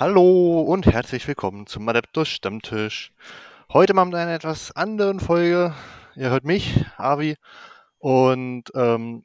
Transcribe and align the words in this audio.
Hallo 0.00 0.62
und 0.62 0.86
herzlich 0.86 1.28
willkommen 1.28 1.66
zum 1.66 1.86
Adeptus 1.86 2.26
Stammtisch. 2.26 3.12
Heute 3.70 3.92
mal 3.92 4.06
mit 4.06 4.14
einer 4.14 4.32
etwas 4.32 4.74
anderen 4.74 5.20
Folge. 5.20 5.74
Ihr 6.16 6.30
hört 6.30 6.46
mich, 6.46 6.86
Avi, 6.96 7.36
und 7.98 8.64
ähm, 8.74 9.24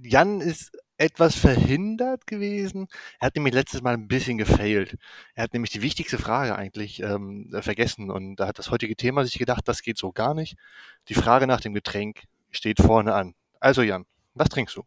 Jan 0.00 0.40
ist 0.40 0.72
etwas 0.96 1.34
verhindert 1.34 2.26
gewesen. 2.26 2.88
Er 3.20 3.26
hat 3.26 3.36
nämlich 3.36 3.52
letztes 3.52 3.82
Mal 3.82 3.92
ein 3.92 4.08
bisschen 4.08 4.38
gefailt. 4.38 4.96
Er 5.34 5.44
hat 5.44 5.52
nämlich 5.52 5.72
die 5.72 5.82
wichtigste 5.82 6.16
Frage 6.16 6.56
eigentlich 6.56 7.02
ähm, 7.02 7.54
vergessen 7.60 8.10
und 8.10 8.36
da 8.36 8.46
hat 8.46 8.58
das 8.58 8.70
heutige 8.70 8.96
Thema 8.96 9.24
sich 9.24 9.38
gedacht, 9.38 9.68
das 9.68 9.82
geht 9.82 9.98
so 9.98 10.12
gar 10.12 10.32
nicht. 10.32 10.56
Die 11.08 11.14
Frage 11.14 11.46
nach 11.46 11.60
dem 11.60 11.74
Getränk 11.74 12.22
steht 12.50 12.80
vorne 12.80 13.12
an. 13.12 13.34
Also 13.60 13.82
Jan, 13.82 14.06
was 14.32 14.48
trinkst 14.48 14.74
du? 14.74 14.84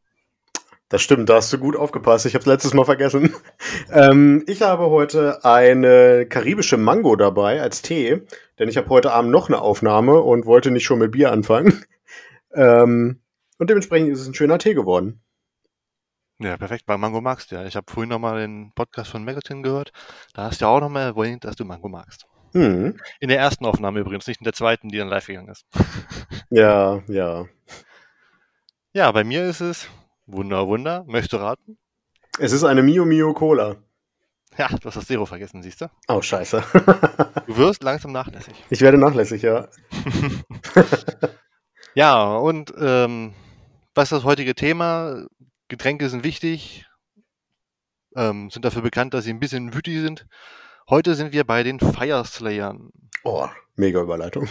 Das 0.92 1.02
stimmt, 1.02 1.30
da 1.30 1.36
hast 1.36 1.54
du 1.54 1.58
gut 1.58 1.78
aufgepasst. 1.78 2.26
Ich 2.26 2.34
habe 2.34 2.42
es 2.42 2.48
letztes 2.48 2.74
Mal 2.74 2.84
vergessen. 2.84 3.34
ähm, 3.94 4.44
ich 4.46 4.62
habe 4.62 4.90
heute 4.90 5.46
eine 5.46 6.26
karibische 6.26 6.76
Mango 6.76 7.16
dabei 7.16 7.62
als 7.62 7.82
Tee, 7.82 8.24
denn 8.60 8.68
ich 8.68 8.76
habe 8.76 8.90
heute 8.90 9.14
Abend 9.14 9.32
noch 9.32 9.48
eine 9.48 9.62
Aufnahme 9.62 10.20
und 10.20 10.46
wollte 10.46 10.70
nicht 10.70 10.84
schon 10.84 11.00
mit 11.00 11.14
Bier 11.14 11.32
anfangen. 11.32 11.86
ähm, 12.54 13.22
und 13.58 13.70
dementsprechend 13.70 14.12
ist 14.12 14.20
es 14.20 14.28
ein 14.28 14.34
schöner 14.34 14.58
Tee 14.58 14.74
geworden. 14.74 15.22
Ja, 16.40 16.58
perfekt, 16.58 16.84
weil 16.88 16.98
Mango 16.98 17.22
magst 17.22 17.52
du 17.52 17.56
ja. 17.56 17.66
Ich 17.66 17.78
habe 17.78 17.90
vorhin 17.90 18.10
nochmal 18.10 18.42
den 18.42 18.74
Podcast 18.76 19.12
von 19.12 19.24
Magatin 19.24 19.64
gehört. 19.64 19.94
Da 20.34 20.44
hast 20.44 20.60
du 20.60 20.66
ja 20.66 20.72
auch 20.72 20.82
nochmal 20.82 21.04
erwähnt, 21.04 21.46
dass 21.46 21.56
du 21.56 21.64
Mango 21.64 21.88
magst. 21.88 22.26
Mhm. 22.52 22.98
In 23.22 23.30
der 23.30 23.40
ersten 23.40 23.66
Aufnahme 23.66 24.02
übrigens, 24.02 24.28
nicht 24.28 24.42
in 24.42 24.46
der 24.46 24.54
zweiten, 24.54 24.90
die 24.90 24.98
dann 24.98 25.08
live 25.08 25.28
gegangen 25.28 25.48
ist. 25.48 25.66
Ja, 26.50 27.02
ja. 27.08 27.46
Ja, 28.92 29.10
bei 29.14 29.24
mir 29.24 29.46
ist 29.46 29.62
es 29.62 29.88
Wunder, 30.32 30.68
Wunder. 30.68 31.04
Möchtest 31.08 31.34
du 31.34 31.38
raten? 31.38 31.78
Es 32.40 32.54
ist 32.54 32.64
eine 32.64 32.82
Mio 32.82 33.06
Mio 33.06 33.34
Cola. 33.34 33.76
Ja, 34.58 34.68
du 34.68 34.86
hast 34.86 34.96
das 34.96 35.06
Zero 35.06 35.26
vergessen, 35.26 35.62
siehst 35.62 35.82
du? 35.82 35.90
Oh, 36.08 36.22
scheiße. 36.22 36.64
du 37.48 37.58
wirst 37.58 37.84
langsam 37.84 38.12
nachlässig. 38.12 38.54
Ich 38.70 38.82
werde 38.82 38.98
nachlässig, 38.98 39.42
ja. 39.42 39.68
ja, 41.96 42.36
und 42.36 42.74
ähm, 42.78 43.34
was 43.94 44.06
ist 44.06 44.12
das 44.12 44.24
heutige 44.24 44.56
Thema? 44.56 45.26
Getränke 45.68 46.10
sind 46.10 46.24
wichtig, 46.24 46.86
ähm, 48.16 48.50
sind 48.50 48.66
dafür 48.66 48.82
bekannt, 48.82 49.14
dass 49.14 49.24
sie 49.24 49.32
ein 49.32 49.40
bisschen 49.40 49.74
wütig 49.74 50.00
sind. 50.00 50.28
Heute 50.90 51.16
sind 51.16 51.32
wir 51.32 51.46
bei 51.46 51.64
den 51.64 51.80
Fire 51.80 52.26
Slayern. 52.26 52.92
Oh, 53.24 53.48
mega 53.76 54.02
Überleitung. 54.02 54.50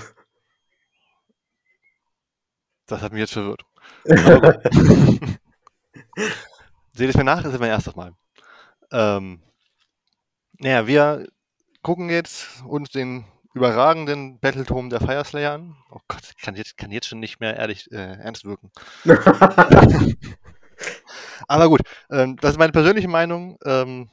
Das 2.87 3.03
hat 3.03 3.13
mich 3.13 3.21
jetzt 3.21 3.33
verwirrt. 3.33 3.65
Seht 6.93 7.11
es 7.11 7.17
mir 7.17 7.25
nach, 7.25 7.43
das 7.43 7.55
ist 7.55 7.61
mein 7.61 7.71
erstes 7.71 7.97
Mal. 7.97 8.13
Ähm, 8.93 9.43
naja, 10.59 10.87
wir 10.87 11.27
gucken 11.83 12.11
jetzt 12.11 12.63
uns 12.67 12.91
den 12.91 13.25
überragenden 13.55 14.39
Battletome 14.39 14.89
der 14.89 15.01
Fireslayer 15.01 15.53
an. 15.55 15.77
Oh 15.91 16.01
Gott, 16.09 16.33
kann 16.43 16.55
jetzt, 16.57 16.77
kann 16.77 16.93
jetzt 16.93 17.09
schon 17.09 17.21
nicht 17.21 17.41
mehr 17.41 17.57
ehrlich 17.57 17.91
äh, 17.93 18.19
ernst 18.21 18.45
wirken. 18.45 18.71
Aber 21.49 21.69
gut, 21.69 21.81
ähm, 22.11 22.37
das 22.37 22.53
ist 22.53 22.59
meine 22.59 22.73
persönliche 22.73 23.09
Meinung. 23.09 23.59
Ähm, 23.65 24.11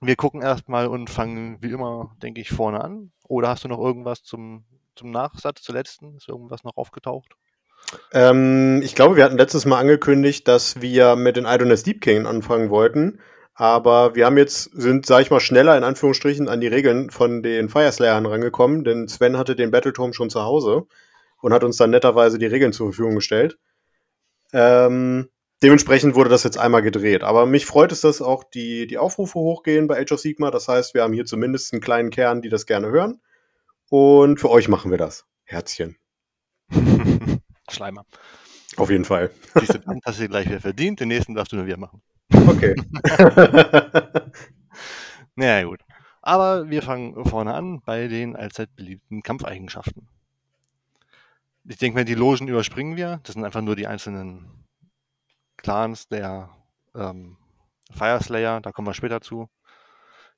wir 0.00 0.16
gucken 0.16 0.42
erstmal 0.42 0.86
und 0.86 1.10
fangen 1.10 1.58
wie 1.62 1.70
immer, 1.70 2.16
denke 2.22 2.40
ich, 2.40 2.50
vorne 2.50 2.82
an. 2.82 3.12
Oder 3.28 3.48
hast 3.48 3.64
du 3.64 3.68
noch 3.68 3.78
irgendwas 3.78 4.22
zum, 4.22 4.64
zum 4.96 5.10
Nachsatz, 5.10 5.62
zur 5.62 5.74
letzten? 5.74 6.16
Ist 6.16 6.28
irgendwas 6.28 6.64
noch 6.64 6.76
aufgetaucht? 6.76 7.36
Ähm, 8.12 8.80
ich 8.82 8.94
glaube, 8.94 9.16
wir 9.16 9.24
hatten 9.24 9.38
letztes 9.38 9.64
Mal 9.64 9.78
angekündigt, 9.78 10.48
dass 10.48 10.80
wir 10.80 11.16
mit 11.16 11.36
den 11.36 11.46
Idoness 11.46 11.82
Deep 11.82 12.00
King 12.00 12.26
anfangen 12.26 12.70
wollten. 12.70 13.20
Aber 13.54 14.14
wir 14.14 14.26
haben 14.26 14.38
jetzt, 14.38 14.70
sind, 14.72 15.04
sag 15.06 15.20
ich 15.20 15.30
mal, 15.30 15.40
schneller 15.40 15.76
in 15.76 15.84
Anführungsstrichen 15.84 16.48
an 16.48 16.60
die 16.60 16.68
Regeln 16.68 17.10
von 17.10 17.42
den 17.42 17.68
Fireslayern 17.68 18.24
rangekommen, 18.24 18.82
denn 18.82 19.08
Sven 19.08 19.36
hatte 19.36 19.54
den 19.54 19.70
Battleturm 19.70 20.14
schon 20.14 20.30
zu 20.30 20.42
Hause 20.42 20.86
und 21.40 21.52
hat 21.52 21.64
uns 21.64 21.76
dann 21.76 21.90
netterweise 21.90 22.38
die 22.38 22.46
Regeln 22.46 22.72
zur 22.72 22.88
Verfügung 22.88 23.16
gestellt. 23.16 23.58
Ähm, 24.54 25.28
dementsprechend 25.62 26.14
wurde 26.14 26.30
das 26.30 26.44
jetzt 26.44 26.58
einmal 26.58 26.82
gedreht. 26.82 27.24
Aber 27.24 27.44
mich 27.46 27.66
freut 27.66 27.92
es, 27.92 28.00
dass 28.00 28.22
auch 28.22 28.44
die, 28.44 28.86
die 28.86 28.98
Aufrufe 28.98 29.38
hochgehen 29.38 29.86
bei 29.86 30.00
Age 30.00 30.12
of 30.12 30.20
Sigma. 30.20 30.50
Das 30.50 30.68
heißt, 30.68 30.94
wir 30.94 31.02
haben 31.02 31.12
hier 31.12 31.26
zumindest 31.26 31.72
einen 31.72 31.82
kleinen 31.82 32.10
Kern, 32.10 32.40
die 32.42 32.48
das 32.48 32.64
gerne 32.64 32.88
hören. 32.88 33.20
Und 33.90 34.40
für 34.40 34.50
euch 34.50 34.68
machen 34.68 34.90
wir 34.90 34.98
das. 34.98 35.26
Herzchen. 35.44 35.96
Schleimer. 37.72 38.04
Auf 38.76 38.90
jeden 38.90 39.04
Fall. 39.04 39.30
Diese 39.60 39.78
Band 39.78 40.04
hast 40.04 40.20
du 40.20 40.28
gleich 40.28 40.46
wieder 40.46 40.60
verdient, 40.60 41.00
den 41.00 41.08
nächsten 41.08 41.34
darfst 41.34 41.52
du 41.52 41.56
nur 41.56 41.66
wieder 41.66 41.78
machen. 41.78 42.02
Okay. 42.32 42.74
naja, 45.34 45.64
gut. 45.64 45.80
Aber 46.22 46.70
wir 46.70 46.82
fangen 46.82 47.24
vorne 47.24 47.52
an 47.52 47.80
bei 47.82 48.08
den 48.08 48.36
allzeit 48.36 48.74
beliebten 48.76 49.22
Kampfeigenschaften. 49.22 50.08
Ich 51.64 51.78
denke 51.78 51.98
mal, 51.98 52.04
die 52.04 52.14
Logen 52.14 52.48
überspringen 52.48 52.96
wir. 52.96 53.20
Das 53.24 53.34
sind 53.34 53.44
einfach 53.44 53.60
nur 53.60 53.76
die 53.76 53.86
einzelnen 53.86 54.64
Clans 55.56 56.08
der 56.08 56.50
ähm, 56.94 57.36
Fireslayer. 57.90 58.60
Da 58.60 58.72
kommen 58.72 58.88
wir 58.88 58.94
später 58.94 59.20
zu. 59.20 59.48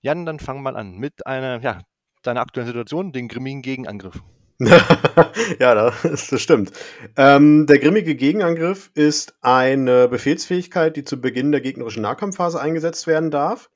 Jan, 0.01 0.27
dann 0.27 0.39
fangen 0.39 0.63
wir 0.63 0.77
an 0.77 0.99
mit 0.99 1.27
einer, 1.27 1.61
ja, 1.61 1.81
deiner 2.23 2.41
aktuellen 2.41 2.67
Situation, 2.67 3.13
den 3.13 3.29
grimmigen 3.29 3.63
Gegenangriff. 3.63 4.23
ja, 5.59 5.75
das, 6.03 6.41
stimmt. 6.41 6.73
Ähm, 7.17 7.67
der 7.67 7.79
grimmige 7.79 8.15
Gegenangriff 8.15 8.91
ist 8.95 9.35
eine 9.41 10.09
Befehlsfähigkeit, 10.09 10.97
die 10.97 11.05
zu 11.05 11.21
Beginn 11.21 11.51
der 11.51 11.61
gegnerischen 11.61 12.03
Nahkampfphase 12.03 12.61
eingesetzt 12.61 13.07
werden 13.07 13.31
darf. 13.31 13.71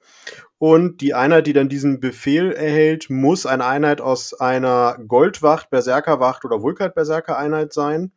Und 0.59 1.00
die 1.00 1.15
Einheit, 1.15 1.47
die 1.47 1.53
dann 1.53 1.69
diesen 1.69 2.00
Befehl 2.00 2.53
erhält, 2.53 3.11
muss 3.11 3.47
eine 3.47 3.65
Einheit 3.65 4.00
aus 4.00 4.34
einer 4.34 4.99
Goldwacht, 5.06 5.71
Berserkerwacht 5.71 6.44
oder 6.44 6.62
Vulkat-Berserker-Einheit 6.62 7.72
sein. 7.72 8.12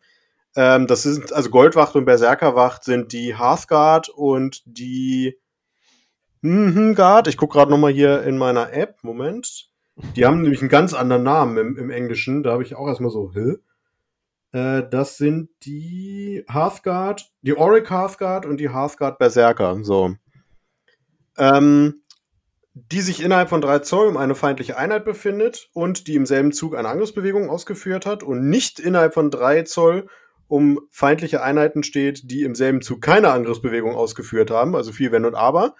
Ähm, 0.55 0.87
das 0.87 1.03
sind, 1.03 1.33
also 1.33 1.49
Goldwacht 1.49 1.95
und 1.95 2.05
Berserkerwacht 2.05 2.83
sind 2.83 3.13
die 3.13 3.37
Hearthguard 3.37 4.09
und 4.09 4.61
die 4.65 5.37
hm, 6.43 6.95
Guard. 6.95 7.27
Ich 7.27 7.37
gucke 7.37 7.53
gerade 7.53 7.71
nochmal 7.71 7.91
hier 7.91 8.23
in 8.23 8.37
meiner 8.37 8.73
App. 8.73 8.97
Moment. 9.03 9.70
Die 10.15 10.25
haben 10.25 10.41
nämlich 10.41 10.61
einen 10.61 10.69
ganz 10.69 10.93
anderen 10.93 11.23
Namen 11.23 11.57
im, 11.57 11.77
im 11.77 11.89
Englischen. 11.89 12.43
Da 12.43 12.51
habe 12.51 12.63
ich 12.63 12.75
auch 12.75 12.87
erstmal 12.87 13.11
so, 13.11 13.31
hä? 13.33 13.55
Äh, 14.51 14.83
das 14.89 15.17
sind 15.17 15.49
die 15.63 16.43
Hearthguard, 16.47 17.31
die 17.41 17.57
Auric 17.57 17.89
Hearthguard 17.89 18.45
und 18.45 18.57
die 18.57 18.73
Hearthguard 18.73 19.17
Berserker. 19.19 19.83
So. 19.83 20.15
Ähm, 21.37 22.01
die 22.73 23.01
sich 23.01 23.21
innerhalb 23.23 23.49
von 23.49 23.61
drei 23.61 23.79
Zoll 23.79 24.07
um 24.07 24.17
eine 24.17 24.35
feindliche 24.35 24.77
Einheit 24.77 25.03
befindet 25.03 25.69
und 25.73 26.07
die 26.07 26.15
im 26.15 26.25
selben 26.25 26.51
Zug 26.51 26.75
eine 26.75 26.87
Angriffsbewegung 26.87 27.49
ausgeführt 27.49 28.05
hat 28.05 28.23
und 28.23 28.49
nicht 28.49 28.79
innerhalb 28.79 29.13
von 29.13 29.29
drei 29.29 29.63
Zoll 29.63 30.07
um 30.47 30.79
feindliche 30.89 31.41
Einheiten 31.41 31.83
steht, 31.83 32.29
die 32.29 32.43
im 32.43 32.55
selben 32.55 32.81
Zug 32.81 33.01
keine 33.01 33.31
Angriffsbewegung 33.31 33.95
ausgeführt 33.95 34.51
haben, 34.51 34.75
also 34.75 34.91
viel 34.91 35.11
Wenn 35.11 35.25
und 35.25 35.35
Aber, 35.35 35.75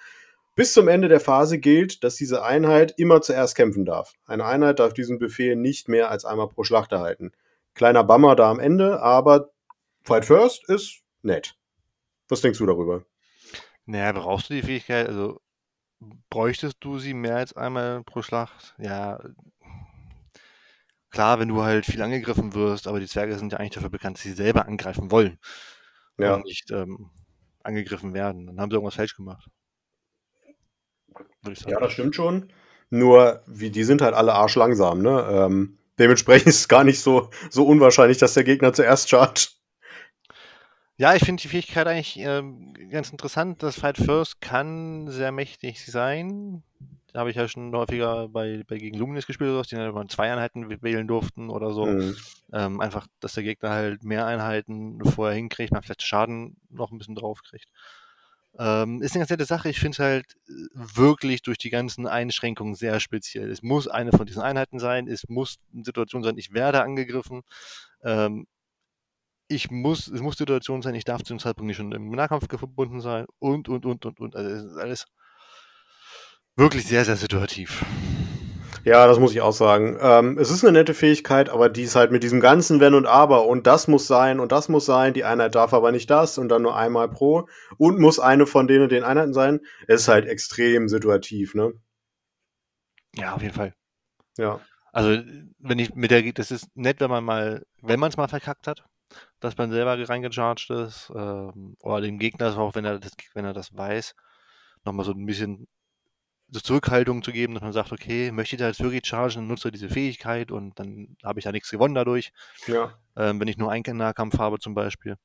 bis 0.55 0.73
zum 0.73 0.87
Ende 0.87 1.07
der 1.07 1.19
Phase 1.19 1.59
gilt, 1.59 2.03
dass 2.03 2.15
diese 2.15 2.43
Einheit 2.43 2.93
immer 2.97 3.21
zuerst 3.21 3.55
kämpfen 3.55 3.85
darf. 3.85 4.15
Eine 4.25 4.45
Einheit 4.45 4.79
darf 4.79 4.93
diesen 4.93 5.17
Befehl 5.17 5.55
nicht 5.55 5.87
mehr 5.87 6.11
als 6.11 6.25
einmal 6.25 6.49
pro 6.49 6.63
Schlacht 6.63 6.91
erhalten. 6.91 7.31
Kleiner 7.73 8.03
Bummer 8.03 8.35
da 8.35 8.51
am 8.51 8.59
Ende, 8.59 9.01
aber 9.01 9.51
Fight 10.03 10.25
First 10.25 10.67
ist 10.67 11.01
nett. 11.21 11.55
Was 12.27 12.41
denkst 12.41 12.59
du 12.59 12.65
darüber? 12.65 13.05
Naja, 13.85 14.11
brauchst 14.11 14.49
du 14.49 14.53
die 14.53 14.61
Fähigkeit, 14.61 15.07
also 15.07 15.39
bräuchtest 16.29 16.77
du 16.81 16.99
sie 16.99 17.13
mehr 17.13 17.37
als 17.37 17.55
einmal 17.55 18.03
pro 18.03 18.21
Schlacht? 18.21 18.75
Ja, 18.77 19.19
klar, 21.11 21.39
wenn 21.39 21.47
du 21.47 21.61
halt 21.61 21.85
viel 21.85 22.01
angegriffen 22.01 22.53
wirst, 22.53 22.87
aber 22.87 22.99
die 22.99 23.07
Zwerge 23.07 23.37
sind 23.37 23.53
ja 23.53 23.59
eigentlich 23.59 23.71
dafür 23.71 23.89
bekannt, 23.89 24.17
dass 24.17 24.23
sie 24.23 24.33
selber 24.33 24.67
angreifen 24.67 25.11
wollen 25.11 25.39
ja. 26.17 26.35
und 26.35 26.43
nicht 26.43 26.71
ähm, 26.71 27.09
angegriffen 27.63 28.13
werden. 28.13 28.47
Dann 28.47 28.59
haben 28.59 28.69
sie 28.69 28.75
irgendwas 28.75 28.95
falsch 28.95 29.15
gemacht 29.15 29.49
würde 31.41 31.53
ich 31.53 31.59
sagen. 31.59 31.71
Ja, 31.71 31.79
das 31.79 31.93
stimmt 31.93 32.15
schon. 32.15 32.51
Nur, 32.89 33.41
wie, 33.47 33.69
die 33.69 33.83
sind 33.83 34.01
halt 34.01 34.13
alle 34.13 34.33
arschlangsam, 34.33 35.01
ne? 35.01 35.25
Ähm, 35.31 35.77
dementsprechend 35.97 36.47
ist 36.49 36.59
es 36.59 36.67
gar 36.67 36.83
nicht 36.83 36.99
so, 36.99 37.29
so 37.49 37.65
unwahrscheinlich, 37.65 38.17
dass 38.17 38.33
der 38.33 38.43
Gegner 38.43 38.73
zuerst 38.73 39.09
chargt. 39.09 39.55
Ja, 40.97 41.15
ich 41.15 41.23
finde 41.23 41.41
die 41.41 41.47
Fähigkeit 41.47 41.87
eigentlich 41.87 42.19
äh, 42.19 42.43
ganz 42.91 43.09
interessant. 43.09 43.63
Das 43.63 43.79
Fight 43.79 43.97
First 43.97 44.39
kann 44.39 45.07
sehr 45.07 45.31
mächtig 45.31 45.83
sein. 45.83 46.61
Da 47.11 47.21
habe 47.21 47.29
ich 47.29 47.35
ja 47.35 47.47
schon 47.47 47.75
häufiger 47.75 48.29
bei, 48.29 48.63
bei 48.67 48.77
gegen 48.77 48.97
Luminis 48.97 49.25
gespielt, 49.25 49.71
die 49.71 49.75
dann 49.75 50.09
zwei 50.09 50.31
Einheiten 50.31 50.69
wählen 50.81 51.07
durften 51.07 51.49
oder 51.49 51.71
so. 51.71 51.85
Mhm. 51.85 52.15
Ähm, 52.53 52.79
einfach, 52.79 53.07
dass 53.19 53.33
der 53.33 53.43
Gegner 53.43 53.71
halt 53.71 54.03
mehr 54.03 54.25
Einheiten 54.27 55.03
vorher 55.03 55.35
hinkriegt, 55.35 55.73
man 55.73 55.81
vielleicht 55.81 56.03
Schaden 56.03 56.57
noch 56.69 56.91
ein 56.91 56.99
bisschen 56.99 57.15
drauf 57.15 57.41
kriegt. 57.41 57.67
Ähm, 58.59 59.01
ist 59.01 59.13
eine 59.13 59.21
ganz 59.21 59.29
nette 59.29 59.45
Sache. 59.45 59.69
Ich 59.69 59.79
finde 59.79 59.95
es 59.95 59.99
halt 59.99 60.25
äh, 60.47 60.51
wirklich 60.73 61.41
durch 61.41 61.57
die 61.57 61.69
ganzen 61.69 62.05
Einschränkungen 62.07 62.75
sehr 62.75 62.99
speziell. 62.99 63.49
Es 63.49 63.61
muss 63.61 63.87
eine 63.87 64.11
von 64.11 64.25
diesen 64.25 64.41
Einheiten 64.41 64.79
sein. 64.79 65.07
Es 65.07 65.27
muss 65.29 65.57
eine 65.73 65.83
Situation 65.83 66.23
sein, 66.23 66.37
ich 66.37 66.53
werde 66.53 66.83
angegriffen. 66.83 67.41
Ähm, 68.03 68.47
ich 69.47 69.69
muss, 69.69 70.07
es 70.07 70.21
muss 70.21 70.37
Situation 70.37 70.81
sein, 70.81 70.95
ich 70.95 71.03
darf 71.03 71.23
zu 71.23 71.33
dem 71.33 71.39
Zeitpunkt 71.39 71.67
nicht 71.67 71.77
schon 71.77 71.91
im 71.91 72.09
Nahkampf 72.11 72.47
verbunden 72.47 73.01
sein 73.01 73.25
und, 73.39 73.67
und, 73.67 73.85
und, 73.85 74.05
und, 74.05 74.19
und. 74.19 74.35
Also 74.35 74.49
es 74.49 74.63
ist 74.63 74.77
alles 74.77 75.05
wirklich 76.55 76.85
sehr, 76.85 77.03
sehr 77.03 77.17
situativ. 77.17 77.83
Ja, 78.83 79.05
das 79.05 79.19
muss 79.19 79.31
ich 79.31 79.41
auch 79.41 79.53
sagen. 79.53 79.97
Ähm, 80.01 80.37
es 80.39 80.49
ist 80.49 80.63
eine 80.63 80.71
nette 80.71 80.93
Fähigkeit, 80.93 81.49
aber 81.49 81.69
die 81.69 81.83
ist 81.83 81.95
halt 81.95 82.11
mit 82.11 82.23
diesem 82.23 82.39
ganzen 82.39 82.79
Wenn 82.79 82.95
und 82.95 83.05
Aber 83.05 83.45
und 83.45 83.67
das 83.67 83.87
muss 83.87 84.07
sein 84.07 84.39
und 84.39 84.51
das 84.51 84.69
muss 84.69 84.85
sein, 84.85 85.13
die 85.13 85.23
Einheit 85.23 85.55
darf 85.55 85.73
aber 85.73 85.91
nicht 85.91 86.09
das 86.09 86.37
und 86.37 86.49
dann 86.49 86.63
nur 86.63 86.75
einmal 86.75 87.07
pro 87.09 87.47
und 87.77 87.99
muss 87.99 88.19
eine 88.19 88.47
von 88.47 88.67
denen 88.67 88.83
und 88.83 88.91
den 88.91 89.03
Einheiten 89.03 89.33
sein. 89.33 89.59
Es 89.87 90.01
ist 90.01 90.07
halt 90.07 90.25
extrem 90.25 90.89
situativ, 90.89 91.53
ne? 91.53 91.73
Ja, 93.15 93.35
auf 93.35 93.41
jeden 93.41 93.53
Fall. 93.53 93.73
Ja. 94.37 94.59
Also, 94.93 95.21
wenn 95.59 95.79
ich 95.79 95.93
mit 95.95 96.11
der, 96.11 96.33
das 96.33 96.51
ist 96.51 96.67
nett, 96.75 96.99
wenn 96.99 97.09
man 97.09 97.23
mal, 97.23 97.63
wenn 97.81 97.99
man 97.99 98.09
es 98.09 98.17
mal 98.17 98.27
verkackt 98.27 98.67
hat, 98.67 98.83
dass 99.39 99.57
man 99.57 99.71
selber 99.71 99.97
reingecharged 100.09 100.69
ist, 100.71 101.11
ähm, 101.15 101.75
oder 101.81 102.01
dem 102.01 102.19
Gegner 102.19 102.57
auch, 102.57 102.75
wenn 102.75 102.85
er 102.85 102.99
das, 102.99 103.11
wenn 103.33 103.45
er 103.45 103.53
das 103.53 103.75
weiß, 103.75 104.15
nochmal 104.85 105.05
so 105.05 105.11
ein 105.11 105.25
bisschen 105.25 105.67
so 106.51 106.59
Zurückhaltung 106.59 107.23
zu 107.23 107.31
geben, 107.31 107.53
dass 107.53 107.63
man 107.63 107.71
sagt, 107.71 107.93
okay, 107.93 108.31
möchte 108.31 108.55
ich 108.55 108.59
da 108.59 108.67
jetzt 108.67 108.83
wirklich 108.83 109.05
chargen, 109.05 109.35
dann 109.35 109.47
nutze 109.47 109.71
diese 109.71 109.89
Fähigkeit 109.89 110.51
und 110.51 110.77
dann 110.77 111.15
habe 111.23 111.39
ich 111.39 111.45
da 111.45 111.51
nichts 111.51 111.71
gewonnen 111.71 111.95
dadurch. 111.95 112.33
Ja. 112.67 112.93
Ähm, 113.15 113.39
wenn 113.39 113.47
ich 113.47 113.57
nur 113.57 113.71
einen 113.71 113.97
Nahkampf 113.97 114.37
habe 114.37 114.59
zum 114.59 114.73
Beispiel. 114.73 115.15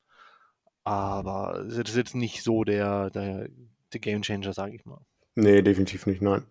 Aber 0.84 1.64
das 1.68 1.78
ist 1.78 1.96
jetzt 1.96 2.14
nicht 2.14 2.44
so 2.44 2.62
der, 2.62 3.10
der, 3.10 3.48
der 3.92 4.00
Game 4.00 4.22
Changer, 4.22 4.52
sage 4.52 4.76
ich 4.76 4.84
mal. 4.84 5.00
Nee, 5.34 5.62
definitiv 5.62 6.06
nicht, 6.06 6.22
nein. 6.22 6.44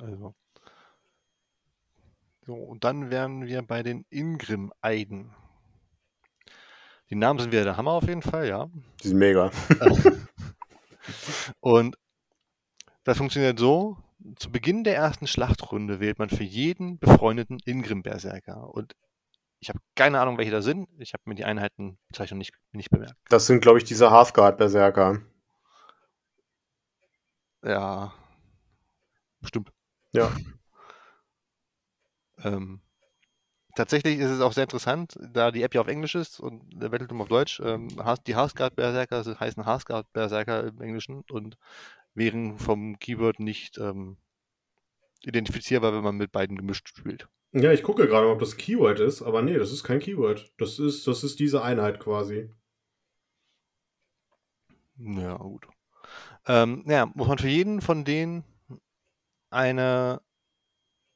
Also. 0.00 0.34
So, 2.44 2.54
und 2.54 2.82
dann 2.82 3.10
wären 3.10 3.46
wir 3.46 3.62
bei 3.62 3.84
den 3.84 4.04
Ingrim-Eiden. 4.10 5.30
Die 7.08 7.14
Namen 7.14 7.38
sind 7.38 7.52
wieder 7.52 7.64
der 7.64 7.76
Hammer 7.76 7.92
auf 7.92 8.08
jeden 8.08 8.22
Fall, 8.22 8.48
ja. 8.48 8.68
Die 9.02 9.08
sind 9.08 9.18
mega. 9.18 9.50
und 11.60 11.96
das 13.04 13.18
funktioniert 13.18 13.58
so: 13.58 13.96
Zu 14.36 14.50
Beginn 14.50 14.84
der 14.84 14.96
ersten 14.96 15.26
Schlachtrunde 15.26 16.00
wählt 16.00 16.18
man 16.18 16.30
für 16.30 16.44
jeden 16.44 16.98
befreundeten 16.98 17.58
Ingrim-Berserker. 17.64 18.72
Und 18.74 18.94
ich 19.60 19.68
habe 19.68 19.78
keine 19.94 20.20
Ahnung, 20.20 20.38
welche 20.38 20.50
da 20.50 20.62
sind. 20.62 20.88
Ich 20.98 21.12
habe 21.12 21.22
mir 21.26 21.34
die 21.34 21.44
Einheitenbezeichnung 21.44 22.38
nicht, 22.38 22.52
nicht 22.72 22.90
bemerkt. 22.90 23.16
Das 23.28 23.46
sind, 23.46 23.60
glaube 23.60 23.78
ich, 23.78 23.84
diese 23.84 24.10
Halfguard-Berserker. 24.10 25.20
Ja. 27.62 28.14
Bestimmt. 29.40 29.70
Ja. 30.12 30.30
Ähm, 32.38 32.80
tatsächlich 33.80 34.18
ist 34.18 34.30
es 34.30 34.42
auch 34.42 34.52
sehr 34.52 34.64
interessant, 34.64 35.18
da 35.32 35.50
die 35.50 35.62
App 35.62 35.74
ja 35.74 35.80
auf 35.80 35.88
Englisch 35.88 36.14
ist 36.14 36.38
und 36.38 36.60
der 36.70 36.90
Battletum 36.90 37.22
auf 37.22 37.28
Deutsch. 37.28 37.60
Ähm, 37.64 37.88
die 38.26 38.34
Harsguard 38.34 38.76
Berserker 38.76 39.24
heißen 39.24 39.64
Harsguard 39.64 40.12
Berserker 40.12 40.66
im 40.66 40.82
Englischen 40.82 41.24
und 41.30 41.56
wären 42.12 42.58
vom 42.58 42.98
Keyword 42.98 43.40
nicht 43.40 43.78
ähm, 43.78 44.18
identifizierbar, 45.22 45.94
wenn 45.94 46.04
man 46.04 46.16
mit 46.16 46.30
beiden 46.30 46.58
gemischt 46.58 46.88
spielt. 46.88 47.26
Ja, 47.52 47.72
ich 47.72 47.82
gucke 47.82 48.06
gerade, 48.06 48.28
ob 48.28 48.38
das 48.38 48.58
Keyword 48.58 49.00
ist, 49.00 49.22
aber 49.22 49.40
nee, 49.40 49.56
das 49.56 49.72
ist 49.72 49.82
kein 49.82 49.98
Keyword. 49.98 50.52
Das 50.58 50.78
ist, 50.78 51.06
das 51.06 51.24
ist 51.24 51.40
diese 51.40 51.62
Einheit 51.62 52.00
quasi. 52.00 52.50
Ja, 54.98 55.36
gut. 55.38 55.66
Ähm, 56.46 56.84
ja, 56.86 57.06
muss 57.14 57.28
man 57.28 57.38
für 57.38 57.48
jeden 57.48 57.80
von 57.80 58.04
denen 58.04 58.44
eine, 59.48 60.20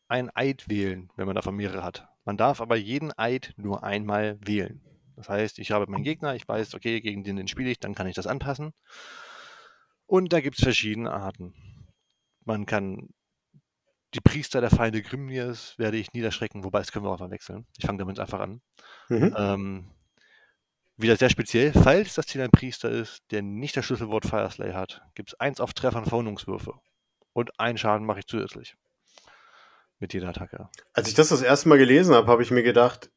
ein 0.08 0.30
Eid 0.34 0.68
wählen, 0.70 1.12
wenn 1.16 1.26
man 1.26 1.36
davon 1.36 1.56
mehrere 1.56 1.84
hat. 1.84 2.08
Man 2.24 2.36
darf 2.36 2.60
aber 2.60 2.76
jeden 2.76 3.12
Eid 3.16 3.52
nur 3.56 3.84
einmal 3.84 4.38
wählen. 4.44 4.80
Das 5.16 5.28
heißt, 5.28 5.58
ich 5.58 5.70
habe 5.70 5.90
meinen 5.90 6.04
Gegner, 6.04 6.34
ich 6.34 6.48
weiß, 6.48 6.74
okay, 6.74 7.00
gegen 7.00 7.22
den, 7.22 7.36
den 7.36 7.48
spiele 7.48 7.70
ich, 7.70 7.78
dann 7.78 7.94
kann 7.94 8.06
ich 8.06 8.14
das 8.14 8.26
anpassen. 8.26 8.72
Und 10.06 10.32
da 10.32 10.40
gibt 10.40 10.58
es 10.58 10.64
verschiedene 10.64 11.12
Arten. 11.12 11.54
Man 12.44 12.66
kann 12.66 13.08
die 14.14 14.20
Priester 14.20 14.60
der 14.60 14.70
Feinde 14.70 15.02
Grimniers 15.02 15.78
werde 15.78 15.96
ich 15.96 16.12
niederschrecken, 16.12 16.62
wobei 16.64 16.78
das 16.78 16.92
können 16.92 17.04
wir 17.04 17.10
auch 17.10 17.18
mal 17.18 17.30
wechseln. 17.30 17.66
Ich 17.76 17.84
fange 17.84 17.98
damit 17.98 18.20
einfach 18.20 18.40
an. 18.40 18.60
Mhm. 19.08 19.34
Ähm, 19.36 19.90
wieder 20.96 21.16
sehr 21.16 21.30
speziell, 21.30 21.72
falls 21.72 22.14
das 22.14 22.26
Ziel 22.26 22.42
ein 22.42 22.52
Priester 22.52 22.88
ist, 22.88 23.22
der 23.32 23.42
nicht 23.42 23.76
das 23.76 23.84
Schlüsselwort 23.84 24.26
Fireslay 24.26 24.72
hat, 24.72 25.02
gibt 25.14 25.30
es 25.30 25.40
eins 25.40 25.60
auf 25.60 25.74
Treffern 25.74 26.04
Verwundungswürfe. 26.04 26.74
Und 27.32 27.58
einen 27.58 27.78
Schaden 27.78 28.06
mache 28.06 28.20
ich 28.20 28.26
zusätzlich. 28.26 28.76
Mit 29.98 30.12
jeder 30.12 30.28
Attacke. 30.28 30.68
Als 30.92 31.08
ich 31.08 31.14
das 31.14 31.28
das 31.28 31.42
erste 31.42 31.68
Mal 31.68 31.78
gelesen 31.78 32.14
habe, 32.14 32.26
habe 32.28 32.42
ich 32.42 32.50
mir 32.50 32.62
gedacht, 32.62 33.10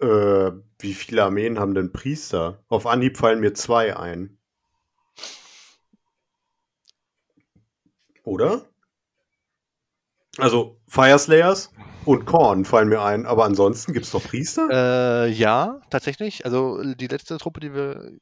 äh, 0.00 0.50
wie 0.78 0.94
viele 0.94 1.24
Armeen 1.24 1.58
haben 1.58 1.74
denn 1.74 1.92
Priester? 1.92 2.62
Auf 2.68 2.86
Anhieb 2.86 3.16
fallen 3.16 3.40
mir 3.40 3.54
zwei 3.54 3.96
ein. 3.96 4.38
Oder? 8.24 8.66
Also 10.38 10.78
Fireslayers 10.88 11.72
und 12.04 12.26
Korn 12.26 12.64
fallen 12.64 12.88
mir 12.88 13.00
ein, 13.02 13.24
aber 13.24 13.44
ansonsten 13.44 13.92
gibt 13.92 14.04
es 14.04 14.12
doch 14.12 14.22
Priester? 14.22 14.68
Äh, 14.70 15.30
ja, 15.30 15.80
tatsächlich. 15.90 16.44
Also 16.44 16.82
die 16.94 17.06
letzte 17.06 17.38
Truppe, 17.38 17.60
die 17.60 17.72
wir 17.72 18.18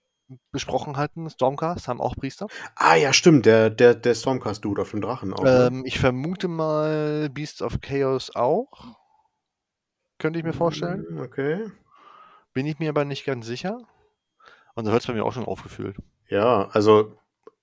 besprochen 0.53 0.97
hatten, 0.97 1.29
Stormcast, 1.29 1.89
haben 1.89 2.01
auch 2.01 2.17
Priester. 2.17 2.47
Ah 2.77 2.95
ja, 2.95 3.13
stimmt, 3.13 3.47
der, 3.47 3.71
der, 3.71 3.95
der 3.95 4.15
Stormcast-Dude 4.15 4.83
auf 4.83 4.91
dem 4.91 5.01
Drachen 5.01 5.33
auch. 5.33 5.43
Ne? 5.43 5.69
Ähm, 5.69 5.83
ich 5.85 5.99
vermute 5.99 6.49
mal 6.49 7.29
Beasts 7.31 7.63
of 7.63 7.81
Chaos 7.81 8.35
auch. 8.35 8.97
Könnte 10.19 10.39
ich 10.39 10.45
mir 10.45 10.53
vorstellen. 10.53 11.05
Hm, 11.09 11.21
okay. 11.21 11.71
Bin 12.53 12.67
ich 12.67 12.79
mir 12.79 12.89
aber 12.89 13.05
nicht 13.05 13.25
ganz 13.25 13.47
sicher. 13.47 13.79
Und 14.75 14.85
so 14.85 14.91
hört 14.91 15.03
es 15.03 15.07
bei 15.07 15.15
mir 15.15 15.25
auch 15.25 15.33
schon 15.33 15.45
aufgefühlt. 15.45 15.97
Ja, 16.29 16.69
also 16.71 17.17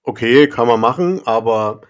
okay, 0.04 0.48
kann 0.48 0.68
man 0.68 0.80
machen, 0.80 1.26
aber 1.26 1.82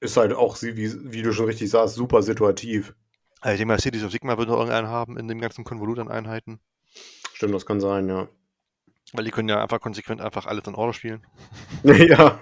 ist 0.00 0.16
halt 0.16 0.32
auch, 0.32 0.60
wie, 0.62 1.12
wie 1.12 1.22
du 1.22 1.32
schon 1.32 1.46
richtig 1.46 1.70
sagst, 1.70 1.94
super 1.94 2.22
situativ. 2.22 2.94
Also 3.40 3.54
ich 3.54 3.58
denke 3.58 3.72
mal, 3.72 3.80
Cities 3.80 4.04
of 4.04 4.12
Sigma 4.12 4.38
wird 4.38 4.48
noch 4.48 4.56
irgendeinen 4.56 4.88
haben 4.88 5.16
in 5.16 5.28
dem 5.28 5.40
ganzen 5.40 5.64
Konvolut 5.64 5.98
an 5.98 6.08
Einheiten. 6.08 6.60
Stimmt, 7.34 7.54
das 7.54 7.66
kann 7.66 7.80
sein, 7.80 8.08
ja. 8.08 8.28
Weil 9.12 9.24
die 9.24 9.30
können 9.30 9.48
ja 9.48 9.62
einfach 9.62 9.80
konsequent 9.80 10.20
einfach 10.20 10.46
alles 10.46 10.66
in 10.66 10.74
Order 10.74 10.92
spielen. 10.92 11.26
ja. 11.82 12.40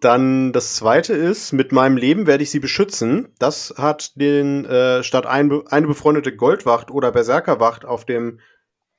Dann 0.00 0.52
das 0.52 0.74
zweite 0.74 1.14
ist, 1.14 1.52
mit 1.52 1.72
meinem 1.72 1.96
Leben 1.96 2.26
werde 2.26 2.42
ich 2.42 2.50
sie 2.50 2.60
beschützen. 2.60 3.32
Das 3.38 3.74
hat 3.78 4.20
den, 4.20 4.66
äh, 4.66 5.02
statt 5.02 5.26
ein, 5.26 5.66
eine 5.68 5.86
befreundete 5.86 6.36
Goldwacht 6.36 6.90
oder 6.90 7.10
Berserkerwacht 7.10 7.86
auf 7.86 8.04
dem, 8.04 8.38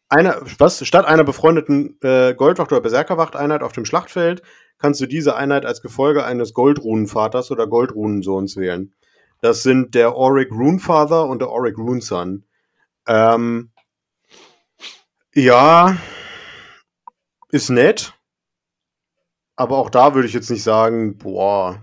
einer, 0.09 0.41
was, 0.57 0.85
statt 0.85 1.05
einer 1.05 1.23
befreundeten 1.23 1.99
äh, 2.01 2.33
Goldwacht 2.33 2.71
oder 2.71 2.81
Berserkerwacht-Einheit 2.81 3.61
auf 3.61 3.71
dem 3.71 3.85
Schlachtfeld, 3.85 4.41
kannst 4.79 4.99
du 4.99 5.05
diese 5.05 5.35
Einheit 5.35 5.65
als 5.65 5.81
Gefolge 5.81 6.25
eines 6.25 6.53
Goldrunenvaters 6.53 7.51
oder 7.51 7.67
Goldrunensohns 7.67 8.57
wählen. 8.57 8.93
Das 9.41 9.61
sind 9.61 9.93
der 9.93 10.15
Auric 10.15 10.51
Runefather 10.51 11.27
und 11.27 11.39
der 11.39 11.49
Auric 11.49 11.77
Runeson. 11.77 12.45
Ähm, 13.07 13.71
ja, 15.35 15.97
ist 17.49 17.69
nett. 17.69 18.13
Aber 19.55 19.77
auch 19.77 19.89
da 19.89 20.15
würde 20.15 20.27
ich 20.27 20.33
jetzt 20.33 20.49
nicht 20.49 20.63
sagen, 20.63 21.17
boah, 21.17 21.81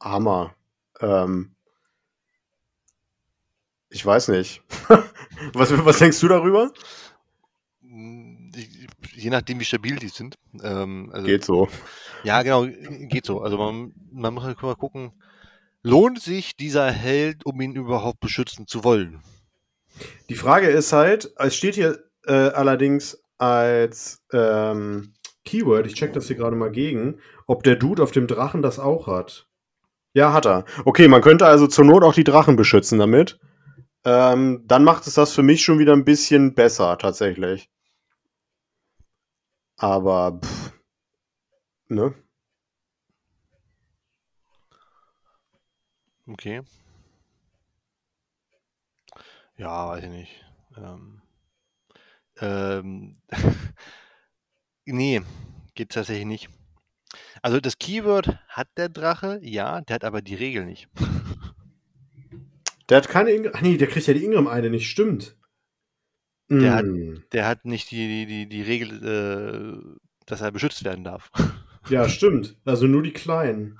Hammer. 0.00 0.54
Ähm, 1.00 1.54
ich 3.88 4.04
weiß 4.04 4.28
nicht. 4.28 4.62
was, 5.52 5.84
was 5.84 5.98
denkst 5.98 6.20
du 6.20 6.28
darüber? 6.28 6.72
Je 7.82 9.30
nachdem, 9.30 9.60
wie 9.60 9.64
stabil 9.64 9.96
die 9.96 10.08
sind. 10.08 10.36
Ähm, 10.62 11.10
also, 11.12 11.26
geht 11.26 11.44
so. 11.44 11.68
Ja, 12.24 12.42
genau, 12.42 12.66
geht 12.66 13.26
so. 13.26 13.40
Also 13.40 13.56
man, 13.56 13.92
man 14.12 14.34
muss 14.34 14.44
halt 14.44 14.62
mal 14.62 14.76
gucken, 14.76 15.12
lohnt 15.82 16.20
sich 16.20 16.56
dieser 16.56 16.90
Held, 16.90 17.44
um 17.46 17.60
ihn 17.60 17.74
überhaupt 17.74 18.20
beschützen 18.20 18.66
zu 18.66 18.84
wollen? 18.84 19.22
Die 20.28 20.34
Frage 20.34 20.68
ist 20.68 20.92
halt, 20.92 21.32
es 21.36 21.56
steht 21.56 21.74
hier 21.74 22.09
äh, 22.30 22.52
allerdings 22.52 23.20
als 23.38 24.22
ähm, 24.32 25.14
Keyword, 25.44 25.86
ich 25.86 25.94
check 25.94 26.12
das 26.12 26.28
hier 26.28 26.36
gerade 26.36 26.54
mal 26.54 26.70
gegen, 26.70 27.20
ob 27.48 27.64
der 27.64 27.74
Dude 27.74 28.02
auf 28.02 28.12
dem 28.12 28.28
Drachen 28.28 28.62
das 28.62 28.78
auch 28.78 29.08
hat. 29.08 29.48
Ja, 30.14 30.32
hat 30.32 30.46
er. 30.46 30.64
Okay, 30.84 31.08
man 31.08 31.22
könnte 31.22 31.46
also 31.46 31.66
zur 31.66 31.84
Not 31.84 32.04
auch 32.04 32.14
die 32.14 32.24
Drachen 32.24 32.54
beschützen 32.56 32.98
damit. 33.00 33.40
Ähm, 34.04 34.62
dann 34.66 34.84
macht 34.84 35.06
es 35.08 35.14
das 35.14 35.32
für 35.32 35.42
mich 35.42 35.62
schon 35.64 35.78
wieder 35.80 35.92
ein 35.92 36.04
bisschen 36.04 36.54
besser, 36.54 36.96
tatsächlich. 36.98 37.68
Aber, 39.76 40.38
pff, 40.40 40.72
ne? 41.88 42.14
Okay. 46.28 46.62
Ja, 49.56 49.88
weiß 49.88 50.04
ich 50.04 50.10
nicht. 50.10 50.44
Ähm, 50.76 51.19
ähm, 52.40 53.16
nee, 54.84 55.22
geht 55.74 55.90
tatsächlich 55.90 56.26
nicht. 56.26 56.48
Also 57.42 57.60
das 57.60 57.78
Keyword 57.78 58.38
hat 58.48 58.68
der 58.76 58.88
Drache, 58.88 59.40
ja, 59.42 59.80
der 59.80 59.94
hat 59.94 60.04
aber 60.04 60.22
die 60.22 60.34
Regel 60.34 60.64
nicht. 60.64 60.88
Der 62.88 62.98
hat 62.98 63.08
keine 63.08 63.30
Ingram. 63.30 63.62
Nee, 63.62 63.76
der 63.76 63.88
kriegt 63.88 64.06
ja 64.06 64.14
die 64.14 64.24
Ingram 64.24 64.48
eine 64.48 64.68
nicht, 64.68 64.90
stimmt. 64.90 65.36
Der, 66.48 66.82
mm. 66.82 67.14
hat, 67.16 67.32
der 67.32 67.46
hat 67.46 67.64
nicht 67.64 67.90
die, 67.92 68.08
die, 68.08 68.26
die, 68.26 68.48
die 68.48 68.62
Regel, 68.62 69.04
äh, 69.04 69.98
dass 70.26 70.40
er 70.40 70.50
beschützt 70.50 70.84
werden 70.84 71.04
darf. 71.04 71.30
Ja, 71.88 72.10
stimmt. 72.10 72.58
Also 72.66 72.86
nur 72.86 73.02
die 73.02 73.12
Kleinen. 73.14 73.78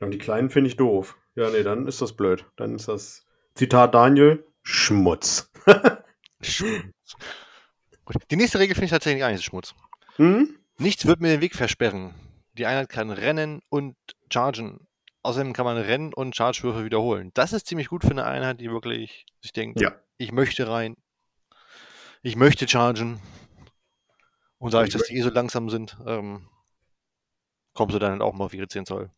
Und 0.00 0.10
die 0.10 0.18
Kleinen 0.18 0.50
finde 0.50 0.68
ich 0.68 0.76
doof. 0.76 1.16
Ja, 1.36 1.50
nee, 1.50 1.62
dann 1.62 1.86
ist 1.86 2.02
das 2.02 2.16
blöd. 2.16 2.44
Dann 2.56 2.74
ist 2.74 2.88
das 2.88 3.24
Zitat 3.54 3.94
Daniel 3.94 4.44
Schmutz. 4.64 5.52
Gut. 8.04 8.16
Die 8.30 8.36
nächste 8.36 8.58
Regel 8.58 8.74
finde 8.74 8.86
ich 8.86 8.90
tatsächlich 8.90 9.24
eigentlich 9.24 9.44
Schmutz. 9.44 9.74
Hm? 10.16 10.58
Nichts 10.78 11.06
wird 11.06 11.20
mir 11.20 11.28
den 11.28 11.40
Weg 11.40 11.54
versperren. 11.54 12.14
Die 12.54 12.66
Einheit 12.66 12.88
kann 12.88 13.10
rennen 13.10 13.62
und 13.68 13.96
chargen. 14.32 14.86
Außerdem 15.22 15.52
kann 15.52 15.66
man 15.66 15.76
Rennen 15.76 16.14
und 16.14 16.34
Chargewürfe 16.34 16.84
wiederholen. 16.84 17.30
Das 17.34 17.52
ist 17.52 17.66
ziemlich 17.66 17.88
gut 17.88 18.02
für 18.04 18.10
eine 18.10 18.24
Einheit, 18.24 18.58
die 18.60 18.70
wirklich 18.70 19.26
sich 19.42 19.52
denkt, 19.52 19.78
Ja. 19.80 19.92
ich 20.16 20.32
möchte 20.32 20.66
rein, 20.66 20.96
ich 22.22 22.36
möchte 22.36 22.66
chargen. 22.66 23.20
Und 24.58 24.72
dadurch, 24.72 24.88
Ich 24.88 24.94
dass 24.94 25.08
die 25.08 25.16
eh 25.16 25.22
so 25.22 25.28
langsam 25.30 25.68
sind, 25.68 25.98
ähm, 26.06 26.48
kommst 27.74 27.94
du 27.94 27.98
dann 27.98 28.12
halt 28.12 28.22
auch 28.22 28.32
mal 28.32 28.44
auf 28.46 28.54
ihre 28.54 28.66
10 28.68 28.86
Zoll. 28.86 29.10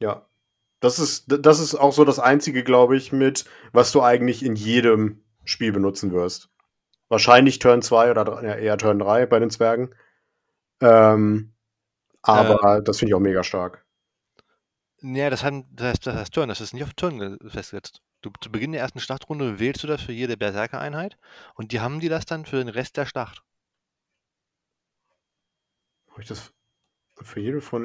Ja. 0.00 0.26
Das 0.80 0.98
ist, 0.98 1.24
das 1.28 1.60
ist 1.60 1.74
auch 1.74 1.92
so 1.92 2.04
das 2.04 2.18
Einzige, 2.18 2.62
glaube 2.62 2.96
ich, 2.96 3.10
mit, 3.10 3.46
was 3.72 3.90
du 3.90 4.02
eigentlich 4.02 4.42
in 4.44 4.54
jedem 4.54 5.24
Spiel 5.44 5.72
benutzen 5.72 6.12
wirst. 6.12 6.50
Wahrscheinlich 7.08 7.58
Turn 7.58 7.82
2 7.82 8.10
oder 8.10 8.42
ja, 8.44 8.54
eher 8.54 8.78
Turn 8.78 8.98
3 8.98 9.26
bei 9.26 9.38
den 9.38 9.50
Zwergen. 9.50 9.94
Ähm, 10.80 11.54
aber 12.22 12.82
das 12.82 12.98
finde 12.98 13.10
ich 13.10 13.14
auch 13.14 13.20
mega 13.20 13.44
stark. 13.44 13.84
Ja, 15.02 15.28
das, 15.30 15.42
hat, 15.42 15.64
das, 15.72 15.88
heißt, 15.88 16.06
das 16.06 16.14
heißt 16.16 16.32
Turn, 16.34 16.48
das 16.48 16.60
ist 16.60 16.72
nicht 16.72 16.84
auf 16.84 16.94
Turn 16.94 17.18
ge- 17.18 17.50
festgesetzt. 17.50 18.00
Du, 18.22 18.30
zu 18.40 18.50
Beginn 18.52 18.70
der 18.72 18.80
ersten 18.80 19.00
Schlachtrunde 19.00 19.58
wählst 19.58 19.82
du 19.82 19.86
das 19.88 20.02
für 20.02 20.12
jede 20.12 20.36
Berserker-Einheit 20.36 21.16
und 21.54 21.72
die 21.72 21.80
haben 21.80 21.98
die 22.00 22.08
das 22.08 22.26
dann 22.26 22.46
für 22.46 22.58
den 22.58 22.68
Rest 22.68 22.96
der 22.96 23.06
Schlacht. 23.06 23.42
Habe 26.10 26.22
ich 26.22 26.28
das 26.28 26.52
für 27.22 27.40
jede 27.40 27.60
von 27.60 27.84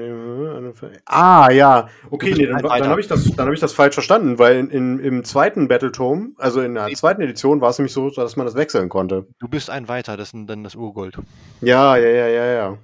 für- 0.74 0.92
Ah, 1.06 1.50
ja. 1.52 1.90
Okay, 2.10 2.34
nee, 2.38 2.46
dann, 2.48 2.62
dann 2.62 2.88
habe 2.90 3.02
ich, 3.02 3.08
das- 3.08 3.24
dann 3.36 3.48
hab 3.48 3.54
ich 3.54 3.60
das 3.60 3.74
falsch 3.74 3.94
verstanden, 3.94 4.40
weil 4.40 4.58
in, 4.58 4.70
in, 4.70 5.00
im 5.00 5.24
zweiten 5.24 5.68
Battletome, 5.68 6.32
also 6.38 6.62
in 6.62 6.76
der 6.76 6.90
zweiten 6.94 7.22
Edition, 7.22 7.62
war 7.62 7.70
es 7.70 7.78
nämlich 7.80 7.94
so, 7.94 8.10
dass 8.10 8.36
man 8.36 8.46
das 8.46 8.56
wechseln 8.56 8.90
konnte. 8.90 9.28
Du 9.40 9.48
bist 9.48 9.70
ein 9.70 9.88
weiter, 9.88 10.18
das 10.18 10.34
ist 10.34 10.50
dann 10.50 10.64
das 10.64 10.76
Urgold. 10.76 11.18
Ja, 11.62 11.96
ja, 11.98 12.08
ja, 12.10 12.28
ja, 12.28 12.46
ja. 12.46 12.78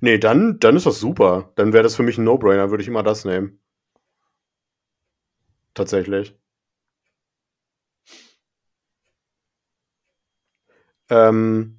Nee, 0.00 0.18
dann, 0.18 0.58
dann 0.60 0.76
ist 0.76 0.86
das 0.86 1.00
super. 1.00 1.50
Dann 1.54 1.72
wäre 1.72 1.82
das 1.82 1.96
für 1.96 2.02
mich 2.02 2.18
ein 2.18 2.24
No-Brainer, 2.24 2.70
würde 2.70 2.82
ich 2.82 2.88
immer 2.88 3.02
das 3.02 3.24
nehmen. 3.24 3.58
Tatsächlich. 5.72 6.36
Ähm, 11.10 11.78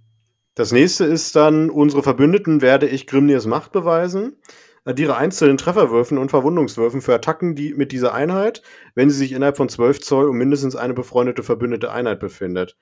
das 0.56 0.72
nächste 0.72 1.04
ist 1.04 1.36
dann, 1.36 1.70
unsere 1.70 2.02
Verbündeten 2.02 2.62
werde 2.62 2.88
ich 2.88 3.08
Grimnirs 3.08 3.46
Macht 3.46 3.74
beweisen. 3.74 4.38
Addiere 4.86 5.18
den 5.20 5.58
Trefferwürfen 5.58 6.18
und 6.18 6.30
Verwundungswürfen 6.30 7.02
für 7.02 7.16
Attacken 7.16 7.56
die, 7.56 7.74
mit 7.74 7.92
dieser 7.92 8.14
Einheit, 8.14 8.62
wenn 8.94 9.10
sie 9.10 9.18
sich 9.18 9.32
innerhalb 9.32 9.58
von 9.58 9.68
12 9.68 10.00
Zoll 10.00 10.30
um 10.30 10.38
mindestens 10.38 10.76
eine 10.76 10.94
befreundete 10.94 11.44
verbündete 11.44 11.92
Einheit 11.92 12.20
befindet. 12.20 12.78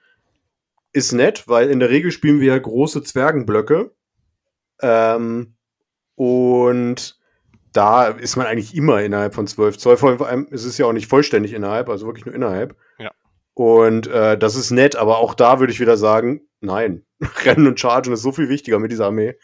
Ist 0.92 1.13
nett, 1.13 1.48
weil 1.48 1.70
in 1.70 1.80
der 1.80 1.89
Regel 1.89 2.12
spielen 2.12 2.42
wir 2.42 2.53
ja 2.53 2.60
große 2.60 3.03
Zwergenblöcke. 3.03 3.92
Ähm, 4.82 5.56
und 6.15 7.18
da 7.72 8.08
ist 8.08 8.36
man 8.36 8.46
eigentlich 8.46 8.75
immer 8.75 9.01
innerhalb 9.01 9.34
von 9.34 9.48
12 9.48 9.77
Zoll. 9.77 9.98
Vor 9.98 10.27
allem 10.27 10.48
ist 10.51 10.65
es 10.65 10.77
ja 10.77 10.86
auch 10.86 10.94
nicht 10.94 11.08
vollständig 11.08 11.53
innerhalb, 11.53 11.89
also 11.89 12.06
wirklich 12.06 12.25
nur 12.25 12.36
innerhalb. 12.36 12.75
Ja. 13.00 13.12
Und 13.56 14.08
äh, 14.08 14.38
das 14.38 14.56
ist 14.56 14.72
nett, 14.72 14.96
aber 14.96 15.18
auch 15.18 15.34
da 15.34 15.60
würde 15.60 15.72
ich 15.72 15.80
wieder 15.80 15.98
sagen, 15.98 16.42
nein. 16.63 17.05
Rennen 17.46 17.67
und 17.67 17.79
Chargen 17.79 18.13
ist 18.13 18.22
so 18.22 18.32
viel 18.32 18.50
wichtiger 18.50 18.79
mit 18.79 18.91
dieser 18.91 19.08
Armee. 19.08 19.36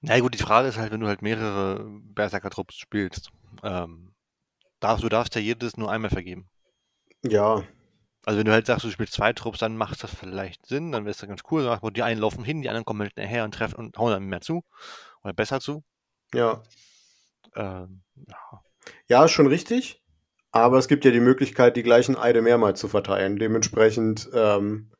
Na 0.00 0.18
gut, 0.20 0.34
die 0.34 0.38
Frage 0.42 0.68
ist 0.68 0.78
halt, 0.78 0.92
wenn 0.92 1.00
du 1.00 1.06
halt 1.08 1.22
mehrere 1.22 1.84
Berserker-Trupps 2.02 2.76
spielst, 2.76 3.30
ähm, 3.62 4.14
darfst, 4.80 5.04
du 5.04 5.08
darfst 5.08 5.34
ja 5.36 5.40
jedes 5.40 5.76
nur 5.76 5.90
einmal 5.90 6.10
vergeben. 6.10 6.48
Ja, 7.24 7.64
Also 8.24 8.38
wenn 8.40 8.46
du 8.46 8.52
halt 8.52 8.66
sagst, 8.66 8.84
du 8.84 8.90
spielst 8.90 9.12
zwei 9.14 9.32
Trupps, 9.32 9.60
dann 9.60 9.76
macht 9.76 10.02
das 10.02 10.12
vielleicht 10.14 10.66
Sinn, 10.66 10.90
dann 10.92 11.04
wäre 11.04 11.12
es 11.12 11.20
ganz 11.20 11.42
cool. 11.52 11.62
Sag, 11.62 11.82
Die 11.94 12.02
einen 12.02 12.20
laufen 12.20 12.44
hin, 12.44 12.62
die 12.62 12.68
anderen 12.68 12.84
kommen 12.84 13.02
halt 13.02 13.16
nachher 13.16 13.44
und 13.44 13.54
treffen 13.54 13.76
und 13.76 13.96
hauen 13.98 14.10
dann 14.12 14.24
mehr 14.24 14.40
zu. 14.40 14.64
Oder 15.22 15.32
besser 15.34 15.60
zu. 15.60 15.84
ja. 16.34 16.62
Ähm, 17.54 18.02
ja. 18.28 18.62
Ja, 19.08 19.24
ist 19.24 19.30
schon 19.32 19.46
richtig. 19.46 20.02
Aber 20.50 20.78
es 20.78 20.88
gibt 20.88 21.04
ja 21.04 21.10
die 21.10 21.20
Möglichkeit, 21.20 21.76
die 21.76 21.82
gleichen 21.82 22.16
Eide 22.16 22.42
mehrmals 22.42 22.80
zu 22.80 22.88
verteilen. 22.88 23.38
Dementsprechend 23.38 24.28
ähm, 24.34 24.90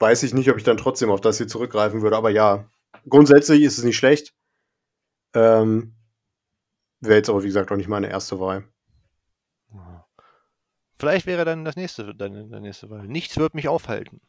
weiß 0.00 0.24
ich 0.24 0.34
nicht, 0.34 0.50
ob 0.50 0.56
ich 0.56 0.64
dann 0.64 0.76
trotzdem 0.76 1.10
auf 1.10 1.20
das 1.20 1.38
hier 1.38 1.48
zurückgreifen 1.48 2.02
würde. 2.02 2.16
Aber 2.16 2.30
ja, 2.30 2.68
grundsätzlich 3.08 3.62
ist 3.62 3.78
es 3.78 3.84
nicht 3.84 3.96
schlecht. 3.96 4.34
Ähm, 5.34 5.94
Wäre 7.00 7.16
jetzt 7.16 7.30
aber, 7.30 7.42
wie 7.42 7.46
gesagt, 7.46 7.72
auch 7.72 7.76
nicht 7.76 7.88
meine 7.88 8.10
erste 8.10 8.38
Wahl. 8.40 8.64
Vielleicht 10.98 11.24
wäre 11.24 11.46
dann 11.46 11.64
das 11.64 11.76
nächste, 11.76 12.14
deine, 12.14 12.46
deine 12.46 12.60
nächste 12.60 12.90
Wahl. 12.90 13.08
Nichts 13.08 13.38
wird 13.38 13.54
mich 13.54 13.68
aufhalten. 13.68 14.20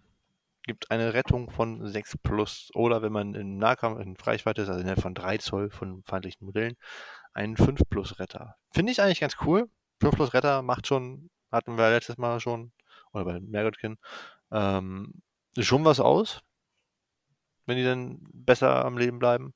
Gibt 0.63 0.89
eine 0.89 1.13
Rettung 1.13 1.49
von 1.49 1.85
6 1.85 2.19
plus. 2.23 2.69
Oder 2.73 3.01
wenn 3.01 3.11
man 3.11 3.35
in 3.35 3.57
Nahkampf, 3.57 3.99
in 3.99 4.15
Reichweite 4.15 4.61
ist, 4.61 4.69
also 4.69 4.79
innerhalb 4.79 5.01
von 5.01 5.13
3 5.13 5.37
Zoll 5.39 5.69
von 5.69 6.01
feindlichen 6.03 6.45
Modellen, 6.45 6.77
einen 7.33 7.57
5 7.57 7.81
plus 7.89 8.19
Retter. 8.19 8.55
Finde 8.71 8.93
ich 8.93 9.01
eigentlich 9.01 9.19
ganz 9.19 9.35
cool. 9.45 9.69
5 9.99 10.15
plus 10.15 10.33
Retter 10.33 10.61
macht 10.61 10.87
schon, 10.87 11.29
hatten 11.51 11.77
wir 11.77 11.89
letztes 11.89 12.17
Mal 12.17 12.39
schon, 12.39 12.71
oder 13.11 13.25
bei 13.25 13.39
Mergotkin, 13.41 13.97
ähm, 14.51 15.21
schon 15.57 15.85
was 15.85 15.99
aus. 15.99 16.41
Wenn 17.65 17.77
die 17.77 17.83
dann 17.83 18.19
besser 18.33 18.83
am 18.85 18.97
Leben 18.97 19.19
bleiben. 19.19 19.53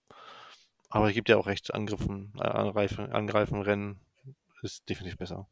Aber 0.90 1.08
es 1.08 1.14
gibt 1.14 1.30
ja 1.30 1.38
auch 1.38 1.48
recht, 1.48 1.74
Angriffen, 1.74 2.34
äh, 2.38 2.44
angreifen, 2.44 3.12
angreifen, 3.12 3.62
rennen 3.62 4.00
ist 4.66 4.90
definitiv 4.90 5.18
besser. 5.18 5.48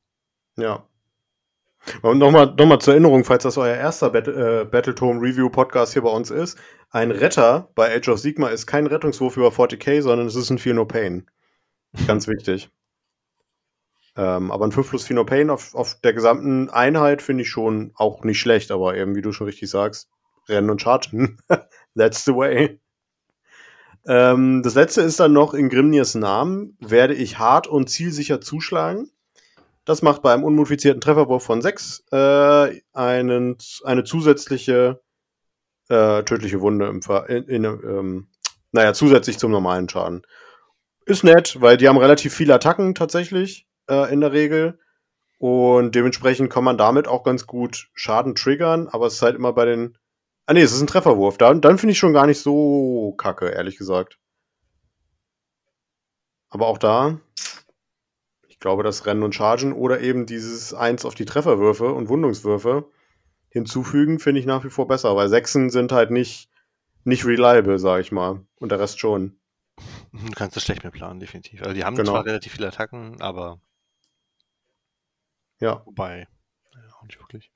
Ja. 0.57 0.88
Und 2.01 2.17
nochmal 2.17 2.53
noch 2.57 2.65
mal 2.65 2.79
zur 2.79 2.93
Erinnerung, 2.93 3.25
falls 3.25 3.43
das 3.43 3.57
euer 3.57 3.75
erster 3.75 4.09
Bat 4.09 4.27
äh, 4.27 4.65
Battletome 4.65 5.21
Review 5.21 5.50
Podcast 5.50 5.93
hier 5.93 6.01
bei 6.01 6.09
uns 6.09 6.31
ist. 6.31 6.57
Ein 6.89 7.12
Retter 7.12 7.69
bei 7.75 7.93
Age 7.95 8.09
of 8.09 8.19
Sigma 8.19 8.47
ist 8.47 8.67
kein 8.67 8.88
Rettungswurf 8.88 9.35
über 9.35 9.50
40k, 9.50 10.01
sondern 10.01 10.27
es 10.27 10.35
ist 10.35 10.50
ein 10.50 10.59
Fear 10.59 10.75
No 10.75 10.85
Pain. 10.85 11.29
Ganz 12.07 12.27
wichtig. 12.29 12.69
Ähm, 14.15 14.51
aber 14.51 14.65
ein 14.65 14.71
5 14.71 14.89
plus 14.89 15.05
Fear 15.05 15.15
No 15.15 15.25
Pain 15.25 15.50
auf, 15.50 15.75
auf 15.75 16.00
der 16.01 16.13
gesamten 16.13 16.69
Einheit 16.69 17.21
finde 17.21 17.43
ich 17.43 17.50
schon 17.50 17.91
auch 17.95 18.23
nicht 18.23 18.39
schlecht, 18.39 18.71
aber 18.71 18.95
eben, 18.95 19.15
wie 19.15 19.21
du 19.21 19.31
schon 19.31 19.47
richtig 19.47 19.69
sagst, 19.69 20.09
Rennen 20.47 20.69
und 20.69 20.81
Chargen. 20.81 21.38
That's 21.95 22.25
the 22.25 22.35
way. 22.35 22.79
Ähm, 24.05 24.62
das 24.63 24.75
letzte 24.75 25.01
ist 25.01 25.19
dann 25.19 25.33
noch 25.33 25.53
in 25.53 25.69
Grimnirs 25.69 26.15
Namen 26.15 26.77
werde 26.79 27.13
ich 27.13 27.39
hart 27.39 27.67
und 27.67 27.89
zielsicher 27.89 28.41
zuschlagen. 28.41 29.09
Das 29.85 30.01
macht 30.01 30.21
bei 30.21 30.33
einem 30.33 30.43
unmodifizierten 30.43 31.01
Trefferwurf 31.01 31.43
von 31.43 31.62
6 31.62 32.05
äh, 32.12 32.81
einen, 32.93 33.57
eine 33.83 34.03
zusätzliche 34.03 35.01
äh, 35.89 36.23
tödliche 36.23 36.62
Wunde 36.62 36.88
im 36.88 37.01
Ver 37.01 37.29
in, 37.29 37.43
in, 37.45 37.63
ähm, 37.65 38.27
naja, 38.71 38.93
zusätzlich 38.93 39.38
zum 39.38 39.51
normalen 39.51 39.89
Schaden. 39.89 40.25
Ist 41.05 41.23
nett, 41.23 41.59
weil 41.59 41.77
die 41.77 41.88
haben 41.89 41.97
relativ 41.97 42.33
viele 42.33 42.55
Attacken 42.55 42.95
tatsächlich 42.95 43.67
äh, 43.89 44.12
in 44.12 44.21
der 44.21 44.31
Regel. 44.31 44.79
Und 45.38 45.93
dementsprechend 45.95 46.50
kann 46.50 46.63
man 46.63 46.77
damit 46.77 47.07
auch 47.07 47.23
ganz 47.23 47.45
gut 47.45 47.89
Schaden 47.93 48.35
triggern, 48.35 48.88
aber 48.88 49.07
es 49.07 49.15
ist 49.15 49.21
halt 49.21 49.35
immer 49.35 49.53
bei 49.53 49.65
den. 49.65 49.97
Ah 50.45 50.53
nee, 50.53 50.62
es 50.62 50.73
ist 50.73 50.81
ein 50.81 50.88
Trefferwurf. 50.88 51.38
Da, 51.38 51.53
dann 51.53 51.77
finde 51.77 51.93
ich 51.93 52.00
schon 52.00 52.13
gar 52.13 52.27
nicht 52.27 52.39
so 52.41 53.13
kacke, 53.17 53.50
ehrlich 53.50 53.77
gesagt. 53.77 54.19
Aber 56.50 56.67
auch 56.67 56.77
da, 56.77 57.19
ich 58.47 58.59
glaube, 58.59 58.83
das 58.83 59.05
Rennen 59.05 59.23
und 59.23 59.33
Chargen 59.33 59.73
oder 59.73 60.01
eben 60.01 60.25
dieses 60.25 60.73
Eins 60.73 61.05
auf 61.05 61.15
die 61.15 61.25
Trefferwürfe 61.25 61.91
und 61.93 62.09
Wundungswürfe 62.09 62.89
hinzufügen, 63.50 64.19
finde 64.19 64.39
ich 64.39 64.45
nach 64.45 64.63
wie 64.63 64.69
vor 64.69 64.88
besser, 64.88 65.15
weil 65.15 65.29
Sechsen 65.29 65.69
sind 65.69 65.91
halt 65.91 66.12
nicht, 66.12 66.50
nicht 67.05 67.25
reliable, 67.25 67.79
sag 67.79 68.01
ich 68.01 68.12
mal. 68.12 68.45
Und 68.59 68.69
der 68.71 68.79
Rest 68.79 69.00
schon. 69.00 69.39
Du 70.13 70.31
kannst 70.35 70.55
das 70.55 70.63
schlecht 70.63 70.83
mehr 70.83 70.91
planen, 70.91 71.19
definitiv. 71.19 71.62
Also 71.63 71.73
die 71.73 71.83
haben 71.83 71.95
Genau. 71.95 72.12
zwar 72.12 72.25
relativ 72.25 72.53
viele 72.53 72.67
Attacken, 72.67 73.19
aber 73.21 73.59
Ja. 75.59 75.81
wobei, 75.85 76.27
ja, 76.75 76.79
auch 77.00 77.03
nicht 77.03 77.19
wirklich. 77.19 77.51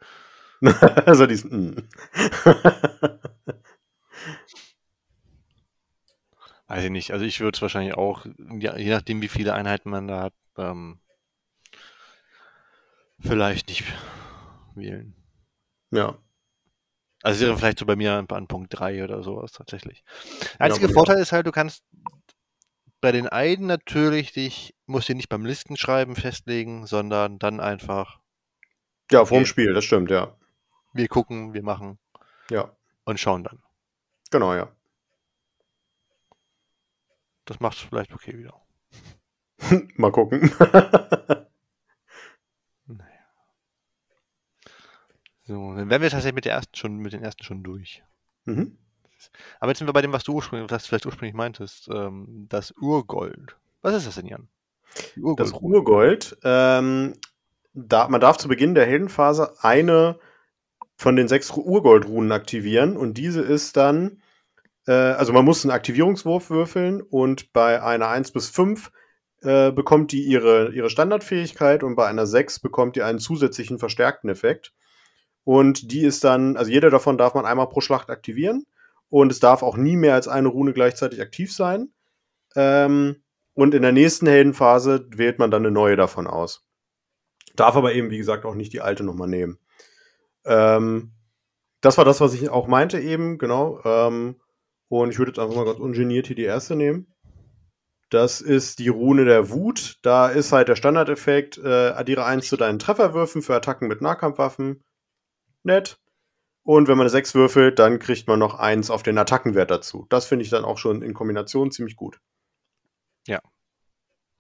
also 1.06 1.26
diesen. 1.26 1.70
mm. 1.70 1.76
Weiß 6.68 6.84
ich 6.84 6.90
nicht. 6.90 7.12
Also 7.12 7.24
ich 7.26 7.40
würde 7.40 7.56
es 7.56 7.62
wahrscheinlich 7.62 7.94
auch, 7.94 8.26
ja, 8.60 8.78
je 8.78 8.90
nachdem 8.90 9.22
wie 9.22 9.30
viele 9.30 9.54
Einheiten 9.54 9.90
man 9.90 10.08
da 10.08 10.24
hat, 10.24 10.34
ähm, 10.58 11.00
vielleicht 13.20 13.70
nicht 13.70 13.86
wählen. 14.76 15.16
ja. 15.92 16.18
Also 17.24 17.44
es 17.44 17.48
wäre 17.48 17.58
vielleicht 17.58 17.80
so 17.80 17.86
bei 17.86 17.96
mir 17.96 18.14
an, 18.14 18.48
Punkt 18.48 18.78
3 18.78 19.04
oder 19.04 19.24
sowas 19.24 19.52
tatsächlich. 19.52 20.04
Der 20.60 20.62
einzige 20.68 20.86
bei 20.86 20.92
mir 20.92 20.94
Vorteil 20.94 21.20
ist 21.20 21.32
halt, 21.32 21.48
du 21.48 21.52
kannst 21.52 21.84
bei 23.02 23.12
den 23.12 23.28
Eiden 23.28 23.66
natürlich 23.66 24.34
dich, 24.34 24.76
musst 24.86 25.10
dir 25.10 25.16
nicht 25.16 25.30
beim 25.30 25.46
Listenschreiben 25.46 26.16
festlegen, 26.16 26.86
sondern 26.86 27.40
dann 27.40 27.60
einfach, 27.60 28.20
Ja, 29.12 29.26
vorm 29.26 29.42
Okay. 29.42 29.48
Spiel, 29.48 29.74
das 29.74 29.84
stimmt, 29.86 30.12
ja. 30.12 30.36
Wir 30.94 31.08
gucken, 31.08 31.54
wir 31.54 31.64
machen 31.64 32.00
Ja. 32.50 32.72
und 33.06 33.20
schauen 33.20 33.44
dann. 33.44 33.62
Genau, 34.32 34.54
ja. 34.54 34.72
das 37.46 37.60
macht 37.62 37.78
es 37.78 37.84
vielleicht 37.84 38.14
okay 38.14 38.38
wieder. 38.38 38.54
Mal 39.96 40.12
gucken. 40.12 40.52
So, 45.48 45.74
dann 45.76 45.90
wären 45.90 46.02
wir 46.02 46.10
tatsächlich 46.10 46.36
mit 46.36 46.44
der 46.46 46.54
ersten 46.54 46.76
schon, 46.76 46.98
mit 46.98 47.14
den 47.14 47.24
ersten 47.24 47.44
schon 47.44 47.64
durch. 47.64 48.04
Mhm. 48.44 48.78
Aber 49.62 49.72
jetzt 49.72 49.78
sind 49.80 49.88
wir 49.88 49.94
bei 49.94 50.02
dem, 50.02 50.12
was 50.12 50.26
du 50.26 50.34
ursprünglich, 50.34 50.70
was 50.70 50.84
du 50.84 50.90
vielleicht 50.90 51.06
ursprünglich 51.06 51.34
meintest, 51.36 51.88
ähm, 51.90 52.48
das 52.50 52.72
Urgold. 52.72 53.56
Was 53.82 53.96
ist 53.96 54.08
das 54.08 54.16
denn, 54.16 54.28
Jan? 54.28 54.50
Die 55.16 55.22
Das 55.38 55.54
Urgold, 55.54 56.38
ähm, 56.44 57.14
da, 57.74 58.10
man 58.10 58.20
darf 58.20 58.38
zu 58.38 58.50
Beginn 58.50 58.76
der 58.76 58.86
Heldenphase 58.86 59.56
eine 59.62 60.20
von 60.98 61.16
den 61.16 61.28
sechs 61.28 61.52
Urgoldrunen 61.52 62.32
aktivieren 62.32 62.98
und 62.98 63.18
diese 63.18 63.42
ist 63.42 63.78
dann, 63.78 64.22
äh, 64.88 64.92
also 64.92 65.32
man 65.32 65.46
muss 65.46 65.64
einen 65.64 65.72
Aktivierungswurf 65.72 66.50
würfeln 66.50 67.02
und 67.02 67.54
bei 67.54 67.82
einer 67.82 68.08
1 68.10 68.32
bis 68.32 68.50
5 68.50 68.92
äh, 69.44 69.72
bekommt 69.72 70.12
die 70.12 70.24
ihre, 70.24 70.74
ihre 70.74 70.90
Standardfähigkeit 70.90 71.84
und 71.84 71.96
bei 71.96 72.08
einer 72.08 72.26
6 72.26 72.60
bekommt 72.60 72.96
die 72.96 73.04
einen 73.04 73.20
zusätzlichen 73.20 73.78
verstärkten 73.78 74.30
Effekt. 74.30 74.74
Und 75.44 75.92
die 75.92 76.02
ist 76.02 76.24
dann, 76.24 76.58
also 76.58 76.72
jeder 76.72 76.90
davon 76.90 77.18
darf 77.18 77.36
man 77.36 77.46
einmal 77.46 77.70
pro 77.70 77.80
Schlacht 77.80 78.10
aktivieren 78.10 78.66
und 79.10 79.32
es 79.32 79.40
darf 79.40 79.62
auch 79.62 79.78
nie 79.78 79.96
mehr 79.96 80.16
als 80.16 80.28
eine 80.28 80.48
Rune 80.48 80.74
gleichzeitig 80.74 81.22
aktiv 81.22 81.54
sein. 81.54 81.94
Ähm, 82.56 83.22
und 83.54 83.74
in 83.74 83.84
der 83.84 83.92
nächsten 83.92 84.28
Heldenphase 84.28 85.08
wählt 85.10 85.40
man 85.40 85.52
dann 85.52 85.64
eine 85.66 85.72
neue 85.72 85.96
davon 85.96 86.28
aus. 86.28 86.68
Darf 87.56 87.76
aber 87.76 87.94
eben, 87.94 88.10
wie 88.10 88.18
gesagt, 88.18 88.46
auch 88.46 88.56
nicht 88.56 88.74
die 88.74 88.82
alte 88.82 89.04
nochmal 89.04 89.28
nehmen. 89.28 89.60
Ähm, 90.48 91.12
das 91.82 91.98
war 91.98 92.06
das, 92.06 92.22
was 92.22 92.34
ich 92.34 92.50
auch 92.50 92.68
meinte 92.68 93.00
eben, 93.00 93.38
genau. 93.38 93.82
Ähm, 93.84 94.42
und 94.90 95.12
ich 95.12 95.20
würde 95.20 95.32
jetzt 95.32 95.40
einfach 95.40 95.56
mal 95.56 95.66
ganz 95.66 95.80
ungeniert 95.80 96.28
hier 96.28 96.36
die 96.36 96.44
erste 96.44 96.76
nehmen. 96.76 97.14
Das 98.10 98.40
ist 98.40 98.80
die 98.80 98.88
Rune 98.88 99.26
der 99.26 99.50
Wut. 99.50 99.98
Da 100.02 100.30
ist 100.30 100.54
halt 100.54 100.70
der 100.70 100.78
Standardeffekt, 100.78 101.58
äh, 101.58 101.90
addiere 101.90 102.26
1 102.26 102.48
zu 102.48 102.56
deinen 102.56 102.80
Trefferwürfen 102.80 103.42
für 103.42 103.56
Attacken 103.56 103.90
mit 103.90 104.02
Nahkampfwaffen. 104.02 104.84
Nett. 105.64 106.00
Und 106.64 106.88
wenn 106.88 106.98
man 106.98 107.06
eine 107.06 107.12
6 107.12 107.36
würfelt, 107.36 107.80
dann 107.80 108.00
kriegt 108.00 108.28
man 108.28 108.40
noch 108.40 108.56
1 108.60 108.90
auf 108.90 109.04
den 109.04 109.18
Attackenwert 109.18 109.72
dazu. 109.72 110.06
Das 110.10 110.26
finde 110.26 110.44
ich 110.44 110.50
dann 110.50 110.66
auch 110.66 110.78
schon 110.78 111.02
in 111.02 111.14
Kombination 111.14 111.72
ziemlich 111.72 111.96
gut. 111.96 112.20
Ja. 113.26 113.42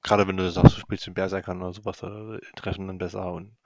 Gerade 0.01 0.27
wenn 0.27 0.37
du 0.37 0.49
sagst, 0.49 0.77
du 0.77 0.79
spielst 0.79 1.05
den 1.05 1.13
Berserkern 1.13 1.61
oder 1.61 1.73
sowas, 1.73 1.97
da 1.99 2.37
treffen 2.55 2.87
dann 2.87 2.97
besser. 2.97 3.31
Und, 3.33 3.57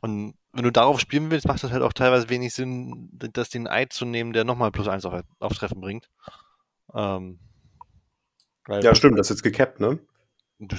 und 0.00 0.34
wenn 0.52 0.64
du 0.64 0.70
darauf 0.70 1.00
spielen 1.00 1.30
willst, 1.30 1.46
macht 1.46 1.62
das 1.62 1.70
halt 1.70 1.82
auch 1.82 1.92
teilweise 1.92 2.28
wenig 2.28 2.54
Sinn, 2.54 3.10
das 3.12 3.50
den 3.50 3.68
Eid 3.68 3.92
zu 3.92 4.04
nehmen, 4.04 4.32
der 4.32 4.44
nochmal 4.44 4.72
plus 4.72 4.88
1 4.88 5.04
auf, 5.04 5.22
auf 5.38 5.52
Treffen 5.54 5.80
bringt. 5.80 6.08
Ähm, 6.94 7.38
ja, 8.68 8.94
stimmt, 8.94 9.18
das 9.18 9.30
ist 9.30 9.36
jetzt 9.36 9.42
gekappt, 9.42 9.80
ne? 9.80 9.98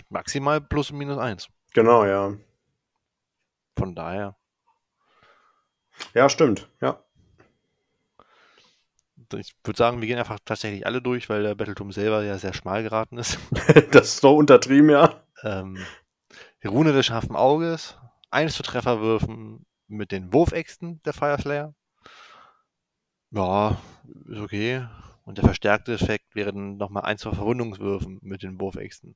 Maximal 0.10 0.60
plus 0.60 0.92
und 0.92 0.98
minus 0.98 1.18
1. 1.18 1.48
Genau, 1.74 2.06
ja. 2.06 2.36
Von 3.78 3.96
daher. 3.96 4.36
Ja, 6.14 6.30
stimmt, 6.30 6.68
ja. 6.82 7.04
Ich 9.36 9.56
würde 9.64 9.78
sagen, 9.78 10.00
wir 10.00 10.08
gehen 10.08 10.18
einfach 10.18 10.40
tatsächlich 10.44 10.86
alle 10.86 11.02
durch, 11.02 11.30
weil 11.30 11.44
der 11.44 11.56
Battleturm 11.56 11.92
selber 11.92 12.24
ja 12.24 12.38
sehr 12.38 12.54
schmal 12.54 12.82
geraten 12.84 13.18
ist. 13.18 13.38
das 13.92 14.16
ist 14.16 14.24
doch 14.24 14.36
untertrieben, 14.36 14.90
ja. 14.90 15.22
Ähm, 15.44 15.78
Rune 16.66 16.94
des 16.94 17.06
scharfen 17.06 17.36
Auges, 17.36 17.98
eins 18.30 18.56
zu 18.56 18.64
Trefferwürfen 18.64 19.66
mit 19.88 20.12
den 20.12 20.34
Wurfäxten 20.34 21.02
der 21.04 21.14
Fireslayer. 21.14 21.74
Ja, 23.32 23.78
ist 24.28 24.40
okay. 24.40 24.86
Und 25.24 25.38
der 25.38 25.46
verstärkte 25.46 25.94
Effekt 25.94 26.36
wäre 26.36 26.54
dann 26.54 26.78
nochmal 26.78 27.04
eins 27.04 27.22
zu 27.22 27.32
Verwundungswürfen 27.32 28.20
mit 28.22 28.44
den 28.44 28.60
Wurfäxten. 28.62 29.16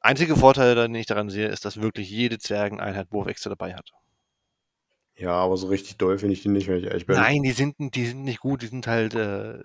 Einzige 0.00 0.36
Vorteil, 0.36 0.76
den 0.76 0.94
ich 0.94 1.06
daran 1.06 1.30
sehe, 1.30 1.48
ist, 1.48 1.64
dass 1.64 1.80
wirklich 1.80 2.08
jede 2.08 2.38
Zwergeneinheit 2.38 3.10
Wurfäxte 3.10 3.48
dabei 3.48 3.74
hat. 3.74 3.90
Ja, 5.16 5.32
aber 5.32 5.56
so 5.56 5.66
richtig 5.66 5.96
doll 5.96 6.16
finde 6.18 6.34
ich 6.34 6.42
die 6.42 6.48
nicht, 6.48 6.68
wenn 6.68 6.78
ich 6.78 6.84
ehrlich 6.84 7.06
bin. 7.06 7.16
Nein, 7.16 7.42
die 7.42 7.50
sind, 7.50 7.74
die 7.78 8.06
sind 8.06 8.22
nicht 8.22 8.38
gut. 8.38 8.62
Die 8.62 8.68
sind 8.68 8.86
halt 8.86 9.14
äh, 9.14 9.58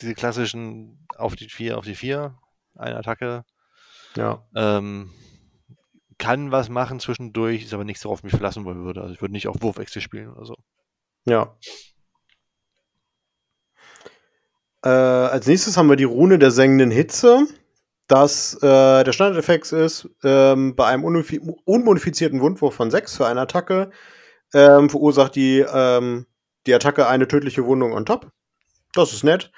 diese 0.00 0.14
klassischen 0.14 1.06
auf 1.16 1.36
die 1.36 1.50
4, 1.50 1.76
auf 1.76 1.84
die 1.84 1.94
4, 1.94 2.34
eine 2.74 2.96
Attacke. 2.96 3.44
Ja. 4.16 4.46
Ähm, 4.56 5.10
kann 6.18 6.52
was 6.52 6.68
machen 6.68 7.00
zwischendurch, 7.00 7.64
ist 7.64 7.74
aber 7.74 7.84
nichts, 7.84 8.04
worauf 8.04 8.20
ich 8.20 8.24
mich 8.24 8.32
verlassen 8.32 8.64
wollen 8.64 8.84
würde. 8.84 9.00
Also 9.02 9.14
ich 9.14 9.20
würde 9.20 9.32
nicht 9.32 9.48
auf 9.48 9.56
Wurfwechsel 9.60 10.02
spielen 10.02 10.32
oder 10.32 10.44
so. 10.44 10.56
Ja. 11.26 11.56
Äh, 14.84 14.88
als 14.88 15.46
nächstes 15.46 15.76
haben 15.76 15.88
wir 15.88 15.96
die 15.96 16.04
Rune 16.04 16.38
der 16.38 16.50
sengenden 16.50 16.90
Hitze. 16.90 17.46
Das 18.06 18.54
äh, 18.62 19.02
der 19.02 19.12
Standardeffekt 19.12 19.72
ist, 19.72 20.08
ähm, 20.22 20.76
bei 20.76 20.86
einem 20.86 21.04
unmodifizierten 21.64 22.40
Wundwurf 22.40 22.74
von 22.74 22.90
6 22.90 23.16
für 23.16 23.26
eine 23.26 23.40
Attacke 23.40 23.90
ähm, 24.52 24.90
verursacht 24.90 25.34
die, 25.34 25.60
ähm, 25.60 26.26
die 26.66 26.74
Attacke 26.74 27.06
eine 27.06 27.28
tödliche 27.28 27.64
Wundung 27.64 27.92
on 27.92 28.06
top. 28.06 28.30
Das 28.94 29.12
ist 29.12 29.24
nett. 29.24 29.50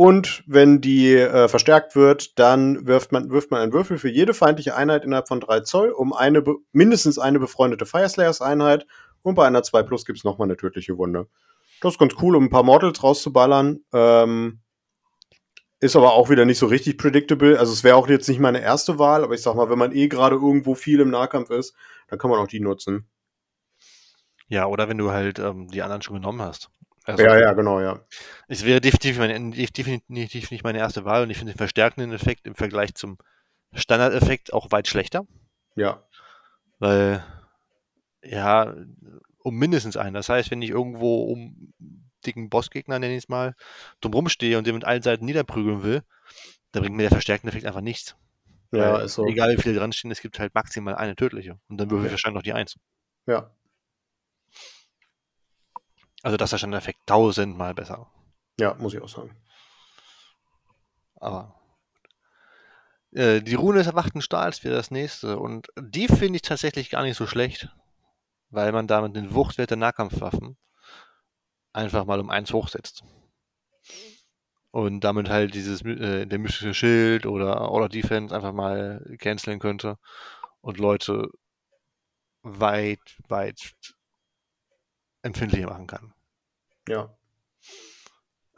Und 0.00 0.44
wenn 0.46 0.80
die 0.80 1.12
äh, 1.12 1.48
verstärkt 1.48 1.96
wird, 1.96 2.38
dann 2.38 2.86
wirft 2.86 3.10
man, 3.10 3.30
wirft 3.30 3.50
man 3.50 3.60
einen 3.60 3.72
Würfel 3.72 3.98
für 3.98 4.08
jede 4.08 4.32
feindliche 4.32 4.76
Einheit 4.76 5.04
innerhalb 5.04 5.26
von 5.26 5.40
3 5.40 5.62
Zoll 5.62 5.90
um 5.90 6.12
eine 6.12 6.44
mindestens 6.70 7.18
eine 7.18 7.40
befreundete 7.40 7.84
Fireslayers-Einheit. 7.84 8.86
Und 9.22 9.34
bei 9.34 9.44
einer 9.44 9.64
2 9.64 9.82
Plus 9.82 10.04
gibt 10.04 10.18
es 10.18 10.24
nochmal 10.24 10.46
eine 10.46 10.56
tödliche 10.56 10.96
Wunde. 10.98 11.26
Das 11.80 11.94
ist 11.94 11.98
ganz 11.98 12.14
cool, 12.22 12.36
um 12.36 12.44
ein 12.44 12.48
paar 12.48 12.62
Mortals 12.62 13.02
rauszuballern. 13.02 13.80
Ähm, 13.92 14.60
ist 15.80 15.96
aber 15.96 16.12
auch 16.12 16.30
wieder 16.30 16.44
nicht 16.44 16.58
so 16.58 16.66
richtig 16.66 16.96
predictable. 16.96 17.58
Also 17.58 17.72
es 17.72 17.82
wäre 17.82 17.96
auch 17.96 18.06
jetzt 18.06 18.28
nicht 18.28 18.38
meine 18.38 18.60
erste 18.60 19.00
Wahl, 19.00 19.24
aber 19.24 19.34
ich 19.34 19.42
sag 19.42 19.56
mal, 19.56 19.68
wenn 19.68 19.80
man 19.80 19.90
eh 19.90 20.06
gerade 20.06 20.36
irgendwo 20.36 20.76
viel 20.76 21.00
im 21.00 21.10
Nahkampf 21.10 21.50
ist, 21.50 21.74
dann 22.06 22.20
kann 22.20 22.30
man 22.30 22.38
auch 22.38 22.46
die 22.46 22.60
nutzen. 22.60 23.08
Ja, 24.46 24.66
oder 24.66 24.88
wenn 24.88 24.98
du 24.98 25.10
halt 25.10 25.40
ähm, 25.40 25.66
die 25.66 25.82
anderen 25.82 26.02
schon 26.02 26.14
genommen 26.14 26.40
hast. 26.40 26.70
Also, 27.08 27.24
ja, 27.24 27.38
ja, 27.40 27.52
genau, 27.54 27.80
ja. 27.80 28.04
Es 28.48 28.66
wäre 28.66 28.82
definitiv, 28.82 29.16
meine, 29.16 29.50
definitiv 29.50 30.50
nicht 30.50 30.62
meine 30.62 30.78
erste 30.78 31.06
Wahl 31.06 31.22
und 31.22 31.30
ich 31.30 31.38
finde 31.38 31.54
den 31.54 31.58
verstärkenden 31.58 32.12
Effekt 32.12 32.46
im 32.46 32.54
Vergleich 32.54 32.94
zum 32.94 33.16
Standardeffekt 33.72 34.52
auch 34.52 34.70
weit 34.72 34.88
schlechter. 34.88 35.26
Ja. 35.74 36.02
Weil, 36.78 37.24
ja, 38.22 38.74
um 39.38 39.56
mindestens 39.56 39.96
einen. 39.96 40.12
Das 40.12 40.28
heißt, 40.28 40.50
wenn 40.50 40.60
ich 40.60 40.68
irgendwo 40.68 41.22
um 41.32 41.72
dicken 42.26 42.50
Bossgegner, 42.50 42.98
nenne 42.98 43.14
ich 43.14 43.24
es 43.24 43.28
mal, 43.30 43.54
drumherum 44.02 44.28
stehe 44.28 44.58
und 44.58 44.66
den 44.66 44.74
mit 44.74 44.84
allen 44.84 45.02
Seiten 45.02 45.24
niederprügeln 45.24 45.82
will, 45.82 46.02
dann 46.72 46.82
bringt 46.82 46.96
mir 46.96 47.04
der 47.04 47.12
verstärkende 47.12 47.52
Effekt 47.52 47.64
einfach 47.64 47.80
nichts. 47.80 48.16
Ja, 48.70 48.92
Weil, 48.92 49.06
ist 49.06 49.14
so. 49.14 49.26
Egal 49.26 49.56
wie 49.56 49.62
viele 49.62 49.76
dran 49.76 49.92
stehen, 49.92 50.10
es 50.10 50.20
gibt 50.20 50.38
halt 50.38 50.54
maximal 50.54 50.94
eine 50.94 51.16
tödliche. 51.16 51.58
Und 51.68 51.78
dann 51.78 51.90
würfel 51.90 52.04
ich 52.04 52.12
wahrscheinlich 52.12 52.36
noch 52.36 52.42
die 52.42 52.52
Eins. 52.52 52.76
Ja. 53.26 53.50
Also 56.22 56.36
das 56.36 56.52
ist 56.52 56.60
schon 56.60 56.70
der 56.70 56.78
Effekt 56.78 57.00
tausendmal 57.06 57.74
besser. 57.74 58.10
Ja, 58.58 58.74
muss 58.74 58.94
ich 58.94 59.00
auch 59.00 59.08
sagen. 59.08 59.36
Aber 61.16 61.54
äh, 63.12 63.40
die 63.40 63.54
Rune 63.54 63.78
des 63.78 63.86
erwachten 63.86 64.22
Stahls 64.22 64.64
wäre 64.64 64.74
das 64.74 64.90
nächste. 64.90 65.38
Und 65.38 65.68
die 65.78 66.08
finde 66.08 66.36
ich 66.36 66.42
tatsächlich 66.42 66.90
gar 66.90 67.02
nicht 67.02 67.16
so 67.16 67.26
schlecht. 67.26 67.68
Weil 68.50 68.72
man 68.72 68.86
damit 68.86 69.14
den 69.14 69.34
Wuchtwert 69.34 69.70
der 69.70 69.76
Nahkampfwaffen 69.76 70.56
einfach 71.72 72.04
mal 72.04 72.20
um 72.20 72.30
eins 72.30 72.52
hochsetzt. 72.52 73.04
Und 74.70 75.00
damit 75.00 75.28
halt 75.28 75.54
dieses 75.54 75.82
äh, 75.82 76.26
der 76.26 76.38
mystische 76.38 76.74
Schild 76.74 77.26
oder 77.26 77.72
oder 77.72 77.88
Defense 77.88 78.34
einfach 78.34 78.52
mal 78.52 79.04
canceln 79.18 79.58
könnte 79.58 79.98
und 80.60 80.78
Leute 80.78 81.28
weit, 82.42 83.18
weit 83.28 83.74
empfindlicher 85.22 85.68
machen 85.68 85.86
kann. 85.86 86.12
Ja. 86.88 87.14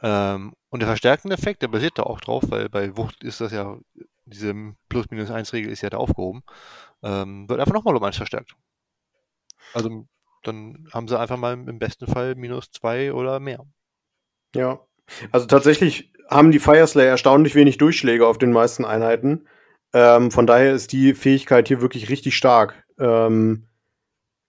Ähm, 0.01 0.53
und 0.69 0.79
der 0.79 0.87
verstärkende 0.87 1.35
Effekt, 1.35 1.61
der 1.61 1.67
basiert 1.67 1.97
da 1.97 2.03
auch 2.03 2.21
drauf, 2.21 2.43
weil 2.47 2.69
bei 2.69 2.95
Wucht 2.97 3.23
ist 3.23 3.41
das 3.41 3.51
ja, 3.51 3.77
diese 4.25 4.53
Plus-Minus-1-Regel 4.89 5.71
ist 5.71 5.81
ja 5.81 5.89
da 5.89 5.97
aufgehoben, 5.97 6.43
ähm, 7.03 7.47
wird 7.49 7.59
einfach 7.59 7.73
nochmal 7.73 7.95
um 7.95 8.03
eins 8.03 8.17
verstärkt. 8.17 8.55
Also 9.73 10.07
dann 10.43 10.87
haben 10.91 11.07
sie 11.07 11.19
einfach 11.19 11.37
mal 11.37 11.53
im 11.53 11.79
besten 11.79 12.07
Fall 12.07 12.35
minus 12.35 12.71
zwei 12.71 13.13
oder 13.13 13.39
mehr. 13.39 13.65
Ja. 14.55 14.79
Also 15.31 15.45
tatsächlich 15.45 16.11
haben 16.29 16.51
die 16.51 16.59
Fireslayer 16.59 17.09
erstaunlich 17.09 17.55
wenig 17.55 17.77
Durchschläge 17.77 18.25
auf 18.25 18.37
den 18.37 18.51
meisten 18.51 18.85
Einheiten. 18.85 19.47
Ähm, 19.93 20.31
von 20.31 20.47
daher 20.47 20.73
ist 20.73 20.93
die 20.93 21.13
Fähigkeit 21.13 21.67
hier 21.67 21.81
wirklich 21.81 22.09
richtig 22.09 22.37
stark. 22.37 22.85
Ähm, 22.97 23.67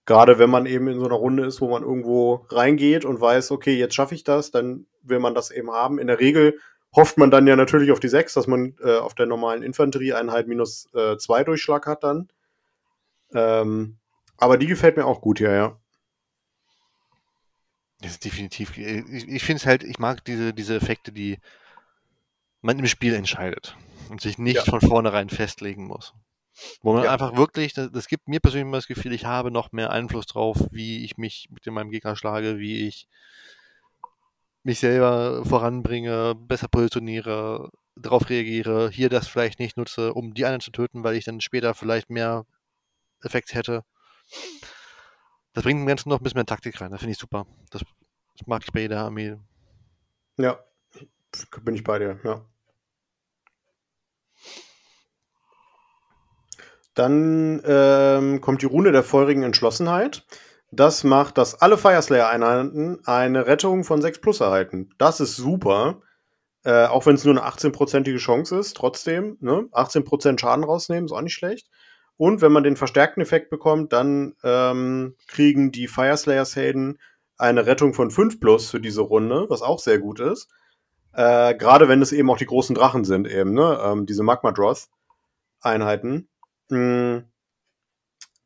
Gerade 0.05 0.37
wenn 0.37 0.49
man 0.49 0.65
eben 0.65 0.87
in 0.89 0.99
so 0.99 1.05
einer 1.05 1.15
Runde 1.15 1.45
ist, 1.45 1.61
wo 1.61 1.69
man 1.69 1.83
irgendwo 1.83 2.45
reingeht 2.49 3.05
und 3.05 3.21
weiß, 3.21 3.51
okay, 3.51 3.75
jetzt 3.77 3.95
schaffe 3.95 4.15
ich 4.15 4.23
das, 4.23 4.51
dann 4.51 4.85
will 5.01 5.19
man 5.19 5.33
das 5.33 5.49
eben 5.49 5.71
haben. 5.71 5.97
In 5.99 6.07
der 6.07 6.19
Regel 6.19 6.59
hofft 6.95 7.17
man 7.17 7.31
dann 7.31 7.47
ja 7.47 7.55
natürlich 7.55 7.91
auf 7.91 7.99
die 8.01 8.09
6, 8.09 8.33
dass 8.33 8.47
man 8.47 8.75
äh, 8.83 8.97
auf 8.97 9.15
der 9.15 9.25
normalen 9.25 9.63
Infanterieeinheit 9.63 10.47
minus 10.47 10.89
2 10.91 11.41
äh, 11.41 11.45
Durchschlag 11.45 11.87
hat 11.87 12.03
dann. 12.03 12.27
Ähm, 13.33 13.97
aber 14.37 14.57
die 14.57 14.67
gefällt 14.67 14.97
mir 14.97 15.05
auch 15.05 15.21
gut 15.21 15.37
hier, 15.39 15.51
ja. 15.51 15.79
Das 18.01 18.11
ist 18.11 18.25
definitiv. 18.25 18.77
Ich, 18.77 19.27
ich 19.27 19.43
finde 19.43 19.57
es 19.61 19.65
halt, 19.65 19.83
ich 19.83 19.97
mag 19.97 20.25
diese, 20.25 20.53
diese 20.53 20.75
Effekte, 20.75 21.13
die 21.13 21.39
man 22.61 22.77
im 22.77 22.87
Spiel 22.87 23.13
entscheidet 23.13 23.77
und 24.09 24.19
sich 24.19 24.37
nicht 24.37 24.57
Ja. 24.57 24.63
von 24.65 24.81
vornherein 24.81 25.29
festlegen 25.29 25.85
muss. 25.87 26.13
Wo 26.81 26.93
man 26.93 27.03
Ja. 27.03 27.11
einfach 27.11 27.35
wirklich, 27.35 27.73
das, 27.73 27.91
das 27.91 28.07
gibt 28.07 28.27
mir 28.27 28.39
persönlich 28.39 28.67
immer 28.67 28.77
das 28.77 28.87
Gefühl, 28.87 29.13
ich 29.13 29.25
habe 29.25 29.51
noch 29.51 29.71
mehr 29.71 29.91
Einfluss 29.91 30.25
drauf, 30.25 30.57
wie 30.71 31.03
ich 31.03 31.17
mich 31.17 31.47
mit 31.49 31.65
meinem 31.67 31.89
Gegner 31.89 32.15
schlage, 32.15 32.59
wie 32.59 32.87
ich 32.87 33.07
mich 34.63 34.79
selber 34.79 35.43
voranbringe, 35.45 36.35
besser 36.35 36.67
positioniere, 36.67 37.69
darauf 37.95 38.29
reagiere, 38.29 38.89
hier 38.89 39.09
das 39.09 39.27
vielleicht 39.27 39.59
nicht 39.59 39.77
nutze, 39.77 40.13
um 40.13 40.33
die 40.33 40.45
anderen 40.45 40.61
zu 40.61 40.71
töten, 40.71 41.03
weil 41.03 41.15
ich 41.15 41.25
dann 41.25 41.41
später 41.41 41.73
vielleicht 41.73 42.09
mehr 42.09 42.45
Effekt 43.21 43.53
hätte. 43.53 43.83
Das 45.53 45.63
bringt 45.63 45.79
dem 45.81 45.87
Ganzen 45.87 46.09
noch 46.09 46.19
ein 46.19 46.23
bisschen 46.23 46.37
mehr 46.37 46.45
Taktik 46.45 46.79
rein. 46.81 46.91
Das 46.91 47.01
finde 47.01 47.13
ich 47.13 47.19
super. 47.19 47.45
Das, 47.69 47.83
das 48.37 48.47
mag 48.47 48.63
ich 48.63 48.71
bei 48.71 48.81
jeder 48.81 49.01
Armee. 49.01 49.37
Ja, 50.37 50.59
bin 51.61 51.75
ich 51.75 51.83
bei 51.83 51.99
dir, 51.99 52.19
ja. 52.23 52.45
Dann 56.93 57.61
ähm, 57.65 58.41
kommt 58.41 58.61
die 58.61 58.67
Rune 58.67 58.91
der 58.91 59.03
feurigen 59.03 59.43
Entschlossenheit. 59.43 60.25
Das 60.71 61.03
macht, 61.03 61.37
dass 61.37 61.61
alle 61.61 61.77
Fireslayer-Einheiten 61.77 62.99
eine 63.05 63.45
Rettung 63.45 63.83
von 63.83 64.01
6 64.01 64.21
plus 64.21 64.39
erhalten. 64.39 64.89
Das 64.97 65.19
ist 65.19 65.35
super. 65.35 66.01
Äh, 66.63 66.85
auch 66.85 67.05
wenn 67.05 67.15
es 67.15 67.25
nur 67.25 67.33
eine 67.33 67.45
18-prozentige 67.45 68.17
Chance 68.17 68.57
ist, 68.57 68.77
trotzdem, 68.77 69.37
ne? 69.41 69.67
18% 69.71 70.39
Schaden 70.39 70.63
rausnehmen, 70.63 71.05
ist 71.05 71.11
auch 71.11 71.21
nicht 71.21 71.35
schlecht. 71.35 71.69
Und 72.17 72.41
wenn 72.41 72.51
man 72.51 72.63
den 72.63 72.77
verstärkten 72.77 73.21
Effekt 73.21 73.49
bekommt, 73.49 73.91
dann 73.91 74.35
ähm, 74.43 75.15
kriegen 75.27 75.71
die 75.71 75.87
Fireslayers-Helden 75.87 76.99
eine 77.37 77.65
Rettung 77.65 77.93
von 77.93 78.11
5 78.11 78.39
plus 78.39 78.69
für 78.69 78.79
diese 78.79 79.01
Runde, 79.01 79.45
was 79.49 79.61
auch 79.61 79.79
sehr 79.79 79.99
gut 79.99 80.19
ist. 80.19 80.49
Äh, 81.13 81.55
Gerade 81.55 81.89
wenn 81.89 82.01
es 82.01 82.11
eben 82.11 82.29
auch 82.29 82.37
die 82.37 82.45
großen 82.45 82.75
Drachen 82.75 83.03
sind, 83.03 83.27
eben, 83.27 83.53
ne? 83.53 83.79
Ähm, 83.83 84.05
diese 84.05 84.23
Magma-Droth-Einheiten. 84.23 86.27
Hm. 86.73 87.23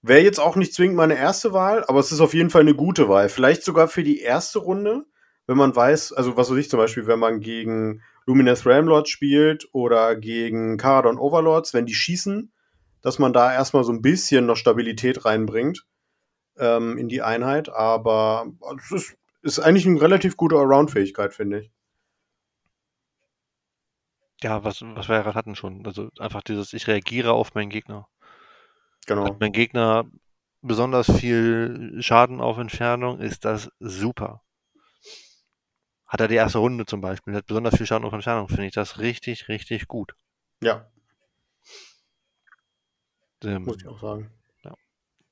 Wäre 0.02 0.22
jetzt 0.22 0.40
auch 0.40 0.56
nicht 0.56 0.74
zwingend 0.74 0.96
meine 0.96 1.18
erste 1.18 1.54
Wahl, 1.54 1.84
aber 1.88 2.00
es 2.00 2.12
ist 2.12 2.22
auf 2.22 2.34
jeden 2.34 2.50
Fall 2.50 2.62
eine 2.62 2.76
gute 2.76 3.10
Wahl. 3.10 3.30
Vielleicht 3.30 3.64
sogar 3.64 3.88
für 3.88 4.04
die 4.04 4.22
erste 4.22 4.60
Runde, 4.60 5.06
wenn 5.48 5.58
man 5.58 5.76
weiß, 5.76 6.14
also 6.14 6.38
was 6.38 6.50
weiß 6.50 6.58
ich 6.58 6.70
zum 6.70 6.78
Beispiel, 6.78 7.08
wenn 7.08 7.20
man 7.20 7.42
gegen 7.42 8.04
Lumineth 8.26 8.66
Ramlords 8.66 9.10
spielt 9.10 9.68
oder 9.72 10.16
gegen 10.16 10.78
Caradon 10.78 11.18
Overlords, 11.18 11.74
wenn 11.74 11.86
die 11.86 11.96
schießen, 11.96 12.52
dass 13.02 13.20
man 13.20 13.34
da 13.34 13.54
erstmal 13.54 13.84
so 13.84 13.92
ein 13.92 14.02
bisschen 14.02 14.46
noch 14.46 14.58
Stabilität 14.58 15.26
reinbringt 15.26 15.86
ähm, 16.58 16.98
in 16.98 17.08
die 17.08 17.22
Einheit. 17.22 17.70
Aber 17.70 18.48
es 18.78 18.92
ist, 18.92 19.18
ist 19.42 19.60
eigentlich 19.60 19.88
eine 19.88 20.02
relativ 20.02 20.38
gute 20.38 20.58
Around-Fähigkeit, 20.58 21.34
finde 21.34 21.62
ich. 21.62 21.72
Ja, 24.44 24.64
was, 24.64 24.82
was 24.82 25.08
wir 25.08 25.16
ja 25.16 25.22
gerade 25.24 25.36
hatten 25.36 25.56
schon. 25.56 25.86
Also 25.86 26.10
einfach 26.20 26.44
dieses, 26.44 26.74
ich 26.74 26.88
reagiere 26.88 27.32
auf 27.32 27.56
meinen 27.56 27.70
Gegner. 27.70 28.08
Genau. 29.08 29.26
Hat 29.26 29.40
mein 29.40 29.52
Gegner 29.52 30.06
besonders 30.62 31.10
viel 31.12 31.98
Schaden 32.02 32.40
auf 32.40 32.58
Entfernung, 32.60 33.20
ist 33.20 33.46
das 33.46 33.72
super. 33.80 34.44
Hat 36.06 36.22
er 36.22 36.28
die 36.28 36.36
erste 36.36 36.60
Runde 36.60 36.86
zum 36.86 37.02
Beispiel, 37.02 37.36
hat 37.36 37.48
besonders 37.48 37.76
viel 37.76 37.86
Schaden 37.86 38.06
auf 38.06 38.14
Entfernung, 38.14 38.48
finde 38.48 38.68
ich 38.68 38.74
das 38.74 39.00
richtig, 39.00 39.48
richtig 39.48 39.88
gut. 39.88 40.14
Ja, 40.62 40.88
Ähm, 43.44 43.64
muss 43.64 43.78
ich 43.78 43.88
auch 43.88 44.00
sagen. 44.00 44.32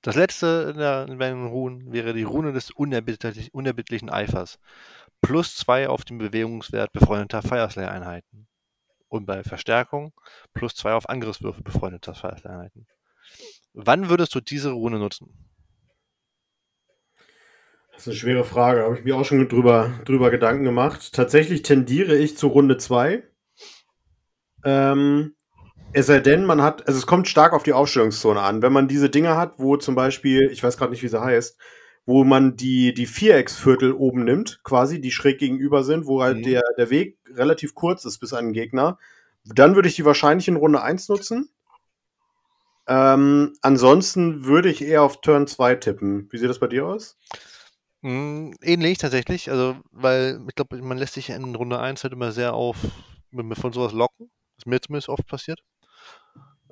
Das 0.01 0.15
letzte 0.15 0.69
in, 0.71 0.77
der, 0.77 1.07
in 1.07 1.17
meinen 1.17 1.47
Runen 1.47 1.91
wäre 1.91 2.13
die 2.13 2.21
Rune 2.21 2.53
des 2.53 2.69
unerbittlich, 2.69 3.51
unerbittlichen 3.55 4.11
Eifers. 4.11 4.59
Plus 5.19 5.55
zwei 5.55 5.89
auf 5.89 6.05
den 6.05 6.19
Bewegungswert 6.19 6.93
befreundeter 6.93 7.41
Fireslayer-Einheiten. 7.41 8.47
Und 9.07 9.25
bei 9.25 9.43
Verstärkung 9.43 10.13
plus 10.53 10.75
zwei 10.75 10.93
auf 10.93 11.09
Angriffswürfe 11.09 11.63
befreundeter 11.63 12.13
Fireslayer-Einheiten. 12.13 12.85
Wann 13.77 14.09
würdest 14.09 14.33
du 14.33 14.39
diese 14.39 14.71
Rune 14.71 14.99
nutzen? 14.99 15.29
Das 17.91 18.01
ist 18.03 18.07
eine 18.07 18.15
schwere 18.15 18.43
Frage. 18.45 18.83
Habe 18.83 18.97
ich 18.97 19.03
mir 19.03 19.15
auch 19.15 19.25
schon 19.25 19.47
drüber, 19.47 19.91
drüber 20.05 20.31
Gedanken 20.31 20.63
gemacht. 20.63 21.13
Tatsächlich 21.13 21.61
tendiere 21.61 22.15
ich 22.15 22.37
zu 22.37 22.47
Runde 22.47 22.77
2. 22.77 23.23
Ähm, 24.63 25.35
es 25.93 26.07
sei 26.07 26.19
denn, 26.19 26.45
man 26.45 26.61
hat, 26.61 26.87
also 26.87 26.97
es 26.97 27.05
kommt 27.07 27.27
stark 27.27 27.53
auf 27.53 27.63
die 27.63 27.73
Aufstellungszone 27.73 28.41
an. 28.41 28.61
Wenn 28.61 28.73
man 28.73 28.87
diese 28.87 29.09
Dinge 29.09 29.37
hat, 29.37 29.55
wo 29.59 29.77
zum 29.77 29.95
Beispiel, 29.95 30.49
ich 30.51 30.63
weiß 30.63 30.77
gerade 30.77 30.91
nicht, 30.91 31.03
wie 31.03 31.07
sie 31.07 31.21
heißt, 31.21 31.57
wo 32.05 32.23
man 32.23 32.55
die, 32.55 32.93
die 32.93 33.07
Vierecksviertel 33.07 33.91
oben 33.93 34.23
nimmt, 34.23 34.61
quasi, 34.63 35.01
die 35.01 35.11
schräg 35.11 35.37
gegenüber 35.39 35.83
sind, 35.83 36.05
wo 36.05 36.21
halt 36.21 36.37
Mhm. 36.37 36.43
der, 36.43 36.63
der 36.77 36.89
Weg 36.89 37.17
relativ 37.33 37.75
kurz 37.75 38.05
ist 38.05 38.19
bis 38.19 38.33
an 38.33 38.45
den 38.45 38.53
Gegner, 38.53 38.97
dann 39.45 39.75
würde 39.75 39.87
ich 39.89 39.95
die 39.95 40.05
wahrscheinlich 40.05 40.47
in 40.47 40.55
Runde 40.55 40.81
1 40.81 41.09
nutzen. 41.09 41.49
Ähm, 42.87 43.53
ansonsten 43.61 44.45
würde 44.45 44.69
ich 44.69 44.83
eher 44.83 45.01
auf 45.01 45.21
Turn 45.21 45.47
2 45.47 45.75
tippen. 45.75 46.27
Wie 46.31 46.37
sieht 46.37 46.49
das 46.49 46.59
bei 46.59 46.67
dir 46.67 46.85
aus? 46.85 47.17
Mm, 48.01 48.51
ähnlich 48.61 48.99
tatsächlich, 48.99 49.49
also 49.49 49.77
weil 49.91 50.39
ich 50.47 50.55
glaube, 50.55 50.77
man 50.81 50.97
lässt 50.97 51.15
sich 51.15 51.29
in 51.31 51.55
Runde 51.55 51.79
1 51.79 52.03
halt 52.03 52.13
immer 52.13 52.31
sehr 52.31 52.53
auf 52.53 52.77
von 53.53 53.73
sowas 53.73 53.91
locken, 53.91 54.29
was 54.57 54.65
mir 54.65 54.79
zumindest 54.79 55.09
oft 55.09 55.25
passiert. 55.27 55.59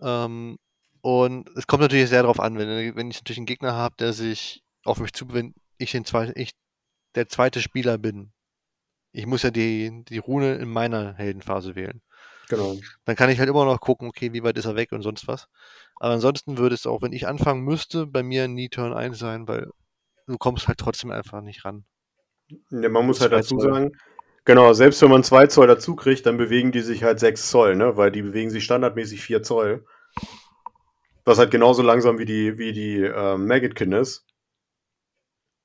Ähm, 0.02 0.58
und 1.02 1.50
es 1.58 1.68
kommt 1.68 1.82
natürlich 1.82 2.10
sehr 2.10 2.22
darauf 2.22 2.40
an, 2.40 2.58
wenn, 2.58 2.96
wenn 2.96 3.10
ich 3.12 3.18
natürlich 3.18 3.38
einen 3.40 3.46
Gegner 3.46 3.74
habe, 3.74 3.96
der 3.98 4.14
sich 4.14 4.64
auf 4.86 5.00
mich 5.00 5.14
zu, 5.14 5.34
wenn 5.34 5.54
ich, 5.78 5.92
den 5.92 6.06
zweiten, 6.06 6.40
ich 6.40 6.52
der 7.16 7.28
zweite 7.28 7.62
Spieler 7.62 7.98
bin. 7.98 8.32
Ich 9.12 9.26
muss 9.26 9.44
ja 9.44 9.52
die, 9.52 10.04
die 10.08 10.18
Rune 10.18 10.56
in 10.56 10.70
meiner 10.70 11.14
Heldenphase 11.16 11.76
wählen. 11.76 12.02
Genau. 12.50 12.78
Dann 13.06 13.16
kann 13.16 13.30
ich 13.30 13.40
halt 13.40 13.50
immer 13.50 13.66
noch 13.66 13.80
gucken, 13.80 14.08
okay, 14.08 14.34
wie 14.34 14.44
weit 14.44 14.58
ist 14.58 14.66
er 14.66 14.76
weg 14.76 14.92
und 14.92 15.02
sonst 15.02 15.28
was. 15.28 15.48
Aber 16.04 16.16
ansonsten 16.16 16.58
würde 16.58 16.76
es 16.76 16.86
auch, 16.86 17.02
wenn 17.02 17.14
ich 17.14 17.28
anfangen 17.28 17.62
müsste, 17.62 18.06
bei 18.06 18.24
mir 18.24 18.50
nie 18.50 18.68
Turn 18.68 18.92
1 18.92 19.18
sein, 19.18 19.48
weil 19.48 19.70
du 20.28 20.38
kommst 20.38 20.68
halt 20.68 20.78
trotzdem 20.78 21.12
einfach 21.12 21.40
nicht 21.40 21.64
ran. 21.64 21.86
Ja, 22.72 22.90
man 22.90 23.06
muss 23.06 23.22
halt 23.22 23.32
dazu 23.32 23.56
Zoll. 23.56 23.72
sagen, 23.74 23.92
genau, 24.44 24.74
selbst 24.74 25.02
wenn 25.02 25.10
man 25.10 25.24
2 25.24 25.48
Zoll 25.48 25.68
dazu 25.68 25.96
kriegt, 25.96 26.26
dann 26.26 26.36
bewegen 26.36 26.74
die 26.74 26.82
sich 26.82 27.06
halt 27.06 27.22
6 27.22 27.50
Zoll, 27.50 27.78
ne? 27.78 27.96
Weil 27.96 28.12
die 28.12 28.22
bewegen 28.22 28.50
sich 28.50 28.66
standardmäßig 28.66 29.22
4 29.22 29.44
Zoll. 29.44 29.86
Was 31.24 31.40
halt 31.40 31.52
genauso 31.52 31.82
langsam 31.82 32.20
wie 32.20 32.26
die, 32.26 32.58
wie 32.58 32.74
die 32.74 33.00
ähm, 33.00 33.48
Maggotkin 33.48 33.94
ist. 33.94 34.26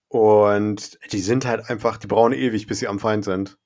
Und 0.07 1.01
die 1.11 1.18
sind 1.18 1.46
halt 1.46 1.68
einfach, 1.68 1.96
die 1.96 2.07
brauchen 2.07 2.33
ewig, 2.33 2.68
bis 2.68 2.79
sie 2.79 2.87
am 2.87 3.01
Feind 3.01 3.24
sind. 3.24 3.59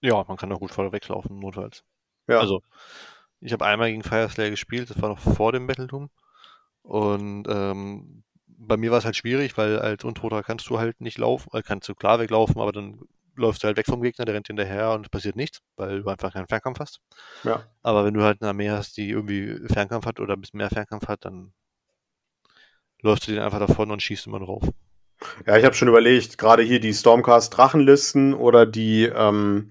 Ja, 0.00 0.24
man 0.26 0.36
kann 0.36 0.50
auch 0.50 0.58
gut 0.58 0.72
voll 0.72 0.90
weglaufen, 0.90 1.38
notfalls. 1.38 1.84
Ja. 2.26 2.40
Also, 2.40 2.60
ich 3.44 3.52
habe 3.52 3.66
einmal 3.66 3.90
gegen 3.90 4.02
Fireslayer 4.02 4.50
gespielt, 4.50 4.88
das 4.88 5.00
war 5.02 5.10
noch 5.10 5.18
vor 5.18 5.52
dem 5.52 5.66
Battletum. 5.66 6.08
Und 6.82 7.46
ähm, 7.46 8.24
bei 8.46 8.78
mir 8.78 8.90
war 8.90 8.98
es 8.98 9.04
halt 9.04 9.16
schwierig, 9.16 9.56
weil 9.58 9.78
als 9.78 10.02
Untoter 10.02 10.42
kannst 10.42 10.68
du 10.70 10.78
halt 10.78 11.00
nicht 11.02 11.18
laufen, 11.18 11.50
äh, 11.52 11.62
kannst 11.62 11.88
du 11.88 11.94
klar 11.94 12.18
weglaufen, 12.18 12.58
aber 12.58 12.72
dann 12.72 13.00
läufst 13.36 13.62
du 13.62 13.66
halt 13.66 13.76
weg 13.76 13.84
vom 13.86 14.00
Gegner, 14.00 14.24
der 14.24 14.34
rennt 14.34 14.46
hinterher 14.46 14.92
und 14.92 15.04
es 15.06 15.10
passiert 15.10 15.36
nichts, 15.36 15.60
weil 15.76 16.02
du 16.02 16.08
einfach 16.08 16.32
keinen 16.32 16.46
Fernkampf 16.46 16.78
hast. 16.78 17.00
Ja. 17.42 17.66
Aber 17.82 18.06
wenn 18.06 18.14
du 18.14 18.22
halt 18.22 18.40
eine 18.40 18.48
Armee 18.48 18.70
hast, 18.70 18.96
die 18.96 19.10
irgendwie 19.10 19.60
Fernkampf 19.68 20.06
hat 20.06 20.20
oder 20.20 20.34
ein 20.34 20.40
bisschen 20.40 20.58
mehr 20.58 20.70
Fernkampf 20.70 21.06
hat, 21.08 21.26
dann 21.26 21.52
läufst 23.02 23.28
du 23.28 23.32
den 23.32 23.42
einfach 23.42 23.58
davon 23.58 23.90
und 23.90 24.02
schießt 24.02 24.26
immer 24.26 24.40
drauf. 24.40 24.62
Ja, 25.46 25.58
ich 25.58 25.64
habe 25.66 25.74
schon 25.74 25.88
überlegt, 25.88 26.38
gerade 26.38 26.62
hier 26.62 26.80
die 26.80 26.94
Stormcast 26.94 27.54
Drachenlisten 27.54 28.32
oder 28.32 28.64
die, 28.64 29.04
ähm, 29.04 29.70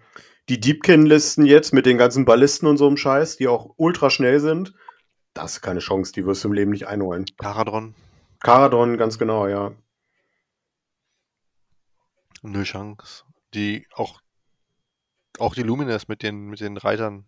die 0.49 0.59
Deepkin-Listen 0.59 1.45
jetzt 1.45 1.73
mit 1.73 1.85
den 1.85 1.97
ganzen 1.97 2.25
Ballisten 2.25 2.67
und 2.67 2.77
so 2.77 2.87
einem 2.87 2.97
Scheiß, 2.97 3.37
die 3.37 3.47
auch 3.47 3.73
ultra 3.77 4.09
schnell 4.09 4.39
sind. 4.39 4.73
Das 5.33 5.53
ist 5.53 5.61
keine 5.61 5.79
Chance, 5.79 6.11
die 6.13 6.25
wirst 6.25 6.43
du 6.43 6.49
im 6.49 6.53
Leben 6.53 6.71
nicht 6.71 6.87
einholen. 6.87 7.25
Karadron, 7.37 7.95
Caradon, 8.39 8.97
ganz 8.97 9.17
genau, 9.17 9.47
ja. 9.47 9.71
null 12.43 12.63
Chance. 12.63 13.23
Die 13.53 13.87
auch, 13.93 14.21
auch 15.39 15.55
die 15.55 15.63
Lumines 15.63 16.07
mit 16.07 16.21
den, 16.23 16.49
mit 16.49 16.59
den 16.59 16.77
Reitern. 16.77 17.25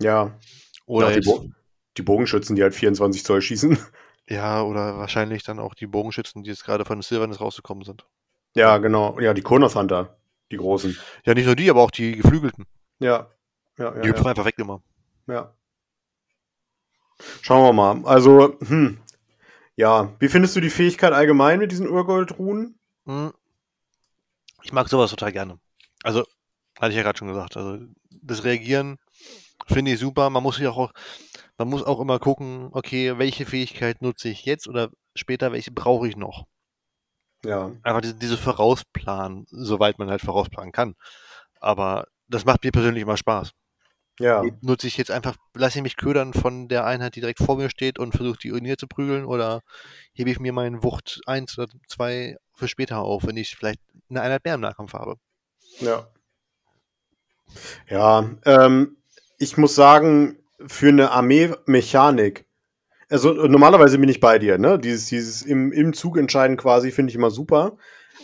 Ja, 0.00 0.38
Oder 0.86 1.10
Ja, 1.10 1.20
die, 1.20 1.26
Bo 1.26 1.50
die 1.96 2.02
Bogenschützen, 2.02 2.56
die 2.56 2.62
halt 2.62 2.74
24 2.74 3.24
Zoll 3.24 3.40
schießen. 3.40 3.78
ja, 4.28 4.62
oder 4.62 4.98
wahrscheinlich 4.98 5.44
dann 5.44 5.58
auch 5.58 5.74
die 5.74 5.86
Bogenschützen, 5.86 6.42
die 6.42 6.50
jetzt 6.50 6.64
gerade 6.64 6.84
von 6.84 7.00
Silvernes 7.00 7.40
rausgekommen 7.40 7.84
sind. 7.84 8.06
ja, 8.54 8.78
genau. 8.78 9.18
Ja, 9.20 9.34
die 9.34 9.42
Kronos 9.42 9.76
Hunter, 9.76 10.16
die 10.50 10.56
großen. 10.56 10.96
Ja, 11.24 11.34
nicht 11.34 11.46
nur 11.46 11.56
die, 11.56 11.70
aber 11.70 11.82
auch 11.82 11.90
die 11.90 12.16
Geflügelten. 12.16 12.66
Ja. 12.98 13.30
Ja, 13.78 13.94
ja, 13.94 14.00
die 14.00 14.08
hüpfen 14.08 14.24
ja. 14.24 14.30
einfach 14.30 14.44
weg 14.44 14.58
immer. 14.58 14.82
ja. 15.26 15.52
Schauen 17.40 17.64
wir 17.64 17.72
mal. 17.72 18.06
Also, 18.06 18.58
hm. 18.60 18.98
Ja, 19.74 20.14
wie 20.18 20.28
findest 20.28 20.56
du 20.56 20.60
die 20.60 20.70
Fähigkeit 20.70 21.12
allgemein 21.12 21.58
mit 21.58 21.72
diesen 21.72 21.88
Urgold-Ruhen? 21.88 22.78
Hm. 23.06 23.32
Ich 24.62 24.72
mag 24.72 24.88
sowas 24.88 25.10
total 25.10 25.32
gerne. 25.32 25.58
Also, 26.02 26.24
hatte 26.78 26.90
ich 26.90 26.96
ja 26.96 27.02
gerade 27.02 27.18
schon 27.18 27.28
gesagt. 27.28 27.56
Also, 27.56 27.78
das 28.10 28.44
Reagieren 28.44 28.98
finde 29.66 29.92
ich 29.92 29.98
super. 30.00 30.30
Man 30.30 30.42
muss 30.42 30.56
sich 30.56 30.66
auch, 30.66 30.92
man 31.58 31.68
muss 31.68 31.82
auch 31.82 32.00
immer 32.00 32.18
gucken, 32.18 32.68
okay, 32.72 33.18
welche 33.18 33.46
Fähigkeit 33.46 34.02
nutze 34.02 34.28
ich 34.28 34.44
jetzt 34.44 34.68
oder 34.68 34.90
später, 35.14 35.52
welche 35.52 35.70
brauche 35.70 36.08
ich 36.08 36.16
noch. 36.16 36.46
Ja. 37.44 37.72
Einfach 37.82 38.00
diese, 38.00 38.14
diese 38.14 38.36
Vorausplanen, 38.36 39.46
soweit 39.50 39.98
man 39.98 40.10
halt 40.10 40.22
vorausplanen 40.22 40.72
kann. 40.72 40.94
Aber 41.60 42.06
das 42.28 42.44
macht 42.44 42.64
mir 42.64 42.72
persönlich 42.72 43.02
immer 43.02 43.16
Spaß. 43.16 43.52
Ja. 44.18 44.42
Nutze 44.62 44.86
ich 44.86 44.96
jetzt 44.96 45.10
einfach, 45.10 45.36
lasse 45.54 45.78
ich 45.78 45.82
mich 45.82 45.96
ködern 45.96 46.32
von 46.32 46.68
der 46.68 46.86
Einheit, 46.86 47.16
die 47.16 47.20
direkt 47.20 47.40
vor 47.40 47.56
mir 47.56 47.68
steht 47.68 47.98
und 47.98 48.12
versuche 48.12 48.38
die 48.38 48.50
Urinier 48.50 48.78
zu 48.78 48.86
prügeln 48.86 49.26
oder 49.26 49.60
hebe 50.14 50.30
ich 50.30 50.40
mir 50.40 50.52
meinen 50.52 50.82
Wucht 50.82 51.20
1 51.26 51.58
oder 51.58 51.70
2 51.88 52.36
für 52.54 52.68
später 52.68 53.00
auf, 53.00 53.26
wenn 53.26 53.36
ich 53.36 53.54
vielleicht 53.56 53.80
eine 54.08 54.22
Einheit 54.22 54.44
mehr 54.44 54.54
im 54.54 54.62
Nahkampf 54.62 54.94
habe. 54.94 55.16
Ja. 55.80 56.08
Ja, 57.88 58.30
ähm, 58.44 58.96
ich 59.38 59.56
muss 59.56 59.74
sagen, 59.74 60.38
für 60.66 60.88
eine 60.88 61.10
Armee-Mechanik, 61.10 62.45
also 63.10 63.32
normalerweise 63.32 63.98
bin 63.98 64.08
ich 64.08 64.20
bei 64.20 64.38
dir, 64.38 64.58
ne? 64.58 64.78
Dieses, 64.78 65.06
dieses 65.06 65.42
im, 65.42 65.72
im 65.72 65.92
Zug 65.92 66.18
entscheiden 66.18 66.56
quasi 66.56 66.90
finde 66.90 67.10
ich 67.10 67.16
immer 67.16 67.30
super. 67.30 67.76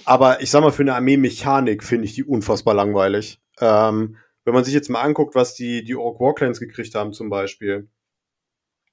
Aber 0.05 0.41
ich 0.41 0.51
sag 0.51 0.63
mal, 0.63 0.73
für 0.73 0.83
eine 0.83 0.95
Armee-Mechanik 0.95 1.85
finde 1.85 2.07
ich 2.07 2.15
die 2.15 2.25
unfassbar 2.25 2.75
langweilig. 2.75 3.41
Ähm, 3.61 4.17
wenn 4.45 4.55
man 4.55 4.65
sich 4.65 4.75
jetzt 4.75 4.91
mal 4.91 5.03
anguckt, 5.03 5.35
was 5.35 5.55
die, 5.55 5.85
die 5.85 5.95
Orc 5.95 6.21
Warclans 6.21 6.59
gekriegt 6.59 6.95
haben, 6.95 7.13
zum 7.13 7.31
Beispiel, 7.31 7.89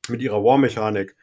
mit 0.08 0.22
ihrer 0.22 0.44
War-Mechanik, 0.44 1.16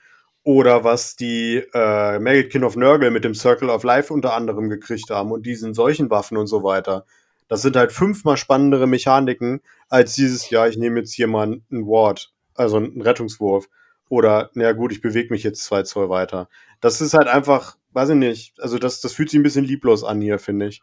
oder 0.42 0.85
was 0.85 1.16
die 1.16 1.62
äh, 1.74 2.18
Maggot 2.20 2.62
of 2.62 2.76
Nurgle 2.76 3.11
mit 3.11 3.24
dem 3.24 3.35
Circle 3.35 3.68
of 3.68 3.83
Life 3.83 4.12
unter 4.12 4.33
anderem 4.33 4.68
gekriegt 4.68 5.11
haben 5.11 5.33
und 5.33 5.44
diesen 5.44 5.74
solchen 5.74 6.09
Waffen 6.09 6.37
und 6.37 6.46
so 6.46 6.62
weiter. 6.62 7.05
Das 7.48 7.62
sind 7.62 7.76
halt 7.76 7.90
fünfmal 7.92 8.37
spannendere 8.37 8.87
Mechaniken 8.87 9.61
als 9.88 10.14
dieses, 10.14 10.48
ja, 10.50 10.66
ich 10.68 10.76
nehme 10.76 11.00
jetzt 11.00 11.12
hier 11.12 11.26
mal 11.26 11.42
einen 11.42 11.87
Ward, 11.87 12.33
also 12.55 12.76
einen 12.76 13.02
Rettungswurf. 13.02 13.68
Oder, 14.09 14.51
na 14.55 14.73
gut, 14.73 14.92
ich 14.92 15.01
bewege 15.01 15.33
mich 15.33 15.42
jetzt 15.42 15.64
zwei 15.64 15.83
Zoll 15.83 16.09
weiter. 16.09 16.49
Das 16.81 17.01
ist 17.01 17.14
halt 17.14 17.27
einfach, 17.27 17.77
weiß 17.92 18.11
ich 18.11 18.16
nicht, 18.16 18.61
also 18.61 18.79
das, 18.79 19.01
das 19.01 19.12
fühlt 19.12 19.31
sich 19.31 19.40
ein 19.40 19.42
bisschen 19.42 19.64
lieblos 19.64 20.05
an 20.05 20.21
hier, 20.21 20.38
finde 20.38 20.69
ich. 20.69 20.81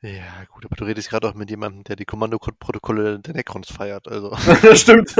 Ja, 0.00 0.44
gut, 0.48 0.64
aber 0.64 0.74
du 0.74 0.84
redest 0.84 1.10
gerade 1.10 1.28
auch 1.28 1.34
mit 1.34 1.48
jemandem, 1.50 1.84
der 1.84 1.94
die 1.94 2.04
Kommandoprotokolle 2.04 3.20
der 3.20 3.34
Necrons 3.34 3.70
feiert, 3.70 4.08
also. 4.08 4.30
das 4.62 4.80
stimmt. 4.80 5.14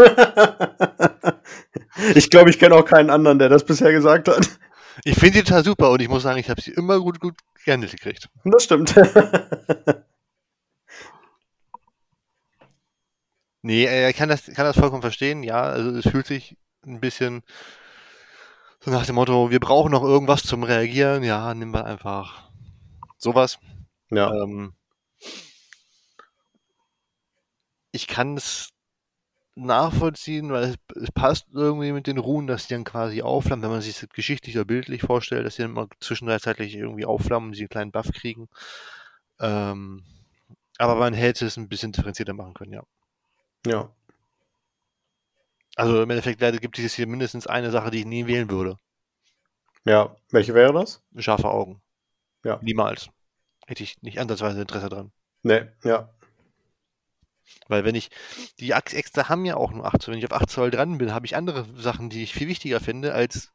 ich 2.17 2.31
glaube, 2.31 2.51
ich 2.51 2.59
kenne 2.59 2.75
auch 2.75 2.85
keinen 2.85 3.11
anderen, 3.11 3.39
der 3.39 3.49
das 3.49 3.65
bisher 3.65 3.93
gesagt 3.93 4.27
hat. 4.29 4.59
Ich 5.05 5.15
finde 5.15 5.39
die 5.39 5.45
total 5.45 5.65
super 5.65 5.91
und 5.91 6.03
ich 6.03 6.09
muss 6.09 6.25
sagen, 6.25 6.39
ich 6.39 6.51
habe 6.51 6.61
sie 6.61 6.73
immer 6.73 6.99
gut, 6.99 7.21
gut 7.21 7.37
gehandelt 7.65 7.93
gekriegt. 7.93 8.29
Das 8.45 8.65
stimmt. 8.65 8.95
nee, 13.63 13.85
er 13.85 14.13
kann 14.13 14.29
das, 14.29 14.47
kann 14.47 14.65
das 14.67 14.77
vollkommen 14.77 15.03
verstehen, 15.03 15.45
ja, 15.45 15.63
also 15.63 15.91
es 15.91 16.09
fühlt 16.09 16.27
sich 16.27 16.57
ein 16.87 17.01
bisschen 17.01 17.43
so 18.81 18.91
nach 18.91 19.07
dem 19.07 19.15
Motto, 19.15 19.51
wir 19.51 19.61
brauchen 19.61 19.93
noch 19.93 20.03
irgendwas 20.03 20.43
zum 20.43 20.65
Reagieren, 20.65 21.23
ja, 21.23 21.55
nehmen 21.55 21.73
wir 21.73 21.85
einfach 21.85 22.51
sowas. 23.17 23.59
Ja. 24.11 24.33
Ähm, 24.35 24.75
ich 27.93 28.09
kann 28.09 28.37
es 28.37 28.71
nachvollziehen, 29.55 30.51
weil 30.51 30.75
es, 30.97 31.13
passt 31.13 31.47
irgendwie 31.53 31.93
mit 31.93 32.07
den 32.07 32.19
Runen, 32.19 32.47
dass 32.47 32.67
die 32.67 32.75
dann 32.75 32.85
quasi 32.85 33.23
aufflammen, 33.23 33.63
wenn 33.63 33.71
man 33.71 33.83
sich 33.83 34.01
das 34.01 34.09
geschichtlich 34.09 34.57
oder 34.57 34.65
bildlich 34.65 35.03
vorstellt, 35.03 35.47
dass 35.47 35.57
die 35.57 35.63
dann 35.63 35.73
mal 35.73 35.89
zwischenzeitlich 36.01 36.75
irgendwie 36.75 37.05
aufflammen 37.05 37.51
und 37.51 37.55
sie 37.55 37.63
einen 37.63 37.69
kleinen 37.69 37.93
Buff 37.93 38.11
kriegen. 38.13 38.49
Ähm, 39.41 40.05
aber 40.79 40.95
man 40.97 41.15
hätte 41.15 41.47
es 41.47 41.57
ein 41.57 41.69
bisschen 41.69 41.93
differenzierter 41.93 42.33
machen 42.33 42.55
können, 42.55 42.73
ja. 42.73 42.83
Ja. 43.67 43.91
Also 45.77 46.03
im 46.03 46.11
Endeffekt 46.11 46.41
gibt 46.61 46.79
es 46.79 46.95
hier 46.95 47.07
mindestens 47.07 47.47
eine 47.47 47.71
Sache, 47.71 47.91
die 47.91 48.01
ich 48.01 48.07
nie 48.07 48.27
wählen 48.27 48.51
würde. 48.51 48.79
Ja, 49.85 50.15
welche 50.31 50.55
wäre 50.55 50.73
das? 50.73 51.03
Scharfe 51.17 51.49
Augen. 51.51 51.81
Ja. 52.45 52.59
Niemals. 52.63 53.09
Hätte 53.67 53.83
ich 53.83 54.01
nicht 54.03 54.19
ansatzweise 54.19 54.61
Interesse 54.61 54.89
dran. 54.89 55.13
Nee, 55.43 55.63
ja. 55.85 56.09
Weil 57.69 57.85
wenn 57.85 57.95
ich, 57.95 58.11
die 58.61 58.73
Äxte 58.73 59.29
haben 59.29 59.45
ja 59.45 59.57
auch 59.57 59.73
nur 59.73 59.87
8 59.87 60.03
Zoll. 60.03 60.13
Wenn 60.13 60.19
ich 60.19 60.31
auf 60.31 60.41
8 60.41 60.51
Zoll 60.51 60.71
dran 60.71 60.99
bin, 60.99 61.15
habe 61.15 61.27
ich 61.27 61.37
andere 61.37 61.67
Sachen, 61.77 62.11
die 62.11 62.23
ich 62.23 62.35
viel 62.35 62.49
wichtiger 62.49 62.81
finde, 62.81 63.15
als 63.15 63.53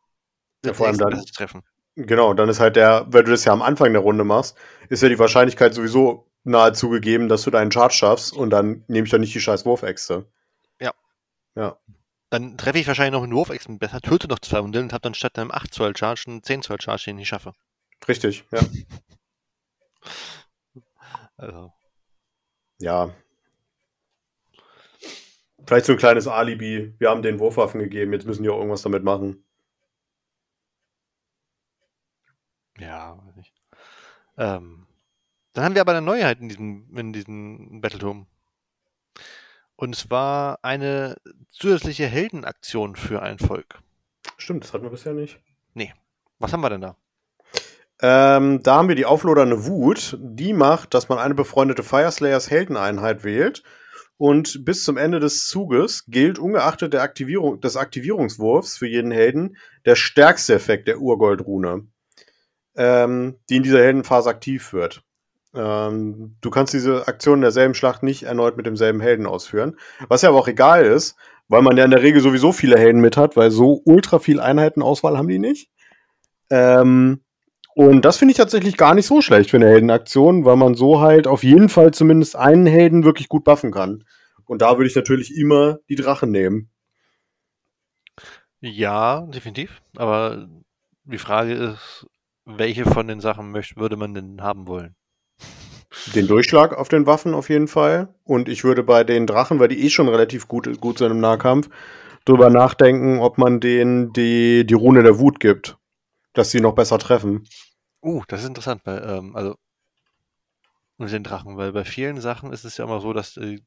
ja, 0.65 0.73
vor 0.73 0.87
allem 0.87 0.97
dann, 0.97 1.23
treffen. 1.25 1.63
Genau, 1.95 2.33
dann 2.33 2.49
ist 2.49 2.59
halt 2.59 2.75
der, 2.75 3.05
wenn 3.09 3.25
du 3.25 3.31
das 3.31 3.45
ja 3.45 3.53
am 3.53 3.61
Anfang 3.61 3.91
der 3.93 4.01
Runde 4.01 4.23
machst, 4.23 4.57
ist 4.89 5.03
ja 5.03 5.09
die 5.09 5.19
Wahrscheinlichkeit 5.19 5.73
sowieso 5.73 6.27
nahezu 6.43 6.89
gegeben, 6.89 7.27
dass 7.27 7.43
du 7.43 7.51
deinen 7.51 7.71
Charge 7.71 7.93
schaffst 7.93 8.33
und 8.33 8.49
dann 8.49 8.83
nehme 8.87 9.05
ich 9.05 9.11
doch 9.11 9.17
nicht 9.17 9.33
die 9.33 9.41
scheiß 9.41 9.65
Wurfäxte. 9.65 10.25
Ja. 10.79 10.93
Ja. 11.55 11.77
Dann 12.29 12.57
treffe 12.57 12.79
ich 12.79 12.87
wahrscheinlich 12.87 13.13
noch 13.13 13.23
einen 13.23 13.33
Wurfäxten 13.33 13.79
besser, 13.79 14.01
töte 14.01 14.27
noch 14.27 14.39
zwei 14.39 14.59
Hunde 14.59 14.81
und 14.81 14.91
habe 14.91 15.01
dann 15.01 15.13
statt 15.13 15.39
einem 15.39 15.51
8 15.51 15.73
Zoll 15.73 15.95
Charge 15.95 16.25
einen 16.27 16.43
10 16.43 16.61
Zoll 16.61 16.81
Charge, 16.81 17.05
den 17.05 17.19
ich 17.19 17.29
schaffe. 17.29 17.53
Richtig, 18.07 18.45
ja. 18.51 18.59
Also. 21.39 21.71
Ja. 22.79 23.13
Vielleicht 25.67 25.85
so 25.85 25.91
ein 25.91 25.99
kleines 25.99 26.27
Alibi. 26.27 26.95
Wir 26.97 27.09
haben 27.11 27.21
den 27.21 27.39
Wurfwaffen 27.39 27.79
gegeben, 27.79 28.13
jetzt 28.13 28.25
müssen 28.25 28.41
die 28.41 28.49
auch 28.49 28.57
irgendwas 28.57 28.81
damit 28.81 29.03
machen. 29.03 29.43
Ja, 32.79 33.17
weiß 33.17 33.37
ich. 33.37 33.53
Ähm, 34.37 34.87
dann 35.53 35.63
haben 35.63 35.75
wir 35.75 35.81
aber 35.81 35.91
eine 35.91 36.05
Neuheit 36.05 36.39
in 36.39 36.49
diesem, 36.49 36.95
in 36.95 37.13
diesem 37.13 37.81
Battleturm. 37.81 38.27
Und 39.77 39.95
zwar 39.95 40.59
eine 40.63 41.15
zusätzliche 41.51 42.07
Heldenaktion 42.07 42.95
für 42.95 43.21
ein 43.21 43.37
Volk. 43.37 43.79
Stimmt, 44.37 44.63
das 44.63 44.73
hatten 44.73 44.83
wir 44.83 44.89
bisher 44.89 45.13
nicht. 45.13 45.39
Nee. 45.73 45.93
Was 46.39 46.51
haben 46.51 46.61
wir 46.61 46.69
denn 46.69 46.81
da? 46.81 46.97
Ähm, 48.01 48.61
da 48.63 48.75
haben 48.75 48.89
wir 48.89 48.95
die 48.95 49.05
auflodernde 49.05 49.65
Wut. 49.65 50.17
Die 50.19 50.53
macht, 50.53 50.93
dass 50.93 51.09
man 51.09 51.19
eine 51.19 51.35
befreundete 51.35 51.83
Fireslayers 51.83 52.49
Heldeneinheit 52.49 53.23
wählt. 53.23 53.63
Und 54.17 54.65
bis 54.65 54.83
zum 54.83 54.97
Ende 54.97 55.19
des 55.19 55.47
Zuges 55.47 56.05
gilt 56.07 56.39
ungeachtet 56.39 56.93
der 56.93 57.03
Aktivierung, 57.03 57.61
des 57.61 57.77
Aktivierungswurfs 57.77 58.77
für 58.77 58.87
jeden 58.87 59.11
Helden 59.11 59.57
der 59.85 59.95
stärkste 59.95 60.55
Effekt 60.55 60.87
der 60.87 60.99
Urgoldrune, 60.99 61.87
ähm, 62.75 63.37
die 63.47 63.57
in 63.57 63.63
dieser 63.63 63.79
Heldenphase 63.79 64.29
aktiv 64.29 64.73
wird. 64.73 65.03
Ähm, 65.57 66.35
du 66.41 66.49
kannst 66.49 66.73
diese 66.73 67.07
Aktion 67.07 67.39
in 67.39 67.41
derselben 67.41 67.73
Schlacht 67.73 68.03
nicht 68.03 68.23
erneut 68.23 68.57
mit 68.57 68.65
demselben 68.65 69.01
Helden 69.01 69.25
ausführen. 69.25 69.77
Was 70.07 70.21
ja 70.21 70.29
aber 70.29 70.39
auch 70.39 70.47
egal 70.47 70.85
ist, 70.85 71.15
weil 71.47 71.61
man 71.61 71.77
ja 71.77 71.85
in 71.85 71.91
der 71.91 72.03
Regel 72.03 72.21
sowieso 72.21 72.51
viele 72.51 72.77
Helden 72.77 73.01
mit 73.01 73.17
hat, 73.17 73.35
weil 73.35 73.51
so 73.51 73.81
ultra 73.85 74.19
viel 74.19 74.39
Einheitenauswahl 74.39 75.17
haben 75.17 75.27
die 75.27 75.39
nicht. 75.39 75.69
Ähm, 76.49 77.21
und 77.75 78.05
das 78.05 78.17
finde 78.17 78.31
ich 78.31 78.37
tatsächlich 78.37 78.77
gar 78.77 78.95
nicht 78.95 79.05
so 79.05 79.21
schlecht 79.21 79.51
für 79.51 79.57
eine 79.57 79.67
Heldenaktion, 79.67 80.45
weil 80.45 80.55
man 80.55 80.75
so 80.75 80.99
halt 80.99 81.27
auf 81.27 81.43
jeden 81.43 81.69
Fall 81.69 81.93
zumindest 81.93 82.35
einen 82.35 82.65
Helden 82.65 83.03
wirklich 83.03 83.29
gut 83.29 83.43
buffen 83.43 83.71
kann. 83.71 84.03
Und 84.45 84.61
da 84.61 84.77
würde 84.77 84.89
ich 84.89 84.95
natürlich 84.95 85.35
immer 85.35 85.77
die 85.89 85.95
Drachen 85.95 86.31
nehmen. 86.31 86.69
Ja, 88.61 89.21
definitiv. 89.27 89.81
Aber 89.95 90.47
die 91.03 91.19
Frage 91.19 91.53
ist, 91.53 92.07
welche 92.45 92.85
von 92.85 93.07
den 93.07 93.19
Sachen 93.19 93.51
möchte, 93.51 93.75
würde 93.75 93.97
man 93.97 94.13
denn 94.13 94.41
haben 94.41 94.67
wollen? 94.67 94.95
Den 96.15 96.27
Durchschlag 96.27 96.73
auf 96.73 96.89
den 96.89 97.05
Waffen 97.05 97.33
auf 97.33 97.49
jeden 97.49 97.67
Fall. 97.67 98.13
Und 98.23 98.49
ich 98.49 98.63
würde 98.63 98.83
bei 98.83 99.03
den 99.03 99.25
Drachen, 99.25 99.59
weil 99.59 99.69
die 99.69 99.83
eh 99.85 99.89
schon 99.89 100.09
relativ 100.09 100.47
gut, 100.47 100.79
gut 100.81 100.97
sind 100.97 101.11
im 101.11 101.19
Nahkampf, 101.19 101.69
drüber 102.25 102.49
nachdenken, 102.49 103.19
ob 103.19 103.37
man 103.37 103.59
denen 103.59 104.13
die, 104.13 104.65
die 104.65 104.73
Rune 104.73 105.03
der 105.03 105.19
Wut 105.19 105.39
gibt. 105.39 105.77
Dass 106.33 106.51
sie 106.51 106.61
noch 106.61 106.75
besser 106.75 106.99
treffen. 106.99 107.47
Uh, 108.01 108.23
das 108.27 108.41
ist 108.41 108.47
interessant, 108.47 108.81
weil, 108.85 109.03
ähm, 109.03 109.35
also 109.35 109.55
mit 110.97 111.11
den 111.11 111.23
Drachen, 111.23 111.57
weil 111.57 111.71
bei 111.71 111.85
vielen 111.85 112.19
Sachen 112.21 112.51
ist 112.51 112.63
es 112.63 112.77
ja 112.77 112.85
immer 112.85 112.99
so, 113.01 113.13
dass 113.13 113.37
äh, 113.37 113.59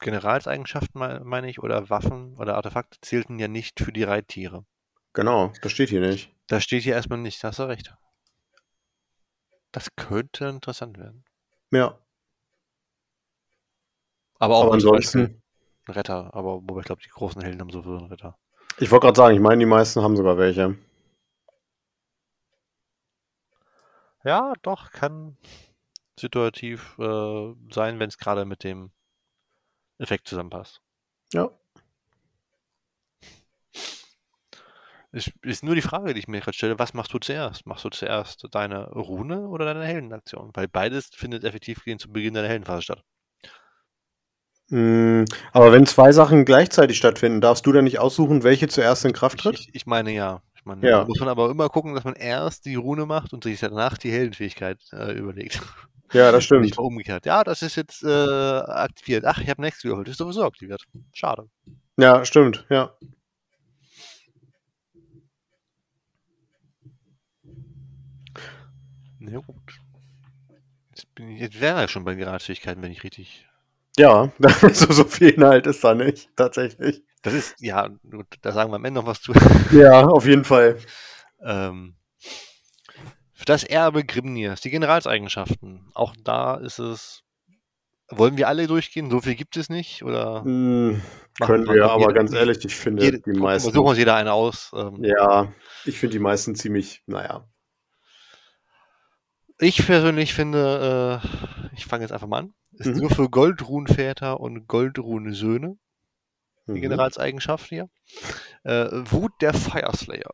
Generalseigenschaften, 0.00 1.00
meine 1.24 1.50
ich, 1.50 1.60
oder 1.62 1.90
Waffen 1.90 2.36
oder 2.36 2.56
Artefakte 2.56 2.98
zählten 3.00 3.38
ja 3.38 3.48
nicht 3.48 3.80
für 3.80 3.92
die 3.92 4.04
Reittiere. 4.04 4.64
Genau, 5.12 5.52
das 5.62 5.72
steht 5.72 5.88
hier 5.88 6.00
nicht. 6.00 6.32
Das 6.46 6.62
steht 6.62 6.84
hier 6.84 6.94
erstmal 6.94 7.18
nicht, 7.18 7.42
hast 7.42 7.58
du 7.58 7.64
recht. 7.64 7.94
Das 9.72 9.88
könnte 9.96 10.46
interessant 10.46 10.98
werden. 10.98 11.24
Ja. 11.70 11.98
Aber 14.38 14.56
auch 14.56 14.64
aber 14.64 14.74
ansonsten 14.74 15.42
ein 15.86 15.92
Retter, 15.92 16.32
aber 16.34 16.54
wobei 16.62 16.80
ich 16.80 16.86
glaube, 16.86 17.02
die 17.02 17.08
großen 17.08 17.42
Helden 17.42 17.60
haben 17.60 17.70
sowieso 17.70 17.96
einen 17.96 18.06
Retter. 18.06 18.38
Ich 18.78 18.90
wollte 18.90 19.06
gerade 19.06 19.16
sagen, 19.16 19.34
ich 19.34 19.40
meine, 19.40 19.58
die 19.58 19.66
meisten 19.66 20.02
haben 20.02 20.16
sogar 20.16 20.38
welche. 20.38 20.78
Ja, 24.24 24.52
doch, 24.62 24.90
kann 24.92 25.36
situativ 26.18 26.96
äh, 26.98 27.54
sein, 27.72 27.98
wenn 27.98 28.08
es 28.08 28.18
gerade 28.18 28.44
mit 28.44 28.64
dem 28.64 28.92
Effekt 29.98 30.28
zusammenpasst. 30.28 30.80
Ja. 31.32 31.50
Ist, 35.18 35.32
ist 35.42 35.64
nur 35.64 35.74
die 35.74 35.82
Frage, 35.82 36.14
die 36.14 36.20
ich 36.20 36.28
mir 36.28 36.40
gerade 36.40 36.56
stelle, 36.56 36.78
was 36.78 36.94
machst 36.94 37.12
du 37.12 37.18
zuerst? 37.18 37.66
Machst 37.66 37.84
du 37.84 37.88
zuerst 37.88 38.46
deine 38.52 38.86
Rune 38.90 39.48
oder 39.48 39.64
deine 39.64 39.84
Heldenaktion? 39.84 40.50
Weil 40.54 40.68
beides 40.68 41.10
findet 41.12 41.42
effektiv 41.42 41.82
gehen 41.84 41.98
zu 41.98 42.08
Beginn 42.12 42.34
deiner 42.34 42.46
Heldenphase 42.48 42.82
statt. 42.82 43.02
Mm, 44.70 45.24
aber 45.52 45.72
wenn 45.72 45.86
zwei 45.86 46.12
Sachen 46.12 46.44
gleichzeitig 46.44 46.98
stattfinden, 46.98 47.40
darfst 47.40 47.66
du 47.66 47.72
dann 47.72 47.84
nicht 47.84 47.98
aussuchen, 47.98 48.44
welche 48.44 48.68
zuerst 48.68 49.04
in 49.04 49.12
Kraft 49.12 49.38
tritt? 49.40 49.58
Ich, 49.58 49.74
ich 49.74 49.86
meine 49.86 50.12
ja. 50.12 50.42
Ich 50.54 50.64
meine, 50.64 50.86
Ja. 50.88 51.04
muss 51.04 51.18
man 51.20 51.28
aber 51.28 51.50
immer 51.50 51.68
gucken, 51.68 51.94
dass 51.94 52.04
man 52.04 52.14
erst 52.14 52.66
die 52.66 52.74
Rune 52.74 53.06
macht 53.06 53.32
und 53.32 53.44
sich 53.44 53.58
danach 53.60 53.96
die 53.98 54.12
Heldenfähigkeit 54.12 54.78
äh, 54.92 55.12
überlegt. 55.12 55.60
Ja, 56.12 56.30
das 56.30 56.44
stimmt. 56.44 56.62
Nicht 56.62 56.76
mal 56.76 56.84
umgekehrt. 56.84 57.24
Ja, 57.26 57.42
das 57.44 57.62
ist 57.62 57.76
jetzt 57.76 58.04
äh, 58.04 58.08
aktiviert. 58.08 59.24
Ach, 59.24 59.38
ich 59.40 59.48
habe 59.48 59.62
Next 59.62 59.82
geholt. 59.82 60.06
Ist 60.08 60.18
sowieso 60.18 60.44
aktiviert. 60.44 60.84
Schade. 61.12 61.48
Ja, 61.96 62.24
stimmt, 62.24 62.66
ja. 62.68 62.92
Na 69.18 69.32
ja, 69.32 69.38
gut. 69.40 69.80
Jetzt, 70.90 71.14
bin 71.14 71.28
ich, 71.30 71.40
jetzt 71.40 71.60
wäre 71.60 71.80
er 71.80 71.88
schon 71.88 72.04
bei 72.04 72.14
Geradfähigkeiten, 72.14 72.82
wenn 72.82 72.92
ich 72.92 73.02
richtig. 73.04 73.46
Ja, 73.98 74.30
so, 74.72 74.92
so 74.92 75.04
viel 75.04 75.30
Inhalt 75.30 75.66
ist 75.66 75.82
da 75.82 75.94
nicht, 75.94 76.30
tatsächlich. 76.36 77.02
Das 77.22 77.34
ist, 77.34 77.56
ja, 77.60 77.88
gut, 78.08 78.26
da 78.42 78.52
sagen 78.52 78.70
wir 78.70 78.76
am 78.76 78.84
Ende 78.84 79.00
noch 79.00 79.06
was 79.06 79.20
zu. 79.20 79.32
Ja, 79.72 80.06
auf 80.06 80.26
jeden 80.26 80.44
Fall. 80.44 80.78
ähm, 81.42 81.94
das 83.44 83.64
Erbe 83.64 84.04
Grimnirs, 84.04 84.60
die 84.60 84.70
Generalseigenschaften. 84.70 85.90
Auch 85.94 86.14
da 86.24 86.56
ist 86.56 86.78
es. 86.78 87.22
Wollen 88.10 88.36
wir 88.36 88.48
alle 88.48 88.66
durchgehen? 88.66 89.10
So 89.10 89.20
viel 89.20 89.34
gibt 89.34 89.56
es 89.56 89.68
nicht? 89.68 90.02
Oder 90.02 90.42
machen 90.44 91.02
können 91.40 91.66
wir 91.66 91.74
wir, 91.74 91.90
aber 91.90 92.00
jede- 92.02 92.14
ganz 92.14 92.32
ehrlich, 92.32 92.64
ich 92.64 92.74
finde 92.74 93.04
jede, 93.04 93.20
die 93.20 93.38
meisten. 93.38 93.72
suchen 93.72 93.86
uns 93.88 93.98
jeder 93.98 94.14
eine 94.16 94.32
aus. 94.32 94.70
Ähm, 94.74 95.02
Ja, 95.04 95.52
ich 95.84 95.98
finde 95.98 96.14
die 96.14 96.18
meisten 96.18 96.54
ziemlich, 96.54 97.02
naja. 97.06 97.46
Ich 99.60 99.84
persönlich 99.84 100.34
finde, 100.34 101.20
äh, 101.22 101.74
ich 101.74 101.86
fange 101.86 102.04
jetzt 102.04 102.12
einfach 102.12 102.28
mal 102.28 102.38
an, 102.38 102.54
ist 102.72 102.86
Mhm. 102.94 102.98
nur 102.98 103.10
für 103.10 103.28
Goldrunenväter 103.28 104.38
und 104.40 104.66
Goldrunensöhne 104.68 105.76
die 106.68 106.72
Mhm. 106.72 106.80
Generalseigenschaft 106.82 107.68
hier. 107.68 107.88
Äh, 108.62 108.86
Wut 109.10 109.32
der 109.40 109.54
Fireslayer. 109.54 110.30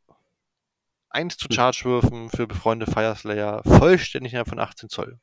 1 1.11 1.37
zu 1.39 1.47
Mhm. 1.49 1.55
Charge-Würfen 1.55 2.29
für 2.31 2.47
befreundete 2.47 2.91
Fireslayer, 2.91 3.63
vollständig 3.65 4.33
innerhalb 4.33 4.49
von 4.49 4.59
18 4.59 4.89
Zoll. 4.89 5.21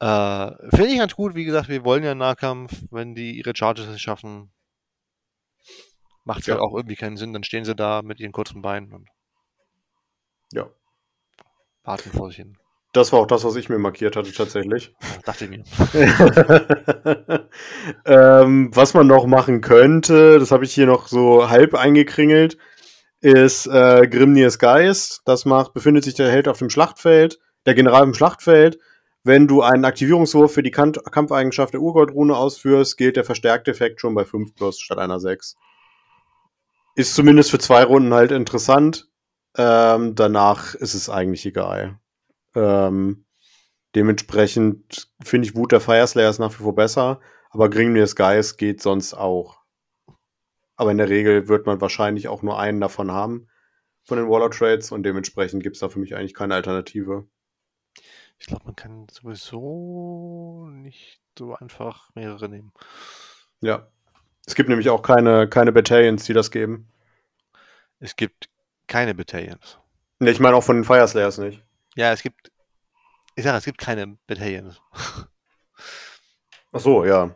Äh, 0.00 0.50
Finde 0.70 0.86
ich 0.88 0.98
ganz 0.98 1.14
gut, 1.14 1.34
wie 1.34 1.44
gesagt, 1.44 1.68
wir 1.68 1.84
wollen 1.84 2.04
ja 2.04 2.12
einen 2.12 2.20
Nahkampf, 2.20 2.72
wenn 2.90 3.14
die 3.14 3.36
ihre 3.38 3.54
Charges 3.54 3.88
nicht 3.88 4.02
schaffen, 4.02 4.52
macht 6.24 6.40
es 6.40 6.46
Ja. 6.46 6.54
halt 6.54 6.62
auch 6.62 6.74
irgendwie 6.74 6.96
keinen 6.96 7.16
Sinn, 7.16 7.32
dann 7.32 7.44
stehen 7.44 7.64
sie 7.64 7.74
da 7.74 8.02
mit 8.02 8.20
ihren 8.20 8.32
kurzen 8.32 8.62
Beinen 8.62 8.92
und 8.92 9.08
Ja. 10.52 10.68
Warten 11.84 12.10
vor 12.10 12.28
sich 12.28 12.38
hin. 12.38 12.56
Das 12.92 13.12
war 13.12 13.18
auch 13.20 13.26
das, 13.26 13.44
was 13.44 13.56
ich 13.56 13.68
mir 13.68 13.78
markiert 13.78 14.14
hatte, 14.14 14.32
tatsächlich. 14.32 14.94
Dachte 15.24 15.46
ich 15.46 15.50
mir. 15.50 15.64
ähm, 18.06 18.70
was 18.72 18.94
man 18.94 19.08
noch 19.08 19.26
machen 19.26 19.60
könnte, 19.60 20.38
das 20.38 20.52
habe 20.52 20.64
ich 20.64 20.72
hier 20.72 20.86
noch 20.86 21.08
so 21.08 21.50
halb 21.50 21.74
eingekringelt, 21.74 22.56
ist 23.20 23.66
äh, 23.66 24.06
Grimnirs 24.06 24.60
Geist. 24.60 25.22
Das 25.24 25.44
macht, 25.44 25.74
befindet 25.74 26.04
sich 26.04 26.14
der 26.14 26.30
Held 26.30 26.46
auf 26.46 26.58
dem 26.58 26.70
Schlachtfeld, 26.70 27.40
der 27.66 27.74
General 27.74 28.04
im 28.04 28.14
Schlachtfeld. 28.14 28.78
Wenn 29.24 29.48
du 29.48 29.62
einen 29.62 29.86
Aktivierungswurf 29.86 30.52
für 30.52 30.62
die 30.62 30.70
Kant 30.70 31.00
Kampfeigenschaft 31.10 31.74
der 31.74 31.80
Urgoldrune 31.80 32.36
ausführst, 32.36 32.96
gilt 32.96 33.16
der 33.16 33.24
verstärkte 33.24 33.72
Effekt 33.72 34.00
schon 34.00 34.14
bei 34.14 34.24
5 34.24 34.54
plus 34.54 34.78
statt 34.78 34.98
einer 34.98 35.18
6. 35.18 35.56
Ist 36.94 37.14
zumindest 37.16 37.50
für 37.50 37.58
zwei 37.58 37.82
Runden 37.82 38.14
halt 38.14 38.30
interessant. 38.30 39.08
Ähm, 39.56 40.14
danach 40.14 40.74
ist 40.74 40.94
es 40.94 41.08
eigentlich 41.08 41.46
egal. 41.46 41.98
Ähm, 42.54 43.24
dementsprechend 43.94 45.10
finde 45.22 45.48
ich 45.48 45.54
Wut 45.54 45.72
der 45.72 45.80
Fireslayer 45.80 46.30
ist 46.30 46.38
nach 46.38 46.52
wie 46.52 46.62
vor 46.62 46.74
besser, 46.74 47.20
aber 47.50 47.70
Grimnir's 47.70 48.16
Geist 48.16 48.58
geht 48.58 48.82
sonst 48.82 49.14
auch. 49.14 49.60
Aber 50.76 50.90
in 50.90 50.98
der 50.98 51.08
Regel 51.08 51.48
wird 51.48 51.66
man 51.66 51.80
wahrscheinlich 51.80 52.26
auch 52.26 52.42
nur 52.42 52.58
einen 52.58 52.80
davon 52.80 53.12
haben, 53.12 53.48
von 54.02 54.18
den 54.18 54.28
Waller 54.28 54.50
Trades, 54.50 54.90
und 54.90 55.04
dementsprechend 55.04 55.62
gibt 55.62 55.76
es 55.76 55.80
da 55.80 55.88
für 55.88 56.00
mich 56.00 56.16
eigentlich 56.16 56.34
keine 56.34 56.54
Alternative. 56.54 57.26
Ich 58.38 58.46
glaube, 58.46 58.64
man 58.64 58.76
kann 58.76 59.06
sowieso 59.08 60.68
nicht 60.72 61.20
so 61.38 61.54
einfach 61.54 62.10
mehrere 62.14 62.48
nehmen. 62.48 62.72
Ja. 63.60 63.88
Es 64.46 64.54
gibt 64.54 64.68
nämlich 64.68 64.90
auch 64.90 65.00
keine, 65.00 65.48
keine 65.48 65.72
Battalions, 65.72 66.24
die 66.24 66.34
das 66.34 66.50
geben. 66.50 66.88
Es 67.98 68.16
gibt 68.16 68.50
keine 68.94 69.12
Battalions. 69.12 69.80
Ne, 70.20 70.30
ich 70.30 70.38
meine 70.38 70.54
auch 70.54 70.62
von 70.62 70.76
den 70.76 70.84
Fireslayers 70.84 71.38
nicht. 71.38 71.60
Ja, 71.96 72.12
es 72.12 72.22
gibt. 72.22 72.52
Ich 73.34 73.42
sage, 73.42 73.58
es 73.58 73.64
gibt 73.64 73.78
keine 73.78 74.16
Battalions. 74.28 74.80
Ach 76.72 76.78
so, 76.78 77.04
ja. 77.04 77.34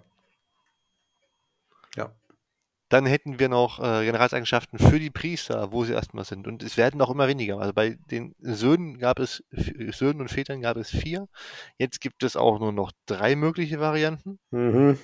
Dann 2.91 3.05
hätten 3.05 3.39
wir 3.39 3.49
noch 3.51 3.81
äh, 3.81 4.05
Generalseigenschaften 4.05 4.79
für 4.79 4.99
die 4.99 5.11
Priester, 5.11 5.73
wo 5.73 5.85
sie 5.85 5.93
erstmal 5.93 6.25
sind. 6.25 6.47
Und 6.47 6.63
es 6.63 6.79
werden 6.79 7.03
auch 7.03 7.11
immer 7.11 7.29
weniger. 7.29 7.59
Also 7.59 7.75
bei 7.75 7.99
den 8.11 8.35
Söhnen 8.39 8.99
gab 8.99 9.19
es, 9.19 9.45
Söhnen 9.51 10.23
und 10.23 10.31
Vätern 10.31 10.63
gab 10.63 10.79
es 10.79 10.89
vier. 10.89 11.29
Jetzt 11.77 12.01
gibt 12.01 12.23
es 12.23 12.35
auch 12.35 12.59
nur 12.61 12.73
noch 12.73 12.93
drei 13.05 13.37
mögliche 13.37 13.79
Varianten. 13.79 14.39
Mhm. 14.51 14.99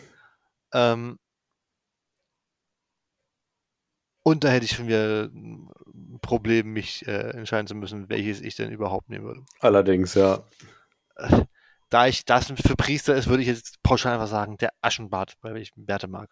Ähm, 0.72 1.18
und 4.22 4.44
da 4.44 4.48
hätte 4.48 4.64
ich 4.64 4.72
schon 4.72 4.86
wieder 4.86 5.28
Problem, 6.24 6.72
mich 6.72 7.06
äh, 7.06 7.30
entscheiden 7.30 7.66
zu 7.66 7.74
müssen, 7.74 8.08
welches 8.08 8.40
ich 8.40 8.56
denn 8.56 8.70
überhaupt 8.70 9.08
nehmen 9.08 9.24
würde. 9.24 9.42
Allerdings, 9.60 10.14
ja. 10.14 10.44
Äh, 11.16 11.44
Da 11.90 12.06
ich 12.08 12.24
das 12.24 12.46
für 12.46 12.76
Priester 12.76 13.14
ist, 13.14 13.28
würde 13.28 13.42
ich 13.42 13.48
jetzt 13.48 13.82
pauschal 13.82 14.14
einfach 14.14 14.26
sagen, 14.28 14.56
der 14.58 14.72
Aschenbart, 14.82 15.36
weil 15.42 15.56
ich 15.58 15.72
Werte 15.76 16.08
mag. 16.08 16.30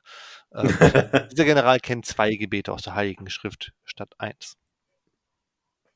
Ähm, 0.52 0.68
dieser 1.30 1.44
General 1.44 1.78
kennt 1.78 2.06
zwei 2.06 2.34
Gebete 2.34 2.72
aus 2.72 2.82
der 2.82 2.94
Heiligen 2.94 3.30
Schrift 3.30 3.72
statt 3.84 4.12
eins. 4.18 4.56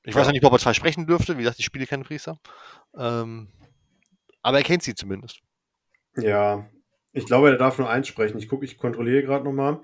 Ich 0.04 0.14
weiß 0.14 0.26
noch 0.26 0.32
nicht, 0.32 0.44
ob 0.44 0.52
er 0.52 0.60
zwei 0.60 0.72
sprechen 0.74 1.06
dürfte. 1.06 1.36
Wie 1.36 1.42
gesagt, 1.42 1.58
ich 1.58 1.64
spiele 1.64 1.86
keine 1.86 2.04
Priester. 2.04 2.38
Ähm, 2.96 3.48
aber 4.42 4.58
er 4.58 4.64
kennt 4.64 4.84
sie 4.84 4.94
zumindest. 4.94 5.40
Ja, 6.16 6.68
ich 7.12 7.26
glaube, 7.26 7.50
er 7.50 7.56
darf 7.56 7.78
nur 7.78 7.90
eins 7.90 8.06
sprechen. 8.08 8.38
Ich 8.38 8.48
gucke, 8.48 8.64
ich 8.64 8.78
kontrolliere 8.78 9.22
gerade 9.22 9.44
nochmal. 9.44 9.80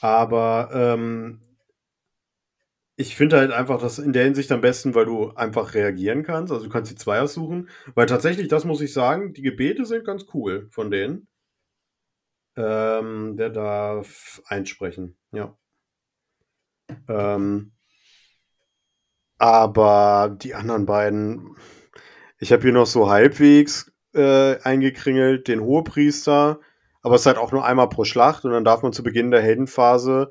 Aber 0.00 0.70
ähm, 0.72 1.40
ich 2.96 3.16
finde 3.16 3.38
halt 3.38 3.50
einfach 3.50 3.80
das 3.80 3.98
in 3.98 4.12
der 4.12 4.24
Hinsicht 4.24 4.52
am 4.52 4.60
besten, 4.60 4.94
weil 4.94 5.06
du 5.06 5.30
einfach 5.30 5.74
reagieren 5.74 6.22
kannst. 6.22 6.52
Also 6.52 6.64
du 6.66 6.70
kannst 6.70 6.90
die 6.90 6.96
zwei 6.96 7.20
aussuchen. 7.20 7.68
Weil 7.94 8.06
tatsächlich, 8.06 8.48
das 8.48 8.64
muss 8.64 8.80
ich 8.80 8.92
sagen, 8.92 9.32
die 9.32 9.42
Gebete 9.42 9.84
sind 9.84 10.04
ganz 10.04 10.26
cool 10.34 10.68
von 10.70 10.90
denen. 10.90 11.26
Ähm, 12.56 13.36
der 13.36 13.50
darf 13.50 14.40
einsprechen, 14.46 15.16
ja. 15.32 15.56
Ähm, 17.08 17.72
aber 19.38 20.36
die 20.40 20.54
anderen 20.54 20.86
beiden, 20.86 21.56
ich 22.38 22.52
habe 22.52 22.62
hier 22.62 22.72
noch 22.72 22.86
so 22.86 23.10
halbwegs 23.10 23.92
äh, 24.14 24.60
eingekringelt, 24.60 25.48
den 25.48 25.60
Hohepriester, 25.62 26.60
aber 27.02 27.16
es 27.16 27.22
ist 27.22 27.26
halt 27.26 27.38
auch 27.38 27.50
nur 27.50 27.64
einmal 27.64 27.88
pro 27.88 28.04
Schlacht 28.04 28.44
und 28.44 28.52
dann 28.52 28.64
darf 28.64 28.82
man 28.82 28.92
zu 28.92 29.02
Beginn 29.02 29.32
der 29.32 29.42
Heldenphase 29.42 30.30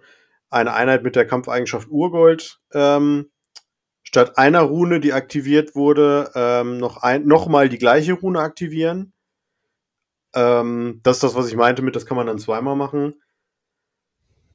eine 0.54 0.74
Einheit 0.74 1.04
mit 1.04 1.16
der 1.16 1.28
Kampfeigenschaft 1.28 1.89
Urgold 1.89 2.60
ähm, 2.74 3.32
statt 4.04 4.38
einer 4.38 4.62
Rune, 4.62 5.00
die 5.00 5.13
aktiviert 5.13 5.76
wurde, 5.76 6.32
ähm, 6.36 6.78
noch, 6.78 6.98
ein, 6.98 7.26
noch 7.26 7.48
mal 7.48 7.70
die 7.70 7.80
gleiche 7.80 8.13
Rune 8.13 8.39
aktivieren. 8.39 9.13
Ähm, 10.36 11.00
das 11.04 11.18
ist 11.18 11.24
das, 11.24 11.36
was 11.36 11.48
ich 11.48 11.56
meinte 11.56 11.82
mit, 11.82 11.96
das 11.96 12.06
kann 12.06 12.18
man 12.18 12.28
dann 12.28 12.39
zweimal 12.39 12.76
machen. 12.76 13.16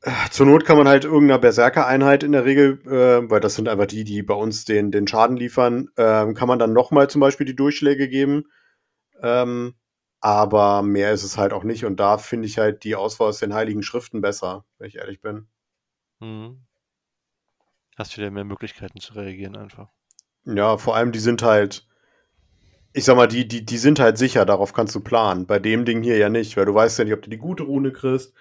Äh, 0.02 0.12
Zur 0.30 0.46
Not 0.46 0.64
kann 0.64 0.76
man 0.76 0.86
halt 0.86 1.04
irgendeiner 1.04 1.40
Berserker-Einheit 1.40 2.22
in 2.22 2.32
der 2.32 2.44
Regel, 2.44 2.80
äh, 2.86 3.28
weil 3.28 3.40
das 3.40 3.56
sind 3.56 3.68
einfach 3.68 3.86
die, 3.86 4.04
die 4.04 4.22
bei 4.22 4.34
uns 4.34 4.64
den, 4.64 4.92
den 4.92 5.08
Schaden 5.08 5.36
liefern, 5.36 5.88
ähm, 5.96 6.34
kann 6.34 6.48
man 6.48 6.60
dann 6.60 6.72
nochmal 6.72 7.10
zum 7.10 7.20
Beispiel 7.20 7.46
die 7.46 7.56
Durchschläge 7.56 8.08
geben. 8.08 8.44
Ähm, 9.22 9.74
aber 10.20 10.82
mehr 10.82 11.12
ist 11.12 11.24
es 11.24 11.36
halt 11.36 11.52
auch 11.52 11.64
nicht. 11.64 11.84
Und 11.84 11.98
da 11.98 12.18
finde 12.18 12.46
ich 12.46 12.58
halt 12.58 12.84
die 12.84 12.94
Auswahl 12.96 13.28
aus 13.28 13.38
den 13.38 13.54
Heiligen 13.54 13.82
Schriften 13.82 14.20
besser, 14.20 14.64
wenn 14.78 14.88
ich 14.88 14.96
ehrlich 14.96 15.20
bin. 15.20 15.48
Mhm. 16.20 16.64
Hast 17.96 18.16
wieder 18.16 18.30
mehr 18.30 18.44
Möglichkeiten 18.44 19.00
zu 19.00 19.14
reagieren 19.14 19.56
einfach. 19.56 19.88
Ja, 20.44 20.78
vor 20.78 20.96
allem 20.96 21.12
die 21.12 21.18
sind 21.18 21.42
halt, 21.42 21.86
ich 22.92 23.04
sag 23.04 23.16
mal, 23.16 23.26
die, 23.26 23.46
die, 23.46 23.64
die 23.64 23.78
sind 23.78 23.98
halt 24.00 24.18
sicher, 24.18 24.46
darauf 24.46 24.72
kannst 24.72 24.94
du 24.94 25.00
planen. 25.00 25.46
Bei 25.46 25.58
dem 25.58 25.84
Ding 25.84 26.02
hier 26.02 26.16
ja 26.16 26.28
nicht, 26.28 26.56
weil 26.56 26.64
du 26.64 26.74
weißt 26.74 26.98
ja 26.98 27.04
nicht, 27.04 27.14
ob 27.14 27.22
du 27.22 27.30
die 27.30 27.38
gute 27.38 27.64
Rune 27.64 27.92
kriegst. 27.92 28.34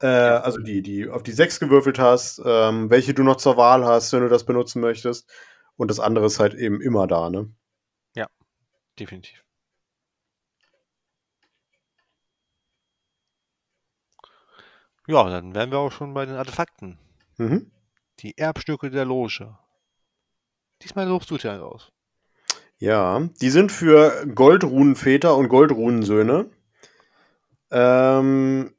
Äh, 0.00 0.06
also 0.06 0.58
die, 0.58 0.82
die 0.82 1.08
auf 1.08 1.22
die 1.22 1.32
6 1.32 1.60
gewürfelt 1.60 1.98
hast, 1.98 2.42
ähm, 2.44 2.90
welche 2.90 3.14
du 3.14 3.22
noch 3.22 3.36
zur 3.36 3.56
Wahl 3.56 3.84
hast, 3.84 4.12
wenn 4.12 4.22
du 4.22 4.28
das 4.28 4.44
benutzen 4.44 4.80
möchtest. 4.80 5.30
Und 5.76 5.90
das 5.90 6.00
andere 6.00 6.26
ist 6.26 6.40
halt 6.40 6.54
eben 6.54 6.80
immer 6.80 7.06
da, 7.06 7.30
ne? 7.30 7.50
Definitiv. 8.98 9.44
Ja, 15.06 15.28
dann 15.28 15.54
wären 15.54 15.70
wir 15.70 15.78
auch 15.78 15.92
schon 15.92 16.12
bei 16.14 16.26
den 16.26 16.36
Artefakten. 16.36 16.98
Mhm. 17.38 17.70
Die 18.20 18.36
Erbstücke 18.36 18.90
der 18.90 19.04
Loge. 19.04 19.56
Diesmal 20.82 21.06
suchst 21.06 21.30
du 21.30 21.38
dir 21.38 21.52
einen 21.52 21.62
aus. 21.62 21.90
Ja, 22.78 23.28
die 23.40 23.50
sind 23.50 23.72
für 23.72 24.26
Goldrunenväter 24.26 25.36
und 25.36 25.48
Goldrunensöhne. 25.48 26.50
Ähm, 27.70 28.74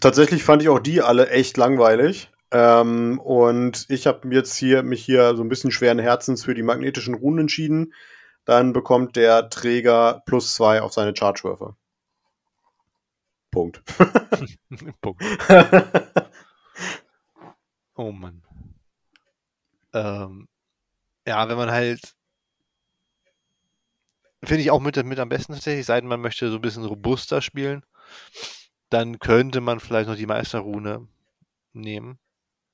tatsächlich 0.00 0.42
fand 0.42 0.62
ich 0.62 0.68
auch 0.68 0.80
die 0.80 1.02
alle 1.02 1.30
echt 1.30 1.56
langweilig. 1.56 2.30
Ähm, 2.50 3.20
und 3.20 3.86
ich 3.88 4.06
habe 4.06 4.28
jetzt 4.34 4.56
hier 4.56 4.82
mich 4.82 5.04
hier 5.04 5.36
so 5.36 5.42
ein 5.42 5.48
bisschen 5.48 5.70
schweren 5.70 6.00
Herzens 6.00 6.44
für 6.44 6.54
die 6.54 6.64
magnetischen 6.64 7.14
Runen 7.14 7.40
entschieden, 7.40 7.94
dann 8.44 8.72
bekommt 8.72 9.14
der 9.14 9.48
Träger 9.50 10.22
plus 10.26 10.54
zwei 10.54 10.82
auf 10.82 10.92
seine 10.92 11.14
Charge-Würfe. 11.16 11.76
Punkt. 13.52 13.82
Punkt. 15.00 15.22
oh 17.94 18.12
Mann. 18.12 18.42
Ähm, 19.92 20.48
ja, 21.26 21.48
wenn 21.48 21.56
man 21.56 21.70
halt. 21.70 22.14
Finde 24.42 24.62
ich 24.62 24.70
auch 24.70 24.80
mit, 24.80 24.96
mit 25.04 25.18
am 25.18 25.28
besten 25.28 25.52
tatsächlich, 25.52 25.84
seit 25.84 26.02
man 26.02 26.20
möchte 26.20 26.48
so 26.50 26.56
ein 26.56 26.62
bisschen 26.62 26.86
robuster 26.86 27.42
spielen, 27.42 27.84
dann 28.88 29.18
könnte 29.18 29.60
man 29.60 29.80
vielleicht 29.80 30.08
noch 30.08 30.16
die 30.16 30.26
Meisterrune 30.26 31.08
nehmen. 31.74 32.18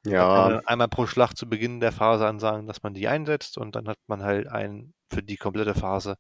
Ja. 0.05 0.61
Einmal 0.65 0.89
pro 0.89 1.07
Schlacht 1.07 1.37
zu 1.37 1.49
Beginn 1.49 1.81
der 1.81 1.91
Phase 1.91 2.27
ansagen, 2.27 2.69
dass 2.69 2.85
man 2.85 2.95
die 2.95 3.09
einsetzt 3.09 3.59
und 3.59 3.75
dann 3.75 3.89
hat 3.89 3.99
man 4.07 4.23
halt 4.23 4.47
einen 4.47 4.95
für 5.11 5.23
die 5.23 5.37
komplette 5.37 5.75
Phase 5.75 6.17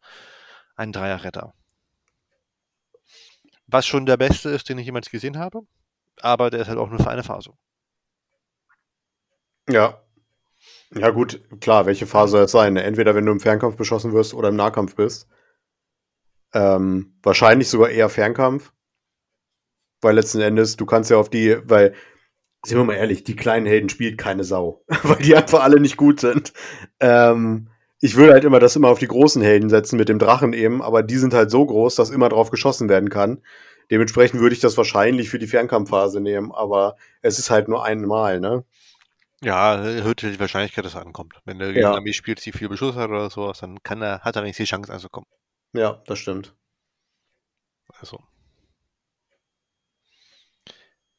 einen 0.74 0.92
Dreierretter. 0.92 1.54
Was 3.68 3.86
schon 3.86 4.06
der 4.06 4.16
beste 4.16 4.50
ist, 4.50 4.68
den 4.68 4.78
ich 4.78 4.86
jemals 4.86 5.10
gesehen 5.10 5.38
habe, 5.38 5.62
aber 6.20 6.50
der 6.50 6.60
ist 6.60 6.68
halt 6.68 6.78
auch 6.78 6.90
nur 6.90 6.98
für 6.98 7.10
eine 7.10 7.22
Phase. 7.22 7.52
Ja. 9.68 10.00
Ja, 10.94 11.10
gut, 11.10 11.40
klar, 11.60 11.86
welche 11.86 12.06
Phase 12.06 12.32
soll 12.32 12.44
es 12.44 12.52
sein? 12.52 12.74
Ne? 12.74 12.84
Entweder 12.84 13.14
wenn 13.14 13.26
du 13.26 13.32
im 13.32 13.40
Fernkampf 13.40 13.76
beschossen 13.76 14.12
wirst 14.12 14.34
oder 14.34 14.48
im 14.50 14.56
Nahkampf 14.56 14.94
bist. 14.94 15.28
Ähm, 16.54 17.18
wahrscheinlich 17.22 17.68
sogar 17.68 17.90
eher 17.90 18.08
Fernkampf. 18.08 18.72
Weil 20.00 20.14
letzten 20.14 20.40
Endes, 20.40 20.76
du 20.76 20.86
kannst 20.86 21.10
ja 21.10 21.16
auf 21.16 21.30
die, 21.30 21.56
weil 21.64 21.94
sind 22.64 22.78
wir 22.78 22.84
mal 22.84 22.94
ehrlich, 22.94 23.24
die 23.24 23.36
kleinen 23.36 23.66
Helden 23.66 23.88
spielt 23.88 24.18
keine 24.18 24.44
Sau, 24.44 24.84
weil 25.02 25.18
die 25.18 25.36
einfach 25.36 25.62
alle 25.62 25.80
nicht 25.80 25.96
gut 25.96 26.20
sind. 26.20 26.52
Ähm, 27.00 27.68
ich 28.00 28.16
würde 28.16 28.32
halt 28.34 28.44
immer 28.44 28.60
das 28.60 28.76
immer 28.76 28.88
auf 28.88 28.98
die 28.98 29.08
großen 29.08 29.42
Helden 29.42 29.70
setzen 29.70 29.96
mit 29.96 30.08
dem 30.08 30.18
Drachen 30.18 30.52
eben, 30.52 30.82
aber 30.82 31.02
die 31.02 31.16
sind 31.16 31.34
halt 31.34 31.50
so 31.50 31.64
groß, 31.64 31.94
dass 31.94 32.10
immer 32.10 32.28
drauf 32.28 32.50
geschossen 32.50 32.88
werden 32.88 33.08
kann. 33.08 33.42
Dementsprechend 33.90 34.40
würde 34.40 34.54
ich 34.54 34.60
das 34.60 34.76
wahrscheinlich 34.76 35.30
für 35.30 35.38
die 35.38 35.46
Fernkampfphase 35.46 36.20
nehmen, 36.20 36.52
aber 36.52 36.96
es 37.22 37.38
ist 37.38 37.50
halt 37.50 37.68
nur 37.68 37.84
einmal, 37.84 38.40
ne? 38.40 38.64
Ja, 39.42 39.76
erhöht 39.76 40.22
die 40.22 40.40
Wahrscheinlichkeit, 40.40 40.84
dass 40.84 40.94
er 40.94 41.02
ankommt. 41.02 41.40
Wenn 41.44 41.58
der 41.58 41.72
ja. 41.72 41.92
Armee 41.92 42.12
spielt, 42.12 42.44
die 42.44 42.52
viel 42.52 42.68
Beschuss 42.68 42.96
hat 42.96 43.10
oder 43.10 43.28
sowas, 43.28 43.58
dann 43.58 43.82
kann 43.82 44.00
er, 44.00 44.20
hat 44.20 44.36
er 44.36 44.42
wenigstens 44.42 44.68
die 44.68 44.70
Chance 44.70 44.92
anzukommen. 44.92 45.28
Ja, 45.72 46.02
das 46.06 46.18
stimmt. 46.18 46.54
Also. 48.00 48.22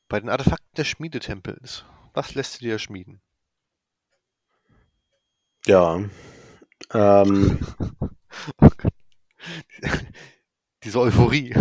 Bei 0.09 0.19
den 0.19 0.29
Artefakten 0.29 0.75
des 0.75 0.87
Schmiedetempels, 0.87 1.85
was 2.13 2.33
lässt 2.33 2.55
du 2.55 2.65
dir 2.65 2.79
schmieden? 2.79 3.21
Ja. 5.65 6.01
Ähm. 6.93 7.59
Diese 10.83 10.99
Euphorie. 10.99 11.53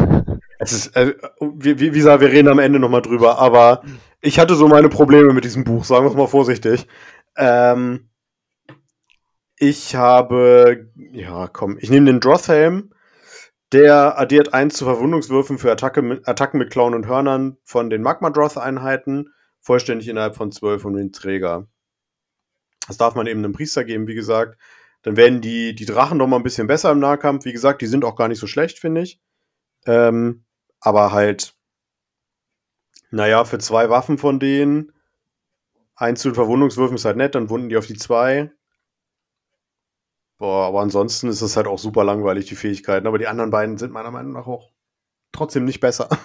Es 0.58 0.72
ist, 0.72 0.96
äh, 0.96 1.14
wie, 1.40 1.78
wie, 1.78 1.90
gesagt, 1.90 2.20
wir 2.20 2.30
reden 2.30 2.48
am 2.48 2.58
Ende 2.58 2.78
nochmal 2.78 3.02
drüber, 3.02 3.38
aber 3.38 3.82
ich 4.20 4.38
hatte 4.38 4.54
so 4.54 4.68
meine 4.68 4.88
Probleme 4.88 5.32
mit 5.32 5.44
diesem 5.44 5.64
Buch, 5.64 5.84
sagen 5.84 6.04
wir 6.04 6.10
es 6.10 6.16
mal 6.16 6.26
vorsichtig. 6.26 6.86
Ähm, 7.36 8.08
ich 9.58 9.94
habe, 9.94 10.90
ja, 11.12 11.48
komm, 11.48 11.78
ich 11.80 11.90
nehme 11.90 12.06
den 12.06 12.20
Drothhelm 12.20 12.90
der 13.72 14.18
addiert 14.18 14.54
1 14.54 14.74
zu 14.76 14.84
Verwundungswürfen 14.84 15.58
für 15.58 15.72
Attacke 15.72 16.02
mit, 16.02 16.26
Attacken 16.28 16.58
mit 16.58 16.70
Klauen 16.70 16.94
und 16.94 17.06
Hörnern 17.06 17.58
von 17.64 17.90
den 17.90 18.02
Magma-Droth-Einheiten, 18.02 19.34
vollständig 19.60 20.08
innerhalb 20.08 20.36
von 20.36 20.52
12 20.52 20.84
und 20.84 20.94
den 20.94 21.12
Träger. 21.12 21.66
Das 22.86 22.96
darf 22.96 23.16
man 23.16 23.26
eben 23.26 23.40
einem 23.40 23.52
Priester 23.52 23.84
geben, 23.84 24.06
wie 24.06 24.14
gesagt. 24.14 24.58
Dann 25.02 25.16
werden 25.16 25.40
die, 25.40 25.74
die 25.74 25.84
Drachen 25.84 26.18
noch 26.18 26.26
mal 26.28 26.36
ein 26.36 26.42
bisschen 26.44 26.68
besser 26.68 26.92
im 26.92 27.00
Nahkampf. 27.00 27.44
Wie 27.44 27.52
gesagt, 27.52 27.82
die 27.82 27.86
sind 27.86 28.04
auch 28.04 28.16
gar 28.16 28.28
nicht 28.28 28.38
so 28.38 28.46
schlecht, 28.46 28.78
finde 28.78 29.02
ich. 29.02 29.20
Ähm, 29.86 30.45
aber 30.80 31.12
halt, 31.12 31.54
naja, 33.10 33.44
für 33.44 33.58
zwei 33.58 33.88
Waffen 33.90 34.18
von 34.18 34.40
denen, 34.40 34.92
eins 35.94 36.20
zu 36.20 36.28
den 36.28 36.34
Verwundungswürfen 36.34 36.96
ist 36.96 37.04
halt 37.04 37.16
nett, 37.16 37.34
dann 37.34 37.50
wunden 37.50 37.68
die 37.68 37.76
auf 37.76 37.86
die 37.86 37.96
zwei. 37.96 38.52
Boah, 40.38 40.66
aber 40.66 40.82
ansonsten 40.82 41.28
ist 41.28 41.40
es 41.40 41.56
halt 41.56 41.66
auch 41.66 41.78
super 41.78 42.04
langweilig, 42.04 42.46
die 42.46 42.56
Fähigkeiten. 42.56 43.06
Aber 43.06 43.18
die 43.18 43.26
anderen 43.26 43.50
beiden 43.50 43.78
sind 43.78 43.92
meiner 43.92 44.10
Meinung 44.10 44.32
nach 44.32 44.46
auch 44.46 44.70
trotzdem 45.32 45.64
nicht 45.64 45.80
besser. 45.80 46.08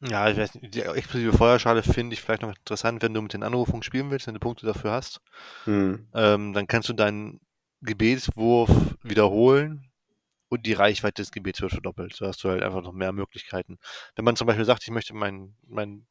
Ja, 0.00 0.28
ich 0.28 0.36
weiß 0.36 0.54
nicht, 0.54 0.74
die 0.74 0.82
explosive 0.82 1.36
Feuerschale 1.36 1.82
finde 1.82 2.14
ich 2.14 2.22
vielleicht 2.22 2.42
noch 2.42 2.54
interessant, 2.54 3.02
wenn 3.02 3.14
du 3.14 3.22
mit 3.22 3.34
den 3.34 3.42
Anrufungen 3.42 3.82
spielen 3.82 4.10
willst, 4.10 4.26
wenn 4.26 4.34
du 4.34 4.40
Punkte 4.40 4.66
dafür 4.66 4.92
hast. 4.92 5.20
Hm. 5.64 6.08
Ähm, 6.14 6.52
dann 6.52 6.66
kannst 6.66 6.88
du 6.88 6.92
deinen 6.92 7.40
Gebetswurf 7.80 8.70
wiederholen 9.02 9.91
und 10.52 10.66
die 10.66 10.74
Reichweite 10.74 11.22
des 11.22 11.32
Gebets 11.32 11.62
wird 11.62 11.72
verdoppelt. 11.72 12.14
So 12.14 12.26
hast 12.26 12.44
du 12.44 12.50
halt 12.50 12.62
einfach 12.62 12.82
noch 12.82 12.92
mehr 12.92 13.12
Möglichkeiten. 13.12 13.78
Wenn 14.14 14.26
man 14.26 14.36
zum 14.36 14.46
Beispiel 14.46 14.66
sagt, 14.66 14.82
ich 14.82 14.90
möchte 14.90 15.14
meinen, 15.14 15.56
mein, 15.66 16.06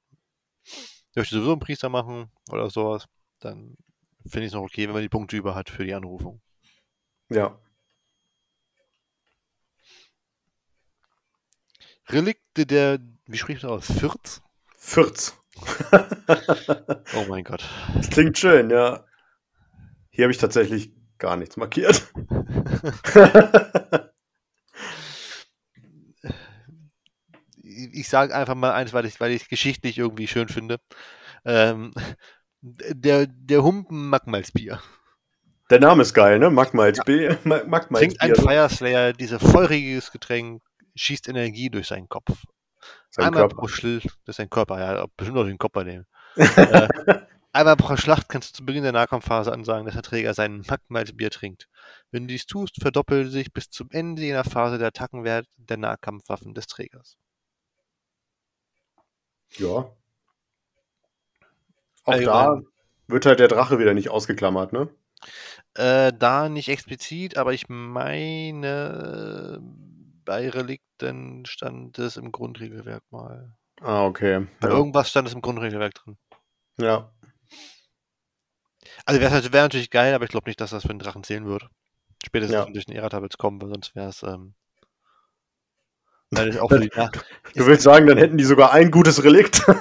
ich 0.63 1.15
möchte 1.15 1.35
sowieso 1.35 1.51
einen 1.51 1.59
Priester 1.59 1.89
machen 1.89 2.31
oder 2.49 2.71
sowas, 2.71 3.05
dann 3.39 3.77
finde 4.25 4.47
ich 4.47 4.47
es 4.47 4.53
noch 4.55 4.63
okay, 4.63 4.87
wenn 4.87 4.93
man 4.93 5.03
die 5.03 5.09
Punkte 5.09 5.37
über 5.37 5.53
hat 5.53 5.69
für 5.69 5.85
die 5.85 5.93
Anrufung. 5.93 6.41
Ja. 7.29 7.61
Relikte 12.09 12.65
der, 12.65 12.97
wie 13.27 13.37
spricht 13.37 13.61
man 13.61 13.73
aus? 13.73 13.91
Fürz? 13.91 14.41
Fürz. 14.75 15.37
oh 17.15 17.25
mein 17.29 17.43
Gott. 17.43 17.63
Das 17.93 18.09
klingt 18.09 18.39
schön, 18.39 18.71
ja. 18.71 19.05
Hier 20.09 20.25
habe 20.25 20.31
ich 20.31 20.39
tatsächlich 20.39 20.91
gar 21.19 21.37
nichts 21.37 21.57
markiert. 21.57 22.11
ich 28.01 28.09
sage 28.09 28.35
einfach 28.35 28.55
mal 28.55 28.73
eins, 28.73 28.93
weil 28.93 29.05
ich, 29.05 29.19
weil 29.19 29.31
ich 29.31 29.47
geschichtlich 29.47 29.97
irgendwie 29.97 30.27
schön 30.27 30.49
finde. 30.49 30.79
Ähm, 31.45 31.93
der, 32.61 33.27
der 33.27 33.63
Humpen 33.63 34.09
Magmalsbier. 34.09 34.81
Der 35.69 35.79
Name 35.79 36.01
ist 36.01 36.13
geil, 36.13 36.37
ne? 36.37 36.49
Magmalsbier. 36.49 37.39
Ja. 37.45 37.63
Magmalsbier. 37.65 37.97
Trinkt 38.17 38.21
ein 38.21 38.35
Fireslayer, 38.35 39.13
dieses 39.13 39.41
feuriges 39.41 40.11
Getränk, 40.11 40.61
schießt 40.95 41.29
Energie 41.29 41.69
durch 41.69 41.87
seinen 41.87 42.09
Kopf. 42.09 42.31
Sein 43.09 43.27
einmal 43.27 43.43
Körper. 43.43 43.55
pro 43.55 43.67
Schlacht, 43.67 44.05
das 44.25 44.33
ist 44.33 44.37
sein 44.37 44.49
Körper, 44.49 44.79
ja, 44.79 45.05
bestimmt 45.15 45.37
auch 45.37 45.45
den 45.45 45.57
Kopf 45.57 45.73
bei 45.73 45.83
dem. 45.83 46.05
äh, 46.35 46.87
einmal 47.53 47.75
pro 47.75 47.95
Schlacht 47.95 48.27
kannst 48.29 48.51
du 48.51 48.57
zu 48.57 48.65
Beginn 48.65 48.83
der 48.83 48.91
Nahkampfphase 48.91 49.53
ansagen, 49.53 49.85
dass 49.85 49.93
der 49.93 50.03
Träger 50.03 50.33
sein 50.33 50.63
Magmalsbier 50.67 51.29
trinkt. 51.29 51.67
Wenn 52.11 52.23
du 52.23 52.33
dies 52.33 52.45
tust, 52.45 52.81
verdoppelt 52.81 53.31
sich 53.31 53.53
bis 53.53 53.69
zum 53.69 53.89
Ende 53.91 54.23
jener 54.23 54.43
Phase 54.43 54.77
der 54.77 54.89
Attackenwert 54.89 55.45
der 55.57 55.77
Nahkampfwaffen 55.77 56.53
des 56.53 56.67
Trägers. 56.67 57.17
Ja, 59.57 59.91
auch 62.03 62.19
da 62.19 62.61
wird 63.07 63.25
halt 63.25 63.39
der 63.39 63.47
Drache 63.47 63.79
wieder 63.79 63.93
nicht 63.93 64.09
ausgeklammert, 64.09 64.73
ne? 64.73 64.89
Äh, 65.75 66.11
da 66.17 66.49
nicht 66.49 66.69
explizit, 66.69 67.37
aber 67.37 67.53
ich 67.53 67.69
meine, 67.69 69.61
bei 70.25 70.49
Relikten 70.49 71.45
stand 71.45 71.99
es 71.99 72.17
im 72.17 72.31
Grundregelwerk 72.31 73.03
mal. 73.11 73.55
Ah, 73.81 74.05
okay. 74.05 74.47
Bei 74.59 74.69
ja. 74.69 74.75
irgendwas 74.75 75.09
stand 75.09 75.27
es 75.27 75.33
im 75.33 75.41
Grundregelwerk 75.41 75.93
drin. 75.93 76.17
Ja. 76.77 77.11
Also 79.05 79.21
wäre 79.21 79.53
wär 79.53 79.61
natürlich 79.63 79.89
geil, 79.89 80.13
aber 80.13 80.25
ich 80.25 80.31
glaube 80.31 80.49
nicht, 80.49 80.61
dass 80.61 80.71
das 80.71 80.83
für 80.83 80.89
einen 80.89 80.99
Drachen 80.99 81.23
zählen 81.23 81.45
würde. 81.45 81.69
Spätestens 82.25 82.53
ja. 82.53 82.65
durch 82.65 82.85
den 82.85 82.95
Era-Tablets 82.95 83.37
kommen, 83.37 83.61
weil 83.61 83.69
sonst 83.69 83.95
wäre 83.95 84.09
es. 84.09 84.23
Ähm, 84.23 84.53
du 86.31 87.65
willst 87.65 87.83
sagen, 87.83 88.07
dann 88.07 88.17
hätten 88.17 88.37
die 88.37 88.43
sogar 88.43 88.71
ein 88.71 88.91
gutes 88.91 89.23
Relikt. 89.23 89.65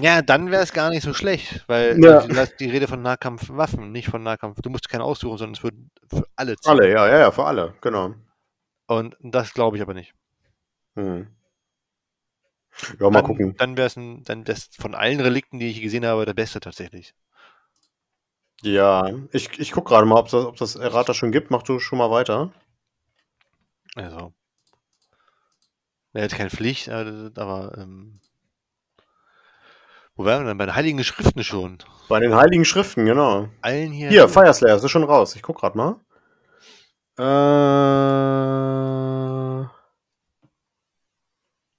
Ja, 0.00 0.22
dann 0.22 0.50
wäre 0.50 0.62
es 0.62 0.72
gar 0.72 0.90
nicht 0.90 1.02
so 1.02 1.14
schlecht, 1.14 1.64
weil 1.66 2.02
ja. 2.02 2.20
du 2.20 2.36
hast 2.36 2.56
die 2.60 2.70
Rede 2.70 2.86
von 2.86 3.02
Nahkampfwaffen, 3.02 3.90
nicht 3.90 4.08
von 4.08 4.22
Nahkampf. 4.22 4.60
Du 4.60 4.70
musst 4.70 4.88
keine 4.88 5.04
aussuchen, 5.04 5.38
sondern 5.38 5.54
es 5.54 5.62
wird 5.62 5.74
für 6.08 6.24
alle 6.36 6.56
ziehen. 6.56 6.70
Alle, 6.70 6.90
ja, 6.90 7.08
ja, 7.08 7.18
ja, 7.18 7.30
für 7.30 7.44
alle, 7.44 7.74
genau. 7.80 8.14
Und 8.86 9.16
das 9.20 9.54
glaube 9.54 9.76
ich 9.76 9.82
aber 9.82 9.94
nicht. 9.94 10.14
Hm. 10.94 11.28
Ja, 13.00 13.10
mal 13.10 13.18
dann, 13.18 13.24
gucken. 13.24 13.56
Dann 13.56 13.76
wäre 13.76 13.86
es 13.86 13.94
dann 13.94 14.46
wär's 14.46 14.70
von 14.78 14.94
allen 14.94 15.20
Relikten, 15.20 15.58
die 15.58 15.68
ich 15.68 15.82
gesehen 15.82 16.06
habe, 16.06 16.24
der 16.24 16.34
beste 16.34 16.60
tatsächlich. 16.60 17.14
Ja, 18.62 19.08
ich, 19.32 19.58
ich 19.58 19.72
gucke 19.72 19.90
gerade 19.90 20.06
mal, 20.06 20.18
ob 20.18 20.28
das, 20.28 20.44
ob 20.44 20.56
das 20.56 20.76
Errata 20.76 21.14
schon 21.14 21.32
gibt. 21.32 21.50
Mach 21.50 21.62
du 21.62 21.78
schon 21.78 21.98
mal 21.98 22.10
weiter. 22.10 22.52
Also. 23.94 24.32
Er 26.18 26.24
hat 26.24 26.32
keine 26.32 26.50
Pflicht, 26.50 26.88
aber 26.88 27.78
ähm, 27.78 28.18
wo 30.16 30.24
wären 30.24 30.42
wir 30.42 30.48
denn? 30.48 30.58
Bei 30.58 30.66
den 30.66 30.74
Heiligen 30.74 31.04
Schriften 31.04 31.44
schon. 31.44 31.78
Bei 32.08 32.18
den 32.18 32.34
Heiligen 32.34 32.64
Schriften, 32.64 33.06
genau. 33.06 33.48
Allen 33.60 33.92
hier. 33.92 34.08
Hier, 34.08 34.28
Fireslayer, 34.28 34.74
das 34.74 34.82
ist 34.82 34.90
schon 34.90 35.04
raus. 35.04 35.36
Ich 35.36 35.42
guck 35.42 35.60
grad 35.60 35.76
mal. 35.76 36.00
Äh... 37.18 37.22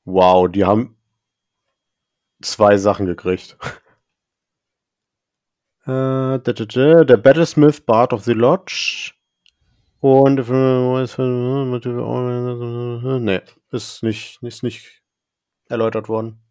Wow, 0.06 0.48
die 0.50 0.64
haben 0.64 0.96
zwei 2.42 2.78
Sachen 2.78 3.08
gekriegt. 3.08 3.58
Äh, 5.86 6.38
der 6.40 7.18
Battlesmith 7.18 7.82
Bard 7.82 8.14
of 8.14 8.24
the 8.24 8.34
Lodge. 8.34 9.14
Und 10.02 10.38
nee, 13.20 13.42
ist 13.72 14.04
nicht, 14.04 14.42
ist 14.42 14.64
nicht 14.64 15.02
erläutert 15.68 16.08
worden. 16.08 16.42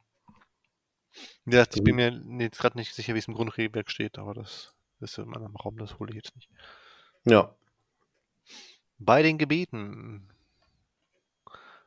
Ja, 1.46 1.64
ich 1.72 1.82
bin 1.82 1.96
mir 1.96 2.22
jetzt 2.40 2.59
gerade 2.59 2.76
nicht 2.76 2.94
sicher, 2.94 3.14
wie 3.14 3.18
es 3.18 3.28
im 3.28 3.34
Grundregelwerk 3.34 3.90
steht, 3.90 4.18
aber 4.18 4.34
das 4.34 4.74
ist 5.01 5.16
in 5.16 5.28
meinem 5.28 5.57
Raum, 5.57 5.78
das 5.78 5.99
hole 5.99 6.11
ich 6.11 6.16
jetzt 6.16 6.36
nicht. 6.36 6.51
Ja. 7.24 7.55
Bei 8.99 9.22
den 9.22 9.38
Gebeten, 9.38 10.28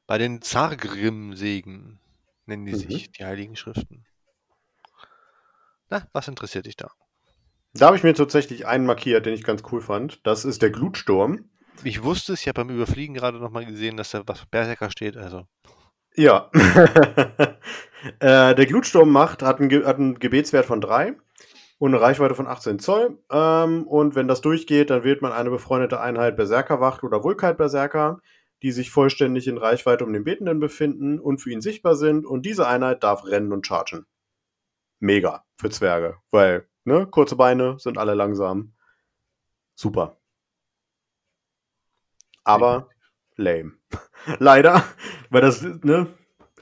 bei 0.08 0.18
den 0.18 0.42
Zargrim-Segen 0.42 2.00
nennen 2.48 2.66
die 2.66 2.74
mhm. 2.74 2.78
sich 2.78 3.12
die 3.12 3.24
Heiligen 3.24 3.56
Schriften. 3.56 4.06
Na, 5.90 6.08
was 6.12 6.28
interessiert 6.28 6.66
dich 6.66 6.78
da? 6.78 6.92
Da 7.74 7.88
habe 7.88 7.98
ich 7.98 8.04
mir 8.04 8.14
tatsächlich 8.14 8.68
einen 8.68 8.86
markiert, 8.86 9.26
den 9.26 9.34
ich 9.34 9.44
ganz 9.44 9.64
cool 9.72 9.82
fand. 9.82 10.26
Das 10.26 10.44
ist 10.44 10.62
der 10.62 10.72
Glutsturm. 10.72 11.50
Ich 11.84 12.04
wusste 12.04 12.34
es, 12.34 12.42
ich 12.42 12.48
habe 12.48 12.64
beim 12.64 12.76
Überfliegen 12.76 13.16
gerade 13.16 13.40
nochmal 13.40 13.66
gesehen, 13.66 13.98
dass 13.98 14.12
da 14.12 14.24
was 14.26 14.46
Berserker 14.46 14.92
steht, 14.92 15.18
also. 15.18 15.46
Ja. 16.16 16.52
äh, 18.20 18.56
der 18.56 18.66
Glutsturm 18.66 19.10
macht, 19.10 19.42
hat 19.42 19.62
einen, 19.62 19.86
hat 19.86 19.98
einen 19.98 20.20
Gebetswert 20.20 20.66
von 20.66 20.82
3 20.82 21.16
und 21.78 21.94
eine 21.94 22.02
Reichweite 22.02 22.36
von 22.36 22.48
18 22.48 22.80
Zoll. 22.80 23.18
Ähm, 23.32 23.88
und 23.88 24.16
wenn 24.16 24.28
das 24.28 24.42
durchgeht, 24.42 24.90
dann 24.90 25.06
wählt 25.06 25.22
man 25.22 25.32
eine 25.32 25.50
befreundete 25.50 26.02
Einheit 26.02 26.36
Berserkerwacht 26.36 27.04
oder 27.04 27.24
Vulkheit 27.24 27.58
Berserker, 27.58 28.20
die 28.62 28.72
sich 28.72 28.92
vollständig 28.92 29.48
in 29.48 29.58
Reichweite 29.58 30.06
um 30.06 30.12
den 30.12 30.26
Betenden 30.26 30.60
befinden 30.60 31.20
und 31.20 31.40
für 31.40 31.52
ihn 31.52 31.62
sichtbar 31.62 31.96
sind. 31.96 32.26
Und 32.26 32.46
diese 32.46 32.68
Einheit 32.68 33.04
darf 33.04 33.26
rennen 33.26 33.54
und 33.54 33.66
chargen. 33.66 34.06
Mega 35.00 35.46
für 35.58 35.72
Zwerge, 35.72 36.18
weil 36.30 36.68
Ne? 36.84 37.08
Kurze 37.08 37.36
Beine, 37.36 37.78
sind 37.80 37.98
alle 37.98 38.14
langsam. 38.14 38.74
Super. 39.76 40.18
Aber 42.44 42.90
lame. 43.36 43.74
Leider, 44.40 44.84
weil 45.30 45.42
das, 45.42 45.62
ne? 45.62 46.08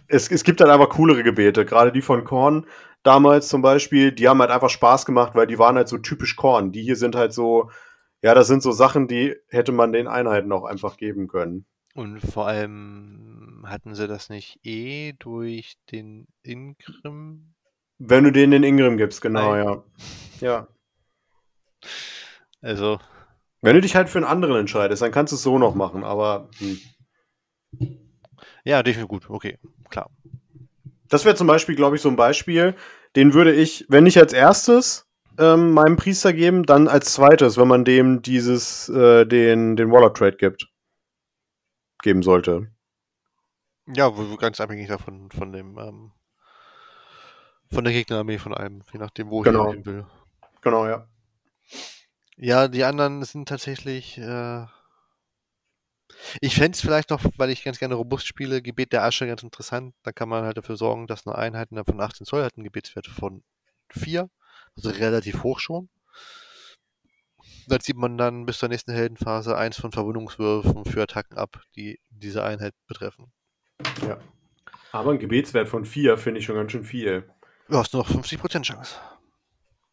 Es, 0.07 0.31
es 0.31 0.43
gibt 0.43 0.59
halt 0.59 0.71
einfach 0.71 0.89
coolere 0.89 1.23
Gebete. 1.23 1.65
Gerade 1.65 1.91
die 1.91 2.01
von 2.01 2.23
Korn 2.23 2.65
damals 3.03 3.47
zum 3.47 3.61
Beispiel, 3.61 4.11
die 4.11 4.27
haben 4.27 4.39
halt 4.39 4.51
einfach 4.51 4.69
Spaß 4.69 5.05
gemacht, 5.05 5.35
weil 5.35 5.47
die 5.47 5.59
waren 5.59 5.75
halt 5.75 5.87
so 5.87 5.97
typisch 5.97 6.35
Korn. 6.35 6.71
Die 6.71 6.81
hier 6.81 6.95
sind 6.95 7.15
halt 7.15 7.33
so, 7.33 7.69
ja, 8.21 8.33
das 8.33 8.47
sind 8.47 8.63
so 8.63 8.71
Sachen, 8.71 9.07
die 9.07 9.35
hätte 9.49 9.71
man 9.71 9.91
den 9.91 10.07
Einheiten 10.07 10.51
auch 10.51 10.63
einfach 10.63 10.97
geben 10.97 11.27
können. 11.27 11.65
Und 11.95 12.19
vor 12.19 12.47
allem 12.47 13.65
hatten 13.67 13.93
sie 13.93 14.07
das 14.07 14.29
nicht 14.29 14.59
eh 14.63 15.13
durch 15.19 15.75
den 15.91 16.27
Ingrim 16.43 17.53
wenn 17.99 18.23
du 18.23 18.31
den 18.31 18.51
den 18.51 18.63
Ingram 18.63 18.97
gibst, 18.97 19.21
genau, 19.21 19.51
Nein. 19.51 19.65
ja. 19.65 19.83
Ja. 20.41 20.67
Also. 22.61 22.99
Wenn 23.61 23.75
du 23.75 23.81
dich 23.81 23.95
halt 23.95 24.09
für 24.09 24.17
einen 24.19 24.27
anderen 24.27 24.55
entscheidest, 24.55 25.01
dann 25.01 25.11
kannst 25.11 25.33
du 25.33 25.35
es 25.35 25.43
so 25.43 25.59
noch 25.59 25.75
machen, 25.75 26.03
aber. 26.03 26.49
Hm. 26.59 26.79
Ja, 28.63 28.83
definitiv 28.83 29.09
gut, 29.09 29.29
okay, 29.29 29.57
klar. 29.89 30.09
Das 31.09 31.25
wäre 31.25 31.35
zum 31.35 31.47
Beispiel, 31.47 31.75
glaube 31.75 31.95
ich, 31.95 32.01
so 32.01 32.09
ein 32.09 32.15
Beispiel, 32.15 32.75
den 33.15 33.33
würde 33.33 33.53
ich, 33.53 33.85
wenn 33.89 34.03
nicht 34.03 34.17
als 34.17 34.31
erstes 34.31 35.07
ähm, 35.37 35.71
meinem 35.71 35.97
Priester 35.97 36.33
geben, 36.33 36.63
dann 36.63 36.87
als 36.87 37.13
zweites, 37.13 37.57
wenn 37.57 37.67
man 37.67 37.85
dem 37.85 38.21
dieses, 38.21 38.89
äh, 38.89 39.25
den, 39.25 39.75
den 39.75 39.91
Waller 39.91 40.13
Trade 40.13 40.37
gibt. 40.37 40.67
Geben 42.01 42.23
sollte. 42.23 42.71
Ja, 43.87 44.09
ganz 44.37 44.61
abhängig 44.61 44.87
davon, 44.87 45.29
von 45.31 45.51
dem, 45.51 45.77
ähm, 45.77 46.11
von 47.71 47.83
der 47.83 47.93
Gegnerarmee, 47.93 48.37
von 48.37 48.53
einem, 48.53 48.81
je 48.91 48.99
nachdem, 48.99 49.29
wo 49.29 49.41
genau. 49.41 49.69
ich 49.69 49.75
hin 49.75 49.85
will. 49.85 50.05
Genau, 50.61 50.87
ja. 50.87 51.07
Ja, 52.37 52.67
die 52.67 52.83
anderen 52.83 53.23
sind 53.23 53.47
tatsächlich. 53.49 54.17
Äh 54.17 54.65
ich 56.41 56.55
fände 56.55 56.75
es 56.75 56.81
vielleicht 56.81 57.09
noch, 57.09 57.23
weil 57.37 57.49
ich 57.49 57.63
ganz 57.63 57.79
gerne 57.79 57.95
robust 57.95 58.27
spiele, 58.27 58.61
Gebet 58.61 58.93
der 58.93 59.03
Asche 59.03 59.27
ganz 59.27 59.43
interessant. 59.43 59.93
Da 60.03 60.11
kann 60.11 60.29
man 60.29 60.43
halt 60.43 60.57
dafür 60.57 60.75
sorgen, 60.75 61.07
dass 61.07 61.25
eine 61.25 61.37
Einheit 61.37 61.69
von 61.69 62.01
18 62.01 62.25
Zoll 62.25 62.43
hat 62.43 62.57
einen 62.57 62.65
Gebetswert 62.65 63.07
von 63.07 63.43
4, 63.91 64.29
also 64.75 64.89
relativ 64.89 65.43
hoch 65.43 65.59
schon. 65.59 65.89
Da 67.67 67.79
zieht 67.79 67.97
man 67.97 68.17
dann 68.17 68.45
bis 68.45 68.57
zur 68.57 68.69
nächsten 68.69 68.91
Heldenphase 68.91 69.57
eins 69.57 69.79
von 69.79 69.91
Verwundungswürfen 69.91 70.85
für 70.85 71.03
Attacken 71.03 71.37
ab, 71.37 71.61
die 71.75 71.99
diese 72.09 72.43
Einheit 72.43 72.73
betreffen. 72.87 73.31
Ja. 74.07 74.17
Aber 74.91 75.11
ein 75.11 75.19
Gebetswert 75.19 75.69
von 75.69 75.85
4 75.85 76.17
finde 76.17 76.39
ich 76.39 76.45
schon 76.45 76.55
ganz 76.55 76.71
schön 76.71 76.83
viel. 76.83 77.29
Du 77.69 77.77
hast 77.77 77.93
noch 77.93 78.09
50% 78.09 78.63
Chance. 78.63 78.95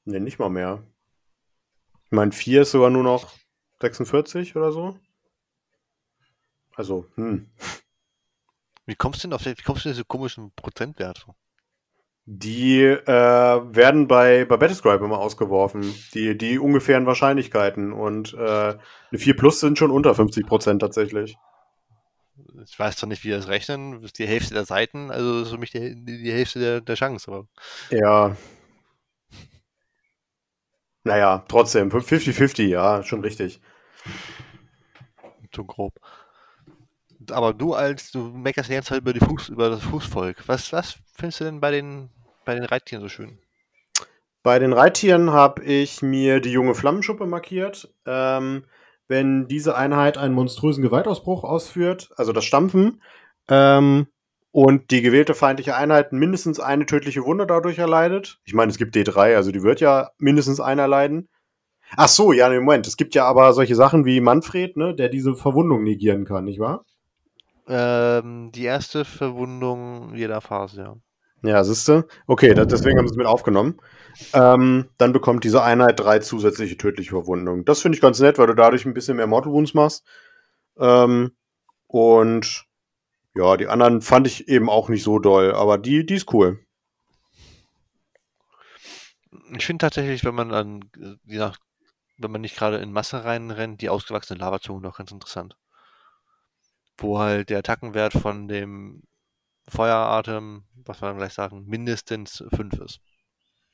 Ne, 0.07 0.19
nicht 0.19 0.39
mal 0.39 0.49
mehr. 0.49 0.83
Ich 2.07 2.13
meine, 2.13 2.33
4 2.33 2.63
ist 2.63 2.71
sogar 2.71 2.89
nur 2.89 3.03
noch 3.03 3.35
46 3.81 4.57
oder 4.57 4.73
so. 4.73 4.99
Also, 6.75 7.07
hm. 7.17 7.51
Wie 8.87 8.95
kommst 8.95 9.23
du 9.23 9.29
denn 9.29 9.35
auf 9.35 9.45
wie 9.45 9.55
kommst 9.63 9.85
du 9.85 9.91
diese 9.91 10.05
komischen 10.05 10.53
Prozentwerte? 10.53 11.35
Die 12.25 12.81
äh, 12.83 13.07
werden 13.07 14.09
bei, 14.09 14.47
bei 14.47 14.57
Battlescribe 14.57 15.05
immer 15.05 15.19
ausgeworfen. 15.19 15.95
Die, 16.15 16.37
die 16.37 16.59
ungefähren 16.59 17.07
Wahrscheinlichkeiten. 17.07 17.93
Und 17.93 18.33
äh, 18.35 18.39
eine 18.41 19.19
4 19.19 19.37
Plus 19.37 19.61
sind 19.61 19.79
schon 19.79 19.91
unter 19.91 20.13
50% 20.13 20.79
tatsächlich 20.79 21.37
ich 22.65 22.79
weiß 22.79 22.97
zwar 22.97 23.09
nicht, 23.09 23.25
wie 23.25 23.29
wir 23.29 23.37
das 23.37 23.49
rechnen, 23.49 23.93
das 23.93 24.05
ist 24.05 24.19
die 24.19 24.27
Hälfte 24.27 24.55
der 24.55 24.65
Seiten, 24.65 25.11
also 25.11 25.43
ist 25.43 25.51
für 25.51 25.59
mich 25.59 25.71
die, 25.71 25.95
die 26.05 26.33
Hälfte 26.33 26.59
der, 26.59 26.81
der 26.81 26.95
Chance. 26.95 27.31
Aber. 27.31 27.47
Ja. 27.91 28.37
Naja, 31.05 31.45
trotzdem, 31.49 31.91
50-50, 31.91 32.67
ja, 32.67 33.03
schon 33.03 33.21
richtig. 33.21 33.61
Zu 35.53 35.65
grob. 35.65 35.95
Aber 37.31 37.55
du 37.55 37.75
als, 37.75 38.11
du 38.11 38.21
meckerst 38.21 38.69
ja 38.69 38.77
jetzt 38.77 38.91
halt 38.91 39.03
über, 39.03 39.13
die 39.13 39.21
Fuß, 39.21 39.49
über 39.49 39.71
das 39.71 39.83
Fußvolk. 39.83 40.49
Was, 40.49 40.73
was 40.73 40.99
findest 41.17 41.41
du 41.41 41.45
denn 41.45 41.61
bei 41.61 41.71
den, 41.71 42.11
bei 42.45 42.55
den 42.55 42.65
Reittieren 42.65 43.03
so 43.03 43.09
schön? 43.09 43.39
Bei 44.43 44.59
den 44.59 44.73
Reittieren 44.73 45.33
habe 45.33 45.65
ich 45.65 46.03
mir 46.03 46.41
die 46.41 46.53
junge 46.53 46.75
Flammenschuppe 46.75 47.27
markiert. 47.27 47.93
Ähm, 48.05 48.65
wenn 49.09 49.49
diese 49.49 49.77
Einheit 49.77 50.19
einen 50.19 50.35
monströsen 50.35 50.83
Gewaltausbruch 50.83 51.45
ausführt, 51.45 52.11
also 52.17 52.33
das 52.33 52.45
Stampfen, 52.45 53.03
ähm, 53.49 54.07
und 54.53 54.91
die 54.91 55.03
gewählte 55.03 55.35
feindliche 55.35 55.77
Einheit 55.77 56.13
mindestens 56.13 56.61
eine 56.61 56.87
tödliche 56.87 57.25
Wunde 57.25 57.47
dadurch 57.47 57.77
erleidet. 57.77 58.41
Ich 58.45 58.55
meine, 58.55 58.71
es 58.71 58.79
gibt 58.79 58.97
D3, 58.97 59.37
also 59.37 59.53
die 59.53 59.63
wird 59.63 59.81
ja 59.81 60.11
mindestens 60.17 60.61
einer 60.61 60.83
erleiden. 60.83 61.29
Ach 61.95 62.09
so, 62.09 62.33
ja, 62.33 62.49
im 62.49 62.65
Moment. 62.65 62.87
Es 62.87 62.97
gibt 62.97 63.15
ja 63.15 63.27
aber 63.27 63.53
solche 63.53 63.75
Sachen 63.75 64.07
wie 64.07 64.21
Manfred, 64.21 64.77
ne, 64.79 64.95
der 64.95 65.11
diese 65.11 65.35
Verwundung 65.35 65.85
negieren 65.85 66.25
kann, 66.25 66.45
nicht 66.45 66.59
wahr? 66.59 66.85
Ähm, 67.69 68.51
die 68.53 68.65
erste 68.65 69.05
Verwundung 69.05 70.15
jeder 70.15 70.41
Phase, 70.41 70.81
ja. 70.81 70.97
Ja, 71.43 71.63
siehste. 71.65 72.07
Okay, 72.27 72.55
das, 72.55 72.69
deswegen 72.69 72.99
haben 72.99 73.07
sie 73.07 73.13
es 73.13 73.19
mit 73.19 73.27
aufgenommen. 73.27 73.79
Ähm, 74.33 74.89
dann 74.99 75.13
bekommt 75.13 75.45
diese 75.45 75.63
Einheit 75.63 76.01
drei 76.01 76.19
zusätzliche 76.21 76.77
tödliche 76.77 77.11
Verwundungen. 77.11 77.65
Das 77.65 77.83
finde 77.83 77.97
ich 77.97 78.03
ganz 78.03 78.19
nett, 78.21 78.39
weil 78.39 78.47
du 78.47 78.55
dadurch 78.55 78.87
ein 78.87 78.95
bisschen 78.95 79.17
mehr 79.17 79.27
Mortal 79.27 79.53
Wounds 79.53 79.75
machst. 79.75 80.05
Ähm, 80.79 81.33
und 81.87 82.67
ja, 83.35 83.57
die 83.57 83.69
anderen 83.69 84.01
fand 84.01 84.27
ich 84.27 84.49
eben 84.49 84.71
auch 84.71 84.89
nicht 84.89 85.03
so 85.03 85.19
doll, 85.19 85.53
aber 85.55 85.77
die, 85.77 86.07
die 86.07 86.15
ist 86.15 86.33
cool. 86.33 86.59
Ich 89.57 89.67
finde 89.67 89.83
tatsächlich, 89.83 90.25
wenn 90.25 90.35
man 90.35 90.49
dann, 90.49 90.91
je 91.25 91.39
nach, 91.39 91.59
wenn 92.19 92.31
man 92.31 92.41
nicht 92.41 92.57
gerade 92.57 92.79
in 92.79 92.93
Masse 92.93 93.25
reinrennt, 93.25 93.83
die 93.83 93.91
ausgewachsene 93.91 94.41
Lavazunge 94.41 94.81
noch 94.81 94.97
ganz 94.97 95.13
interessant. 95.13 95.57
Wo 96.97 97.19
halt 97.19 97.51
der 97.51 97.59
Attackenwert 97.59 98.15
von 98.15 98.49
dem 98.49 99.03
Feueratem, 99.69 100.65
was 100.75 101.01
wir 101.01 101.09
dann 101.09 101.19
gleich 101.19 101.33
sagen, 101.33 101.65
mindestens 101.67 102.45
5 102.55 102.75
ist. 102.75 103.01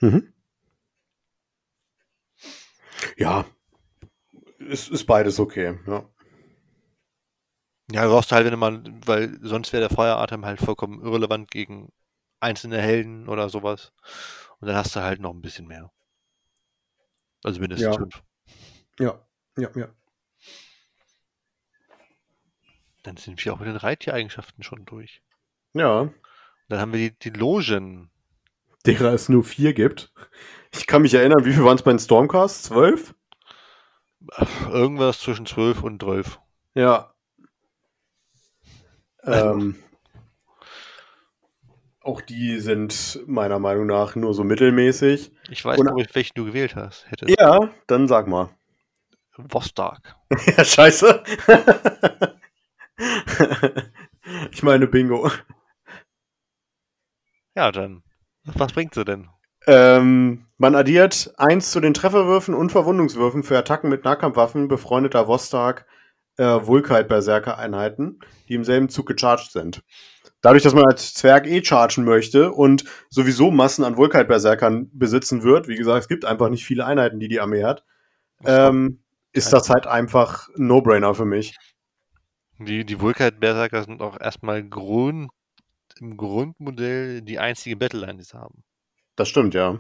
Mhm. 0.01 0.33
Ja, 3.17 3.45
ist, 4.59 4.91
ist 4.91 5.07
beides 5.07 5.39
okay, 5.39 5.79
ja. 5.87 6.09
Ja, 7.91 8.05
du 8.05 8.11
brauchst 8.11 8.33
halt, 8.33 8.51
wenn 8.51 8.59
man, 8.59 9.07
weil 9.07 9.39
sonst 9.43 9.73
wäre 9.73 9.89
der 9.89 9.95
Feueratem 9.95 10.47
halt 10.47 10.61
vollkommen 10.61 11.03
irrelevant 11.03 11.51
gegen 11.51 11.93
einzelne 12.41 12.81
Helden 12.81 13.29
oder 13.29 13.49
sowas. 13.49 13.93
Und 14.61 14.69
dann 14.69 14.77
hast 14.77 14.97
du 14.97 15.01
halt 15.01 15.21
noch 15.21 15.35
ein 15.35 15.43
bisschen 15.43 15.67
mehr. 15.67 15.93
Also 17.43 17.61
mindestens 17.61 17.87
ja. 17.87 17.93
fünf. 17.93 18.23
Ja, 18.99 19.27
ja, 19.59 19.71
ja. 19.75 19.89
Dann 23.03 23.17
sind 23.17 23.45
wir 23.45 23.53
auch 23.53 23.59
mit 23.59 23.69
den 23.69 23.77
Reitiereigenschaften 23.77 24.63
schon 24.63 24.85
durch. 24.85 25.23
Ja. 25.75 26.11
Dann 26.69 26.81
haben 26.81 26.93
wir 26.93 27.11
die, 27.11 27.19
die 27.19 27.39
Logen. 27.39 28.11
Derer 28.87 29.13
es 29.13 29.29
nur 29.29 29.45
vier 29.45 29.75
gibt. 29.75 30.13
Ich 30.75 30.87
kann 30.87 31.03
mich 31.03 31.15
erinnern, 31.15 31.45
wie 31.45 31.53
viel 31.53 31.65
waren 31.65 31.77
es 31.77 31.83
bei 31.83 31.93
den 31.93 31.99
Stormcasts? 31.99 32.65
Zwölf? 32.65 33.15
Irgendwas 34.71 35.21
zwischen 35.21 35.47
zwölf 35.47 35.83
und 35.83 36.03
zwölf. 36.03 36.41
Ja. 36.75 37.13
Ähm, 39.25 39.77
auch 42.01 42.21
die 42.21 42.59
sind 42.59 43.21
meiner 43.27 43.59
Meinung 43.59 43.87
nach 43.87 44.17
nur 44.17 44.35
so 44.35 44.43
mittelmäßig. 44.43 45.31
Ich 45.51 45.65
weiß 45.65 45.81
nicht, 45.81 46.15
welchen 46.15 46.35
du 46.35 46.45
gewählt 46.47 46.75
hast. 46.75 47.09
Hättest. 47.11 47.39
Ja, 47.39 47.71
dann 47.87 48.09
sag 48.09 48.27
mal. 48.27 48.51
Vostok. 49.37 50.01
Ja, 50.57 50.65
scheiße. 50.65 51.23
ich 54.51 54.63
meine 54.63 54.87
Bingo. 54.87 55.31
Ja, 57.55 57.71
dann. 57.73 58.03
Was 58.45 58.73
bringt 58.73 58.95
sie 58.95 59.05
denn? 59.05 59.29
Ähm, 59.67 60.47
man 60.59 60.75
addiert 60.75 61.33
1 61.37 61.71
zu 61.71 61.81
den 61.81 61.95
Trefferwürfen 61.95 62.55
und 62.55 62.73
Verwundungswürfen 62.73 63.43
für 63.45 63.59
Attacken 63.59 63.91
mit 63.91 64.05
Nahkampfwaffen 64.05 64.69
befreundeter 64.69 65.29
Vostok 65.29 65.85
äh, 66.37 66.45
Vulkite-Berserker-Einheiten, 66.45 68.19
die 68.49 68.55
im 68.55 68.65
selben 68.65 68.89
Zug 68.89 69.07
gecharged 69.07 69.53
sind. 69.53 69.83
Dadurch, 70.41 70.65
dass 70.65 70.75
man 70.75 70.87
als 70.87 71.15
Zwerg 71.15 71.47
eh 71.47 71.63
chargen 71.63 72.05
möchte 72.05 72.51
und 72.51 72.85
sowieso 73.09 73.53
Massen 73.53 73.85
an 73.85 73.97
Vulkite-Berserkern 73.97 74.91
besitzen 74.93 75.45
wird, 75.45 75.69
wie 75.69 75.77
gesagt, 75.77 76.03
es 76.03 76.09
gibt 76.09 76.25
einfach 76.25 76.49
nicht 76.49 76.65
viele 76.65 76.85
Einheiten, 76.85 77.21
die 77.21 77.29
die 77.29 77.41
Armee 77.41 77.63
hat, 77.63 77.85
ähm, 78.45 79.05
ist 79.33 79.53
das 79.53 79.71
halt 79.71 79.87
einfach 79.87 80.49
ein 80.57 80.67
No-Brainer 80.67 81.15
für 81.15 81.25
mich. 81.25 81.57
Die, 82.59 82.85
die 82.85 83.01
Vulkite-Berserker 83.01 83.85
sind 83.85 84.03
auch 84.03 84.21
erstmal 84.21 84.65
Grund, 84.65 85.31
im 86.01 86.17
Grundmodell 86.17 87.23
die 87.23 87.39
einzige 87.39 87.77
Battleline, 87.77 88.19
die 88.19 88.25
sie 88.25 88.39
haben. 88.39 88.65
Das 89.17 89.29
stimmt, 89.29 89.55
ja. 89.55 89.79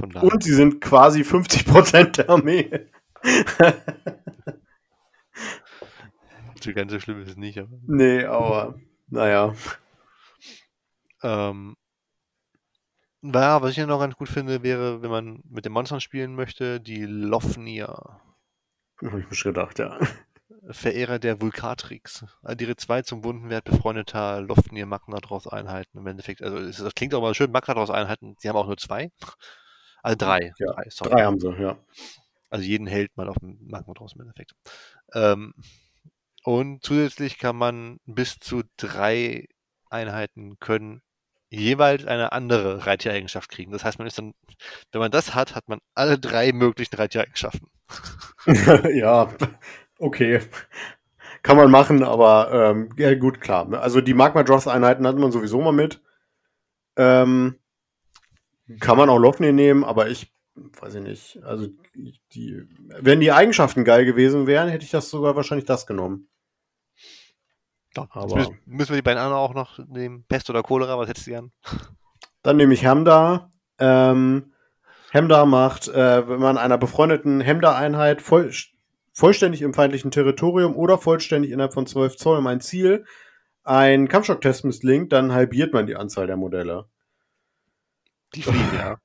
Und 0.00 0.42
sie 0.42 0.54
sind 0.54 0.80
quasi 0.80 1.22
50% 1.22 2.12
der 2.12 2.30
Armee. 2.30 2.88
so 6.62 6.72
ganz 6.72 6.92
so 6.92 7.00
schlimm 7.00 7.20
ist 7.22 7.30
es 7.30 7.36
nicht, 7.36 7.58
aber. 7.58 7.78
nee, 7.86 8.24
aber 8.24 8.78
naja. 9.08 9.54
Ähm, 11.22 11.76
ja, 13.22 13.60
was 13.62 13.72
ich 13.72 13.76
ja 13.76 13.86
noch 13.86 13.98
ganz 13.98 14.14
gut 14.14 14.28
finde, 14.28 14.62
wäre, 14.62 15.02
wenn 15.02 15.10
man 15.10 15.42
mit 15.48 15.64
den 15.64 15.72
Monstern 15.72 16.00
spielen 16.00 16.34
möchte, 16.36 16.80
die 16.80 17.04
Lofnir, 17.04 18.20
Habe 19.02 19.20
ich 19.20 19.28
mir 19.28 19.34
schon 19.34 19.54
gedacht, 19.54 19.78
ja. 19.78 19.98
Verehrer 20.70 21.18
der 21.18 21.40
Vulkatrix. 21.40 22.24
Addiere 22.42 22.76
zwei 22.76 23.02
zum 23.02 23.24
Wundenwert 23.24 23.64
befreundeter 23.64 24.40
Lofnir 24.40 24.86
Magnadraus 24.86 25.46
Einheiten. 25.46 25.98
Im 25.98 26.06
Endeffekt, 26.06 26.42
also 26.42 26.84
das 26.84 26.94
klingt 26.94 27.14
auch 27.14 27.22
mal 27.22 27.34
schön, 27.34 27.50
Magnadraus 27.50 27.90
Einheiten, 27.90 28.36
die 28.42 28.48
haben 28.48 28.56
auch 28.56 28.66
nur 28.66 28.76
zwei. 28.76 29.10
Also 30.02 30.16
drei. 30.16 30.52
Ja, 30.58 30.72
drei, 30.72 30.84
sorry. 30.90 31.10
Drei 31.10 31.24
haben 31.24 31.40
sie, 31.40 31.50
ja. 31.60 31.78
Also 32.50 32.64
jeden 32.64 32.86
Held 32.86 33.16
mal 33.16 33.28
auf 33.28 33.38
dem 33.38 33.58
Magmadraus 33.66 34.14
im 34.14 34.22
Endeffekt. 34.22 34.52
Ähm, 35.14 35.54
und 36.44 36.82
zusätzlich 36.84 37.38
kann 37.38 37.56
man 37.56 37.98
bis 38.06 38.38
zu 38.38 38.62
drei 38.76 39.46
Einheiten 39.90 40.58
können 40.58 41.02
jeweils 41.50 42.06
eine 42.06 42.32
andere 42.32 42.86
Reitiereigenschaft 42.86 43.50
kriegen. 43.50 43.72
Das 43.72 43.84
heißt, 43.84 43.98
man 43.98 44.06
ist 44.06 44.18
dann, 44.18 44.34
wenn 44.92 45.00
man 45.00 45.10
das 45.10 45.34
hat, 45.34 45.54
hat 45.54 45.68
man 45.68 45.80
alle 45.94 46.18
drei 46.18 46.52
möglichen 46.52 46.96
Reitiereigenschaften. 46.96 47.68
ja, 48.94 49.30
okay. 49.98 50.40
Kann 51.42 51.56
man 51.56 51.70
machen, 51.70 52.02
aber 52.02 52.50
ähm, 52.52 52.90
ja, 52.96 53.14
gut, 53.14 53.40
klar. 53.40 53.72
Also 53.74 54.00
die 54.00 54.14
Magma-Dross-Einheiten 54.14 55.06
hat 55.06 55.16
man 55.16 55.30
sowieso 55.30 55.60
mal 55.60 55.72
mit. 55.72 56.02
Ähm, 56.96 57.58
kann 58.80 58.98
man 58.98 59.08
auch 59.08 59.18
Lofnir 59.18 59.52
nehmen, 59.52 59.84
aber 59.84 60.08
ich 60.08 60.32
weiß 60.80 60.96
ich 60.96 61.02
nicht. 61.02 61.42
Also 61.44 61.68
die, 62.32 62.64
wenn 63.00 63.20
die 63.20 63.32
Eigenschaften 63.32 63.84
geil 63.84 64.04
gewesen 64.04 64.46
wären, 64.46 64.68
hätte 64.68 64.84
ich 64.84 64.90
das 64.90 65.10
sogar 65.10 65.36
wahrscheinlich 65.36 65.64
das 65.66 65.86
genommen. 65.86 66.28
Jetzt 67.96 68.08
Aber- 68.10 68.50
müssen, 68.66 68.90
wir 68.90 68.96
die 68.96 69.02
beiden 69.02 69.18
anderen 69.22 69.42
auch 69.42 69.54
noch 69.54 69.78
nehmen. 69.86 70.24
Pest 70.28 70.50
oder 70.50 70.62
Cholera, 70.62 70.98
was 70.98 71.08
hättest 71.08 71.26
du 71.26 71.30
gern? 71.30 71.52
Dann 72.42 72.56
nehme 72.56 72.74
ich 72.74 72.82
Hemda. 72.82 73.52
Ähm, 73.78 74.52
Hemda 75.10 75.46
macht, 75.46 75.88
äh, 75.88 76.28
wenn 76.28 76.40
man 76.40 76.58
einer 76.58 76.78
befreundeten 76.78 77.40
Hemda-Einheit 77.40 78.22
voll, 78.22 78.52
vollständig 79.18 79.62
im 79.62 79.74
feindlichen 79.74 80.12
Territorium 80.12 80.76
oder 80.76 80.96
vollständig 80.96 81.50
innerhalb 81.50 81.74
von 81.74 81.88
12 81.88 82.16
Zoll 82.16 82.38
um 82.38 82.46
ein 82.46 82.60
Ziel 82.60 83.04
ein 83.64 84.06
Kampfschocktest 84.08 84.64
misslingt, 84.64 85.12
dann 85.12 85.32
halbiert 85.32 85.72
man 85.74 85.86
die 85.86 85.96
Anzahl 85.96 86.28
der 86.28 86.36
Modelle. 86.36 86.88
Die 88.34 88.42
fliegen, 88.42 88.74
ja. 88.74 89.00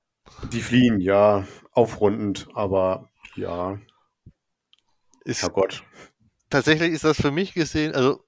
Die 0.51 0.61
fliehen, 0.61 0.99
ja, 1.01 1.47
aufrundend, 1.71 2.47
aber 2.53 3.09
ja, 3.35 3.79
Ist, 5.25 5.41
Herrgott. 5.41 5.83
tatsächlich 6.49 6.91
ist 6.91 7.03
das 7.03 7.19
für 7.19 7.31
mich 7.31 7.55
gesehen, 7.55 7.93
also 7.95 8.23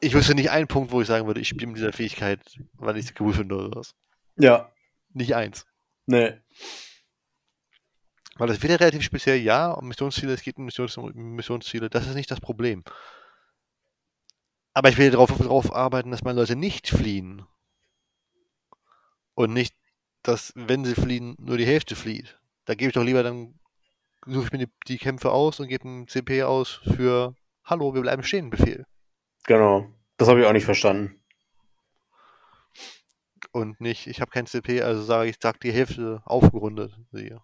ich 0.00 0.12
wüsste 0.12 0.34
nicht 0.34 0.50
einen 0.50 0.66
Punkt, 0.66 0.90
wo 0.90 1.00
ich 1.00 1.06
sagen 1.06 1.26
würde, 1.28 1.40
ich 1.40 1.48
spiele 1.48 1.68
mit 1.68 1.76
dieser 1.76 1.92
Fähigkeit, 1.92 2.40
weil 2.74 2.96
ich 2.96 3.06
es 3.06 3.14
cool 3.20 3.32
finde 3.32 3.54
oder 3.56 3.76
was. 3.76 3.94
Ja, 4.36 4.72
Nicht 5.14 5.36
eins. 5.36 5.66
nee. 6.06 6.32
Weil 8.38 8.48
das 8.48 8.62
wird 8.62 8.70
ja 8.70 8.76
relativ 8.76 9.02
speziell, 9.02 9.38
ja, 9.38 9.70
um 9.70 9.88
Missionsziele, 9.88 10.32
es 10.32 10.42
geht 10.42 10.58
um 10.58 10.66
Missions 10.66 10.98
Missionsziele, 11.14 11.88
das 11.88 12.06
ist 12.06 12.14
nicht 12.14 12.30
das 12.30 12.40
Problem. 12.40 12.84
Aber 14.74 14.90
ich 14.90 14.98
will 14.98 15.10
darauf, 15.10 15.36
darauf 15.36 15.74
arbeiten, 15.74 16.10
dass 16.10 16.22
meine 16.22 16.38
Leute 16.38 16.54
nicht 16.54 16.88
fliehen. 16.88 17.46
Und 19.34 19.52
nicht, 19.54 19.74
dass, 20.22 20.52
wenn 20.54 20.84
sie 20.84 20.94
fliehen, 20.94 21.34
nur 21.38 21.56
die 21.56 21.66
Hälfte 21.66 21.96
flieht. 21.96 22.38
Da 22.66 22.74
gebe 22.74 22.88
ich 22.88 22.94
doch 22.94 23.04
lieber, 23.04 23.22
dann 23.22 23.58
suche 24.26 24.46
ich 24.46 24.52
mir 24.52 24.66
die, 24.66 24.72
die 24.86 24.98
Kämpfe 24.98 25.30
aus 25.30 25.60
und 25.60 25.68
gebe 25.68 25.84
einen 25.84 26.08
CP 26.08 26.42
aus 26.42 26.80
für 26.94 27.34
Hallo, 27.64 27.94
wir 27.94 28.02
bleiben 28.02 28.22
stehen, 28.22 28.50
Befehl. 28.50 28.84
Genau. 29.44 29.90
Das 30.18 30.28
habe 30.28 30.40
ich 30.40 30.46
auch 30.46 30.52
nicht 30.52 30.64
verstanden. 30.64 31.20
Und 33.52 33.80
nicht, 33.80 34.06
ich 34.06 34.20
habe 34.20 34.30
kein 34.30 34.46
CP, 34.46 34.82
also 34.82 35.02
sage 35.02 35.30
ich, 35.30 35.36
sag 35.40 35.60
die 35.60 35.72
Hälfte 35.72 36.22
aufgerundet. 36.24 36.98
Siehe, 37.12 37.40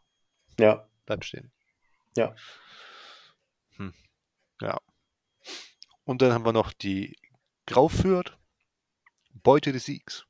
Ja, 0.59 0.87
bleibt 1.07 1.25
stehen. 1.25 1.51
Ja. 2.17 2.35
Hm. 3.77 3.95
Ja. 4.61 4.79
Und 6.05 6.23
dann 6.23 6.33
haben 6.33 6.45
wir 6.45 6.53
noch 6.53 6.73
die 6.73 7.17
Graufürth, 7.67 8.37
Beute 9.33 9.73
des 9.73 9.85
Siegs. 9.85 10.27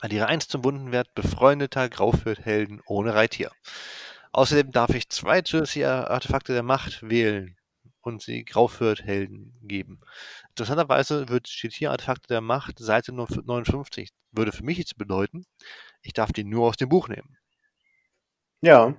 Addiere 0.00 0.26
1 0.26 0.48
zum 0.48 0.64
Wundenwert 0.64 1.14
befreundeter 1.14 1.88
Graufürth-Helden 1.88 2.82
ohne 2.86 3.14
Reittier. 3.14 3.50
Außerdem 4.32 4.70
darf 4.70 4.90
ich 4.90 5.08
zwei 5.08 5.40
zusätzliche 5.40 6.10
Artefakte 6.10 6.52
der 6.52 6.62
Macht 6.62 7.08
wählen 7.08 7.56
und 8.02 8.22
sie 8.22 8.44
Graufürth-Helden 8.44 9.58
geben. 9.62 10.00
Interessanterweise 10.50 11.28
wird, 11.28 11.48
steht 11.48 11.72
hier 11.72 11.90
Artefakte 11.90 12.28
der 12.28 12.42
Macht, 12.42 12.78
Seite 12.78 13.12
59. 13.12 14.10
Würde 14.32 14.52
für 14.52 14.64
mich 14.64 14.78
jetzt 14.78 14.98
bedeuten, 14.98 15.46
ich 16.02 16.12
darf 16.12 16.32
die 16.32 16.44
nur 16.44 16.68
aus 16.68 16.76
dem 16.76 16.90
Buch 16.90 17.08
nehmen. 17.08 17.36
ja. 18.60 18.94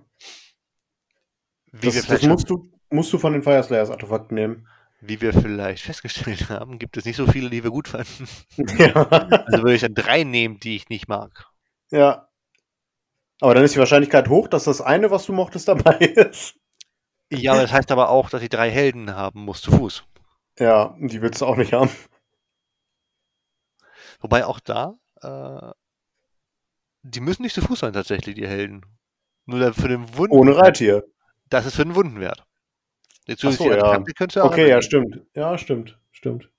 Wie, 1.80 1.92
Das, 1.92 2.06
das 2.08 2.22
musst, 2.24 2.50
du, 2.50 2.72
musst 2.90 3.12
du 3.14 3.18
von 3.20 3.34
den 3.34 3.44
Fireslayers 3.44 3.90
Artefakten 3.90 4.36
nehmen. 4.36 4.68
wie 5.00 5.22
wir 5.22 5.34
vielleicht 5.34 5.84
festgestellt 5.84 6.50
haben, 6.50 6.80
gibt 6.80 6.98
es 6.98 7.06
nicht 7.06 7.18
so 7.18 7.28
viele, 7.28 7.50
die 7.50 7.64
wir 7.64 7.72
gut 7.72 7.88
fanden. 7.88 8.28
ja. 8.78 8.94
Also 9.08 9.64
würde 9.64 9.76
ich 9.76 9.82
dann 9.82 9.94
drei 9.96 10.24
nehmen, 10.24 10.60
die 10.60 10.76
ich 10.76 10.90
nicht 10.90 11.08
mag. 11.08 11.46
Ja. 11.92 12.28
Aber 13.40 13.54
dann 13.54 13.64
ist 13.64 13.76
die 13.76 13.80
Wahrscheinlichkeit 13.80 14.30
hoch, 14.30 14.48
dass 14.48 14.64
das 14.64 14.82
eine, 14.82 15.12
was 15.12 15.26
du 15.26 15.34
mochtest, 15.34 15.68
dabei 15.68 15.98
ist. 16.00 16.56
Ja, 17.32 17.52
aber 17.54 17.62
das 17.62 17.72
heißt 17.74 17.92
aber 17.92 18.10
auch, 18.10 18.30
dass 18.30 18.42
ich 18.42 18.50
drei 18.50 18.72
Helden 18.72 19.14
haben 19.16 19.42
muss 19.42 19.62
zu 19.62 19.72
Fuß. 19.72 20.04
Ja, 20.60 20.96
die 21.00 21.22
willst 21.22 21.42
du 21.42 21.46
auch 21.46 21.58
nicht 21.58 21.74
haben. 21.74 21.92
Wobei 24.20 24.46
auch 24.46 24.60
da, 24.60 24.96
äh, 25.22 25.72
die 27.04 27.20
müssen 27.20 27.44
nicht 27.44 27.54
zu 27.54 27.62
Fuß 27.62 27.80
sein 27.80 27.94
tatsächlich, 27.94 28.36
die 28.36 28.48
Helden. 28.48 28.82
Nur 29.46 29.74
für 29.74 29.88
den 29.88 30.18
Wunden. 30.18 30.36
Ohne 30.36 30.58
Reittier. 30.58 31.04
Das 31.50 31.66
ist 31.66 31.76
für 31.76 31.84
den 31.86 31.96
Wundenwert. 31.96 32.44
Jetzt 33.26 33.44
Ach 33.44 33.52
so, 33.52 33.72
ja. 33.72 34.00
Okay, 34.44 34.70
ja, 34.70 34.82
stimmt. 34.82 35.22
Ja, 35.36 35.58
stimmt. 35.58 35.98
Stimmt. 36.12 36.50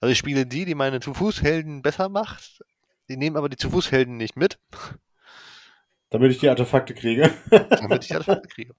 Also 0.00 0.12
ich 0.12 0.18
spiele 0.18 0.46
die, 0.46 0.64
die 0.64 0.74
meine 0.74 1.00
Zu-Fuß-Helden 1.00 1.82
besser 1.82 2.08
macht. 2.08 2.62
Die 3.08 3.16
nehmen 3.16 3.36
aber 3.36 3.48
die 3.48 3.56
Zu-Fuß-Helden 3.56 4.16
nicht 4.16 4.36
mit, 4.36 4.58
Damit 6.10 6.32
ich 6.32 6.38
die 6.38 6.48
Artefakte 6.48 6.94
kriege. 6.94 7.30
damit 7.50 8.04
ich 8.04 8.14
Artefakte 8.14 8.48
kriege. 8.54 8.74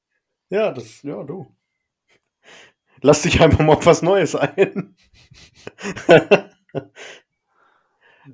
ja, 0.50 0.72
das, 0.72 1.02
ja, 1.04 1.24
du. 1.24 1.54
Lass 3.02 3.24
dich 3.24 3.42
einfach 3.42 3.60
mal 3.60 3.74
auf 3.76 3.86
was 3.86 4.02
Neues 4.02 4.36
ein. 4.36 4.96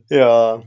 ja. 0.09 0.61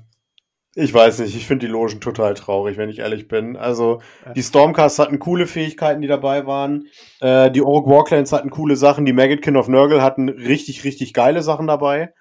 Ich 0.75 0.95
weiß 0.95 1.19
nicht, 1.19 1.37
ich 1.37 1.47
finde 1.47 1.67
die 1.67 1.73
Logen 1.73 2.01
total 2.01 2.33
traurig, 2.33 2.79
wenn 2.79 2.89
ich 2.89 3.01
ehrlich 3.01 3.29
bin. 3.29 3.57
Also, 3.59 4.01
die 4.35 4.43
Stormcasts 4.43 4.99
hatten 4.99 5.19
coole 5.19 5.47
Fähigkeiten, 5.47 6.01
die 6.01 6.09
dabei 6.09 6.47
waren. 6.47 6.87
Äh, 7.21 7.51
die 7.51 7.61
Orc 7.61 7.87
Warclans 7.87 8.33
hatten 8.33 8.49
coole 8.49 8.77
Sachen. 8.77 9.05
Die 9.05 9.13
Maggotkin 9.13 9.57
of 9.59 9.69
Nurgle 9.69 10.01
hatten 10.03 10.31
richtig, 10.31 10.85
richtig 10.85 11.13
geile 11.13 11.43
Sachen 11.43 11.67
dabei. 11.67 12.15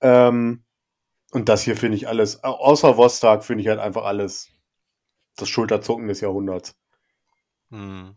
Ähm, 0.00 0.64
und 1.30 1.48
das 1.48 1.62
hier 1.62 1.76
finde 1.76 1.96
ich 1.96 2.08
alles, 2.08 2.42
au- 2.42 2.56
außer 2.56 2.96
Vostok 2.96 3.44
finde 3.44 3.62
ich 3.62 3.68
halt 3.68 3.78
einfach 3.78 4.04
alles 4.04 4.48
das 5.36 5.48
Schulterzucken 5.48 6.08
des 6.08 6.20
Jahrhunderts. 6.20 6.74
Hm. 7.70 8.16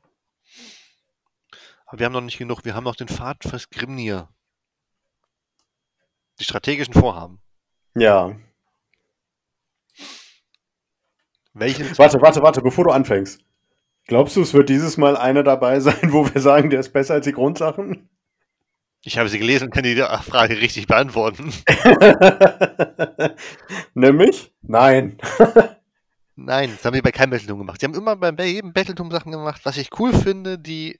Aber 1.85 1.99
wir 1.99 2.05
haben 2.05 2.13
noch 2.13 2.21
nicht 2.21 2.37
genug. 2.39 2.65
Wir 2.65 2.73
haben 2.73 2.85
noch 2.85 2.95
den 2.95 3.09
Pfad 3.09 3.43
fürs 3.43 3.69
Grimnir. 3.69 4.29
Die 6.39 6.45
strategischen 6.45 6.95
Vorhaben. 6.95 7.41
Ja. 7.95 8.35
Welchen 11.53 11.85
Warte, 11.97 12.21
warte, 12.21 12.41
warte, 12.41 12.61
bevor 12.61 12.85
du 12.85 12.91
anfängst. 12.91 13.41
Glaubst 14.07 14.35
du, 14.35 14.41
es 14.41 14.53
wird 14.53 14.69
dieses 14.69 14.97
Mal 14.97 15.15
einer 15.15 15.43
dabei 15.43 15.79
sein, 15.79 16.11
wo 16.11 16.25
wir 16.33 16.41
sagen, 16.41 16.69
der 16.69 16.79
ist 16.79 16.93
besser 16.93 17.15
als 17.15 17.25
die 17.25 17.33
Grundsachen? 17.33 18.09
Ich 19.03 19.17
habe 19.17 19.29
sie 19.29 19.39
gelesen 19.39 19.65
und 19.65 19.73
kann 19.73 19.83
die 19.83 19.95
Frage 19.95 20.61
richtig 20.61 20.85
beantworten. 20.87 21.51
Nämlich? 23.95 24.53
Nein. 24.61 25.17
Nein, 26.35 26.71
das 26.71 26.85
haben 26.85 26.93
die 26.93 27.01
bei 27.01 27.11
keinem 27.11 27.31
Battletum 27.31 27.59
gemacht. 27.59 27.81
Die 27.81 27.85
haben 27.85 27.95
immer 27.95 28.15
bei 28.15 28.45
jedem 28.45 28.73
Battletum 28.73 29.11
Sachen 29.11 29.31
gemacht, 29.31 29.61
was 29.63 29.77
ich 29.77 29.89
cool 29.99 30.13
finde, 30.13 30.59
die 30.59 30.99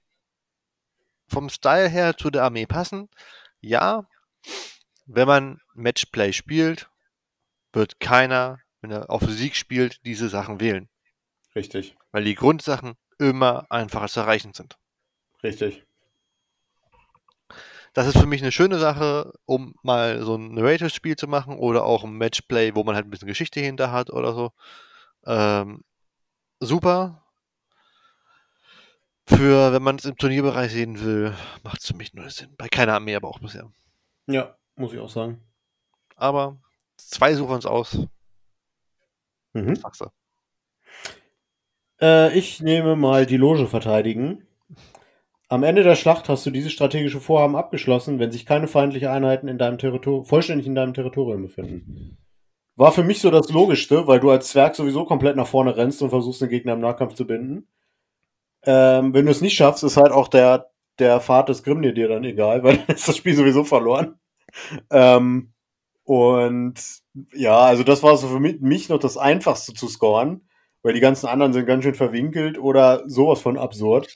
vom 1.27 1.49
Style 1.49 1.89
her 1.89 2.17
zu 2.17 2.29
der 2.29 2.43
Armee 2.43 2.65
passen. 2.65 3.09
Ja, 3.59 4.07
wenn 5.05 5.27
man 5.27 5.61
Matchplay 5.73 6.33
spielt, 6.33 6.89
wird 7.73 7.99
keiner, 7.99 8.59
wenn 8.81 8.91
er 8.91 9.09
auf 9.09 9.23
Sieg 9.23 9.55
spielt, 9.55 10.05
diese 10.05 10.29
Sachen 10.29 10.59
wählen. 10.59 10.89
Richtig. 11.55 11.95
Weil 12.11 12.23
die 12.23 12.35
Grundsachen 12.35 12.95
immer 13.19 13.65
einfacher 13.69 14.07
zu 14.07 14.19
erreichen 14.19 14.53
sind. 14.53 14.77
Richtig. 15.43 15.85
Das 17.93 18.07
ist 18.07 18.17
für 18.17 18.25
mich 18.25 18.41
eine 18.41 18.53
schöne 18.53 18.79
Sache, 18.79 19.33
um 19.45 19.75
mal 19.83 20.23
so 20.23 20.35
ein 20.35 20.53
Narrative-Spiel 20.53 21.17
zu 21.17 21.27
machen 21.27 21.57
oder 21.57 21.83
auch 21.83 22.05
ein 22.05 22.13
Matchplay, 22.13 22.73
wo 22.73 22.83
man 22.83 22.95
halt 22.95 23.05
ein 23.05 23.09
bisschen 23.09 23.27
Geschichte 23.27 23.59
hinter 23.59 23.91
hat 23.91 24.09
oder 24.09 24.33
so. 24.33 24.51
Ähm, 25.25 25.83
super. 26.59 27.25
Für, 29.27 29.73
wenn 29.73 29.83
man 29.83 29.97
es 29.97 30.05
im 30.05 30.15
Turnierbereich 30.15 30.71
sehen 30.71 31.01
will, 31.01 31.35
macht 31.63 31.81
es 31.81 31.87
für 31.87 31.95
mich 31.95 32.13
nur 32.13 32.29
Sinn. 32.29 32.55
Bei 32.57 32.69
keiner 32.69 32.93
Armee 32.93 33.15
aber 33.15 33.27
auch 33.27 33.39
bisher. 33.39 33.69
Ja, 34.27 34.55
muss 34.75 34.93
ich 34.93 34.99
auch 34.99 35.09
sagen. 35.09 35.41
Aber 36.15 36.57
zwei 36.97 37.33
suchen 37.35 37.55
uns 37.55 37.65
aus. 37.65 37.97
Mhm. 39.53 39.75
Sagst 39.75 40.01
du. 40.01 40.05
Äh, 42.01 42.37
ich 42.37 42.61
nehme 42.61 42.95
mal 42.95 43.25
die 43.25 43.37
Loge 43.37 43.67
verteidigen. 43.67 44.47
Am 45.49 45.63
Ende 45.63 45.83
der 45.83 45.95
Schlacht 45.95 46.29
hast 46.29 46.45
du 46.45 46.49
dieses 46.49 46.71
strategische 46.71 47.19
Vorhaben 47.19 47.55
abgeschlossen, 47.55 48.19
wenn 48.19 48.31
sich 48.31 48.45
keine 48.45 48.67
feindlichen 48.67 49.09
Einheiten 49.09 49.49
in 49.49 49.57
deinem 49.57 49.77
Territorium 49.77 50.25
vollständig 50.25 50.65
in 50.65 50.75
deinem 50.75 50.93
Territorium 50.93 51.41
befinden. 51.41 52.17
War 52.77 52.93
für 52.93 53.03
mich 53.03 53.19
so 53.19 53.29
das 53.31 53.49
Logischste, 53.49 54.07
weil 54.07 54.21
du 54.21 54.29
als 54.31 54.47
Zwerg 54.47 54.75
sowieso 54.75 55.03
komplett 55.03 55.35
nach 55.35 55.47
vorne 55.47 55.75
rennst 55.75 56.01
und 56.01 56.09
versuchst, 56.09 56.41
den 56.41 56.49
Gegner 56.49 56.73
im 56.73 56.79
Nahkampf 56.79 57.15
zu 57.15 57.27
binden. 57.27 57.67
Ähm, 58.63 59.13
wenn 59.13 59.25
du 59.25 59.31
es 59.31 59.41
nicht 59.41 59.55
schaffst, 59.55 59.83
ist 59.83 59.97
halt 59.97 60.11
auch 60.11 60.29
der, 60.29 60.71
der 60.99 61.19
Pfad 61.19 61.49
des 61.49 61.63
Grimnir 61.63 61.93
dir 61.93 62.07
dann 62.07 62.23
egal, 62.23 62.63
weil 62.63 62.77
dann 62.77 62.95
ist 62.95 63.07
das 63.07 63.17
Spiel 63.17 63.35
sowieso 63.35 63.65
verloren. 63.65 64.15
Ähm, 64.89 65.51
und 66.03 66.75
ja, 67.33 67.57
also 67.59 67.83
das 67.83 68.03
war 68.03 68.17
so 68.17 68.27
für 68.27 68.39
mich, 68.39 68.89
noch 68.89 68.99
das 68.99 69.17
Einfachste 69.17 69.73
zu 69.73 69.87
scoren, 69.87 70.47
weil 70.81 70.93
die 70.93 70.99
ganzen 70.99 71.27
anderen 71.27 71.53
sind 71.53 71.65
ganz 71.65 71.83
schön 71.83 71.95
verwinkelt 71.95 72.57
oder 72.57 73.03
sowas 73.07 73.41
von 73.41 73.57
absurd. 73.57 74.13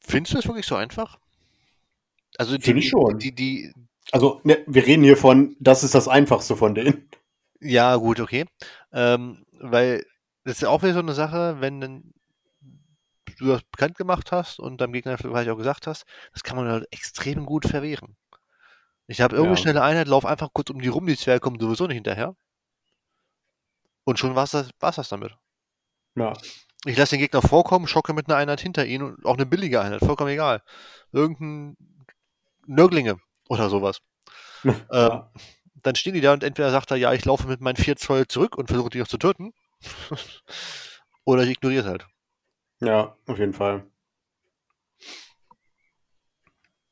Findest 0.00 0.34
du 0.34 0.38
das 0.38 0.46
wirklich 0.46 0.66
so 0.66 0.76
einfach? 0.76 1.18
Also 2.38 2.56
die, 2.56 2.62
Finde 2.62 2.80
ich 2.80 2.88
schon. 2.88 3.18
Die, 3.18 3.34
die, 3.34 3.72
Also, 4.12 4.40
ne, 4.44 4.62
wir 4.66 4.86
reden 4.86 5.02
hier 5.02 5.16
von, 5.16 5.56
das 5.58 5.82
ist 5.82 5.94
das 5.94 6.06
Einfachste 6.06 6.56
von 6.56 6.74
denen. 6.74 7.08
ja, 7.60 7.96
gut, 7.96 8.20
okay. 8.20 8.44
Ähm, 8.92 9.44
weil 9.52 10.04
das 10.44 10.58
ist 10.58 10.64
auch 10.64 10.82
wieder 10.82 10.94
so 10.94 11.00
eine 11.00 11.14
Sache, 11.14 11.56
wenn 11.60 11.80
dann 11.80 12.12
du 13.38 13.46
das 13.48 13.62
bekannt 13.64 13.96
gemacht 13.96 14.32
hast 14.32 14.58
und 14.58 14.80
deinem 14.80 14.92
Gegner 14.92 15.18
vielleicht 15.18 15.50
auch 15.50 15.56
gesagt 15.56 15.86
hast, 15.86 16.04
das 16.32 16.42
kann 16.42 16.56
man 16.56 16.68
halt 16.68 16.86
extrem 16.90 17.44
gut 17.44 17.66
verwehren. 17.66 18.16
Ich 19.08 19.20
habe 19.20 19.34
irgendeine 19.36 19.56
Ja. 19.58 19.62
schnelle 19.62 19.82
Einheit, 19.82 20.08
lauf 20.08 20.24
einfach 20.26 20.50
kurz 20.52 20.70
um 20.70 20.80
die 20.80 20.88
rum, 20.88 21.06
die 21.06 21.16
Zwerge 21.16 21.40
kommen 21.40 21.60
sowieso 21.60 21.86
nicht 21.86 21.96
hinterher. 21.96 22.34
Und 24.04 24.18
schon 24.18 24.34
war's 24.34 24.50
das, 24.52 24.70
war's 24.80 24.96
das 24.96 25.08
damit. 25.08 25.36
Ja. 26.14 26.32
Ich 26.84 26.96
lasse 26.96 27.16
den 27.16 27.20
Gegner 27.20 27.42
vorkommen, 27.42 27.86
schocke 27.88 28.12
mit 28.14 28.28
einer 28.28 28.36
Einheit 28.36 28.60
hinter 28.60 28.86
ihn 28.86 29.02
und 29.02 29.24
auch 29.26 29.34
eine 29.34 29.46
billige 29.46 29.80
Einheit, 29.80 30.00
vollkommen 30.00 30.30
egal. 30.30 30.62
Irgendein 31.12 31.76
Nörglinge 32.66 33.18
oder 33.48 33.68
sowas. 33.70 34.00
Ähm, 34.64 34.74
ja. 34.90 35.30
dann 35.82 35.94
stehen 35.94 36.14
die 36.14 36.20
da 36.20 36.32
und 36.32 36.42
entweder 36.42 36.72
sagt 36.72 36.90
er, 36.90 36.96
ja, 36.96 37.12
ich 37.12 37.24
laufe 37.24 37.46
mit 37.46 37.60
meinen 37.60 37.76
4 37.76 37.94
Zoll 37.96 38.26
zurück 38.26 38.56
und 38.58 38.66
versuche 38.68 38.90
die 38.90 38.98
noch 38.98 39.06
zu 39.06 39.18
töten. 39.18 39.52
oder 41.24 41.42
ich 41.44 41.50
ignoriere 41.50 41.82
es 41.82 41.88
halt. 41.88 42.06
ja, 42.80 43.16
auf 43.26 43.38
jeden 43.38 43.52
Fall. 43.52 43.86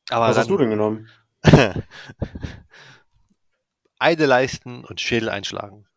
Aber 0.09 0.29
Was 0.29 0.37
hast 0.37 0.49
du 0.49 0.53
dann 0.57 0.69
denn 0.69 0.77
genommen? 0.77 1.09
Eide 3.99 4.25
leisten 4.25 4.83
und 4.83 4.99
Schädel 5.01 5.29
einschlagen. 5.29 5.87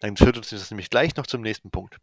Dann 0.00 0.16
führt 0.16 0.36
uns 0.36 0.50
das 0.50 0.70
nämlich 0.70 0.90
gleich 0.90 1.16
noch 1.16 1.26
zum 1.26 1.40
nächsten 1.42 1.70
Punkt. 1.70 1.98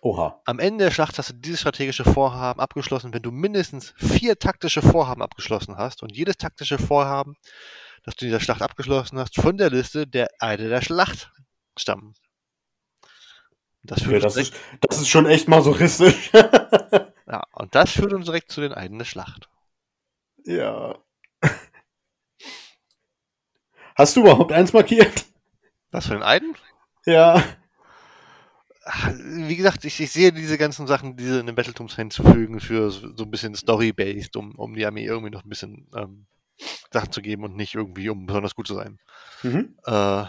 Oha. 0.00 0.40
Am 0.46 0.58
Ende 0.58 0.86
der 0.86 0.90
Schlacht 0.90 1.16
hast 1.18 1.28
du 1.30 1.34
dieses 1.34 1.60
strategische 1.60 2.04
Vorhaben 2.04 2.58
abgeschlossen, 2.60 3.14
wenn 3.14 3.22
du 3.22 3.30
mindestens 3.30 3.94
vier 3.96 4.36
taktische 4.38 4.82
Vorhaben 4.82 5.22
abgeschlossen 5.22 5.76
hast 5.76 6.02
und 6.02 6.16
jedes 6.16 6.38
taktische 6.38 6.78
Vorhaben, 6.78 7.36
das 8.02 8.16
du 8.16 8.24
in 8.24 8.30
dieser 8.30 8.40
Schlacht 8.40 8.62
abgeschlossen 8.62 9.18
hast, 9.18 9.36
von 9.36 9.56
der 9.58 9.70
Liste 9.70 10.06
der 10.08 10.28
Eide 10.40 10.68
der 10.68 10.82
Schlacht 10.82 11.30
stammen. 11.78 12.14
Das 13.84 14.04
Okay, 14.04 14.10
führt, 14.10 14.24
das, 14.24 14.36
uns 14.36 14.48
ist, 14.50 14.54
das 14.80 14.98
ist 15.00 15.08
schon 15.08 15.26
echt 15.26 15.46
masochistisch. 15.48 16.32
ja, 17.26 17.42
und 17.52 17.74
das 17.74 17.92
führt 17.92 18.12
uns 18.12 18.26
direkt 18.26 18.50
zu 18.50 18.60
den 18.60 18.72
Eiden 18.72 18.98
der 18.98 19.06
Schlacht. 19.06 19.48
ja. 20.44 20.98
Hast 23.96 24.16
du 24.16 24.20
überhaupt 24.20 24.52
eins 24.52 24.72
markiert? 24.72 25.26
Was 25.90 26.06
für 26.06 26.14
den 26.14 26.22
Eiden? 26.22 26.56
Ja. 27.04 27.42
Wie 29.16 29.56
gesagt, 29.56 29.84
ich, 29.84 30.00
ich 30.00 30.10
sehe 30.10 30.32
diese 30.32 30.58
ganzen 30.58 30.86
Sachen, 30.86 31.16
diese 31.16 31.40
in 31.40 31.46
den 31.46 31.54
Battletooms 31.54 31.94
hinzufügen, 31.94 32.58
für 32.60 32.90
so, 32.90 33.14
so 33.16 33.24
ein 33.24 33.30
bisschen 33.30 33.54
Story-based, 33.54 34.36
um, 34.36 34.56
um 34.56 34.74
die 34.74 34.84
Armee 34.84 35.04
irgendwie 35.04 35.30
noch 35.30 35.44
ein 35.44 35.48
bisschen 35.48 35.88
ähm, 35.94 36.26
Sachen 36.90 37.12
zu 37.12 37.22
geben 37.22 37.44
und 37.44 37.56
nicht 37.56 37.74
irgendwie, 37.74 38.08
um 38.08 38.26
besonders 38.26 38.54
gut 38.54 38.66
zu 38.66 38.74
sein. 38.74 38.98
Mhm. 39.42 39.76
Äh, 39.84 40.24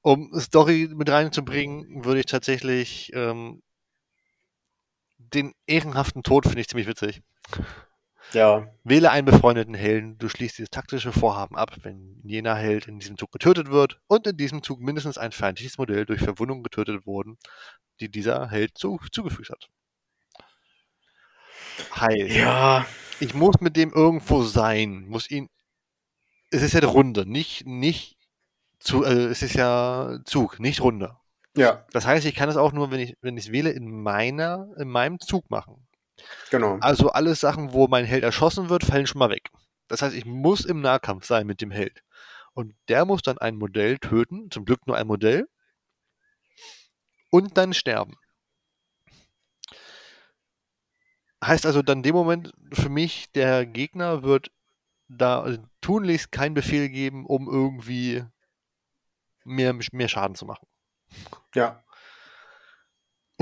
um 0.00 0.32
Story 0.40 0.90
mit 0.92 1.10
reinzubringen, 1.10 2.04
würde 2.04 2.20
ich 2.20 2.26
tatsächlich 2.26 3.12
ähm, 3.14 3.62
den 5.18 5.54
ehrenhaften 5.66 6.22
Tod 6.22 6.44
finde 6.44 6.60
ich 6.60 6.68
ziemlich 6.68 6.88
witzig. 6.88 7.22
Ja. 8.32 8.66
Wähle 8.84 9.10
einen 9.10 9.26
befreundeten 9.26 9.74
Helden, 9.74 10.18
du 10.18 10.28
schließt 10.28 10.58
dieses 10.58 10.70
taktische 10.70 11.12
Vorhaben 11.12 11.56
ab, 11.56 11.76
wenn 11.82 12.20
jener 12.24 12.54
Held 12.54 12.88
in 12.88 12.98
diesem 12.98 13.18
Zug 13.18 13.30
getötet 13.32 13.70
wird 13.70 14.00
und 14.06 14.26
in 14.26 14.36
diesem 14.36 14.62
Zug 14.62 14.80
mindestens 14.80 15.18
ein 15.18 15.32
feindliches 15.32 15.78
Modell 15.78 16.06
durch 16.06 16.20
Verwundung 16.20 16.62
getötet 16.62 17.06
wurden, 17.06 17.38
die 18.00 18.10
dieser 18.10 18.48
Held 18.50 18.76
zu, 18.78 18.98
zugefügt 19.12 19.50
hat. 19.50 19.68
Heißt, 21.96 22.34
Ja. 22.34 22.86
ich 23.20 23.34
muss 23.34 23.60
mit 23.60 23.76
dem 23.76 23.92
irgendwo 23.92 24.42
sein, 24.42 25.06
muss 25.08 25.30
ihn. 25.30 25.48
Es 26.50 26.62
ist 26.62 26.72
ja 26.74 26.80
eine 26.80 26.88
Runde, 26.88 27.24
nicht, 27.26 27.66
nicht 27.66 28.16
zu, 28.78 29.04
äh, 29.04 29.26
es 29.26 29.42
ist 29.42 29.54
ja 29.54 30.18
Zug, 30.24 30.60
nicht 30.60 30.80
Runde. 30.82 31.16
Ja, 31.56 31.84
Das 31.92 32.06
heißt, 32.06 32.24
ich 32.26 32.34
kann 32.34 32.48
es 32.48 32.56
auch 32.56 32.72
nur, 32.72 32.90
wenn 32.90 33.00
ich, 33.00 33.14
wenn 33.20 33.36
ich 33.36 33.46
es 33.46 33.52
wähle, 33.52 33.70
in 33.70 34.02
meiner, 34.02 34.68
in 34.78 34.88
meinem 34.88 35.18
Zug 35.20 35.50
machen. 35.50 35.86
Genau. 36.50 36.78
Also 36.80 37.10
alle 37.10 37.34
Sachen, 37.34 37.72
wo 37.72 37.88
mein 37.88 38.04
Held 38.04 38.24
erschossen 38.24 38.68
wird, 38.68 38.84
fallen 38.84 39.06
schon 39.06 39.18
mal 39.18 39.30
weg. 39.30 39.50
Das 39.88 40.02
heißt, 40.02 40.14
ich 40.14 40.24
muss 40.24 40.64
im 40.64 40.80
Nahkampf 40.80 41.26
sein 41.26 41.46
mit 41.46 41.60
dem 41.60 41.70
Held. 41.70 42.02
Und 42.54 42.74
der 42.88 43.04
muss 43.04 43.22
dann 43.22 43.38
ein 43.38 43.56
Modell 43.56 43.98
töten, 43.98 44.50
zum 44.50 44.64
Glück 44.64 44.86
nur 44.86 44.96
ein 44.96 45.06
Modell, 45.06 45.48
und 47.30 47.56
dann 47.56 47.72
sterben. 47.72 48.16
Heißt 51.42 51.66
also 51.66 51.82
dann 51.82 51.98
in 51.98 52.02
dem 52.04 52.14
Moment 52.14 52.52
für 52.72 52.88
mich, 52.88 53.32
der 53.32 53.66
Gegner 53.66 54.22
wird 54.22 54.52
da 55.08 55.58
tunlichst 55.80 56.30
keinen 56.30 56.54
Befehl 56.54 56.88
geben, 56.88 57.26
um 57.26 57.48
irgendwie 57.48 58.24
mehr, 59.44 59.76
mehr 59.92 60.08
Schaden 60.08 60.36
zu 60.36 60.46
machen. 60.46 60.66
Ja. 61.54 61.81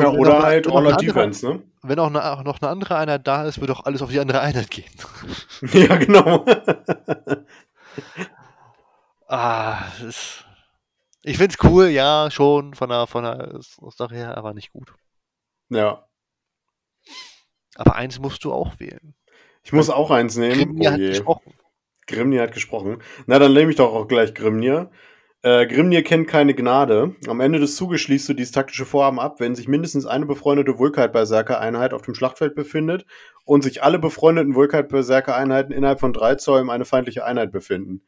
Und 0.07 0.15
Ja, 0.15 0.19
oder 0.21 0.43
halt 0.43 0.67
All 0.69 0.87
andere- 0.87 0.97
Defense, 0.97 1.47
ne? 1.47 1.63
Wenn 1.83 1.99
auch 1.99 2.09
eine, 2.09 2.33
auch 2.33 2.43
noch 2.45 2.61
eine 2.61 2.71
andere 2.71 2.97
Einheit 2.97 3.27
da 3.27 3.45
ist, 3.45 3.61
wird 3.61 3.71
auch 3.71 3.85
alles 3.85 4.03
auf 4.03 4.11
die 4.11 4.21
andere 4.21 4.41
Einheit 4.41 4.71
gehen. 4.71 4.91
Ja, 5.73 5.97
genau. 5.97 6.45
Ah, 9.29 9.85
ist, 10.07 10.45
ich 11.23 11.37
find's 11.39 11.57
cool, 11.63 11.87
ja, 11.89 12.31
schon 12.31 12.75
von 12.75 12.89
der, 12.89 13.07
von 13.07 13.23
der 13.25 13.61
Sache 13.97 14.15
her, 14.17 14.37
aber 14.37 14.55
nicht 14.55 14.73
gut. 14.73 14.93
ja. 15.69 16.07
Aber 17.77 17.95
eins 17.95 18.19
musst 18.19 18.45
du 18.45 18.53
auch 18.53 18.79
wählen. 18.81 19.15
Ich 19.63 19.73
muss 19.73 19.89
auch 19.91 20.11
eins 20.11 20.37
nehmen. 20.37 20.55
Grimnir 20.77 20.89
Oh 20.91 20.93
hat 20.93 20.99
gesprochen. 21.01 21.55
Grimnir 22.09 22.43
hat 22.43 22.53
gesprochen. 22.53 23.03
Na, 23.27 23.39
dann 23.39 23.53
nehme 23.55 23.71
ich 23.71 23.77
doch 23.77 23.95
auch 23.95 24.09
gleich 24.09 24.35
Grimnir. 24.35 24.91
Äh, 25.43 25.66
Grimnir 25.66 26.03
kennt 26.03 26.28
keine 26.28 26.55
Gnade. 26.55 27.14
Am 27.26 27.41
Ende 27.41 27.59
des 27.59 27.74
Zuges 27.76 28.03
schließt 28.03 28.28
du 28.28 28.34
dieses 28.34 28.53
taktische 28.53 28.84
Vorhaben 28.84 29.18
ab, 29.18 29.41
wenn 29.41 29.55
sich 29.55 29.68
mindestens 29.68 30.05
eine 30.05 30.26
befreundete 30.26 30.78
Vulkite-Berserker-Einheit 30.78 31.95
auf 31.95 32.03
dem 32.03 32.14
Schlachtfeld 32.14 32.55
befindet 32.55 33.07
und 33.45 33.62
sich 33.62 33.82
alle 33.82 33.99
befreundeten 33.99 34.55
Vulkite-Berserker-Einheiten 34.55 35.72
innerhalb 35.72 35.99
von 36.01 36.12
drei 36.12 36.34
Zoll 36.34 36.61
um 36.61 36.68
eine 36.70 36.84
feindliche 36.84 37.24
Einheit 37.24 37.53
befinden. 37.53 38.03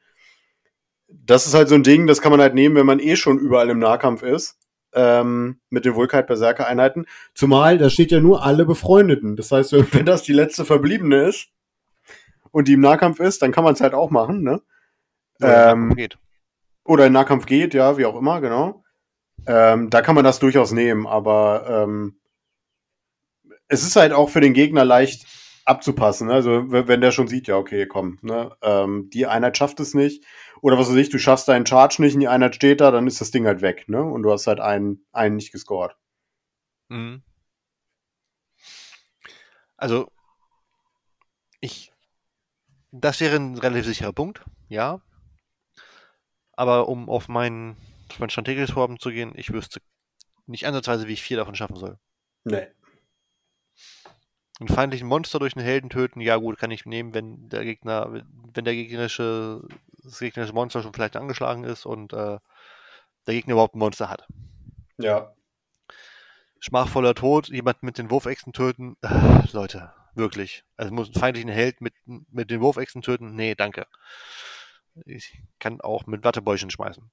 das 1.08 1.46
ist 1.46 1.54
halt 1.54 1.68
so 1.68 1.74
ein 1.74 1.82
Ding, 1.82 2.06
das 2.06 2.20
kann 2.22 2.32
man 2.32 2.40
halt 2.40 2.54
nehmen, 2.54 2.74
wenn 2.74 2.86
man 2.86 2.98
eh 2.98 3.16
schon 3.16 3.38
überall 3.38 3.68
im 3.70 3.78
Nahkampf 3.78 4.22
ist. 4.22 4.58
Ähm, 4.94 5.58
mit 5.70 5.86
den 5.86 5.94
Vulkite 5.94 6.24
Berserker 6.24 6.66
Einheiten. 6.66 7.06
Zumal, 7.34 7.78
da 7.78 7.88
steht 7.88 8.10
ja 8.10 8.20
nur 8.20 8.42
alle 8.44 8.66
Befreundeten. 8.66 9.36
Das 9.36 9.50
heißt, 9.50 9.72
wenn 9.94 10.04
das 10.06 10.22
die 10.22 10.34
letzte 10.34 10.66
verbliebene 10.66 11.28
ist 11.28 11.48
und 12.50 12.68
die 12.68 12.74
im 12.74 12.80
Nahkampf 12.80 13.18
ist, 13.20 13.40
dann 13.40 13.52
kann 13.52 13.64
man 13.64 13.72
es 13.72 13.80
halt 13.80 13.94
auch 13.94 14.10
machen, 14.10 14.42
ne? 14.42 14.60
Oder 15.40 15.72
Ähm, 15.72 15.94
geht. 15.94 16.18
Oder 16.84 17.06
in 17.06 17.12
Nahkampf 17.12 17.46
geht, 17.46 17.74
ja, 17.74 17.96
wie 17.98 18.06
auch 18.06 18.16
immer, 18.16 18.40
genau. 18.40 18.84
Ähm, 19.46 19.90
da 19.90 20.02
kann 20.02 20.14
man 20.14 20.24
das 20.24 20.38
durchaus 20.38 20.72
nehmen, 20.72 21.06
aber 21.06 21.64
ähm, 21.68 22.20
es 23.68 23.82
ist 23.82 23.96
halt 23.96 24.12
auch 24.12 24.30
für 24.30 24.40
den 24.40 24.54
Gegner 24.54 24.84
leicht 24.84 25.26
abzupassen. 25.64 26.28
Ne? 26.28 26.34
Also 26.34 26.70
wenn 26.70 27.00
der 27.00 27.12
schon 27.12 27.28
sieht, 27.28 27.48
ja, 27.48 27.56
okay, 27.56 27.86
komm, 27.86 28.18
ne? 28.22 28.56
ähm, 28.62 29.10
die 29.12 29.26
Einheit 29.26 29.56
schafft 29.56 29.80
es 29.80 29.94
nicht. 29.94 30.24
Oder 30.60 30.78
was 30.78 30.88
weiß 30.88 30.96
ich, 30.96 31.10
du 31.10 31.18
schaffst 31.18 31.48
deinen 31.48 31.66
Charge 31.66 32.00
nicht 32.00 32.14
und 32.14 32.20
die 32.20 32.28
Einheit 32.28 32.54
steht 32.54 32.80
da, 32.80 32.90
dann 32.90 33.06
ist 33.06 33.20
das 33.20 33.32
Ding 33.32 33.46
halt 33.46 33.62
weg, 33.62 33.88
ne? 33.88 34.00
Und 34.00 34.22
du 34.22 34.30
hast 34.30 34.46
halt 34.46 34.60
einen, 34.60 35.04
einen 35.10 35.34
nicht 35.34 35.50
gescored. 35.50 35.96
Mhm. 36.88 37.22
Also, 39.76 40.08
ich, 41.60 41.92
das 42.92 43.18
wäre 43.18 43.36
ein 43.36 43.58
relativ 43.58 43.86
sicherer 43.86 44.12
Punkt, 44.12 44.44
ja. 44.68 45.00
Aber 46.62 46.88
um 46.88 47.08
auf 47.08 47.26
mein, 47.26 47.76
auf 48.08 48.20
mein 48.20 48.30
strategisches 48.30 48.70
Vorhaben 48.70 49.00
zu 49.00 49.10
gehen, 49.10 49.32
ich 49.34 49.52
wüsste 49.52 49.80
nicht 50.46 50.64
ansatzweise, 50.64 51.08
wie 51.08 51.12
ich 51.14 51.20
vier 51.20 51.36
davon 51.36 51.56
schaffen 51.56 51.74
soll. 51.74 51.98
Nee. 52.44 52.68
Einen 54.60 54.68
feindlichen 54.68 55.08
Monster 55.08 55.40
durch 55.40 55.56
einen 55.56 55.64
Helden 55.64 55.90
töten, 55.90 56.20
ja 56.20 56.36
gut, 56.36 56.58
kann 56.58 56.70
ich 56.70 56.86
nehmen, 56.86 57.14
wenn 57.14 57.48
der 57.48 57.64
Gegner, 57.64 58.12
wenn 58.12 58.64
der 58.64 58.74
gegnerische, 58.74 59.66
das 60.04 60.20
gegnerische 60.20 60.52
Monster 60.52 60.84
schon 60.84 60.94
vielleicht 60.94 61.16
angeschlagen 61.16 61.64
ist 61.64 61.84
und 61.84 62.12
äh, 62.12 62.38
der 63.26 63.34
Gegner 63.34 63.54
überhaupt 63.54 63.74
ein 63.74 63.80
Monster 63.80 64.08
hat. 64.08 64.28
Ja. 64.98 65.34
Schmachvoller 66.60 67.16
Tod, 67.16 67.48
jemand 67.48 67.82
mit 67.82 67.98
den 67.98 68.08
Wurfechsen 68.08 68.52
töten, 68.52 68.96
äh, 69.02 69.48
Leute, 69.50 69.92
wirklich. 70.14 70.62
Also 70.76 70.94
muss 70.94 71.08
einen 71.08 71.18
feindlichen 71.18 71.50
Held 71.50 71.80
mit, 71.80 71.94
mit 72.06 72.52
den 72.52 72.60
Wurfechsen 72.60 73.02
töten? 73.02 73.34
Nee, 73.34 73.56
danke. 73.56 73.88
Ich 75.06 75.38
kann 75.58 75.80
auch 75.80 76.06
mit 76.06 76.24
Wattebäuschen 76.24 76.70
schmeißen. 76.70 77.10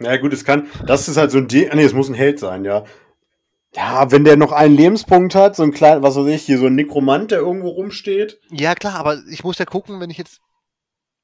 Ja, 0.00 0.16
gut, 0.16 0.32
es 0.32 0.44
kann, 0.44 0.68
das 0.86 1.08
ist 1.08 1.16
halt 1.16 1.30
so 1.30 1.38
ein 1.38 1.48
Ding, 1.48 1.70
nee, 1.74 1.84
es 1.84 1.92
muss 1.92 2.08
ein 2.08 2.14
Held 2.14 2.38
sein, 2.38 2.64
ja. 2.64 2.84
Ja, 3.74 4.10
wenn 4.10 4.24
der 4.24 4.36
noch 4.36 4.52
einen 4.52 4.76
Lebenspunkt 4.76 5.34
hat, 5.34 5.56
so 5.56 5.62
ein 5.62 5.72
kleiner, 5.72 6.02
was 6.02 6.16
weiß 6.16 6.26
ich, 6.26 6.42
hier 6.42 6.58
so 6.58 6.66
ein 6.66 6.74
Nekromant, 6.74 7.30
der 7.30 7.38
irgendwo 7.38 7.68
rumsteht. 7.68 8.38
Ja, 8.50 8.74
klar, 8.74 8.96
aber 8.96 9.22
ich 9.30 9.44
muss 9.44 9.58
ja 9.58 9.64
gucken, 9.64 10.00
wenn 10.00 10.10
ich 10.10 10.18
jetzt 10.18 10.40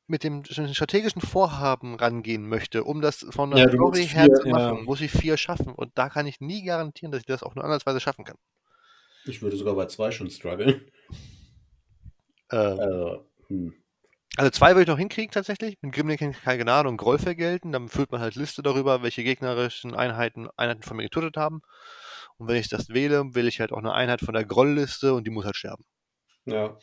mit 0.07 0.25
dem 0.25 0.45
strategischen 0.45 1.21
Vorhaben 1.21 1.95
rangehen 1.95 2.49
möchte, 2.49 2.85
um 2.85 3.03
das 3.03 3.27
von 3.31 3.51
der 3.51 3.67
Ja, 3.67 3.71
Story 3.71 4.07
her 4.07 4.25
vier, 4.25 4.35
zu 4.35 4.49
machen, 4.49 4.79
ja. 4.79 4.83
muss 4.83 5.03
ich 5.03 5.11
vier 5.11 5.37
schaffen. 5.37 5.75
Und 5.75 5.91
da 5.97 6.09
kann 6.09 6.27
ich 6.27 6.41
nie 6.41 6.65
garantieren, 6.65 7.13
dass 7.13 7.21
ich 7.21 7.27
das 7.27 7.43
auch 7.43 7.55
nur 7.55 7.65
ansatzweise 7.65 8.01
schaffen 8.01 8.25
kann. 8.25 8.39
Ich 9.27 9.43
würde 9.43 9.57
sogar 9.59 9.75
bei 9.75 9.85
zwei 9.85 10.11
schon 10.11 10.31
strugglen. 10.31 10.91
Ähm, 12.51 12.81
Also, 12.81 13.27
hm. 13.49 13.75
Also 14.39 14.51
zwei 14.51 14.70
würde 14.70 14.82
ich 14.82 14.89
noch 14.89 14.99
hinkriegen 14.99 15.32
tatsächlich. 15.32 15.76
Mit 15.82 15.93
Grimling 15.95 16.32
keine 16.32 16.62
Gnade 16.62 16.89
und 16.89 16.97
Groll 16.97 17.18
vergelten. 17.18 17.72
Dann 17.72 17.89
führt 17.89 18.12
man 18.12 18.20
halt 18.20 18.36
Liste 18.36 18.62
darüber, 18.62 19.03
welche 19.03 19.24
gegnerischen 19.24 19.95
Einheiten 19.95 20.49
Einheiten 20.57 20.82
von 20.84 20.97
mir 20.97 21.05
getötet 21.05 21.36
haben. 21.36 21.62
Und 22.36 22.49
wenn 22.49 22.57
ich 22.57 22.68
das 22.68 22.89
wähle, 22.91 23.34
wähle 23.34 23.49
ich 23.49 23.61
halt 23.61 23.72
auch 23.72 23.78
eine 23.78 23.93
Einheit 23.95 24.20
von 24.20 24.34
der 24.34 24.45
Groll-Liste 24.45 25.14
und 25.14 25.26
die 25.26 25.30
muss 25.30 25.45
halt 25.45 25.57
sterben. 25.57 25.84
Ja. 26.47 26.78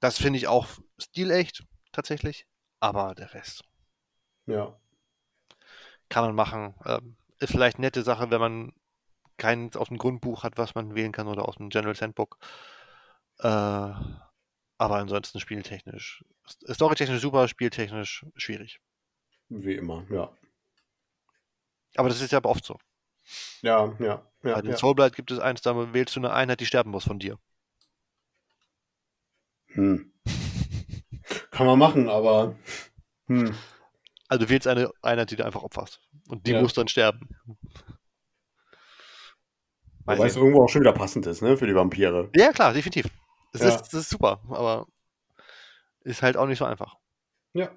Das 0.00 0.18
finde 0.18 0.38
ich 0.38 0.48
auch 0.48 0.66
stilecht 0.98 1.64
tatsächlich. 1.92 2.46
Aber 2.80 3.14
der 3.14 3.32
Rest 3.34 3.64
Ja. 4.46 4.78
kann 6.08 6.24
man 6.24 6.34
machen. 6.34 6.74
Ähm, 6.84 7.16
ist 7.38 7.52
vielleicht 7.52 7.76
eine 7.78 7.86
nette 7.86 8.02
Sache, 8.02 8.30
wenn 8.30 8.40
man 8.40 8.72
keins 9.36 9.76
aus 9.76 9.88
dem 9.88 9.98
Grundbuch 9.98 10.44
hat, 10.44 10.58
was 10.58 10.74
man 10.74 10.94
wählen 10.94 11.12
kann 11.12 11.28
oder 11.28 11.48
aus 11.48 11.56
dem 11.56 11.68
General 11.70 11.94
Sandbook. 11.94 12.38
Äh, 13.38 13.92
aber 14.78 14.96
ansonsten 14.96 15.40
spieltechnisch. 15.40 16.24
Storytechnisch 16.70 17.20
super, 17.20 17.48
spieltechnisch 17.48 18.26
schwierig. 18.36 18.80
Wie 19.48 19.74
immer, 19.74 20.06
ja. 20.10 20.30
Aber 21.96 22.08
das 22.08 22.20
ist 22.20 22.32
ja 22.32 22.44
oft 22.44 22.64
so. 22.64 22.78
Ja, 23.62 23.96
ja, 23.98 24.06
ja. 24.42 24.54
Bei 24.54 24.62
den 24.62 24.72
ja. 24.72 24.76
Soulblight 24.76 25.16
gibt 25.16 25.30
es 25.30 25.38
eins, 25.38 25.62
da 25.62 25.92
wählst 25.92 26.14
du 26.14 26.20
eine 26.20 26.32
Einheit, 26.32 26.60
die 26.60 26.66
sterben 26.66 26.90
muss 26.90 27.04
von 27.04 27.18
dir. 27.18 27.38
Hm. 29.68 30.12
Kann 31.50 31.66
man 31.66 31.78
machen, 31.78 32.08
aber. 32.08 32.56
Hm. 33.26 33.54
Also 34.28 34.44
du 34.44 34.50
wählst 34.50 34.66
eine 34.66 34.90
Einheit, 35.02 35.30
die 35.30 35.36
du 35.36 35.44
einfach 35.44 35.62
opferst. 35.62 36.00
Und 36.28 36.46
die 36.46 36.52
Ja. 36.52 36.60
muss 36.60 36.74
dann 36.74 36.88
sterben. 36.88 37.28
Wobei 40.04 40.26
es 40.26 40.36
irgendwo 40.36 40.62
auch 40.62 40.68
schon 40.68 40.82
wieder 40.82 40.92
passend 40.92 41.26
ist, 41.26 41.42
ne, 41.42 41.56
für 41.56 41.66
die 41.66 41.74
Vampire. 41.74 42.30
Ja, 42.34 42.52
klar, 42.52 42.72
definitiv. 42.72 43.06
Das, 43.58 43.68
Ja. 43.68 43.74
ist, 43.76 43.92
das 43.92 44.02
ist 44.02 44.10
super, 44.10 44.40
aber 44.48 44.86
ist 46.00 46.22
halt 46.22 46.36
auch 46.36 46.46
nicht 46.46 46.58
so 46.58 46.64
einfach. 46.64 46.96
Ja. 47.54 47.70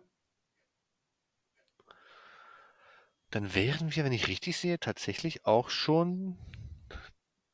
Dann 3.31 3.53
wären 3.53 3.95
wir, 3.95 4.03
wenn 4.03 4.11
ich 4.11 4.27
richtig 4.27 4.57
sehe, 4.57 4.79
tatsächlich 4.79 5.45
auch 5.45 5.69
schon 5.69 6.37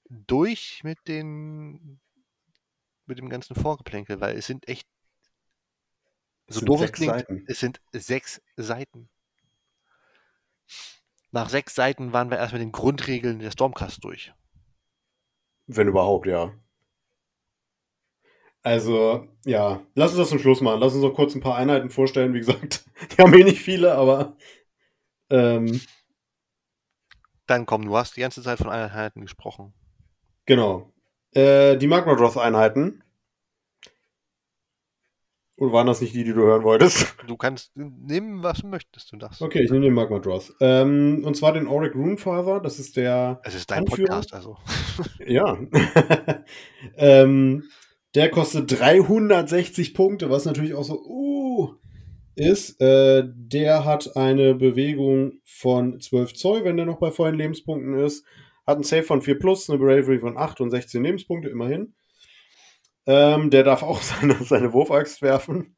durch 0.09 0.83
mit 0.83 0.97
den 1.07 1.99
mit 3.05 3.19
dem 3.19 3.29
ganzen 3.29 3.55
Vorgeplänkel, 3.55 4.19
weil 4.21 4.35
es 4.37 4.47
sind 4.47 4.67
echt 4.67 4.87
so 6.47 6.61
doof 6.61 6.81
es 6.81 6.91
klingt, 6.91 7.11
Seiten. 7.13 7.43
es 7.47 7.59
sind 7.59 7.81
sechs 7.91 8.41
Seiten. 8.55 9.09
Nach 11.31 11.49
sechs 11.49 11.75
Seiten 11.75 12.13
waren 12.13 12.29
wir 12.31 12.37
erst 12.37 12.53
mit 12.53 12.61
den 12.61 12.71
Grundregeln 12.71 13.39
der 13.39 13.51
Stormcast 13.51 14.03
durch. 14.03 14.33
Wenn 15.67 15.87
überhaupt, 15.87 16.25
ja. 16.27 16.53
Also, 18.65 19.27
ja, 19.45 19.81
lass 19.93 20.09
uns 20.11 20.17
das 20.17 20.29
zum 20.29 20.39
Schluss 20.39 20.59
machen. 20.59 20.79
Lass 20.79 20.93
uns 20.95 21.03
noch 21.03 21.13
kurz 21.13 21.35
ein 21.35 21.39
paar 21.41 21.55
Einheiten 21.55 21.91
vorstellen. 21.91 22.33
Wie 22.33 22.39
gesagt, 22.39 22.83
die 23.11 23.21
haben 23.21 23.31
eh 23.35 23.43
nicht 23.43 23.61
viele, 23.61 23.93
aber 23.93 24.35
ähm, 25.29 25.79
Dann 27.45 27.67
komm, 27.67 27.85
du 27.85 27.95
hast 27.95 28.17
die 28.17 28.21
ganze 28.21 28.41
Zeit 28.41 28.57
von 28.57 28.69
Einheiten 28.69 29.21
gesprochen. 29.21 29.73
genau. 30.47 30.91
Äh, 31.31 31.77
die 31.77 31.85
Magmadroth-Einheiten. 31.87 33.03
Oder 35.57 35.71
waren 35.73 35.87
das 35.87 36.01
nicht 36.01 36.15
die, 36.15 36.23
die 36.23 36.33
du 36.33 36.41
hören 36.41 36.63
wolltest? 36.63 37.13
Du 37.27 37.37
kannst 37.37 37.71
nehmen, 37.75 38.41
was 38.41 38.59
du 38.61 38.67
möchtest, 38.67 39.11
du 39.11 39.17
darfst. 39.17 39.41
Okay, 39.43 39.61
ich 39.61 39.69
nehme 39.69 39.85
den 39.85 39.93
Magmadroth. 39.93 40.53
Ähm, 40.59 41.21
und 41.23 41.35
zwar 41.37 41.53
den 41.53 41.67
Auric 41.67 41.93
Runefather. 41.93 42.59
Das 42.61 42.79
ist 42.79 42.97
der 42.97 43.41
Es 43.43 43.53
ist 43.53 43.69
dein 43.69 43.79
Anführer? 43.79 44.07
Podcast, 44.21 44.33
also. 44.33 44.57
Ja. 45.25 45.57
ähm, 46.97 47.63
der 48.15 48.31
kostet 48.31 48.71
360 48.79 49.93
Punkte, 49.93 50.29
was 50.29 50.45
natürlich 50.45 50.73
auch 50.73 50.83
so 50.83 51.03
uh, 51.05 51.75
ist. 52.35 52.79
Äh, 52.81 53.23
der 53.27 53.83
hat 53.83 54.15
eine 54.15 54.55
Bewegung 54.55 55.41
von 55.43 55.99
12 55.99 56.33
Zoll, 56.33 56.63
wenn 56.63 56.77
der 56.77 56.85
noch 56.85 56.99
bei 56.99 57.11
vollen 57.11 57.35
Lebenspunkten 57.35 57.93
ist. 57.99 58.25
Hat 58.65 58.75
einen 58.75 58.83
Save 58.83 59.03
von 59.03 59.21
4 59.21 59.37
plus, 59.37 59.69
eine 59.69 59.77
Bravery 59.79 60.19
von 60.19 60.37
8 60.37 60.61
und 60.61 60.71
16 60.71 61.03
Lebenspunkte, 61.03 61.49
immerhin. 61.49 61.93
Ähm, 63.05 63.49
der 63.49 63.63
darf 63.63 63.83
auch 63.83 64.01
seine, 64.01 64.35
seine 64.35 64.71
Wurfaxt 64.71 65.21
werfen. 65.21 65.75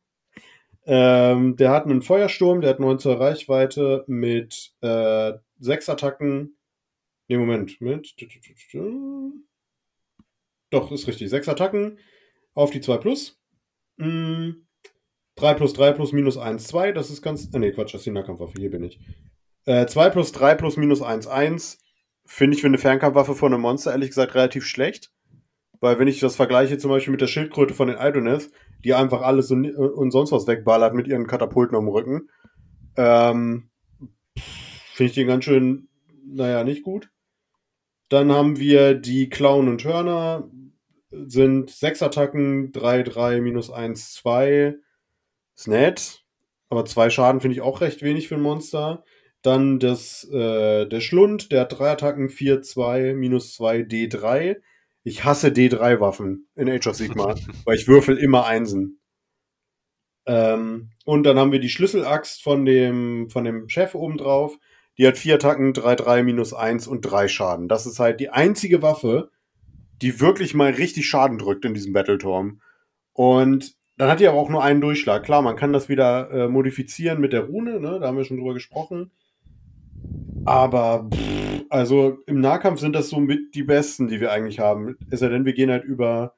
Ähm, 0.86 1.58
der 1.58 1.72
hat 1.72 1.86
einen 1.86 2.04
Feuersturm, 2.04 2.62
der 2.62 2.70
hat 2.70 2.80
9 2.80 3.00
Zoll 3.00 3.16
Reichweite 3.16 4.06
mit 4.08 4.74
äh, 4.82 5.34
6 5.60 5.90
Attacken. 5.90 6.56
Ne, 7.28 7.38
Moment, 7.38 7.82
mit. 7.82 8.16
Doch, 10.70 10.92
ist 10.92 11.08
richtig. 11.08 11.30
6 11.30 11.50
Attacken 11.50 11.98
auf 12.58 12.72
die 12.72 12.82
2 12.82 12.98
plus. 12.98 13.40
Mm, 13.98 14.50
3 15.36 15.54
plus 15.54 15.74
3 15.74 15.94
plus 15.94 16.12
minus 16.12 16.38
1, 16.38 16.68
2. 16.68 16.92
Das 16.92 17.10
ist 17.10 17.22
ganz. 17.22 17.50
Ah, 17.54 17.60
ne, 17.60 17.72
Quatsch, 17.72 17.94
das 17.94 18.02
ist 18.02 18.06
die 18.06 18.12
Nahkampfwaffe. 18.12 18.60
Hier 18.60 18.72
bin 18.72 18.84
ich. 18.84 19.00
Äh, 19.66 19.86
2 19.86 20.10
plus 20.10 20.32
3 20.32 20.56
plus 20.56 20.78
minus 20.78 21.02
1, 21.02 21.28
1. 21.28 21.80
Finde 22.26 22.56
ich 22.56 22.62
für 22.62 22.68
eine 22.68 22.78
Fernkampfwaffe 22.78 23.36
von 23.36 23.54
einem 23.54 23.62
Monster 23.62 23.92
ehrlich 23.92 24.10
gesagt 24.10 24.36
relativ 24.36 24.66
schlecht. 24.66 25.12
Weil, 25.80 26.00
wenn 26.00 26.08
ich 26.08 26.20
das 26.20 26.36
vergleiche 26.36 26.80
zum 26.80 26.90
Beispiel 26.90 27.12
mit 27.12 27.22
der 27.22 27.28
Schildkröte 27.28 27.76
von 27.76 27.88
den 27.88 27.98
Idoneth, 28.00 28.50
die 28.84 28.96
einfach 28.96 29.22
alles 29.22 29.52
und, 29.52 29.70
und 29.76 30.12
sonst 30.12 30.32
was 30.32 30.48
wegballert 30.48 30.96
mit 30.96 31.08
ihren 31.08 31.28
Katapulten 31.28 31.78
am 31.78 31.88
Rücken, 31.88 32.30
ähm, 32.96 33.70
finde 34.94 35.10
ich 35.10 35.14
den 35.16 35.28
ganz 35.28 35.46
schön, 35.46 35.90
naja, 36.26 36.64
nicht 36.64 36.82
gut. 36.82 37.12
Dann 38.10 38.32
haben 38.32 38.58
wir 38.58 38.96
die 38.96 39.30
Clown 39.30 39.68
und 39.68 39.84
Hörner. 39.84 40.50
Sind 41.28 41.70
6 41.70 42.02
Attacken, 42.04 42.72
3, 42.72 43.04
3, 43.04 43.42
minus 43.42 43.72
1, 43.72 44.14
2. 44.14 44.76
Ist 45.56 45.68
nett. 45.68 46.24
Aber 46.70 46.86
2 46.86 47.10
Schaden 47.10 47.42
finde 47.42 47.56
ich 47.56 47.62
auch 47.62 47.82
recht 47.82 48.02
wenig 48.02 48.28
für 48.28 48.36
ein 48.36 48.42
Monster. 48.42 49.04
Dann 49.42 49.80
das, 49.80 50.24
äh, 50.32 50.86
der 50.86 51.02
Schlund, 51.02 51.52
der 51.52 51.62
hat 51.62 51.78
3 51.80 51.92
Attacken, 51.92 52.30
4, 52.30 52.62
2, 52.62 53.14
minus 53.14 53.54
2, 53.54 53.80
D3. 53.80 54.58
Ich 55.04 55.24
hasse 55.24 55.48
D3-Waffen 55.50 56.50
in 56.56 56.70
Age 56.70 56.88
of 56.88 56.96
Sigmar, 56.96 57.36
weil 57.66 57.76
ich 57.78 57.88
würfel 57.88 58.18
immer 58.18 58.46
Einsen. 58.46 59.00
Ähm, 60.26 60.90
Und 61.06 61.24
dann 61.24 61.40
haben 61.40 61.54
wir 61.54 61.60
die 61.60 61.70
Schlüsselaxt 61.70 62.44
von 62.44 62.66
dem, 62.66 63.30
von 63.30 63.46
dem 63.46 63.70
Chef 63.70 63.96
oben 63.96 64.18
drauf. 64.18 64.58
Die 64.98 65.08
hat 65.08 65.18
vier 65.18 65.36
Attacken, 65.36 65.74
3, 65.74 65.96
3, 65.96 66.24
minus 66.24 66.54
1 66.54 66.88
und 66.88 67.02
3 67.02 67.28
Schaden. 67.30 67.68
Das 67.70 67.86
ist 67.86 68.00
halt 68.00 68.20
die 68.20 68.30
einzige 68.30 68.82
Waffe, 68.82 69.30
die 70.02 70.20
wirklich 70.20 70.54
mal 70.54 70.72
richtig 70.72 71.08
Schaden 71.08 71.38
drückt 71.38 71.66
in 71.66 71.74
diesem 71.74 71.94
Battleturm. 71.94 72.62
Und 73.14 73.76
dann 73.98 74.10
hat 74.10 74.20
die 74.20 74.28
aber 74.28 74.38
auch 74.38 74.50
nur 74.50 74.64
einen 74.64 74.82
Durchschlag. 74.82 75.24
Klar, 75.24 75.42
man 75.42 75.56
kann 75.56 75.74
das 75.74 75.90
wieder 75.90 76.30
äh, 76.32 76.48
modifizieren 76.48 77.20
mit 77.20 77.34
der 77.34 77.46
Rune, 77.46 77.80
ne? 77.80 78.00
da 78.00 78.08
haben 78.08 78.18
wir 78.18 78.26
schon 78.26 78.38
drüber 78.38 78.54
gesprochen. 78.54 79.12
Aber, 80.46 81.10
pff, 81.12 81.64
also 81.70 82.20
im 82.28 82.40
Nahkampf 82.40 82.80
sind 82.80 82.96
das 82.96 83.10
so 83.10 83.20
mit 83.20 83.56
die 83.56 83.64
besten, 83.64 84.08
die 84.08 84.22
wir 84.22 84.32
eigentlich 84.32 84.60
haben. 84.60 84.98
Es 85.10 85.20
sei 85.20 85.30
denn, 85.30 85.46
wir 85.46 85.54
gehen 85.54 85.72
halt 85.72 85.84
über, 85.84 86.36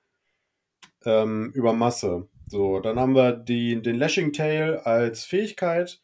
ähm, 1.06 1.52
über 1.54 1.74
Masse. 1.74 2.28
So, 2.48 2.80
dann 2.80 3.00
haben 3.00 3.14
wir 3.14 3.34
die, 3.34 3.82
den 3.82 3.98
Lashing 3.98 4.34
Tail 4.34 4.78
als 4.78 5.26
Fähigkeit. 5.26 6.02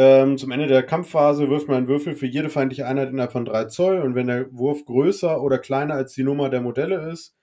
Ähm, 0.00 0.38
zum 0.38 0.52
Ende 0.52 0.68
der 0.68 0.84
Kampfphase 0.84 1.50
wirft 1.50 1.66
man 1.66 1.78
einen 1.78 1.88
Würfel 1.88 2.14
für 2.14 2.26
jede 2.26 2.50
feindliche 2.50 2.86
Einheit 2.86 3.08
innerhalb 3.08 3.32
von 3.32 3.44
3 3.44 3.64
Zoll 3.64 4.00
und 4.00 4.14
wenn 4.14 4.28
der 4.28 4.46
Wurf 4.52 4.84
größer 4.84 5.42
oder 5.42 5.58
kleiner 5.58 5.94
als 5.94 6.12
die 6.12 6.22
Nummer 6.22 6.50
der 6.50 6.60
Modelle 6.60 7.10
ist, 7.10 7.34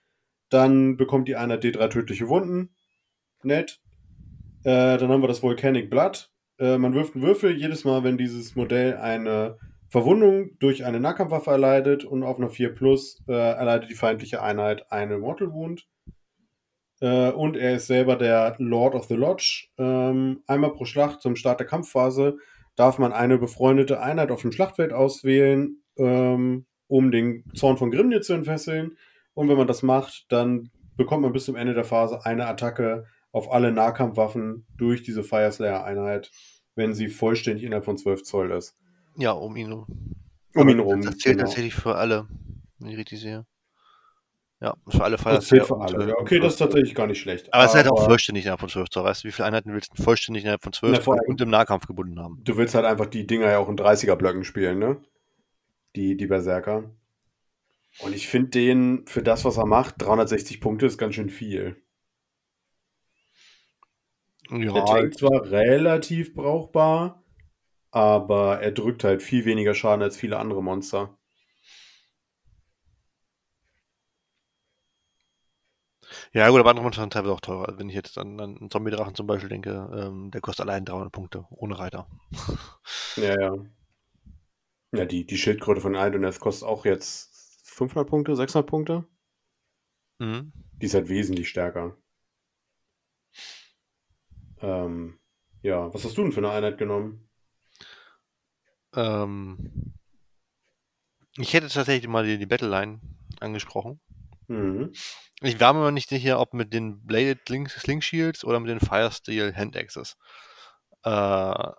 dann 0.48 0.96
bekommt 0.96 1.28
die 1.28 1.36
Einheit 1.36 1.64
D3 1.64 1.90
tödliche 1.90 2.28
Wunden. 2.28 2.70
Nett. 3.42 3.82
Äh, 4.64 4.96
dann 4.96 5.10
haben 5.10 5.22
wir 5.22 5.28
das 5.28 5.42
Volcanic 5.42 5.90
Blood. 5.90 6.30
Äh, 6.58 6.78
man 6.78 6.94
wirft 6.94 7.14
einen 7.14 7.24
Würfel 7.24 7.54
jedes 7.54 7.84
Mal, 7.84 8.04
wenn 8.04 8.16
dieses 8.16 8.56
Modell 8.56 8.96
eine 8.96 9.58
Verwundung 9.90 10.56
durch 10.58 10.86
eine 10.86 10.98
Nahkampfwaffe 10.98 11.50
erleidet 11.50 12.06
und 12.06 12.22
auf 12.22 12.38
einer 12.38 12.48
4 12.48 12.74
Plus 12.74 13.22
äh, 13.28 13.34
erleidet 13.34 13.90
die 13.90 13.94
feindliche 13.94 14.42
Einheit 14.42 14.90
eine 14.90 15.18
Mortal 15.18 15.52
Wound. 15.52 15.86
Äh, 17.00 17.30
und 17.30 17.56
er 17.56 17.76
ist 17.76 17.86
selber 17.86 18.16
der 18.16 18.56
Lord 18.58 18.94
of 18.94 19.06
the 19.06 19.14
Lodge. 19.14 19.68
Ähm, 19.78 20.42
einmal 20.46 20.72
pro 20.72 20.84
Schlacht 20.84 21.20
zum 21.20 21.36
Start 21.36 21.60
der 21.60 21.66
Kampfphase 21.66 22.38
darf 22.74 22.98
man 22.98 23.12
eine 23.12 23.38
befreundete 23.38 24.00
Einheit 24.00 24.30
auf 24.30 24.42
dem 24.42 24.52
Schlachtfeld 24.52 24.92
auswählen, 24.92 25.82
ähm, 25.96 26.66
um 26.88 27.10
den 27.10 27.44
Zorn 27.54 27.78
von 27.78 27.90
Grimnir 27.90 28.20
zu 28.20 28.34
entfesseln. 28.34 28.96
Und 29.34 29.48
wenn 29.48 29.56
man 29.56 29.66
das 29.66 29.82
macht, 29.82 30.26
dann 30.28 30.70
bekommt 30.96 31.22
man 31.22 31.32
bis 31.32 31.44
zum 31.44 31.56
Ende 31.56 31.74
der 31.74 31.84
Phase 31.84 32.24
eine 32.24 32.46
Attacke 32.46 33.06
auf 33.32 33.52
alle 33.52 33.72
Nahkampfwaffen 33.72 34.66
durch 34.76 35.02
diese 35.02 35.22
Fireslayer-Einheit, 35.22 36.30
wenn 36.74 36.94
sie 36.94 37.08
vollständig 37.08 37.64
innerhalb 37.64 37.84
von 37.84 37.98
12 37.98 38.22
Zoll 38.22 38.50
ist. 38.52 38.76
Ja, 39.16 39.32
um 39.32 39.56
ihn 39.56 39.72
rum. 39.72 39.86
Um 40.54 40.68
ihn 40.68 40.78
rum. 40.78 41.02
Das 41.02 41.18
zählt 41.18 41.36
genau. 41.36 41.48
tatsächlich 41.48 41.74
für 41.74 41.96
alle, 41.96 42.28
wenn 42.78 42.90
ich 42.90 42.96
richtig 42.96 43.20
sehe. 43.20 43.44
Ja, 44.60 44.74
für 44.88 45.04
alle 45.04 45.18
Fire. 45.18 45.34
Das 45.34 45.48
zählt 45.48 45.66
für 45.66 45.78
alle. 45.78 46.08
Ja, 46.08 46.14
okay, 46.18 46.38
das 46.38 46.54
ist 46.54 46.58
tatsächlich 46.58 46.94
gar 46.94 47.06
nicht 47.06 47.20
schlecht. 47.20 47.52
Aber 47.52 47.64
es 47.64 47.72
ist 47.72 47.76
halt 47.76 47.88
auch 47.88 48.04
vollständig 48.04 48.44
innerhalb 48.44 48.60
von 48.60 48.70
12 48.70 48.88
Zoll. 48.88 49.04
Weißt 49.04 49.22
du, 49.22 49.28
wie 49.28 49.32
viele 49.32 49.46
Einheiten 49.46 49.72
willst 49.74 49.96
du 49.96 50.02
vollständig 50.02 50.44
innerhalb 50.44 50.62
von 50.62 50.72
12 50.72 50.96
Na, 50.96 51.02
vor 51.02 51.16
Zoll 51.16 51.26
und 51.26 51.40
im 51.42 51.50
Nahkampf 51.50 51.86
gebunden 51.86 52.18
haben? 52.18 52.40
Du 52.42 52.56
willst 52.56 52.74
halt 52.74 52.86
einfach 52.86 53.06
die 53.06 53.26
Dinger 53.26 53.50
ja 53.50 53.58
auch 53.58 53.68
in 53.68 53.76
30er-Blöcken 53.76 54.44
spielen, 54.44 54.78
ne? 54.78 55.02
Die, 55.94 56.16
die 56.16 56.26
Berserker. 56.26 56.90
Und 58.00 58.14
ich 58.14 58.28
finde 58.28 58.50
den, 58.50 59.06
für 59.06 59.22
das, 59.22 59.44
was 59.44 59.58
er 59.58 59.66
macht, 59.66 59.96
360 59.98 60.60
Punkte 60.60 60.86
ist 60.86 60.98
ganz 60.98 61.14
schön 61.14 61.30
viel. 61.30 61.76
Der 64.50 64.60
Ja, 64.60 64.84
Tank 64.84 65.18
zwar 65.18 65.50
relativ 65.50 66.34
brauchbar, 66.34 67.24
aber 67.90 68.60
er 68.60 68.72
drückt 68.72 69.04
halt 69.04 69.22
viel 69.22 69.44
weniger 69.44 69.74
Schaden 69.74 70.02
als 70.02 70.16
viele 70.16 70.38
andere 70.38 70.62
Monster. 70.62 71.18
Ja, 76.36 76.48
gut, 76.50 76.60
aber 76.60 76.70
andere 76.70 76.84
Monster 76.84 77.02
sind 77.02 77.12
teilweise 77.12 77.32
auch 77.32 77.40
teurer. 77.40 77.66
Also 77.66 77.78
Wenn 77.78 77.88
ich 77.88 77.94
jetzt 77.94 78.18
an, 78.18 78.40
an 78.40 78.56
einen 78.58 78.70
Zombie-Drachen 78.70 79.14
zum 79.14 79.26
Beispiel 79.26 79.48
denke, 79.48 79.90
ähm, 79.94 80.30
der 80.30 80.40
kostet 80.40 80.66
allein 80.66 80.84
300 80.84 81.10
Punkte, 81.12 81.46
ohne 81.50 81.78
Reiter. 81.78 82.06
Ja, 83.16 83.34
ja. 83.40 83.56
Ja, 84.92 85.04
die, 85.06 85.26
die 85.26 85.38
Schildkröte 85.38 85.80
von 85.80 85.94
Idoneth 85.94 86.38
kostet 86.38 86.68
auch 86.68 86.84
jetzt 86.84 87.64
500 87.64 88.08
Punkte, 88.08 88.36
600 88.36 88.68
Punkte. 88.68 89.04
Mhm. 90.18 90.52
Die 90.80 90.86
ist 90.86 90.94
halt 90.94 91.08
wesentlich 91.08 91.48
stärker. 91.48 91.96
Ähm, 94.60 95.18
ja, 95.62 95.92
was 95.92 96.04
hast 96.04 96.16
du 96.16 96.22
denn 96.22 96.32
für 96.32 96.40
eine 96.40 96.50
Einheit 96.50 96.78
genommen? 96.78 97.28
Ähm, 98.94 99.94
ich 101.36 101.52
hätte 101.52 101.68
tatsächlich 101.68 102.08
mal 102.08 102.24
die, 102.24 102.38
die 102.38 102.46
Battleline 102.46 103.00
angesprochen. 103.40 104.00
Mhm. 104.48 104.92
Ich 105.40 105.60
war 105.60 105.72
mir 105.74 105.92
nicht 105.92 106.08
sicher, 106.08 106.40
ob 106.40 106.54
mit 106.54 106.72
den 106.72 107.04
Bladed 107.04 107.40
Sling, 107.46 107.68
Sling 107.68 108.00
Shields 108.00 108.44
oder 108.44 108.60
mit 108.60 108.70
den 108.70 108.80
Firesteel 108.80 109.54
Hand 109.54 109.76
Axes. 109.76 110.16
Äh, 111.04 111.72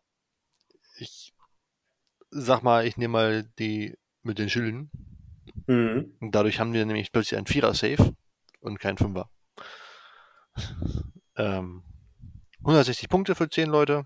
ich 1.00 1.34
sag 2.30 2.64
mal, 2.64 2.86
ich 2.86 2.98
nehme 2.98 3.12
mal 3.14 3.44
die 3.60 3.98
mit 4.24 4.38
den 4.40 4.50
Schilden. 4.50 4.92
Mhm. 5.68 6.18
Dadurch 6.32 6.60
haben 6.60 6.74
wir 6.74 6.86
nämlich 6.86 7.12
plötzlich 7.12 7.38
einen 7.38 7.48
Vierer-Safe 7.48 8.16
und 8.60 8.80
keinen 8.80 8.98
Fünfer. 8.98 9.30
ähm, 11.36 11.84
160 12.60 13.10
Punkte 13.10 13.36
für 13.36 13.50
10 13.50 13.70
Leute. 13.70 14.06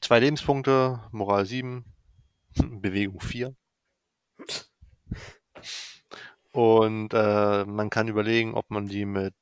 Zwei 0.00 0.20
Lebenspunkte, 0.20 1.00
Moral 1.10 1.46
7, 1.46 1.84
Bewegung 2.80 3.20
4. 3.20 3.54
Und 6.56 7.12
äh, 7.12 7.66
man 7.66 7.90
kann 7.90 8.08
überlegen, 8.08 8.54
ob 8.54 8.70
man 8.70 8.86
die 8.86 9.04
mit. 9.04 9.34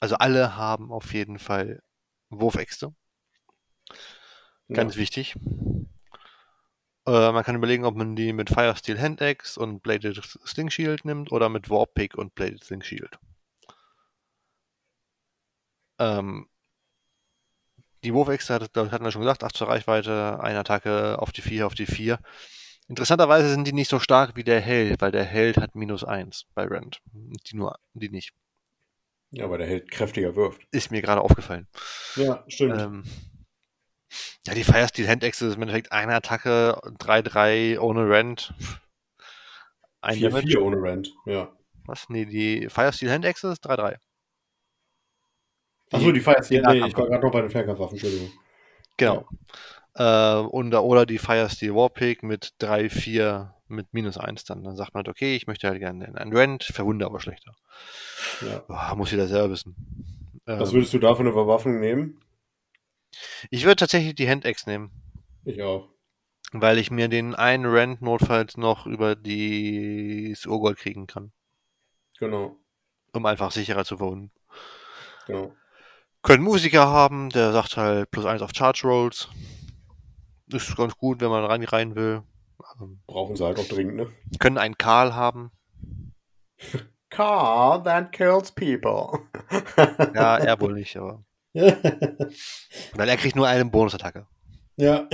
Also 0.00 0.16
alle 0.16 0.54
haben 0.54 0.92
auf 0.92 1.14
jeden 1.14 1.38
Fall 1.38 1.80
Wurfäxte. 2.28 2.94
Ganz 4.68 4.96
Ja. 4.96 5.00
wichtig. 5.00 5.34
Äh, 7.06 7.32
man 7.32 7.42
kann 7.42 7.56
überlegen, 7.56 7.86
ob 7.86 7.96
man 7.96 8.16
die 8.16 8.34
mit 8.34 8.50
Fire 8.50 8.76
Steel 8.76 9.00
Hand 9.00 9.22
Axe 9.22 9.58
und 9.58 9.82
Bladed 9.82 10.22
Sling 10.46 10.68
Shield 10.68 11.06
nimmt 11.06 11.32
oder 11.32 11.48
mit 11.48 11.70
Warp 11.70 11.94
Pick 11.94 12.16
und 12.16 12.34
Bladed 12.34 12.62
Sling 12.62 12.82
Shield. 12.82 13.18
Ähm, 15.98 16.48
die 18.04 18.12
Wurfäxte 18.12 18.54
hat, 18.54 18.76
das 18.76 18.90
hatten 18.90 19.04
wir 19.04 19.10
schon 19.12 19.22
gesagt, 19.22 19.42
8 19.44 19.56
zur 19.56 19.68
Reichweite, 19.68 20.38
eine 20.40 20.58
Attacke 20.58 21.18
auf 21.18 21.32
die 21.32 21.42
4, 21.42 21.66
auf 21.66 21.74
die 21.74 21.86
4. 21.86 22.18
Interessanterweise 22.88 23.48
sind 23.48 23.66
die 23.66 23.72
nicht 23.72 23.88
so 23.88 23.98
stark 23.98 24.36
wie 24.36 24.44
der 24.44 24.60
Held, 24.60 25.00
weil 25.00 25.12
der 25.12 25.24
Held 25.24 25.56
hat 25.56 25.74
minus 25.74 26.04
1 26.04 26.46
bei 26.54 26.64
Rand. 26.64 27.00
Die 27.12 27.56
nur, 27.56 27.78
die 27.94 28.10
nicht. 28.10 28.32
Ja, 29.30 29.48
weil 29.48 29.58
der 29.58 29.66
Held 29.66 29.90
kräftiger 29.90 30.36
wirft. 30.36 30.62
Ist 30.72 30.90
mir 30.90 31.00
gerade 31.00 31.22
aufgefallen. 31.22 31.66
Ja, 32.16 32.44
stimmt. 32.48 32.78
Ähm, 32.78 33.04
ja, 34.46 34.54
die 34.54 34.64
Fire 34.64 34.88
Steel 34.88 35.08
Hand 35.08 35.24
Axe 35.24 35.46
ist 35.46 35.54
im 35.54 35.62
Endeffekt 35.62 35.92
eine 35.92 36.14
Attacke, 36.14 36.78
3-3 36.98 37.78
ohne 37.78 38.08
Rand. 38.08 38.52
Ein 40.02 40.18
4-4 40.18 40.58
ohne 40.58 40.76
Rand. 40.82 41.14
Ja. 41.24 41.50
Was? 41.86 42.08
Nee, 42.08 42.26
die 42.26 42.68
Fire 42.68 42.92
Steel 42.92 43.10
Hand 43.10 43.24
Axe 43.24 43.52
ist 43.52 43.64
3-3. 43.66 43.96
Achso, 45.92 46.12
die 46.12 46.20
Fire 46.20 46.40
die 46.48 46.60
Nee, 46.60 46.86
ich 46.88 46.96
war 46.96 47.06
gerade 47.06 47.24
noch 47.24 47.32
bei 47.32 47.40
den 47.40 47.50
Fernkampfwaffen, 47.50 47.96
Entschuldigung. 47.96 48.32
Genau. 48.96 49.28
Äh, 49.94 50.36
und, 50.36 50.74
oder 50.74 51.06
die 51.06 51.18
Fire 51.18 51.48
Steel 51.50 51.74
Warpick 51.74 52.22
mit 52.22 52.54
3-4 52.60 53.50
mit 53.68 53.92
minus 53.92 54.18
1 54.18 54.44
dann. 54.44 54.64
Dann 54.64 54.76
sagt 54.76 54.94
man 54.94 55.00
halt, 55.00 55.08
okay, 55.08 55.36
ich 55.36 55.46
möchte 55.46 55.68
halt 55.68 55.78
gerne 55.78 56.14
einen 56.18 56.36
Rand, 56.36 56.64
verwunde 56.64 57.06
aber 57.06 57.20
schlechter. 57.20 57.52
Ja. 58.40 58.64
Oh, 58.68 58.96
muss 58.96 59.10
jeder 59.10 59.26
selber 59.28 59.50
wissen. 59.50 59.76
Was 60.46 60.70
Ähm, 60.70 60.74
würdest 60.76 60.92
du 60.94 60.98
da 60.98 61.14
für 61.14 61.20
eine 61.20 61.32
Verwaffnung 61.32 61.80
nehmen? 61.80 62.20
ich 63.50 63.64
würde 63.64 63.76
tatsächlich 63.76 64.14
die 64.14 64.28
Hand 64.28 64.46
Axe 64.46 64.68
nehmen, 64.68 64.90
Ich 65.44 65.62
auch. 65.62 65.88
weil 66.52 66.78
ich 66.78 66.90
mir 66.90 67.08
den 67.08 67.34
einen 67.34 67.66
Rand 67.66 68.00
notfalls 68.02 68.56
noch 68.56 68.86
über 68.86 69.14
die 69.16 70.30
das 70.34 70.46
Urgold 70.46 70.78
kriegen 70.78 71.06
kann, 71.06 71.32
Genau. 72.18 72.56
um 73.12 73.26
einfach 73.26 73.50
sicherer 73.52 73.84
zu 73.84 73.98
verwunden. 73.98 74.30
Genau. 75.26 75.54
Können 76.22 76.42
Musiker 76.44 76.86
haben, 76.88 77.30
der 77.30 77.52
sagt 77.52 77.76
halt 77.76 78.10
plus 78.10 78.24
1 78.26 78.42
auf 78.42 78.50
Charge 78.54 78.82
Rolls. 78.84 79.28
Ist 80.52 80.76
ganz 80.76 80.96
gut, 80.96 81.20
wenn 81.20 81.30
man 81.30 81.44
rein, 81.44 81.62
rein 81.64 81.94
will. 81.94 82.22
Ähm, 82.80 83.00
Brauchen 83.06 83.36
sie 83.36 83.44
halt 83.44 83.58
auch 83.58 83.66
dringend, 83.66 83.96
ne? 83.96 84.12
können 84.38 84.58
einen 84.58 84.76
Karl 84.78 85.14
haben. 85.14 85.50
Car 87.10 87.82
that 87.84 88.12
kills 88.12 88.50
people. 88.52 89.20
Ja, 90.14 90.38
er 90.38 90.60
wohl 90.60 90.72
nicht, 90.72 90.96
aber. 90.96 91.24
Weil 91.54 93.08
er 93.08 93.16
kriegt 93.18 93.36
nur 93.36 93.46
eine 93.46 93.64
Bonusattacke. 93.66 94.26
ja. 94.76 95.06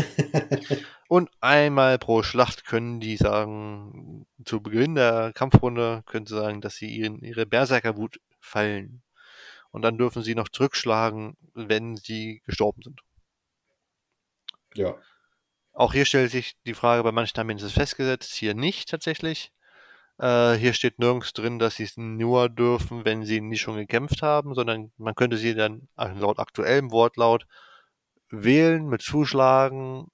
Und 1.08 1.30
einmal 1.40 1.98
pro 1.98 2.22
Schlacht 2.22 2.66
können 2.66 3.00
die 3.00 3.16
sagen, 3.16 4.26
zu 4.44 4.62
Beginn 4.62 4.94
der 4.94 5.32
Kampfrunde 5.34 6.02
können 6.06 6.26
sie 6.26 6.36
sagen, 6.36 6.60
dass 6.60 6.76
sie 6.76 6.88
ihren, 6.88 7.20
ihre 7.22 7.46
Berserkerwut 7.46 8.20
fallen. 8.40 9.02
Und 9.70 9.82
dann 9.82 9.96
dürfen 9.98 10.22
sie 10.22 10.34
noch 10.34 10.48
zurückschlagen, 10.50 11.36
wenn 11.54 11.96
sie 11.96 12.42
gestorben 12.44 12.82
sind. 12.82 13.00
ja. 14.74 14.94
Auch 15.78 15.92
hier 15.92 16.06
stellt 16.06 16.32
sich 16.32 16.56
die 16.66 16.74
Frage, 16.74 17.04
bei 17.04 17.12
manchen 17.12 17.38
Armeen 17.38 17.58
ist 17.58 17.62
es 17.62 17.72
festgesetzt, 17.72 18.34
hier 18.34 18.52
nicht 18.52 18.88
tatsächlich. 18.88 19.52
Äh, 20.18 20.54
hier 20.54 20.72
steht 20.72 20.98
nirgends 20.98 21.32
drin, 21.32 21.60
dass 21.60 21.76
sie 21.76 21.84
es 21.84 21.96
nur 21.96 22.48
dürfen, 22.48 23.04
wenn 23.04 23.24
sie 23.24 23.40
nicht 23.40 23.60
schon 23.60 23.76
gekämpft 23.76 24.20
haben, 24.20 24.56
sondern 24.56 24.90
man 24.96 25.14
könnte 25.14 25.36
sie 25.36 25.54
dann 25.54 25.88
laut 25.96 26.40
aktuellem 26.40 26.90
Wortlaut 26.90 27.46
wählen 28.28 28.88
mit 28.88 29.02
Zuschlagen 29.02 30.08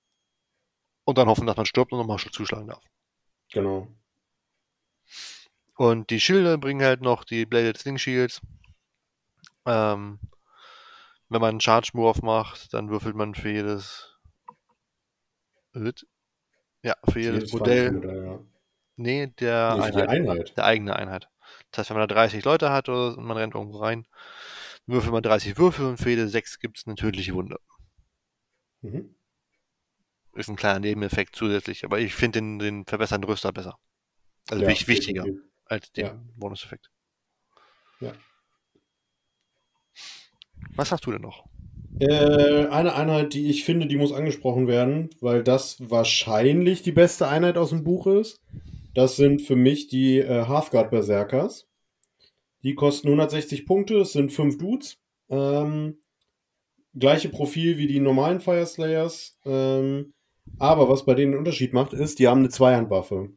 und 1.05 1.17
dann 1.17 1.29
hoffen, 1.29 1.47
dass 1.47 1.57
man 1.57 1.65
stirbt 1.65 1.93
und 1.93 1.99
nochmal 1.99 2.19
zuschlagen 2.19 2.69
darf. 2.69 2.85
Genau. 3.51 3.89
Und 5.79 6.11
die 6.11 6.21
Schilde 6.21 6.59
bringen 6.59 6.85
halt 6.85 7.01
noch 7.01 7.25
die 7.25 7.47
Bladed 7.47 7.79
Sling 7.79 7.97
Shields. 7.97 8.43
Ähm, 9.65 10.21
wenn 11.31 11.41
man 11.41 11.53
einen 11.53 11.61
Charge 11.62 11.93
Move 11.95 12.21
macht, 12.23 12.75
dann 12.75 12.91
würfelt 12.91 13.17
man 13.17 13.35
für 13.35 13.49
jedes. 13.49 14.14
Ja, 16.83 16.95
für 17.09 17.20
jedes, 17.20 17.35
jedes 17.35 17.53
Modell. 17.53 17.93
Modell 17.93 18.25
ja. 18.25 18.41
Nee, 18.97 19.27
der, 19.39 19.77
nee, 19.77 19.83
Einheit, 19.83 20.09
Einheit. 20.09 20.57
der 20.57 20.64
eigene 20.64 20.97
Einheit. 20.97 21.29
Das 21.70 21.79
heißt, 21.79 21.91
wenn 21.91 21.99
man 21.99 22.09
da 22.09 22.14
30 22.14 22.45
Leute 22.45 22.70
hat 22.70 22.89
oder 22.89 23.20
man 23.20 23.37
rennt 23.37 23.55
irgendwo 23.55 23.79
rein, 23.79 24.07
würfelt 24.87 25.12
man 25.12 25.22
30 25.22 25.59
Würfel 25.59 25.87
und 25.87 25.97
für 25.99 26.11
jede 26.11 26.29
6 26.29 26.61
gibt 26.61 26.79
es 26.79 26.87
eine 26.87 26.95
tödliche 26.95 27.35
Wunde. 27.35 27.59
Mhm. 28.83 29.14
Ist 30.35 30.49
ein 30.49 30.57
kleiner 30.57 30.81
Nebeneffekt 30.81 31.37
zusätzlich, 31.37 31.85
aber 31.85 31.99
ich 32.01 32.14
finde 32.14 32.41
den, 32.41 32.59
den 32.59 32.85
verbessernden 32.87 33.29
Rüster 33.29 33.53
besser. 33.53 33.79
Also 34.51 34.62
ja, 34.62 34.68
wichtiger 34.68 35.25
definitiv. 35.25 35.51
als 35.66 35.93
den 35.93 36.07
ja. 36.07 36.20
Bonuseffekt. 36.37 36.91
Ja. 38.01 38.12
Was 40.77 40.93
hast 40.93 41.07
du 41.07 41.12
denn 41.12 41.22
noch? 41.22 41.47
Äh, 42.01 42.66
eine 42.66 42.95
Einheit, 42.95 43.34
die 43.34 43.49
ich 43.49 43.64
finde, 43.64 43.86
die 43.86 43.97
muss 43.97 44.12
angesprochen 44.12 44.66
werden, 44.66 45.11
weil 45.20 45.45
das 45.45 45.76
wahrscheinlich 45.90 46.82
die 46.82 46.92
beste 46.92 47.28
Einheit 47.28 47.57
aus 47.57 47.70
dem 47.70 47.84
Buch 47.84 48.07
ist. 48.07 48.40
Das 48.95 49.16
sind 49.16 49.42
für 49.42 49.57
mich 49.57 49.88
die 49.88 50.18
äh, 50.18 50.47
Hearthguard 50.47 50.90
Berserkers. 50.90 51.68
Die 52.62 52.74
kosten 52.74 53.09
160 53.09 53.66
Punkte, 53.66 53.99
es 53.99 54.12
sind 54.12 54.32
fünf 54.32 54.59
Dudes. 54.59 54.99
Ähm, 55.28 55.99
gleiche 56.99 57.28
Profil 57.28 57.78
wie 57.78 57.86
die 57.86 58.01
normalen 58.01 58.40
Fire 58.40 58.66
Slayers. 58.66 59.38
Ähm, 59.45 60.14
aber 60.59 60.88
was 60.88 61.05
bei 61.05 61.14
denen 61.14 61.32
einen 61.32 61.38
Unterschied 61.38 61.72
macht, 61.72 61.92
ist, 61.92 62.18
die 62.18 62.28
haben 62.28 62.40
eine 62.40 62.49
Zweihandwaffe. 62.49 63.30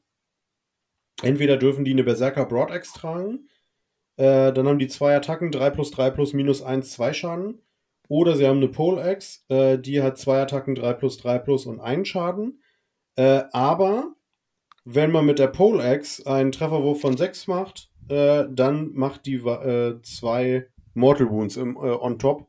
Entweder 1.21 1.57
dürfen 1.57 1.85
die 1.85 1.91
eine 1.91 2.03
Berserker 2.03 2.45
Broadex 2.45 2.93
tragen, 2.93 3.49
äh, 4.17 4.51
dann 4.51 4.67
haben 4.67 4.79
die 4.79 4.87
zwei 4.87 5.15
Attacken, 5.15 5.51
3 5.51 5.69
plus 5.69 5.91
3 5.91 6.09
plus 6.11 6.33
minus 6.33 6.61
1, 6.61 6.91
2 6.91 7.13
Schaden. 7.13 7.61
Oder 8.09 8.35
sie 8.35 8.47
haben 8.47 8.57
eine 8.57 8.69
Pole 8.69 9.01
Axe, 9.01 9.41
äh, 9.49 9.77
die 9.77 10.01
hat 10.01 10.17
zwei 10.17 10.41
Attacken, 10.41 10.75
3 10.75 10.93
plus 10.93 11.17
3 11.17 11.39
plus 11.39 11.65
und 11.65 11.79
1 11.79 12.07
Schaden. 12.07 12.61
Äh, 13.15 13.43
aber 13.51 14.13
wenn 14.85 15.11
man 15.11 15.25
mit 15.25 15.39
der 15.39 15.47
Pole 15.47 15.83
Axe 15.83 16.25
einen 16.25 16.51
Trefferwurf 16.51 17.01
von 17.01 17.17
6 17.17 17.47
macht, 17.47 17.89
äh, 18.09 18.45
dann 18.49 18.93
macht 18.93 19.25
die 19.25 19.35
äh, 19.35 20.01
zwei 20.01 20.67
Mortal 20.93 21.29
Wounds 21.29 21.57
im, 21.57 21.75
äh, 21.75 21.79
on 21.79 22.19
top 22.19 22.47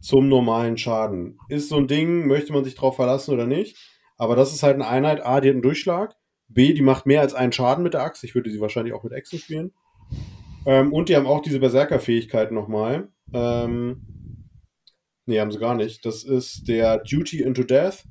zum 0.00 0.28
normalen 0.28 0.76
Schaden. 0.76 1.38
Ist 1.48 1.68
so 1.68 1.76
ein 1.76 1.86
Ding, 1.86 2.26
möchte 2.26 2.52
man 2.52 2.64
sich 2.64 2.74
drauf 2.74 2.96
verlassen 2.96 3.32
oder 3.32 3.46
nicht? 3.46 3.76
Aber 4.18 4.36
das 4.36 4.52
ist 4.52 4.62
halt 4.62 4.74
eine 4.74 4.88
Einheit. 4.88 5.24
A, 5.24 5.40
die 5.40 5.48
hat 5.48 5.54
einen 5.54 5.62
Durchschlag. 5.62 6.16
B, 6.48 6.74
die 6.74 6.82
macht 6.82 7.06
mehr 7.06 7.20
als 7.20 7.34
einen 7.34 7.52
Schaden 7.52 7.84
mit 7.84 7.94
der 7.94 8.02
Axt. 8.02 8.24
Ich 8.24 8.34
würde 8.34 8.50
sie 8.50 8.60
wahrscheinlich 8.60 8.92
auch 8.92 9.04
mit 9.04 9.12
Echsen 9.12 9.38
spielen. 9.38 9.72
Ähm, 10.66 10.92
und 10.92 11.08
die 11.08 11.16
haben 11.16 11.26
auch 11.26 11.40
diese 11.40 11.60
Berserker-Fähigkeit 11.60 12.52
nochmal. 12.52 13.08
Ähm, 13.32 14.02
nee, 15.26 15.40
haben 15.40 15.50
sie 15.50 15.58
gar 15.58 15.74
nicht. 15.74 16.04
Das 16.04 16.24
ist 16.24 16.68
der 16.68 16.98
Duty 16.98 17.42
into 17.42 17.62
Death. 17.62 18.04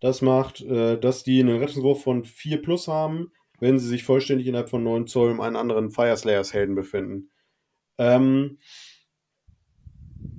Das 0.00 0.20
macht, 0.22 0.60
äh, 0.62 0.98
dass 0.98 1.22
die 1.22 1.40
einen 1.40 1.58
Rettungswurf 1.58 2.02
von 2.02 2.24
4 2.24 2.60
plus 2.62 2.88
haben, 2.88 3.32
wenn 3.60 3.78
sie 3.78 3.86
sich 3.86 4.04
vollständig 4.04 4.46
innerhalb 4.46 4.68
von 4.68 4.82
9 4.82 5.06
Zoll 5.06 5.30
um 5.30 5.40
einen 5.40 5.56
anderen 5.56 5.90
Fire 5.90 6.16
Slayers 6.16 6.52
Helden 6.52 6.74
befinden. 6.74 7.30
Ähm, 7.98 8.58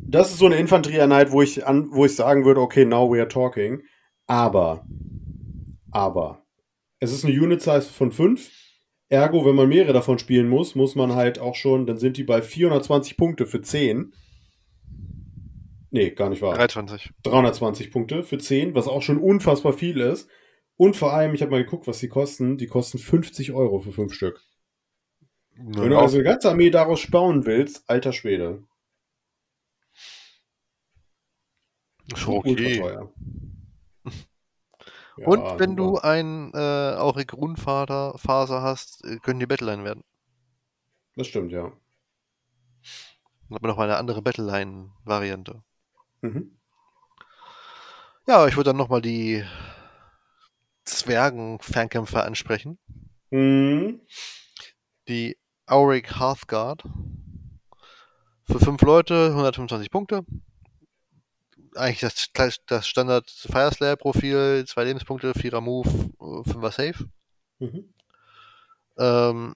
das 0.05 0.31
ist 0.31 0.39
so 0.39 0.45
eine 0.45 0.57
Infanterieeinheit, 0.57 1.31
wo 1.31 1.41
wo 1.41 2.05
ich 2.05 2.15
sagen 2.15 2.45
würde, 2.45 2.61
okay, 2.61 2.85
now 2.85 3.11
we 3.11 3.19
are 3.19 3.27
talking. 3.27 3.83
Aber, 4.27 4.85
aber, 5.91 6.45
es 6.99 7.11
ist 7.11 7.25
eine 7.25 7.33
Unit-Size 7.33 7.81
von 7.81 8.11
5. 8.11 8.49
Ergo, 9.09 9.45
wenn 9.45 9.55
man 9.55 9.69
mehrere 9.69 9.93
davon 9.93 10.19
spielen 10.19 10.47
muss, 10.47 10.75
muss 10.75 10.95
man 10.95 11.15
halt 11.15 11.39
auch 11.39 11.55
schon, 11.55 11.85
dann 11.85 11.97
sind 11.97 12.17
die 12.17 12.23
bei 12.23 12.41
420 12.41 13.17
Punkte 13.17 13.45
für 13.45 13.61
10. 13.61 14.13
Nee, 15.93 16.09
gar 16.09 16.29
nicht 16.29 16.41
wahr. 16.41 16.55
320. 16.55 17.11
320 17.21 17.91
Punkte 17.91 18.23
für 18.23 18.39
10, 18.39 18.73
was 18.73 18.87
auch 18.87 19.03
schon 19.03 19.19
unfassbar 19.19 19.73
viel 19.73 19.99
ist. 20.01 20.27
Und 20.75 20.95
vor 20.95 21.13
allem, 21.13 21.35
ich 21.35 21.43
habe 21.43 21.51
mal 21.51 21.63
geguckt, 21.63 21.85
was 21.85 21.99
die 21.99 22.07
kosten. 22.07 22.57
Die 22.57 22.65
kosten 22.65 22.97
50 22.97 23.51
Euro 23.51 23.79
für 23.79 23.91
5 23.91 24.13
Stück. 24.13 24.41
Ja. 25.55 25.83
Wenn 25.83 25.91
du 25.91 25.99
also 25.99 26.17
eine 26.17 26.23
ganze 26.23 26.49
Armee 26.49 26.71
daraus 26.71 26.99
spauen 26.99 27.45
willst, 27.45 27.87
alter 27.87 28.11
Schwede. 28.11 28.63
Schon 32.15 32.37
okay. 32.37 32.79
ja, 32.79 33.07
Und 35.27 35.43
wenn 35.59 35.69
super. 35.69 35.75
du 35.75 35.97
ein 35.99 36.51
äh, 36.55 36.95
Auric 36.97 37.27
Grundfaser 37.27 38.63
hast, 38.63 39.05
äh, 39.05 39.17
können 39.17 39.39
die 39.39 39.45
Battleline 39.45 39.83
werden. 39.83 40.03
Das 41.15 41.27
stimmt, 41.27 41.51
ja. 41.51 41.71
Dann 43.49 43.55
hat 43.55 43.61
man 43.61 43.69
noch 43.69 43.77
mal 43.77 43.83
eine 43.83 43.97
andere 43.97 44.23
Battleline-Variante. 44.23 45.61
Mhm. 46.23 46.57
Ja, 48.25 48.47
ich 48.47 48.55
würde 48.55 48.69
dann 48.69 48.77
nochmal 48.77 49.01
die 49.01 49.43
Zwergen-Fernkämpfer 50.85 52.23
ansprechen. 52.23 52.79
Mhm. 53.29 54.01
Die 55.07 55.37
Auric 55.65 56.19
Hearthguard. 56.19 56.83
Für 58.45 58.59
fünf 58.59 58.81
Leute 58.81 59.27
125 59.27 59.89
Punkte 59.89 60.25
eigentlich 61.75 61.99
das, 62.33 62.57
das 62.65 62.87
Standard 62.87 63.29
Fire 63.29 63.71
Slayer 63.71 63.95
Profil, 63.95 64.65
zwei 64.67 64.83
Lebenspunkte, 64.85 65.33
vierer 65.33 65.61
Move, 65.61 65.89
fünfer 66.45 66.71
Safe. 66.71 67.05
Mhm. 67.59 67.93
Ähm, 68.97 69.55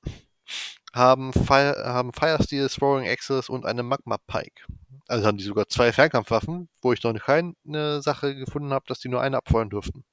haben, 0.94 1.34
Fire, 1.34 1.76
haben 1.86 2.14
Fire 2.14 2.42
Steel, 2.42 2.70
Throwing 2.70 3.08
Axis 3.08 3.50
und 3.50 3.66
eine 3.66 3.84
Magma 3.84 4.18
Pike. 4.18 4.66
Also 5.08 5.26
haben 5.26 5.38
die 5.38 5.44
sogar 5.44 5.68
zwei 5.68 5.92
Fernkampfwaffen, 5.92 6.70
wo 6.82 6.94
ich 6.94 7.04
noch 7.04 7.14
keine 7.14 8.02
Sache 8.02 8.36
gefunden 8.36 8.74
habe, 8.74 8.86
dass 8.88 9.00
die 9.00 9.10
nur 9.10 9.22
eine 9.22 9.38
abfeuern 9.38 9.70
durften. 9.70 10.04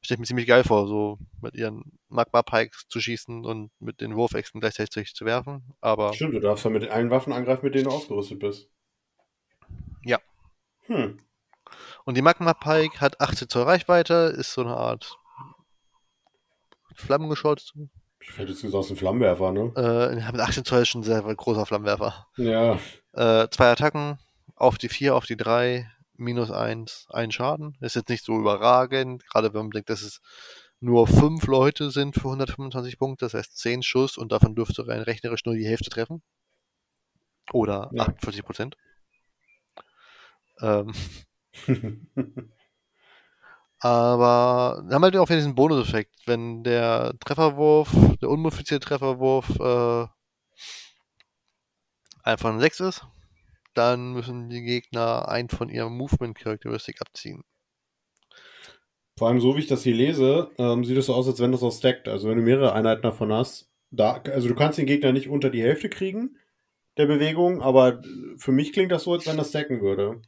Stelle 0.00 0.16
ich 0.16 0.20
mir 0.20 0.26
ziemlich 0.26 0.46
geil 0.46 0.64
vor, 0.64 0.86
so 0.86 1.18
mit 1.40 1.54
ihren 1.54 1.98
Magma 2.08 2.42
Pikes 2.42 2.86
zu 2.88 3.00
schießen 3.00 3.44
und 3.44 3.70
mit 3.78 4.00
den 4.00 4.16
Wurfäxten 4.16 4.60
gleichzeitig 4.60 5.14
zu 5.14 5.24
werfen. 5.24 5.74
Aber 5.80 6.12
Stimmt, 6.14 6.34
du 6.34 6.40
darfst 6.40 6.64
ja 6.64 6.70
mit 6.70 6.88
allen 6.88 7.10
Waffen 7.10 7.32
angreifen, 7.32 7.64
mit 7.64 7.74
denen 7.74 7.84
du 7.84 7.90
ausgerüstet 7.90 8.38
bist. 8.38 8.68
Ja. 10.04 10.18
Hm. 10.86 11.18
Und 12.04 12.16
die 12.16 12.22
Magma 12.22 12.54
Pike 12.54 13.00
hat 13.00 13.20
18 13.20 13.48
Zoll 13.48 13.64
Reichweite, 13.64 14.34
ist 14.36 14.52
so 14.52 14.62
eine 14.62 14.76
Art 14.76 15.18
Flammengeschütz. 16.94 17.72
Ich 18.20 18.36
hätte 18.36 18.52
jetzt 18.52 18.62
gesagt, 18.62 18.90
ein 18.90 18.96
Flammenwerfer, 18.96 19.52
ne? 19.52 19.72
Äh, 19.76 20.32
mit 20.32 20.40
18 20.40 20.64
Zoll 20.64 20.82
ist 20.82 20.88
schon 20.88 21.02
ein 21.02 21.04
sehr 21.04 21.22
großer 21.22 21.66
Flammenwerfer. 21.66 22.26
Ja. 22.36 22.78
Äh, 23.12 23.48
zwei 23.50 23.72
Attacken, 23.72 24.18
auf 24.54 24.78
die 24.78 24.88
4, 24.88 25.14
auf 25.14 25.26
die 25.26 25.36
3, 25.36 25.90
minus 26.14 26.50
1, 26.50 27.06
ein 27.10 27.32
Schaden. 27.32 27.76
Ist 27.80 27.96
jetzt 27.96 28.08
nicht 28.08 28.24
so 28.24 28.38
überragend, 28.38 29.26
gerade 29.26 29.52
wenn 29.54 29.62
man 29.62 29.70
denkt, 29.70 29.90
dass 29.90 30.02
es 30.02 30.20
nur 30.80 31.06
5 31.06 31.46
Leute 31.46 31.90
sind 31.90 32.14
für 32.14 32.28
125 32.28 32.98
Punkte, 32.98 33.26
das 33.26 33.34
heißt 33.34 33.58
10 33.58 33.82
Schuss 33.82 34.16
und 34.16 34.32
davon 34.32 34.54
dürfte 34.54 34.86
rein 34.86 35.02
rechnerisch 35.02 35.44
nur 35.44 35.54
die 35.54 35.66
Hälfte 35.66 35.90
treffen. 35.90 36.22
Oder 37.52 37.90
ja. 37.92 38.04
48 38.04 38.44
Prozent. 38.44 38.76
Ähm, 40.60 40.92
Aber 43.80 44.82
wir 44.86 44.94
haben 44.94 45.02
halt 45.02 45.16
auch 45.16 45.28
wieder 45.28 45.38
diesen 45.38 45.54
Bonuseffekt. 45.54 46.14
Wenn 46.26 46.62
der 46.62 47.14
Trefferwurf, 47.18 47.90
der 48.20 48.28
unmodifizierte 48.28 48.86
Trefferwurf, 48.86 49.48
äh, 49.58 50.06
einfach 52.22 52.50
ein 52.50 52.60
6 52.60 52.80
ist, 52.80 53.06
dann 53.74 54.12
müssen 54.12 54.48
die 54.48 54.62
Gegner 54.62 55.28
einen 55.28 55.48
von 55.48 55.68
ihrem 55.68 55.96
Movement-Charakteristik 55.96 57.00
abziehen. 57.00 57.44
Vor 59.16 59.28
allem, 59.28 59.40
so 59.40 59.54
wie 59.54 59.60
ich 59.60 59.66
das 59.66 59.82
hier 59.82 59.94
lese, 59.94 60.50
ähm, 60.58 60.84
sieht 60.84 60.96
es 60.96 61.06
so 61.06 61.14
aus, 61.14 61.28
als 61.28 61.40
wenn 61.40 61.52
das 61.52 61.62
auch 61.62 61.72
stackt. 61.72 62.08
Also, 62.08 62.28
wenn 62.28 62.38
du 62.38 62.42
mehrere 62.42 62.72
Einheiten 62.72 63.02
davon 63.02 63.32
hast, 63.32 63.68
da, 63.90 64.22
also 64.32 64.48
du 64.48 64.54
kannst 64.54 64.78
den 64.78 64.86
Gegner 64.86 65.12
nicht 65.12 65.28
unter 65.28 65.50
die 65.50 65.62
Hälfte 65.62 65.88
kriegen 65.88 66.36
der 66.96 67.06
Bewegung, 67.06 67.62
aber 67.62 68.02
für 68.36 68.52
mich 68.52 68.72
klingt 68.72 68.92
das 68.92 69.04
so, 69.04 69.12
als 69.12 69.26
wenn 69.26 69.36
das 69.36 69.50
stacken 69.50 69.80
würde. 69.80 70.20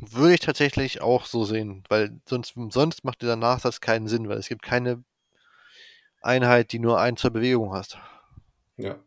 Würde 0.00 0.34
ich 0.34 0.40
tatsächlich 0.40 1.00
auch 1.00 1.26
so 1.26 1.44
sehen, 1.44 1.84
weil 1.88 2.20
sonst, 2.28 2.54
sonst 2.70 3.04
macht 3.04 3.22
dieser 3.22 3.36
Nachsatz 3.36 3.80
keinen 3.80 4.08
Sinn, 4.08 4.28
weil 4.28 4.38
es 4.38 4.48
gibt 4.48 4.62
keine 4.62 5.04
Einheit, 6.20 6.72
die 6.72 6.78
nur 6.78 7.00
ein 7.00 7.16
zur 7.16 7.30
Bewegung 7.30 7.72
hast. 7.72 7.98
Ja. 8.76 8.98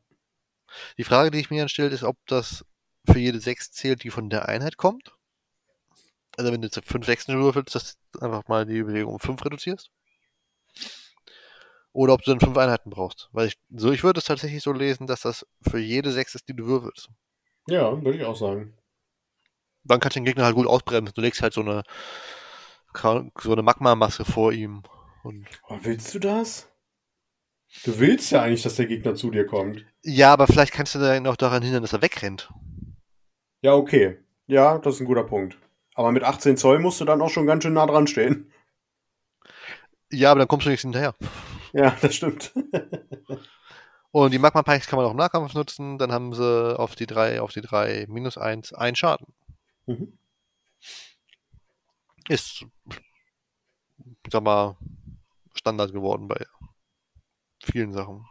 Die 0.98 1.04
Frage, 1.04 1.32
die 1.32 1.40
ich 1.40 1.50
mir 1.50 1.62
dann 1.62 1.70
stelle, 1.70 1.90
ist, 1.90 2.04
ob 2.04 2.18
das 2.28 2.66
für 3.10 3.20
jede 3.20 3.40
6 3.40 3.72
zählt, 3.72 4.04
die 4.04 4.10
von 4.12 4.30
der 4.30 4.48
Einheit 4.50 4.78
kommt. 4.78 5.14
Also 6.38 6.52
wenn 6.52 6.62
du 6.62 6.68
jetzt 6.68 6.80
5 6.86 7.06
Sechsen 7.06 7.38
würfelst, 7.40 7.76
dass 7.76 7.98
du 8.12 8.20
einfach 8.20 8.48
mal 8.48 8.66
die 8.66 8.84
Bewegung 8.84 9.14
um 9.14 9.20
5 9.20 9.44
reduzierst. 9.44 9.90
oder 11.94 12.14
ob 12.14 12.22
du 12.22 12.32
dann 12.32 12.40
fünf 12.40 12.58
Einheiten 12.58 12.90
brauchst. 12.92 13.30
Weil 13.32 13.48
ich, 13.48 13.58
so, 13.70 13.92
ich 13.92 14.04
würde 14.04 14.20
es 14.20 14.26
tatsächlich 14.26 14.62
so 14.64 14.72
lesen, 14.72 15.08
dass 15.08 15.22
das 15.22 15.46
für 15.62 15.80
jede 15.80 16.12
sechs 16.12 16.36
ist, 16.36 16.48
die 16.48 16.56
du 16.56 16.66
würfelst. 16.66 17.10
Ja, 17.68 17.92
würde 18.04 18.18
ich 18.20 18.26
auch 18.26 18.36
sagen. 18.36 18.78
Dann 19.84 20.00
kannst 20.00 20.16
du 20.16 20.20
den 20.20 20.26
Gegner 20.26 20.46
halt 20.46 20.56
gut 20.56 20.68
ausbremsen. 20.68 21.14
Du 21.16 21.22
legst 21.22 21.42
halt 21.42 21.54
so 21.54 21.62
eine, 21.62 21.84
so 23.42 23.52
eine 23.52 23.62
Magma-Masse 23.64 24.26
vor 24.26 24.52
ihm. 24.52 24.84
Und 25.24 25.48
willst 25.82 26.14
du 26.14 26.20
das? 26.20 26.70
Du 27.84 28.00
willst 28.00 28.32
ja 28.32 28.42
eigentlich, 28.42 28.64
dass 28.64 28.76
der 28.76 28.88
Gegner 28.88 29.16
zu 29.16 29.32
dir 29.32 29.46
kommt. 29.46 29.86
ja, 30.04 30.34
aber 30.34 30.48
vielleicht 30.48 30.74
kannst 30.74 30.96
du 30.96 31.00
dann 31.00 31.28
auch 31.28 31.38
daran 31.38 31.64
hindern, 31.64 31.82
dass 31.82 31.94
er 31.94 32.02
wegrennt. 32.02 32.52
Ja, 33.62 33.74
okay. 33.74 34.18
Ja, 34.48 34.78
das 34.78 34.96
ist 34.96 35.02
ein 35.02 35.08
guter 35.08 35.24
Punkt. 35.24 35.58
Aber 35.96 36.12
mit 36.12 36.24
18 36.24 36.58
Zoll 36.58 36.80
musst 36.80 37.02
du 37.02 37.06
dann 37.06 37.22
auch 37.22 37.30
schon 37.30 37.48
ganz 37.48 37.64
schön 37.64 37.74
nah 37.74 37.86
dran 37.86 38.08
stehen. 38.08 38.52
Ja, 40.12 40.32
aber 40.32 40.40
dann 40.40 40.48
kommst 40.48 40.66
du 40.66 40.70
nichts 40.70 40.84
hinterher. 40.84 41.16
Ja, 41.74 41.96
das 42.02 42.16
stimmt. 42.16 42.54
Und 44.12 44.32
die 44.34 44.40
Magma 44.40 44.64
Pikes 44.64 44.88
kann 44.88 44.98
man 44.98 45.06
auch 45.06 45.12
im 45.12 45.18
Nahkampf 45.18 45.54
nutzen. 45.54 45.98
Dann 45.98 46.12
haben 46.12 46.34
sie 46.34 46.80
auf 46.80 46.96
die 46.96 47.08
3, 47.08 47.42
auf 47.42 47.52
die 47.52 47.62
3 47.62 48.06
minus 48.08 48.38
1, 48.38 48.74
ein 48.74 48.96
Schaden. 48.96 49.28
Mhm. 49.86 50.18
Ist, 52.30 52.66
ich 52.88 54.32
sag 54.32 54.44
mal, 54.44 54.78
Standard 55.54 55.92
geworden 55.92 56.28
bei 56.28 56.46
vielen 57.68 57.92
Sachen. 57.94 58.26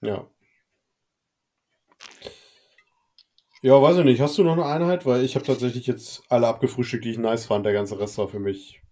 Ja. 0.00 0.28
Ja, 3.62 3.80
weiß 3.80 3.98
ich 3.98 4.04
nicht. 4.04 4.20
Hast 4.20 4.36
du 4.38 4.42
noch 4.42 4.54
eine 4.54 4.66
Einheit? 4.66 5.06
Weil 5.06 5.24
ich 5.24 5.36
habe 5.36 5.46
tatsächlich 5.46 5.86
jetzt 5.86 6.24
alle 6.28 6.48
abgefrühstückt, 6.48 7.04
die 7.04 7.12
ich 7.12 7.18
nice 7.18 7.46
fand. 7.46 7.64
Der 7.64 7.72
ganze 7.72 7.98
Rest 7.98 8.18
war 8.18 8.28
für 8.28 8.40
mich 8.40 8.82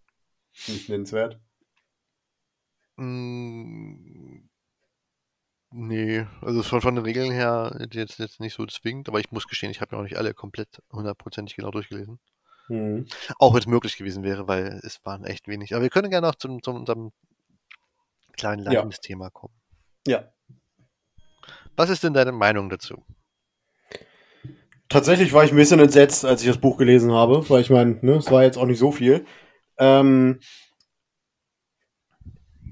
nicht 0.68 0.88
nennenswert. 0.88 1.40
Mm, 2.96 4.48
nee, 5.70 6.26
also 6.42 6.62
von, 6.62 6.80
von 6.82 6.94
den 6.94 7.04
Regeln 7.04 7.32
her 7.32 7.88
jetzt, 7.92 8.18
jetzt 8.18 8.40
nicht 8.40 8.54
so 8.54 8.66
zwingend, 8.66 9.08
aber 9.08 9.20
ich 9.20 9.32
muss 9.32 9.48
gestehen, 9.48 9.70
ich 9.70 9.80
habe 9.80 9.96
ja 9.96 9.98
auch 9.98 10.04
nicht 10.04 10.18
alle 10.18 10.34
komplett 10.34 10.82
hundertprozentig 10.92 11.56
genau 11.56 11.70
durchgelesen. 11.70 12.20
Mhm. 12.68 13.06
Auch 13.38 13.54
wenn 13.54 13.60
es 13.60 13.66
möglich 13.66 13.96
gewesen 13.96 14.22
wäre, 14.22 14.46
weil 14.46 14.80
es 14.84 15.04
waren 15.04 15.24
echt 15.24 15.48
wenig. 15.48 15.74
Aber 15.74 15.82
wir 15.82 15.90
können 15.90 16.10
gerne 16.10 16.28
noch 16.28 16.36
zum, 16.36 16.62
zum 16.62 16.76
unserem 16.76 17.10
kleinen 18.32 18.64
Ja. 18.64 18.72
Leidensthema 18.72 19.30
kommen. 19.30 19.59
Ja. 20.10 20.24
Was 21.76 21.88
ist 21.88 22.02
denn 22.02 22.14
deine 22.14 22.32
Meinung 22.32 22.68
dazu? 22.68 23.04
Tatsächlich 24.88 25.32
war 25.32 25.44
ich 25.44 25.52
ein 25.52 25.56
bisschen 25.56 25.78
entsetzt, 25.78 26.24
als 26.24 26.42
ich 26.42 26.48
das 26.48 26.58
Buch 26.58 26.78
gelesen 26.78 27.12
habe, 27.12 27.48
weil 27.48 27.60
ich 27.60 27.70
meine, 27.70 28.00
ne, 28.02 28.16
es 28.16 28.28
war 28.28 28.42
jetzt 28.42 28.58
auch 28.58 28.66
nicht 28.66 28.80
so 28.80 28.90
viel. 28.90 29.24
Ähm, 29.78 30.40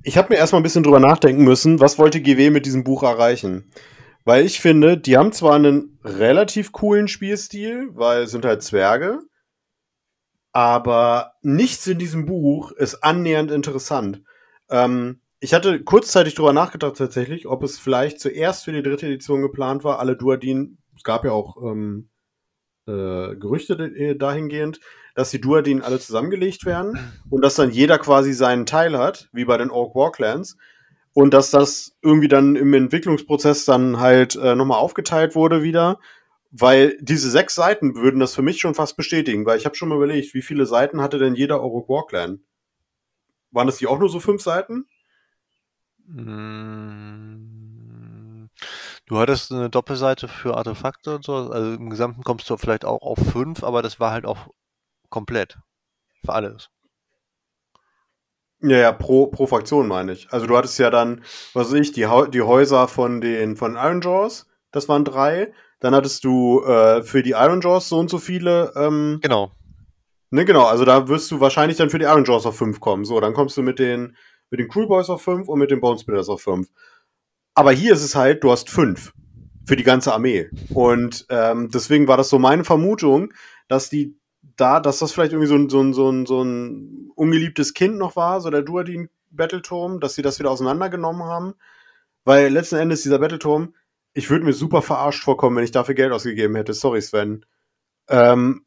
ich 0.02 0.18
habe 0.18 0.30
mir 0.30 0.36
erstmal 0.36 0.60
ein 0.60 0.64
bisschen 0.64 0.82
drüber 0.82 0.98
nachdenken 0.98 1.44
müssen, 1.44 1.78
was 1.78 1.96
wollte 1.96 2.20
GW 2.20 2.50
mit 2.50 2.66
diesem 2.66 2.82
Buch 2.82 3.04
erreichen? 3.04 3.70
Weil 4.24 4.44
ich 4.44 4.60
finde, 4.60 4.98
die 4.98 5.16
haben 5.16 5.30
zwar 5.30 5.54
einen 5.54 6.00
relativ 6.02 6.72
coolen 6.72 7.06
Spielstil, 7.06 7.90
weil 7.92 8.24
es 8.24 8.32
sind 8.32 8.44
halt 8.44 8.64
Zwerge, 8.64 9.20
aber 10.52 11.34
nichts 11.42 11.86
in 11.86 12.00
diesem 12.00 12.26
Buch 12.26 12.72
ist 12.72 12.96
annähernd 13.04 13.52
interessant. 13.52 14.24
Ähm, 14.70 15.20
ich 15.40 15.54
hatte 15.54 15.82
kurzzeitig 15.82 16.34
drüber 16.34 16.52
nachgedacht 16.52 16.96
tatsächlich, 16.96 17.46
ob 17.46 17.62
es 17.62 17.78
vielleicht 17.78 18.20
zuerst 18.20 18.64
für 18.64 18.72
die 18.72 18.82
dritte 18.82 19.06
Edition 19.06 19.42
geplant 19.42 19.84
war, 19.84 19.98
alle 19.98 20.16
Duadin, 20.16 20.78
es 20.96 21.04
gab 21.04 21.24
ja 21.24 21.32
auch 21.32 21.56
ähm, 21.62 22.08
äh, 22.86 23.36
Gerüchte 23.36 23.74
äh, 23.74 24.16
dahingehend, 24.16 24.80
dass 25.14 25.30
die 25.30 25.40
Duadin 25.40 25.82
alle 25.82 26.00
zusammengelegt 26.00 26.64
werden 26.64 26.98
und 27.30 27.42
dass 27.42 27.54
dann 27.54 27.70
jeder 27.70 27.98
quasi 27.98 28.32
seinen 28.32 28.66
Teil 28.66 28.98
hat, 28.98 29.28
wie 29.32 29.44
bei 29.44 29.56
den 29.56 29.70
Orc 29.70 29.94
Warclans. 29.94 30.56
Und 31.12 31.34
dass 31.34 31.50
das 31.50 31.96
irgendwie 32.02 32.28
dann 32.28 32.54
im 32.54 32.72
Entwicklungsprozess 32.74 33.64
dann 33.64 33.98
halt 33.98 34.36
äh, 34.36 34.54
nochmal 34.54 34.78
aufgeteilt 34.78 35.34
wurde 35.34 35.62
wieder. 35.62 35.98
Weil 36.50 36.96
diese 37.00 37.30
sechs 37.30 37.54
Seiten 37.56 37.96
würden 37.96 38.20
das 38.20 38.34
für 38.34 38.42
mich 38.42 38.60
schon 38.60 38.74
fast 38.74 38.96
bestätigen, 38.96 39.44
weil 39.44 39.58
ich 39.58 39.66
habe 39.66 39.74
schon 39.74 39.88
mal 39.88 39.96
überlegt, 39.96 40.32
wie 40.32 40.42
viele 40.42 40.64
Seiten 40.64 41.02
hatte 41.02 41.18
denn 41.18 41.34
jeder 41.34 41.60
Orc 41.60 41.88
Warclan? 41.88 42.40
Waren 43.50 43.66
das 43.66 43.80
nicht 43.80 43.88
auch 43.88 43.98
nur 43.98 44.08
so 44.08 44.20
fünf 44.20 44.42
Seiten? 44.42 44.86
Du 49.06 49.18
hattest 49.18 49.52
eine 49.52 49.70
Doppelseite 49.70 50.28
für 50.28 50.56
Artefakte 50.56 51.16
und 51.16 51.24
so, 51.24 51.34
also 51.34 51.74
im 51.74 51.90
Gesamten 51.90 52.22
kommst 52.22 52.48
du 52.48 52.56
vielleicht 52.56 52.84
auch 52.84 53.02
auf 53.02 53.18
fünf, 53.18 53.62
aber 53.62 53.82
das 53.82 54.00
war 54.00 54.10
halt 54.12 54.26
auch 54.26 54.48
komplett. 55.10 55.58
Für 56.24 56.32
alles. 56.32 56.70
Ja, 58.60 58.76
ja, 58.78 58.92
pro, 58.92 59.28
pro 59.28 59.46
Fraktion 59.46 59.86
meine 59.86 60.12
ich. 60.12 60.32
Also 60.32 60.46
du 60.46 60.56
hattest 60.56 60.78
ja 60.78 60.90
dann, 60.90 61.22
was 61.54 61.68
weiß 61.68 61.74
ich, 61.80 61.92
die, 61.92 62.08
die 62.32 62.42
Häuser 62.42 62.88
von 62.88 63.20
den 63.20 63.56
von 63.56 63.76
Iron 63.76 64.00
Jaws, 64.00 64.46
das 64.72 64.88
waren 64.88 65.04
drei. 65.04 65.52
Dann 65.80 65.94
hattest 65.94 66.24
du 66.24 66.64
äh, 66.64 67.04
für 67.04 67.22
die 67.22 67.30
Iron 67.30 67.60
Jaws 67.60 67.88
so 67.88 67.98
und 67.98 68.10
so 68.10 68.18
viele. 68.18 68.72
Ähm, 68.74 69.20
Genau. 69.22 69.52
ne, 70.30 70.44
genau, 70.44 70.64
also 70.64 70.84
da 70.84 71.06
wirst 71.08 71.30
du 71.30 71.38
wahrscheinlich 71.40 71.78
dann 71.78 71.88
für 71.90 72.00
die 72.00 72.06
Iron 72.06 72.24
Jaws 72.24 72.46
auf 72.46 72.56
fünf 72.56 72.80
kommen. 72.80 73.04
So, 73.04 73.20
dann 73.20 73.32
kommst 73.32 73.56
du 73.56 73.62
mit 73.62 73.78
den, 73.78 74.16
mit 74.50 74.60
den 74.60 74.68
Crew 74.68 74.86
Boys 74.86 75.10
auf 75.10 75.22
fünf 75.22 75.48
und 75.48 75.58
mit 75.58 75.70
den 75.70 75.80
Bone 75.80 75.98
Splitters 75.98 76.28
auf 76.28 76.42
fünf. 76.42 76.68
Aber 77.54 77.72
hier 77.72 77.92
ist 77.92 78.04
es 78.04 78.14
halt, 78.14 78.44
du 78.44 78.50
hast 78.50 78.70
fünf 78.70 79.12
für 79.66 79.76
die 79.76 79.84
ganze 79.84 80.12
Armee. 80.12 80.48
Und 80.72 81.26
ähm, 81.28 81.70
deswegen 81.70 82.08
war 82.08 82.16
das 82.16 82.30
so 82.30 82.38
meine 82.38 82.64
Vermutung, 82.64 83.32
dass 83.68 83.90
die 83.90 84.16
da, 84.56 84.80
dass 84.80 84.98
das 84.98 85.12
vielleicht 85.12 85.32
irgendwie 85.32 85.48
so 85.48 85.56
ein, 85.56 85.68
so 85.68 85.80
ein, 85.80 85.92
so 85.92 86.10
ein, 86.10 86.26
so 86.26 86.42
ein 86.42 87.10
ungeliebtes 87.14 87.74
Kind 87.74 87.98
noch 87.98 88.16
war, 88.16 88.40
so 88.40 88.50
der 88.50 88.62
Duadin 88.62 89.08
Battleturm, 89.30 90.00
dass 90.00 90.14
sie 90.14 90.22
das 90.22 90.38
wieder 90.38 90.50
auseinandergenommen 90.50 91.22
haben. 91.22 91.54
Weil 92.24 92.52
letzten 92.52 92.76
Endes 92.76 93.02
dieser 93.02 93.18
Battleturm, 93.18 93.74
ich 94.14 94.30
würde 94.30 94.44
mir 94.44 94.52
super 94.52 94.82
verarscht 94.82 95.22
vorkommen, 95.22 95.56
wenn 95.56 95.64
ich 95.64 95.70
dafür 95.70 95.94
Geld 95.94 96.12
ausgegeben 96.12 96.56
hätte. 96.56 96.72
Sorry, 96.72 97.00
Sven. 97.00 97.44
Ähm, 98.08 98.64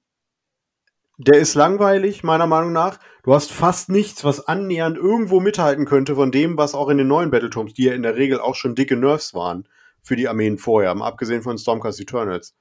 der 1.28 1.40
ist 1.40 1.56
langweilig, 1.56 2.24
meiner 2.24 2.48
Meinung 2.48 2.72
nach. 2.72 3.00
Du 3.24 3.34
hast 3.34 3.52
fast 3.52 3.90
nichts, 3.90 4.24
was 4.24 4.48
annähernd 4.48 4.98
irgendwo 4.98 5.40
mithalten 5.40 5.86
könnte 5.86 6.16
von 6.16 6.32
dem, 6.32 6.58
was 6.58 6.74
auch 6.74 6.90
in 6.90 6.98
den 6.98 7.08
neuen 7.08 7.30
Battleturms, 7.30 7.74
die 7.74 7.84
ja 7.84 7.94
in 7.94 8.04
der 8.04 8.16
Regel 8.16 8.40
auch 8.40 8.56
schon 8.56 8.76
dicke 8.76 8.96
Nerfs 8.96 9.34
waren 9.34 9.68
für 10.02 10.16
die 10.16 10.28
Armeen 10.28 10.58
vorher, 10.58 10.96
abgesehen 10.98 11.44
von 11.44 11.58
Stormcast 11.58 12.00
Eternals. 12.00 12.56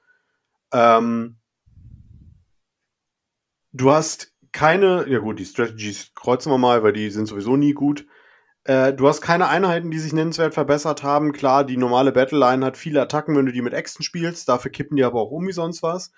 Ähm, 0.71 1.37
du 3.71 3.91
hast 3.91 4.33
keine, 4.51 5.09
ja 5.09 5.19
gut, 5.19 5.39
die 5.39 5.45
Strategies 5.45 6.11
kreuzen 6.13 6.51
wir 6.51 6.59
mal, 6.59 6.83
weil 6.83 6.93
die 6.93 7.09
sind 7.09 7.25
sowieso 7.25 7.57
nie 7.57 7.73
gut. 7.73 8.05
Äh, 8.65 8.93
du 8.93 9.07
hast 9.07 9.21
keine 9.21 9.47
Einheiten, 9.47 9.89
die 9.89 9.97
sich 9.97 10.13
nennenswert 10.13 10.53
verbessert 10.53 11.01
haben. 11.01 11.31
Klar, 11.31 11.63
die 11.63 11.77
normale 11.77 12.11
Battleline 12.11 12.63
hat 12.63 12.77
viele 12.77 13.01
Attacken, 13.01 13.35
wenn 13.35 13.47
du 13.47 13.51
die 13.51 13.63
mit 13.63 13.73
Äxten 13.73 14.03
spielst. 14.03 14.47
Dafür 14.49 14.71
kippen 14.71 14.97
die 14.97 15.03
aber 15.03 15.19
auch 15.19 15.31
um 15.31 15.47
wie 15.47 15.53
sonst 15.53 15.81
was. 15.81 16.11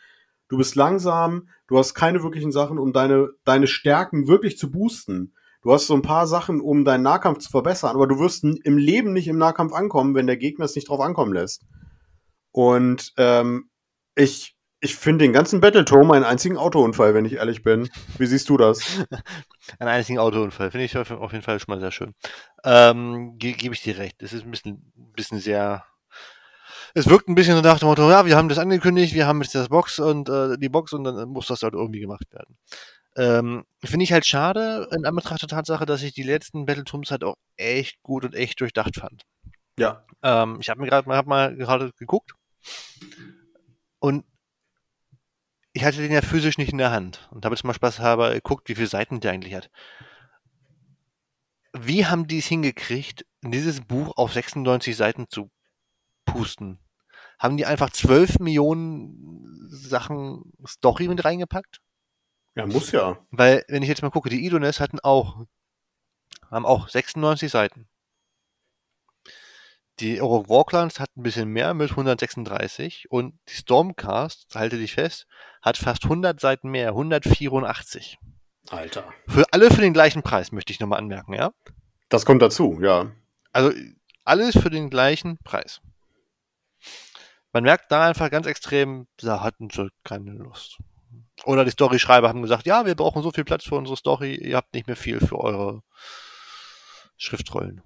Du 0.53 0.57
bist 0.59 0.75
langsam, 0.75 1.49
du 1.65 1.79
hast 1.79 1.95
keine 1.95 2.21
wirklichen 2.21 2.51
Sachen, 2.51 2.77
um 2.77 2.93
deine, 2.93 3.29
deine 3.43 3.65
Stärken 3.65 4.27
wirklich 4.27 4.55
zu 4.55 4.69
boosten. 4.69 5.33
Du 5.63 5.73
hast 5.73 5.87
so 5.87 5.95
ein 5.95 6.03
paar 6.03 6.27
Sachen, 6.27 6.61
um 6.61 6.85
deinen 6.85 7.01
Nahkampf 7.01 7.39
zu 7.39 7.49
verbessern, 7.49 7.95
aber 7.95 8.05
du 8.05 8.19
wirst 8.19 8.43
im 8.43 8.77
Leben 8.77 9.13
nicht 9.13 9.27
im 9.27 9.39
Nahkampf 9.39 9.73
ankommen, 9.73 10.13
wenn 10.13 10.27
der 10.27 10.37
Gegner 10.37 10.65
es 10.65 10.75
nicht 10.75 10.89
drauf 10.89 10.99
ankommen 10.99 11.33
lässt. 11.33 11.63
Und 12.51 13.13
ähm, 13.17 13.71
ich, 14.13 14.55
ich 14.79 14.95
finde 14.95 15.25
den 15.25 15.33
ganzen 15.33 15.59
Battleturm 15.59 16.11
einen 16.11 16.23
einzigen 16.23 16.57
Autounfall, 16.57 17.15
wenn 17.15 17.25
ich 17.25 17.33
ehrlich 17.33 17.63
bin. 17.63 17.89
Wie 18.19 18.27
siehst 18.27 18.47
du 18.47 18.57
das? 18.57 19.07
Einen 19.79 19.89
einzigen 19.89 20.19
Autounfall. 20.19 20.69
Finde 20.69 20.85
ich 20.85 20.95
auf 20.95 21.09
jeden 21.09 21.41
Fall 21.41 21.59
schon 21.59 21.73
mal 21.73 21.79
sehr 21.79 21.91
schön. 21.91 22.13
Ähm, 22.63 23.39
ge 23.39 23.53
Gebe 23.53 23.73
ich 23.73 23.81
dir 23.81 23.97
recht. 23.97 24.21
Es 24.21 24.33
ist 24.33 24.43
ein 24.43 24.51
bisschen, 24.51 24.93
bisschen 25.15 25.39
sehr. 25.39 25.83
Es 26.93 27.09
wirkt 27.09 27.27
ein 27.27 27.35
bisschen 27.35 27.55
so 27.55 27.61
nach 27.61 27.79
dem 27.79 27.87
Motto, 27.87 28.09
ja, 28.09 28.25
wir 28.25 28.35
haben 28.35 28.49
das 28.49 28.59
angekündigt, 28.59 29.15
wir 29.15 29.25
haben 29.25 29.41
jetzt 29.41 29.55
das 29.55 29.69
Box 29.69 29.99
und 29.99 30.29
äh, 30.29 30.57
die 30.57 30.69
Box 30.69 30.93
und 30.93 31.03
dann 31.03 31.29
muss 31.29 31.47
das 31.47 31.63
halt 31.63 31.73
irgendwie 31.73 31.99
gemacht 31.99 32.31
werden. 32.31 32.57
Ähm, 33.15 33.65
Finde 33.83 34.03
ich 34.03 34.13
halt 34.13 34.25
schade 34.25 34.87
in 34.91 35.05
Anbetracht 35.05 35.41
der 35.41 35.49
Tatsache, 35.49 35.85
dass 35.85 36.03
ich 36.03 36.13
die 36.13 36.23
letzten 36.23 36.65
Battleturms 36.65 37.11
halt 37.11 37.23
auch 37.23 37.35
echt 37.57 38.01
gut 38.03 38.25
und 38.25 38.35
echt 38.35 38.59
durchdacht 38.59 38.95
fand. 38.95 39.23
Ja. 39.77 40.05
Ähm, 40.21 40.57
ich 40.59 40.69
habe 40.69 40.81
mir 40.81 40.87
gerade 40.87 41.07
mal, 41.07 41.17
hab 41.17 41.25
mal 41.25 41.55
gerade 41.55 41.91
geguckt 41.97 42.33
und 43.99 44.25
ich 45.73 45.83
hatte 45.83 45.97
den 45.97 46.11
ja 46.11 46.21
physisch 46.21 46.57
nicht 46.57 46.71
in 46.71 46.77
der 46.77 46.91
Hand 46.91 47.27
und 47.31 47.45
habe 47.45 47.55
jetzt 47.55 47.63
mal 47.63 47.73
spaßhalber 47.73 48.33
geguckt, 48.33 48.69
wie 48.69 48.75
viele 48.75 48.87
Seiten 48.87 49.19
der 49.19 49.31
eigentlich 49.31 49.55
hat. 49.55 49.71
Wie 51.73 52.05
haben 52.05 52.27
die 52.27 52.37
es 52.37 52.45
hingekriegt, 52.45 53.25
dieses 53.41 53.81
Buch 53.81 54.15
auf 54.15 54.33
96 54.33 54.95
Seiten 54.95 55.25
zu 55.27 55.49
pusten? 56.25 56.82
Haben 57.43 57.57
die 57.57 57.65
einfach 57.65 57.89
12 57.89 58.39
Millionen 58.39 59.67
Sachen 59.69 60.53
Story 60.65 61.09
mit 61.09 61.25
reingepackt? 61.25 61.81
Ja, 62.55 62.65
muss 62.65 62.93
ja. 62.93 63.17
Weil, 63.31 63.65
wenn 63.67 63.83
ich 63.83 63.89
jetzt 63.89 64.01
mal 64.01 64.11
gucke, 64.11 64.29
die 64.29 64.45
Idones 64.45 64.79
hatten 64.79 65.01
auch, 65.01 65.45
haben 66.49 66.65
auch 66.65 66.87
96 66.87 67.51
Seiten. 67.51 67.89
Die 69.99 70.21
Euro 70.21 70.47
Warclans 70.47 71.01
hatten 71.01 71.19
ein 71.19 71.23
bisschen 71.23 71.49
mehr 71.49 71.73
mit 71.73 71.91
136 71.91 73.11
und 73.11 73.37
die 73.49 73.55
Stormcast, 73.55 74.55
halte 74.55 74.77
dich 74.77 74.93
fest, 74.93 75.27
hat 75.61 75.77
fast 75.77 76.05
100 76.05 76.39
Seiten 76.39 76.69
mehr, 76.69 76.89
184. 76.89 78.19
Alter. 78.69 79.03
Für 79.27 79.43
alle 79.51 79.69
für 79.69 79.81
den 79.81 79.91
gleichen 79.91 80.23
Preis, 80.23 80.53
möchte 80.53 80.71
ich 80.71 80.79
nochmal 80.79 80.99
anmerken, 80.99 81.33
ja? 81.33 81.51
Das 82.07 82.25
kommt 82.25 82.41
dazu, 82.41 82.79
ja. 82.81 83.11
Also 83.51 83.77
alles 84.23 84.57
für 84.57 84.69
den 84.69 84.89
gleichen 84.89 85.37
Preis. 85.39 85.81
Man 87.53 87.63
merkt 87.63 87.91
da 87.91 88.07
einfach 88.07 88.31
ganz 88.31 88.47
extrem, 88.47 89.07
da 89.17 89.41
hatten 89.41 89.69
sie 89.69 89.89
keine 90.03 90.31
Lust. 90.31 90.79
Oder 91.45 91.63
die 91.63 91.71
Story-Schreiber 91.71 92.27
haben 92.27 92.41
gesagt, 92.41 92.65
ja, 92.65 92.85
wir 92.85 92.95
brauchen 92.95 93.21
so 93.21 93.31
viel 93.31 93.43
Platz 93.43 93.63
für 93.63 93.75
unsere 93.75 93.95
Story, 93.95 94.35
ihr 94.35 94.57
habt 94.57 94.73
nicht 94.73 94.87
mehr 94.87 94.95
viel 94.95 95.19
für 95.19 95.39
eure 95.39 95.83
Schriftrollen. 97.17 97.81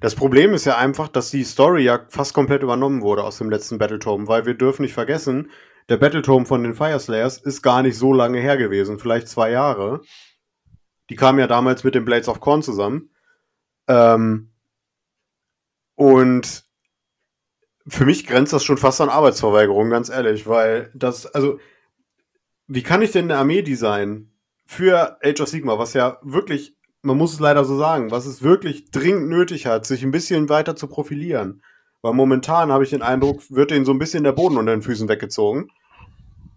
Das 0.00 0.14
Problem 0.14 0.52
ist 0.52 0.66
ja 0.66 0.76
einfach, 0.76 1.08
dass 1.08 1.30
die 1.30 1.44
Story 1.44 1.84
ja 1.84 2.04
fast 2.08 2.34
komplett 2.34 2.62
übernommen 2.62 3.00
wurde 3.02 3.24
aus 3.24 3.38
dem 3.38 3.50
letzten 3.50 3.78
Battletome, 3.78 4.28
weil 4.28 4.46
wir 4.46 4.54
dürfen 4.54 4.82
nicht 4.82 4.94
vergessen, 4.94 5.50
der 5.88 5.96
Battletome 5.96 6.44
von 6.44 6.62
den 6.62 6.74
Fireslayers 6.74 7.38
ist 7.38 7.62
gar 7.62 7.82
nicht 7.82 7.96
so 7.96 8.12
lange 8.12 8.40
her 8.40 8.58
gewesen, 8.58 8.98
vielleicht 8.98 9.28
zwei 9.28 9.50
Jahre. 9.50 10.02
Die 11.08 11.16
kamen 11.16 11.38
ja 11.38 11.46
damals 11.46 11.82
mit 11.82 11.94
den 11.94 12.04
Blades 12.04 12.28
of 12.28 12.40
Corn 12.40 12.62
zusammen. 12.62 13.10
Ähm, 13.88 14.52
und 15.94 16.67
für 17.88 18.04
mich 18.04 18.26
grenzt 18.26 18.52
das 18.52 18.64
schon 18.64 18.78
fast 18.78 19.00
an 19.00 19.08
Arbeitsverweigerung, 19.08 19.90
ganz 19.90 20.08
ehrlich, 20.08 20.46
weil 20.46 20.90
das, 20.94 21.26
also, 21.26 21.58
wie 22.66 22.82
kann 22.82 23.02
ich 23.02 23.12
denn 23.12 23.24
eine 23.24 23.38
Armee 23.38 23.62
designen 23.62 24.32
für 24.66 25.18
Age 25.24 25.40
of 25.40 25.48
Sigma, 25.48 25.78
was 25.78 25.94
ja 25.94 26.18
wirklich, 26.22 26.76
man 27.02 27.16
muss 27.16 27.32
es 27.32 27.40
leider 27.40 27.64
so 27.64 27.78
sagen, 27.78 28.10
was 28.10 28.26
es 28.26 28.42
wirklich 28.42 28.90
dringend 28.90 29.28
nötig 29.28 29.66
hat, 29.66 29.86
sich 29.86 30.02
ein 30.02 30.10
bisschen 30.10 30.48
weiter 30.48 30.76
zu 30.76 30.88
profilieren. 30.88 31.62
Weil 32.02 32.12
momentan 32.12 32.70
habe 32.70 32.84
ich 32.84 32.90
den 32.90 33.02
Eindruck, 33.02 33.50
wird 33.50 33.70
denen 33.70 33.84
so 33.84 33.92
ein 33.92 33.98
bisschen 33.98 34.24
der 34.24 34.32
Boden 34.32 34.58
unter 34.58 34.72
den 34.72 34.82
Füßen 34.82 35.08
weggezogen. 35.08 35.70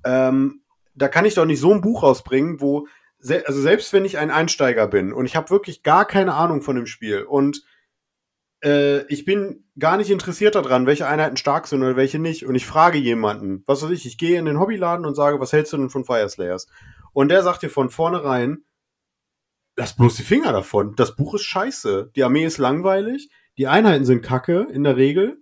Ähm, 0.03 0.61
da 0.93 1.07
kann 1.07 1.25
ich 1.25 1.35
doch 1.35 1.45
nicht 1.45 1.61
so 1.61 1.73
ein 1.73 1.81
Buch 1.81 2.03
rausbringen, 2.03 2.59
wo, 2.59 2.87
also 3.21 3.61
selbst 3.61 3.93
wenn 3.93 4.05
ich 4.05 4.17
ein 4.17 4.31
Einsteiger 4.31 4.87
bin 4.87 5.13
und 5.13 5.25
ich 5.25 5.35
habe 5.35 5.49
wirklich 5.49 5.83
gar 5.83 6.05
keine 6.05 6.33
Ahnung 6.33 6.61
von 6.61 6.75
dem 6.75 6.85
Spiel 6.85 7.23
und 7.23 7.63
äh, 8.63 9.05
ich 9.07 9.25
bin 9.25 9.65
gar 9.77 9.97
nicht 9.97 10.09
interessiert 10.09 10.55
daran, 10.55 10.85
welche 10.85 11.07
Einheiten 11.07 11.37
stark 11.37 11.67
sind 11.67 11.81
oder 11.81 11.95
welche 11.95 12.19
nicht. 12.19 12.45
Und 12.45 12.55
ich 12.55 12.65
frage 12.65 12.97
jemanden, 12.97 13.63
was 13.65 13.83
weiß 13.83 13.91
ich, 13.91 14.05
ich 14.05 14.17
gehe 14.17 14.39
in 14.39 14.45
den 14.45 14.59
Hobbyladen 14.59 15.05
und 15.05 15.15
sage, 15.15 15.39
was 15.39 15.53
hältst 15.53 15.73
du 15.73 15.77
denn 15.77 15.89
von 15.89 16.05
Fire 16.05 16.29
Slayers? 16.29 16.67
Und 17.13 17.29
der 17.29 17.43
sagt 17.43 17.61
dir 17.61 17.69
von 17.69 17.89
vornherein, 17.89 18.63
lass 19.75 19.95
bloß 19.95 20.15
die 20.15 20.23
Finger 20.23 20.51
davon. 20.51 20.95
Das 20.95 21.15
Buch 21.15 21.35
ist 21.35 21.43
scheiße. 21.43 22.11
Die 22.15 22.23
Armee 22.23 22.45
ist 22.45 22.57
langweilig. 22.57 23.29
Die 23.57 23.67
Einheiten 23.67 24.05
sind 24.05 24.21
kacke 24.21 24.67
in 24.71 24.83
der 24.83 24.97
Regel. 24.97 25.41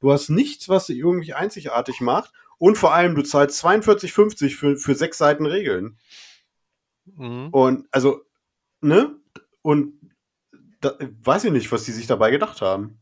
Du 0.00 0.12
hast 0.12 0.30
nichts, 0.30 0.68
was 0.68 0.86
sie 0.86 0.98
irgendwie 0.98 1.34
einzigartig 1.34 2.00
macht. 2.00 2.32
Und 2.58 2.76
vor 2.76 2.94
allem, 2.94 3.14
du 3.14 3.22
zahlst 3.22 3.62
42,50 3.64 4.56
für, 4.56 4.76
für 4.76 4.94
sechs 4.94 5.18
Seiten 5.18 5.46
Regeln. 5.46 5.98
Mhm. 7.04 7.48
Und 7.50 7.88
also, 7.90 8.22
ne? 8.80 9.16
Und 9.62 9.99
da, 10.80 10.96
weiß 10.98 11.44
ich 11.44 11.52
nicht, 11.52 11.70
was 11.72 11.84
die 11.84 11.92
sich 11.92 12.06
dabei 12.06 12.30
gedacht 12.30 12.60
haben. 12.60 13.00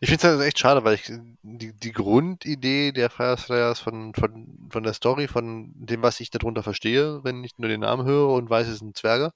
Ich 0.00 0.10
finde 0.10 0.26
es 0.26 0.32
halt 0.32 0.46
echt 0.46 0.58
schade, 0.58 0.84
weil 0.84 0.94
ich 0.94 1.10
die, 1.42 1.72
die 1.72 1.92
Grundidee 1.92 2.92
der 2.92 3.08
Fireslayers 3.08 3.80
von, 3.80 4.14
von, 4.14 4.68
von 4.70 4.82
der 4.82 4.92
Story, 4.92 5.26
von 5.26 5.72
dem, 5.74 6.02
was 6.02 6.20
ich 6.20 6.30
darunter 6.30 6.62
verstehe, 6.62 7.24
wenn 7.24 7.42
ich 7.44 7.58
nur 7.58 7.68
den 7.68 7.80
Namen 7.80 8.06
höre 8.06 8.28
und 8.28 8.50
weiß, 8.50 8.68
es 8.68 8.80
sind 8.80 8.96
Zwerge, 8.96 9.32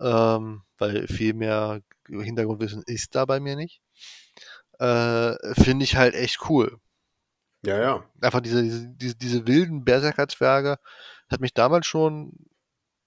ähm, 0.00 0.62
weil 0.78 1.06
viel 1.08 1.34
mehr 1.34 1.82
Hintergrundwissen 2.08 2.82
ist 2.86 3.14
da 3.14 3.24
bei 3.26 3.38
mir 3.38 3.56
nicht, 3.56 3.82
äh, 4.78 5.34
finde 5.54 5.84
ich 5.84 5.96
halt 5.96 6.14
echt 6.14 6.48
cool. 6.48 6.78
Ja, 7.64 7.78
ja. 7.78 8.04
Einfach 8.20 8.40
diese, 8.40 8.88
diese, 8.88 9.14
diese 9.14 9.46
wilden 9.46 9.84
Berserker-Zwerge 9.84 10.78
hat 11.30 11.40
mich 11.40 11.54
damals 11.54 11.86
schon 11.86 12.32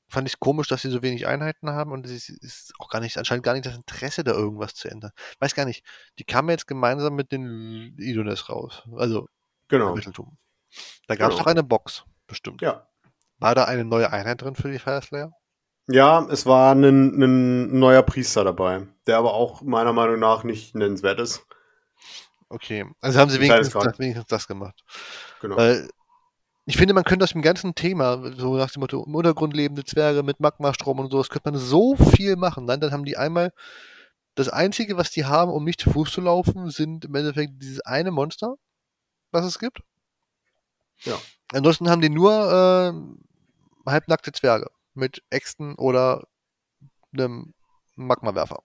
fand 0.07 0.27
ich 0.27 0.39
komisch, 0.39 0.67
dass 0.67 0.81
sie 0.81 0.89
so 0.89 1.01
wenig 1.01 1.27
Einheiten 1.27 1.69
haben 1.69 1.91
und 1.91 2.05
es 2.05 2.29
ist 2.29 2.73
auch 2.79 2.89
gar 2.89 3.01
nicht, 3.01 3.17
anscheinend 3.17 3.43
gar 3.43 3.53
nicht 3.53 3.65
das 3.65 3.75
Interesse, 3.75 4.23
da 4.23 4.31
irgendwas 4.31 4.75
zu 4.75 4.89
ändern. 4.89 5.11
Weiß 5.39 5.55
gar 5.55 5.65
nicht. 5.65 5.83
Die 6.19 6.23
kamen 6.23 6.49
jetzt 6.49 6.67
gemeinsam 6.67 7.15
mit 7.15 7.31
den 7.31 7.95
Idones 7.97 8.49
raus. 8.49 8.83
Also, 8.95 9.27
genau. 9.67 9.95
Mitteltum. 9.95 10.37
Da 11.07 11.15
gab 11.15 11.29
es 11.29 11.35
genau. 11.35 11.43
doch 11.43 11.51
eine 11.51 11.63
Box, 11.63 12.03
bestimmt. 12.27 12.61
Ja. 12.61 12.87
War 13.39 13.55
da 13.55 13.65
eine 13.65 13.85
neue 13.85 14.11
Einheit 14.11 14.41
drin 14.41 14.55
für 14.55 14.71
die 14.71 14.79
Fireslayer? 14.79 15.31
Ja, 15.87 16.25
es 16.29 16.45
war 16.45 16.73
ein, 16.73 16.83
ein 16.83 17.77
neuer 17.77 18.01
Priester 18.01 18.43
dabei, 18.43 18.87
der 19.05 19.17
aber 19.17 19.33
auch 19.33 19.61
meiner 19.61 19.93
Meinung 19.93 20.19
nach 20.19 20.43
nicht 20.43 20.73
nennenswert 20.73 21.19
ist. 21.19 21.45
Okay, 22.49 22.85
also 23.01 23.19
haben 23.19 23.29
sie 23.29 23.39
wenigstens 23.39 23.99
wenigstens 23.99 24.27
das 24.27 24.47
gemacht. 24.47 24.83
Genau. 25.41 25.57
Weil 25.57 25.89
ich 26.65 26.77
finde, 26.77 26.93
man 26.93 27.03
könnte 27.03 27.23
aus 27.23 27.31
dem 27.31 27.43
ganzen 27.43 27.75
Thema, 27.75 28.31
so 28.37 28.57
nach 28.57 28.71
dem 28.71 28.79
Motto, 28.79 29.03
im 29.05 29.13
Untergrund 29.13 29.53
lebende 29.53 29.83
Zwerge 29.83 30.23
mit 30.23 30.39
Magmastrom 30.39 30.99
und 30.99 31.11
so, 31.11 31.19
das 31.19 31.29
könnte 31.29 31.51
man 31.51 31.59
so 31.59 31.95
viel 31.95 32.35
machen. 32.35 32.65
Dann, 32.65 32.79
dann 32.79 32.91
haben 32.91 33.05
die 33.05 33.17
einmal, 33.17 33.53
das 34.33 34.49
Einzige, 34.49 34.97
was 34.97 35.11
die 35.11 35.25
haben, 35.25 35.51
um 35.51 35.63
nicht 35.63 35.79
zu 35.79 35.91
Fuß 35.91 36.11
zu 36.11 36.21
laufen, 36.21 36.69
sind 36.69 37.05
im 37.05 37.15
Endeffekt 37.15 37.61
dieses 37.61 37.81
eine 37.81 38.11
Monster, 38.11 38.55
was 39.31 39.45
es 39.45 39.59
gibt. 39.59 39.79
Ja. 41.03 41.17
Ansonsten 41.53 41.89
haben 41.89 42.01
die 42.01 42.09
nur 42.09 42.31
äh, 42.31 43.89
halbnackte 43.89 44.31
Zwerge 44.31 44.69
mit 44.93 45.23
Äxten 45.29 45.75
oder 45.75 46.27
einem 47.13 47.53
Magmawerfer. 47.95 48.61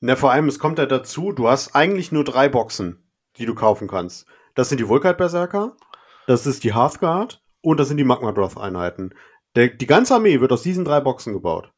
Na, 0.00 0.16
vor 0.16 0.30
allem, 0.30 0.48
es 0.48 0.58
kommt 0.58 0.78
ja 0.78 0.86
dazu, 0.86 1.32
du 1.32 1.48
hast 1.48 1.74
eigentlich 1.74 2.12
nur 2.12 2.24
drei 2.24 2.48
Boxen, 2.48 3.10
die 3.36 3.44
du 3.46 3.54
kaufen 3.54 3.88
kannst. 3.88 4.26
Das 4.54 4.68
sind 4.68 4.78
die 4.78 4.88
Vulkite-Berserker, 4.88 5.76
das 6.26 6.46
ist 6.46 6.64
die 6.64 6.74
Hearthguard 6.74 7.42
und 7.62 7.78
das 7.78 7.88
sind 7.88 7.96
die 7.96 8.04
Magmadroth-Einheiten. 8.04 9.14
Die 9.56 9.86
ganze 9.86 10.14
Armee 10.14 10.40
wird 10.40 10.52
aus 10.52 10.62
diesen 10.62 10.84
drei 10.84 11.00
Boxen 11.00 11.32
gebaut. 11.32 11.72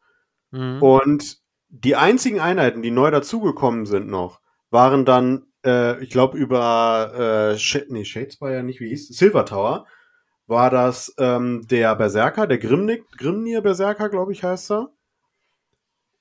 Mhm. 0.51 0.83
Und 0.83 1.39
die 1.69 1.97
einzigen 1.97 2.39
Einheiten, 2.39 2.83
die 2.83 2.91
neu 2.91 3.11
dazugekommen 3.11 3.87
sind 3.87 4.09
noch, 4.09 4.41
waren 4.71 5.05
dann, 5.05 5.47
äh, 5.65 6.03
ich 6.03 6.11
glaube, 6.11 6.37
über 6.37 7.53
äh, 7.55 7.59
Sh 7.59 7.87
nee, 7.89 8.05
Shadespire 8.05 8.63
nicht, 8.63 8.81
wie 8.81 8.89
hieß 8.89 9.09
Silver 9.09 9.47
Tower, 9.47 9.87
war 10.47 10.71
das 10.71 11.15
ähm, 11.19 11.67
der 11.69 11.97
Berserker, 11.97 12.47
der 12.47 12.59
Grimnir 12.59 13.63
Berserker, 13.63 14.11
glaube 14.11 14.33
ich, 14.33 14.45
heißt 14.45 14.71
er. 14.71 14.91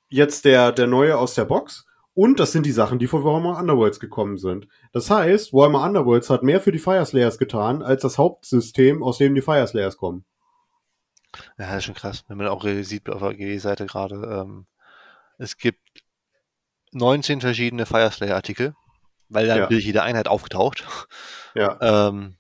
Jetzt 0.08 0.46
der, 0.46 0.72
der 0.72 0.88
neue 0.88 1.18
aus 1.18 1.36
der 1.36 1.46
Box. 1.46 1.86
Und 2.14 2.40
das 2.40 2.52
sind 2.52 2.66
die 2.66 2.72
Sachen, 2.72 3.00
die 3.00 3.08
von 3.08 3.24
Warhammer 3.24 3.58
Underworlds 3.58 4.00
gekommen 4.00 4.38
sind. 4.38 4.68
Das 4.92 5.10
heißt, 5.10 5.54
Warhammer 5.54 5.84
Underworlds 5.84 6.30
hat 6.30 6.44
mehr 6.44 6.60
für 6.60 6.72
die 6.72 6.80
Fireslayers 6.80 7.38
getan, 7.38 7.82
als 7.82 8.02
das 8.02 8.18
Hauptsystem, 8.18 9.02
aus 9.02 9.18
dem 9.18 9.34
die 9.34 9.42
Fireslayers 9.42 9.98
kommen. 9.98 10.26
Ja, 11.58 11.68
das 11.68 11.78
ist 11.78 11.84
schon 11.86 11.96
krass, 11.96 12.26
wenn 12.28 12.38
man 12.38 12.48
auch 12.48 12.66
sieht 12.82 13.10
auf 13.10 13.22
der 13.22 13.34
GW-Seite 13.36 13.86
gerade, 13.86 14.16
ähm, 14.16 14.66
es 15.38 15.58
gibt 15.58 15.80
19 16.92 17.40
verschiedene 17.40 17.86
Fireslayer-Artikel, 17.86 18.76
weil 19.30 19.48
dann 19.48 19.58
ja. 19.58 19.70
jede 19.70 20.04
Einheit 20.04 20.28
aufgetaucht. 20.28 20.86
Ja. 21.56 21.78
ähm, 22.10 22.36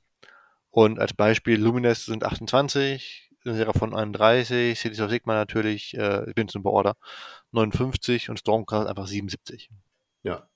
und 0.69 0.99
als 0.99 1.13
Beispiel 1.13 1.61
Lumines 1.61 2.05
sind 2.05 2.25
28, 2.25 3.29
Seraphon 3.43 3.95
31, 3.95 4.77
Cities 4.77 4.99
of 4.99 5.09
Sigma 5.09 5.33
natürlich, 5.33 5.97
äh, 5.97 6.29
ich 6.29 6.35
bin 6.35 6.47
zum 6.47 6.65
Order, 6.65 6.95
59 7.51 8.29
und 8.29 8.39
Stormcast 8.39 8.87
einfach 8.87 9.07
77. 9.07 9.69
Ja. 10.23 10.47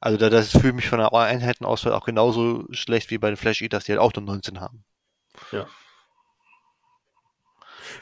Also 0.00 0.18
da, 0.18 0.28
das 0.28 0.50
fühlt 0.50 0.74
mich 0.74 0.88
von 0.88 0.98
der 0.98 1.14
Einheitenauswahl 1.14 1.94
auch 1.94 2.04
genauso 2.04 2.66
schlecht 2.70 3.10
wie 3.10 3.18
bei 3.18 3.28
den 3.28 3.36
Flash 3.36 3.62
Eaters, 3.62 3.84
die 3.84 3.92
halt 3.92 4.00
auch 4.00 4.12
nur 4.14 4.24
19 4.24 4.60
haben. 4.60 4.84
Ja. 5.50 5.66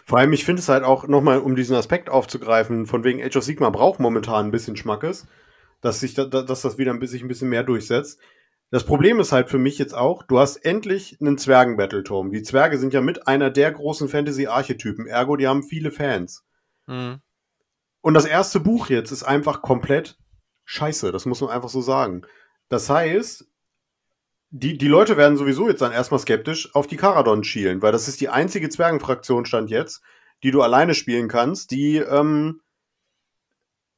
Vor 0.04 0.18
allem, 0.18 0.32
ich 0.32 0.44
finde 0.44 0.60
es 0.60 0.68
halt 0.68 0.84
auch 0.84 1.06
nochmal, 1.06 1.38
um 1.38 1.54
diesen 1.54 1.76
Aspekt 1.76 2.10
aufzugreifen, 2.10 2.86
von 2.86 3.04
wegen 3.04 3.22
Age 3.22 3.36
of 3.36 3.44
Sigma 3.44 3.70
braucht 3.70 4.00
momentan 4.00 4.46
ein 4.46 4.50
bisschen 4.50 4.76
Schmackes, 4.76 5.28
dass 5.80 6.00
sich 6.00 6.14
da, 6.14 6.24
dass 6.24 6.62
das 6.62 6.78
wieder 6.78 6.92
ein 6.92 6.98
bisschen, 6.98 7.22
ein 7.22 7.28
bisschen 7.28 7.48
mehr 7.48 7.62
durchsetzt. 7.62 8.20
Das 8.70 8.84
Problem 8.84 9.20
ist 9.20 9.32
halt 9.32 9.50
für 9.50 9.58
mich 9.58 9.78
jetzt 9.78 9.94
auch, 9.94 10.22
du 10.22 10.38
hast 10.38 10.56
endlich 10.64 11.18
einen 11.20 11.36
Zwergen-Battleturm. 11.36 12.30
Die 12.30 12.42
Zwerge 12.42 12.78
sind 12.78 12.94
ja 12.94 13.00
mit 13.00 13.28
einer 13.28 13.50
der 13.50 13.70
großen 13.70 14.08
Fantasy-Archetypen, 14.08 15.06
ergo, 15.06 15.36
die 15.36 15.46
haben 15.46 15.62
viele 15.62 15.90
Fans. 15.90 16.44
Mhm. 16.86 17.20
Und 18.00 18.14
das 18.14 18.24
erste 18.24 18.60
Buch 18.60 18.88
jetzt 18.88 19.10
ist 19.10 19.22
einfach 19.22 19.62
komplett 19.62 20.18
scheiße, 20.64 21.12
das 21.12 21.26
muss 21.26 21.40
man 21.40 21.50
einfach 21.50 21.68
so 21.68 21.80
sagen. 21.80 22.22
Das 22.68 22.88
heißt, 22.90 23.46
die, 24.50 24.76
die 24.76 24.88
Leute 24.88 25.16
werden 25.16 25.36
sowieso 25.36 25.68
jetzt 25.68 25.82
dann 25.82 25.92
erstmal 25.92 26.20
skeptisch 26.20 26.74
auf 26.74 26.86
die 26.86 26.96
Karadon 26.96 27.44
schielen, 27.44 27.80
weil 27.80 27.92
das 27.92 28.08
ist 28.08 28.20
die 28.20 28.28
einzige 28.28 28.68
Zwergenfraktion 28.68 29.46
stand 29.46 29.70
jetzt, 29.70 30.02
die 30.42 30.50
du 30.50 30.62
alleine 30.62 30.94
spielen 30.94 31.28
kannst, 31.28 31.70
die 31.70 31.96
ähm, 31.96 32.60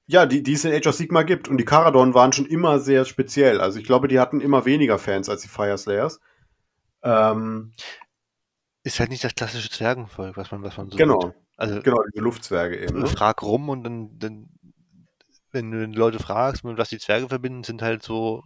ja, 0.07 0.27
die, 0.27 0.43
die 0.43 0.53
es 0.53 0.65
in 0.65 0.73
Age 0.73 0.87
of 0.87 0.95
Sigma 0.95 1.23
gibt. 1.23 1.49
Und 1.49 1.57
die 1.57 1.65
Karadon 1.65 2.15
waren 2.15 2.33
schon 2.33 2.47
immer 2.47 2.79
sehr 2.79 3.05
speziell. 3.05 3.61
Also 3.61 3.79
ich 3.79 3.87
glaube, 3.87 4.09
die 4.09 4.21
hatten 4.21 4.41
immer 4.41 4.65
weniger 4.65 4.99
Fans 4.99 5.29
als 5.29 5.43
die 5.43 5.49
Fire 5.49 5.79
Slayers. 5.79 6.21
Ähm, 7.03 7.73
ist 8.83 9.01
halt 9.01 9.11
nicht 9.11 9.25
das 9.25 9.35
klassische 9.35 9.71
Zwergenvolk, 9.71 10.37
was 10.37 10.51
man, 10.51 10.63
was 10.63 10.77
man 10.77 10.91
so. 10.91 10.97
Genau. 10.97 11.21
Sieht. 11.21 11.35
Also, 11.57 11.81
genau, 11.83 12.03
diese 12.13 12.25
Luftzwerge 12.25 12.83
eben. 12.83 13.01
Ne? 13.01 13.07
Frag 13.07 13.43
rum 13.43 13.69
und 13.69 13.85
dann, 13.85 14.19
dann, 14.19 14.49
wenn 15.53 15.71
du 15.71 15.87
die 15.89 15.97
Leute 15.97 16.19
fragst, 16.19 16.65
mit 16.65 16.79
was 16.79 16.89
die 16.89 16.99
Zwerge 16.99 17.29
verbinden, 17.29 17.65
sind 17.65 17.83
halt 17.83 18.03
so. 18.03 18.45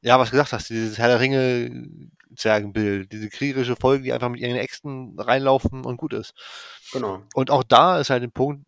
Ja, 0.00 0.18
was 0.18 0.30
du 0.30 0.32
gesagt 0.32 0.52
hast, 0.52 0.68
dieses 0.68 0.98
Herr 0.98 1.08
der 1.08 1.20
Ringe 1.20 2.10
Zwergenbild, 2.36 3.12
diese 3.12 3.28
kriegerische 3.28 3.76
Folge, 3.76 4.04
die 4.04 4.12
einfach 4.12 4.28
mit 4.28 4.40
ihren 4.40 4.56
Äxten 4.56 5.18
reinlaufen 5.18 5.84
und 5.84 5.96
gut 5.96 6.12
ist. 6.12 6.34
Genau. 6.92 7.22
Und 7.34 7.50
auch 7.50 7.62
da 7.62 8.00
ist 8.00 8.10
halt 8.10 8.22
ein 8.22 8.32
Punkt, 8.32 8.64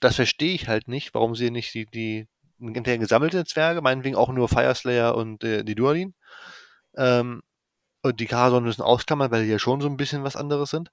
das 0.00 0.16
verstehe 0.16 0.54
ich 0.54 0.68
halt 0.68 0.88
nicht, 0.88 1.14
warum 1.14 1.34
sie 1.34 1.50
nicht 1.50 1.74
die, 1.74 1.86
die 1.86 2.28
entweder 2.60 2.98
gesammelte 2.98 3.44
Zwerge, 3.44 3.80
meinetwegen 3.80 4.16
auch 4.16 4.30
nur 4.30 4.48
Fireslayer 4.48 5.14
und 5.16 5.44
äh, 5.44 5.64
die 5.64 5.74
Dualin, 5.74 6.14
ähm, 6.96 7.42
und 8.02 8.20
die 8.20 8.26
Karadon 8.26 8.64
müssen 8.64 8.82
ausklammern, 8.82 9.30
weil 9.30 9.44
die 9.44 9.50
ja 9.50 9.58
schon 9.58 9.80
so 9.80 9.88
ein 9.88 9.96
bisschen 9.96 10.24
was 10.24 10.36
anderes 10.36 10.70
sind. 10.70 10.90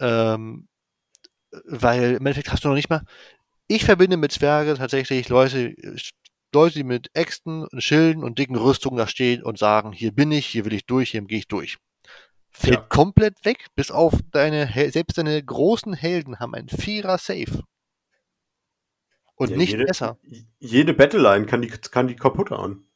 Ähm, 0.00 0.68
weil 1.64 2.12
im 2.12 2.26
Endeffekt 2.26 2.52
hast 2.52 2.64
du 2.64 2.68
noch 2.68 2.74
nicht 2.74 2.90
mal. 2.90 3.04
Ich 3.66 3.84
verbinde 3.84 4.16
mit 4.16 4.32
Zwerge 4.32 4.74
tatsächlich 4.74 5.28
Leute, 5.28 5.74
Leute, 6.52 6.74
die 6.74 6.84
mit 6.84 7.10
Äxten 7.14 7.66
und 7.66 7.82
Schilden 7.82 8.24
und 8.24 8.38
dicken 8.38 8.56
Rüstungen 8.56 8.98
da 8.98 9.06
stehen 9.06 9.42
und 9.42 9.58
sagen, 9.58 9.92
hier 9.92 10.12
bin 10.12 10.32
ich, 10.32 10.46
hier 10.46 10.64
will 10.64 10.72
ich 10.72 10.86
durch, 10.86 11.10
hier 11.10 11.22
gehe 11.22 11.38
ich 11.38 11.48
durch. 11.48 11.78
Fällt 12.50 12.74
ja. 12.74 12.80
komplett 12.88 13.44
weg, 13.44 13.66
bis 13.76 13.90
auf 13.90 14.14
deine, 14.32 14.68
selbst 14.90 15.18
deine 15.18 15.42
großen 15.42 15.94
Helden 15.94 16.40
haben 16.40 16.54
ein 16.54 16.68
Vierer 16.68 17.18
Safe. 17.18 17.62
Und 19.36 19.50
ja, 19.50 19.56
nicht 19.56 19.72
jede, 19.72 19.84
besser. 19.84 20.18
Jede 20.58 20.92
Battleline 20.92 21.46
kann 21.46 21.62
die, 21.62 21.68
kann 21.68 22.08
die 22.08 22.16
kaputt 22.16 22.50
hauen. 22.50 22.86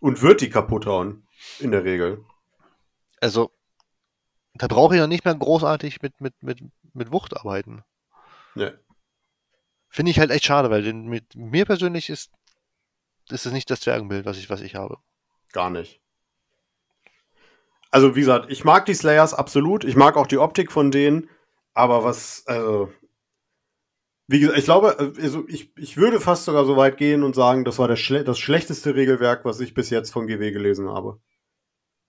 Und 0.00 0.22
wird 0.22 0.40
die 0.40 0.48
kaputt 0.48 0.86
hauen. 0.86 1.26
In 1.58 1.72
der 1.72 1.84
Regel. 1.84 2.24
Also, 3.20 3.50
da 4.60 4.66
brauche 4.66 4.94
ich 4.94 5.00
noch 5.00 5.06
nicht 5.06 5.24
mehr 5.24 5.34
großartig 5.34 6.02
mit, 6.02 6.20
mit, 6.20 6.34
mit, 6.42 6.58
mit 6.92 7.12
Wucht 7.12 7.34
arbeiten. 7.36 7.82
Ja. 8.54 8.72
Finde 9.88 10.10
ich 10.10 10.18
halt 10.18 10.30
echt 10.30 10.44
schade, 10.44 10.70
weil 10.70 10.92
mit 10.92 11.34
mir 11.34 11.64
persönlich 11.64 12.10
ist, 12.10 12.30
ist 13.30 13.46
es 13.46 13.52
nicht 13.52 13.70
das 13.70 13.80
Zwergenbild, 13.80 14.26
was 14.26 14.36
ich, 14.36 14.50
was 14.50 14.60
ich 14.60 14.74
habe. 14.74 14.98
Gar 15.52 15.70
nicht. 15.70 16.00
Also, 17.90 18.14
wie 18.14 18.20
gesagt, 18.20 18.50
ich 18.50 18.64
mag 18.64 18.84
die 18.84 18.94
Slayers 18.94 19.34
absolut. 19.34 19.82
Ich 19.84 19.96
mag 19.96 20.16
auch 20.16 20.26
die 20.26 20.38
Optik 20.38 20.70
von 20.70 20.90
denen. 20.90 21.28
Aber 21.72 22.04
was, 22.04 22.44
also, 22.46 22.92
wie 24.28 24.40
gesagt, 24.40 24.58
ich 24.58 24.64
glaube, 24.64 24.96
also 24.98 25.44
ich, 25.48 25.76
ich 25.76 25.96
würde 25.96 26.20
fast 26.20 26.44
sogar 26.44 26.66
so 26.66 26.76
weit 26.76 26.98
gehen 26.98 27.22
und 27.22 27.34
sagen, 27.34 27.64
das 27.64 27.78
war 27.78 27.88
das, 27.88 27.98
schle 27.98 28.22
das 28.22 28.38
schlechteste 28.38 28.94
Regelwerk, 28.94 29.44
was 29.44 29.58
ich 29.58 29.74
bis 29.74 29.90
jetzt 29.90 30.12
von 30.12 30.26
GW 30.26 30.52
gelesen 30.52 30.88
habe. 30.88 31.18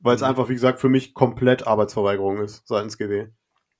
Weil 0.01 0.15
es 0.15 0.21
mhm. 0.21 0.27
einfach, 0.27 0.49
wie 0.49 0.53
gesagt, 0.53 0.79
für 0.79 0.89
mich 0.89 1.13
komplett 1.13 1.67
Arbeitsverweigerung 1.67 2.39
ist 2.39 2.67
seitens 2.67 2.97
GW. 2.97 3.27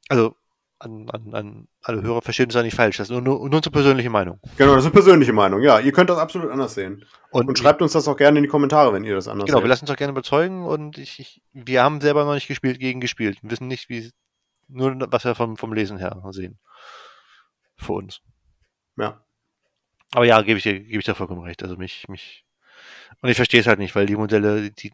Also, 0.09 0.35
an, 0.79 1.09
an, 1.09 1.33
an 1.33 1.67
alle 1.83 2.01
Hörer 2.01 2.21
verstehen 2.21 2.49
es 2.49 2.55
ja 2.55 2.63
nicht 2.63 2.75
falsch. 2.75 2.97
Das 2.97 3.07
ist 3.07 3.11
nur, 3.11 3.21
nur, 3.21 3.37
nur 3.37 3.55
unsere 3.55 3.71
persönliche 3.71 4.09
Meinung. 4.09 4.39
Genau, 4.57 4.71
das 4.71 4.83
ist 4.83 4.87
eine 4.87 4.93
persönliche 4.93 5.33
Meinung. 5.33 5.61
Ja, 5.61 5.79
ihr 5.79 5.91
könnt 5.91 6.09
das 6.09 6.17
absolut 6.17 6.49
anders 6.51 6.73
sehen. 6.73 7.05
Und, 7.29 7.47
und 7.47 7.57
schreibt 7.57 7.81
uns 7.81 7.93
das 7.93 8.07
auch 8.07 8.17
gerne 8.17 8.39
in 8.39 8.43
die 8.43 8.49
Kommentare, 8.49 8.93
wenn 8.93 9.03
ihr 9.03 9.15
das 9.15 9.27
anders 9.27 9.45
genau, 9.45 9.57
seht. 9.57 9.61
Genau, 9.61 9.63
wir 9.63 9.69
lassen 9.69 9.83
uns 9.83 9.91
auch 9.91 9.95
gerne 9.95 10.11
überzeugen 10.11 10.65
und 10.65 10.97
ich, 10.97 11.19
ich, 11.19 11.41
wir 11.53 11.83
haben 11.83 12.01
selber 12.01 12.25
noch 12.25 12.33
nicht 12.33 12.47
gespielt 12.47 12.79
gegen 12.79 12.99
gespielt. 12.99 13.37
Wir 13.41 13.51
wissen 13.51 13.67
nicht, 13.67 13.89
wie, 13.89 14.11
nur 14.67 14.95
was 15.11 15.23
wir 15.23 15.35
vom, 15.35 15.57
vom 15.57 15.73
Lesen 15.73 15.97
her 15.97 16.21
sehen. 16.31 16.59
Für 17.77 17.93
uns. 17.93 18.21
Ja. 18.97 19.23
Aber 20.13 20.25
ja, 20.25 20.41
gebe 20.41 20.57
ich 20.57 20.63
dir, 20.63 20.79
gebe 20.79 20.99
ich 20.99 21.05
dir 21.05 21.15
vollkommen 21.15 21.41
recht. 21.41 21.63
Also 21.63 21.77
mich, 21.77 22.07
mich, 22.09 22.45
und 23.21 23.29
ich 23.29 23.35
verstehe 23.35 23.61
es 23.61 23.67
halt 23.67 23.79
nicht, 23.79 23.95
weil 23.95 24.07
die 24.07 24.15
Modelle, 24.15 24.71
die, 24.71 24.91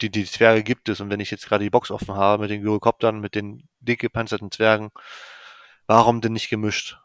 die, 0.00 0.10
die 0.10 0.24
Zwerge 0.24 0.62
gibt 0.62 0.88
es. 0.88 1.00
Und 1.00 1.10
wenn 1.10 1.20
ich 1.20 1.30
jetzt 1.30 1.46
gerade 1.46 1.64
die 1.64 1.70
Box 1.70 1.90
offen 1.90 2.14
habe 2.14 2.42
mit 2.42 2.50
den 2.50 2.62
Gyrokoptern, 2.62 3.20
mit 3.20 3.34
den 3.34 3.68
dick 3.80 4.00
gepanzerten 4.00 4.50
Zwergen, 4.50 4.90
warum 5.86 6.20
denn 6.20 6.32
nicht 6.32 6.50
gemischt? 6.50 6.98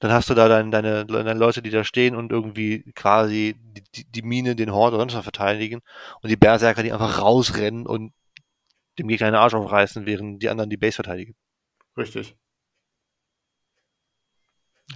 Dann 0.00 0.12
hast 0.12 0.28
du 0.28 0.34
da 0.34 0.48
deine, 0.48 0.70
deine, 0.70 1.06
deine 1.06 1.34
Leute, 1.34 1.62
die 1.62 1.70
da 1.70 1.84
stehen 1.84 2.14
und 2.14 2.30
irgendwie 2.32 2.92
quasi 2.94 3.56
die, 3.94 4.04
die 4.04 4.22
Mine, 4.22 4.56
den 4.56 4.72
Hort 4.72 4.92
oder 4.92 5.00
sonst 5.00 5.14
was 5.14 5.22
verteidigen 5.22 5.80
und 6.20 6.28
die 6.28 6.36
Berserker, 6.36 6.82
die 6.82 6.92
einfach 6.92 7.20
rausrennen 7.20 7.86
und 7.86 8.12
dem 8.98 9.08
Gegner 9.08 9.28
einen 9.28 9.36
Arsch 9.36 9.54
aufreißen, 9.54 10.06
während 10.06 10.42
die 10.42 10.48
anderen 10.50 10.70
die 10.70 10.76
Base 10.76 10.96
verteidigen. 10.96 11.34
Richtig. 11.96 12.36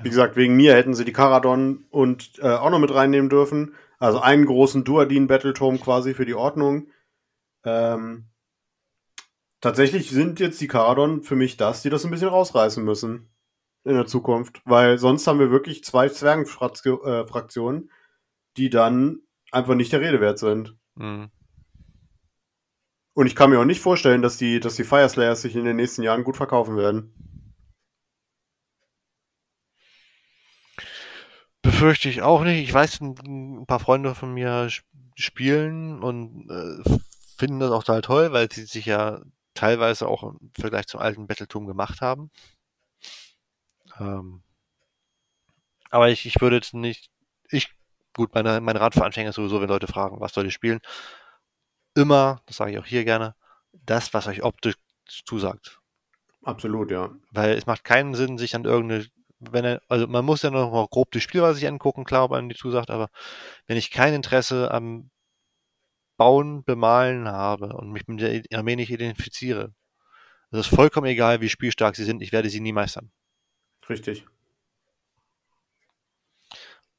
Wie 0.03 0.11
gesagt, 0.11 0.37
wegen 0.37 0.57
mir 0.57 0.75
hätten 0.75 0.95
sie 0.95 1.05
die 1.05 1.13
Karadon 1.13 1.87
und 1.91 2.39
äh, 2.41 2.49
auch 2.49 2.71
noch 2.71 2.79
mit 2.79 2.93
reinnehmen 2.93 3.31
dürfen. 3.31 3.75
Also 3.99 4.21
einen 4.21 4.47
großen 4.47 4.85
Duadin-Battletome 4.85 5.79
quasi 5.79 6.15
für 6.15 6.25
die 6.25 6.35
Ordnung. 6.35 6.89
Ähm, 7.65 8.29
tatsächlich 9.61 10.11
sind 10.11 10.41
jetzt 10.41 10.61
die 10.61 10.69
Karadon 10.69 11.23
für 11.23 11.37
mich 11.37 11.57
das, 11.57 11.83
die 11.83 11.91
das 11.91 12.05
ein 12.05 12.11
bisschen 12.11 12.29
rausreißen 12.29 12.85
müssen 12.85 13.31
in 13.85 13.95
der 13.95 14.07
Zukunft. 14.07 14.63
Weil 14.65 14.99
sonst 14.99 15.27
haben 15.27 15.41
wir 15.41 15.51
wirklich 15.51 15.83
zwei 15.83 16.09
Zwergenfraktionen, 16.09 17.91
die 18.57 18.71
dann 18.71 19.23
einfach 19.51 19.75
nicht 19.75 19.93
der 19.93 20.01
Rede 20.01 20.21
wert 20.21 20.39
sind. 20.39 20.77
Mhm. 20.95 21.31
Und 23.15 23.27
ich 23.27 23.35
kann 23.35 23.51
mir 23.51 23.59
auch 23.59 23.65
nicht 23.65 23.81
vorstellen, 23.81 24.23
dass 24.23 24.37
die, 24.37 24.61
dass 24.61 24.77
die 24.77 24.85
Fire 24.85 25.09
Slayers 25.09 25.43
sich 25.43 25.57
in 25.57 25.65
den 25.65 25.75
nächsten 25.75 26.05
Jahren 26.05 26.23
gut 26.23 26.37
verkaufen 26.37 26.77
werden. 26.77 27.28
Befürchte 31.63 32.09
ich 32.09 32.23
auch 32.23 32.43
nicht. 32.45 32.63
Ich 32.63 32.73
weiß, 32.73 33.01
ein, 33.01 33.65
paar 33.67 33.81
Freunde 33.81 34.15
von 34.15 34.33
mir 34.33 34.69
spielen 35.17 36.03
und 36.03 36.49
äh, 36.51 36.99
finden 37.37 37.61
das 37.61 37.71
auch 37.71 37.85
total 37.85 38.03
toll, 38.03 38.33
weil 38.33 38.51
sie 38.51 38.65
sich 38.65 38.87
ja 38.87 39.21
teilweise 39.55 40.07
auch 40.07 40.23
im 40.23 40.51
Vergleich 40.59 40.87
zum 40.87 41.01
alten 41.01 41.27
Battletum 41.27 41.67
gemacht 41.67 42.01
haben. 42.01 42.31
Ähm, 43.99 44.43
aber 45.91 46.11
ich, 46.11 46.27
ich 46.27 46.41
würde 46.41 46.57
jetzt 46.57 46.75
nicht, 46.75 47.11
ich, 47.51 47.75
gut, 48.15 48.35
meine, 48.35 48.61
mein 48.61 48.77
Rat 48.77 48.95
für 48.95 49.05
Anfänger 49.05 49.31
ist 49.31 49.37
sowieso, 49.37 49.61
wenn 49.61 49.69
Leute 49.69 49.87
fragen, 49.87 50.21
was 50.21 50.33
soll 50.33 50.47
ich 50.47 50.55
spielen, 50.55 50.81
immer, 51.95 52.43
das 52.47 52.57
sage 52.57 52.73
ich 52.73 52.79
auch 52.79 52.87
hier 52.87 53.05
gerne, 53.05 53.35
das, 53.73 54.15
was 54.15 54.27
euch 54.27 54.43
optisch 54.43 54.77
zusagt. 55.07 55.81
Absolut, 56.45 56.91
ja. 56.91 57.11
Weil 57.33 57.53
es 57.53 57.67
macht 57.67 57.85
keinen 57.85 58.15
Sinn, 58.15 58.39
sich 58.39 58.55
an 58.55 58.65
irgendeine 58.65 59.07
wenn 59.41 59.65
er, 59.65 59.83
also 59.89 60.07
man 60.07 60.25
muss 60.25 60.43
ja 60.43 60.51
noch 60.51 60.73
mal 60.73 60.87
grob 60.89 61.11
die 61.13 61.21
Spielweise 61.21 61.59
sich 61.59 61.69
angucken, 61.69 62.05
klar, 62.05 62.25
ob 62.25 62.33
einem 62.33 62.49
die 62.49 62.57
zusagt, 62.57 62.91
aber 62.91 63.09
wenn 63.67 63.77
ich 63.77 63.91
kein 63.91 64.15
Interesse 64.15 64.71
am 64.71 65.11
Bauen, 66.17 66.65
Bemalen 66.65 67.29
habe 67.29 67.75
und 67.75 67.93
mich 67.93 68.09
mit 68.09 68.21
der 68.21 68.43
Armee 68.59 68.77
nicht 68.77 68.91
identifiziere, 68.91 69.73
es 70.51 70.61
ist 70.61 70.75
vollkommen 70.75 71.07
egal, 71.07 71.41
wie 71.41 71.49
spielstark 71.49 71.95
sie 71.95 72.05
sind, 72.05 72.23
ich 72.23 72.33
werde 72.33 72.51
sie 72.51 72.61
nie 72.61 72.73
meistern. 72.73 73.11
Richtig. 73.89 74.27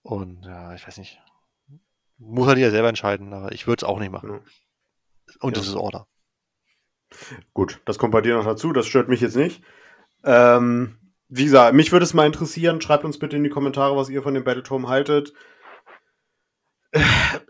Und 0.01 0.45
ja, 0.45 0.73
ich 0.73 0.87
weiß 0.87 0.97
nicht. 0.97 1.21
Muss 2.17 2.45
er 2.45 2.49
halt 2.49 2.59
ja 2.59 2.71
selber 2.71 2.89
entscheiden, 2.89 3.33
aber 3.33 3.51
ich 3.51 3.67
würde 3.67 3.83
es 3.83 3.89
auch 3.89 3.99
nicht 3.99 4.11
machen. 4.11 4.29
Ja. 4.29 4.41
Und 5.41 5.55
ja. 5.55 5.61
das 5.61 5.67
ist 5.67 5.75
Order. 5.75 6.07
Gut, 7.53 7.81
das 7.85 7.97
kommt 7.97 8.11
bei 8.11 8.21
dir 8.21 8.35
noch 8.35 8.45
dazu, 8.45 8.71
das 8.71 8.85
stört 8.85 9.09
mich 9.09 9.21
jetzt 9.21 9.35
nicht. 9.35 9.63
Ähm, 10.23 10.97
wie 11.29 11.45
gesagt, 11.45 11.75
mich 11.75 11.91
würde 11.91 12.03
es 12.03 12.13
mal 12.13 12.25
interessieren. 12.25 12.81
Schreibt 12.81 13.05
uns 13.05 13.19
bitte 13.19 13.37
in 13.37 13.43
die 13.43 13.49
Kommentare, 13.49 13.95
was 13.95 14.09
ihr 14.09 14.23
von 14.23 14.33
dem 14.33 14.43
Battletome 14.43 14.87
haltet. 14.87 15.33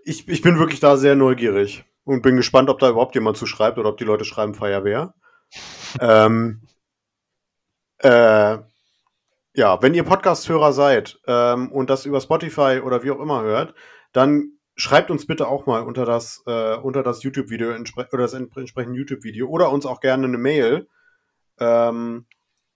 Ich, 0.04 0.28
ich 0.28 0.42
bin 0.42 0.60
wirklich 0.60 0.82
da 0.82 0.98
sehr 0.98 1.16
neugierig 1.16 1.86
und 2.04 2.22
bin 2.22 2.36
gespannt, 2.36 2.70
ob 2.70 2.80
da 2.80 2.90
überhaupt 2.90 3.16
jemand 3.16 3.38
zu 3.38 3.46
schreibt 3.46 3.78
oder 3.78 3.90
ob 3.90 3.98
die 3.98 4.04
Leute 4.04 4.26
schreiben 4.26 4.54
Feuerwehr. 4.54 5.14
ähm, 6.02 6.62
äh, 8.00 8.58
ja, 9.54 9.82
wenn 9.82 9.94
ihr 9.94 10.04
Podcast-Hörer 10.04 10.74
seid 10.74 11.20
ähm, 11.26 11.72
und 11.72 11.90
das 11.90 12.06
über 12.06 12.20
Spotify 12.20 12.82
oder 12.84 13.04
wie 13.04 13.12
auch 13.12 13.20
immer 13.20 13.42
hört, 13.44 13.74
dann 14.12 14.60
schreibt 14.76 15.10
uns 15.10 15.26
bitte 15.26 15.48
auch 15.48 15.66
mal 15.66 15.84
unter 15.84 16.06
das, 16.06 16.44
äh, 16.46 16.76
unter 16.76 17.02
das 17.02 17.24
YouTube-Video 17.24 17.70
oder 17.70 18.24
das 18.24 18.34
entsprechende 18.34 18.98
YouTube-Video 18.98 19.48
oder 19.48 19.72
uns 19.72 19.86
auch 19.86 20.02
gerne 20.02 20.28
eine 20.28 20.38
Mail. 20.38 20.88
Ähm, 21.60 22.26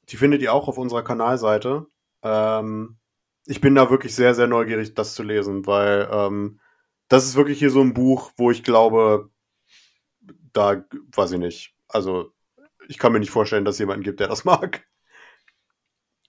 die 0.10 0.18
findet 0.18 0.42
ihr 0.42 0.54
auch 0.54 0.68
auf 0.68 0.78
unserer 0.78 1.04
Kanalseite. 1.04 1.88
Ähm, 2.24 2.98
ich 3.46 3.62
bin 3.62 3.76
da 3.76 3.90
wirklich 3.90 4.16
sehr, 4.16 4.34
sehr 4.36 4.48
neugierig, 4.48 4.94
das 4.94 5.16
zu 5.16 5.24
lesen, 5.24 5.66
weil 5.66 6.08
ähm, 6.12 6.60
das 7.08 7.26
ist 7.26 7.36
wirklich 7.36 7.60
hier 7.60 7.70
so 7.70 7.82
ein 7.82 7.94
Buch, 7.94 8.32
wo 8.38 8.52
ich 8.52 8.64
glaube, 8.64 9.30
da 10.54 10.84
weiß 11.16 11.34
ich 11.34 11.40
nicht. 11.40 11.76
Also, 11.88 12.32
ich 12.88 12.98
kann 12.98 13.12
mir 13.12 13.20
nicht 13.20 13.32
vorstellen, 13.32 13.66
dass 13.66 13.76
es 13.76 13.80
jemanden 13.80 14.04
gibt, 14.04 14.20
der 14.20 14.28
das 14.28 14.46
mag. 14.46 14.86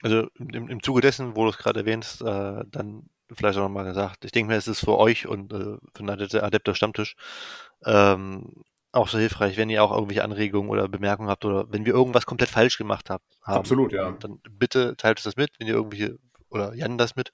Also 0.02 0.28
im, 0.38 0.68
im 0.68 0.82
Zuge 0.82 1.00
dessen, 1.00 1.34
wo 1.36 1.44
du 1.44 1.50
es 1.50 1.58
gerade 1.58 1.80
erwähnst, 1.80 2.20
äh, 2.20 2.64
dann 2.66 3.08
vielleicht 3.32 3.58
auch 3.58 3.62
nochmal 3.62 3.84
gesagt, 3.84 4.24
ich 4.24 4.32
denke 4.32 4.52
mir, 4.52 4.58
es 4.58 4.68
ist 4.68 4.80
für 4.80 4.98
euch 4.98 5.26
und 5.26 5.52
äh, 5.52 5.78
für 5.94 6.02
den 6.02 6.10
Adepter 6.10 6.74
Stammtisch 6.74 7.16
ähm, 7.86 8.64
auch 8.94 9.08
so 9.08 9.18
hilfreich, 9.18 9.56
wenn 9.56 9.70
ihr 9.70 9.82
auch 9.82 9.92
irgendwelche 9.92 10.24
Anregungen 10.24 10.70
oder 10.70 10.88
Bemerkungen 10.88 11.28
habt 11.28 11.44
oder 11.44 11.70
wenn 11.70 11.84
wir 11.84 11.92
irgendwas 11.92 12.26
komplett 12.26 12.50
falsch 12.50 12.78
gemacht 12.78 13.10
habt, 13.10 13.24
haben. 13.42 13.58
Absolut, 13.58 13.92
ja. 13.92 14.12
Dann 14.12 14.40
bitte 14.50 14.96
teilt 14.96 15.18
uns 15.18 15.24
das 15.24 15.36
mit, 15.36 15.50
wenn 15.58 15.66
ihr 15.66 15.74
irgendwelche, 15.74 16.18
oder 16.48 16.74
Jan 16.74 16.98
das 16.98 17.16
mit, 17.16 17.32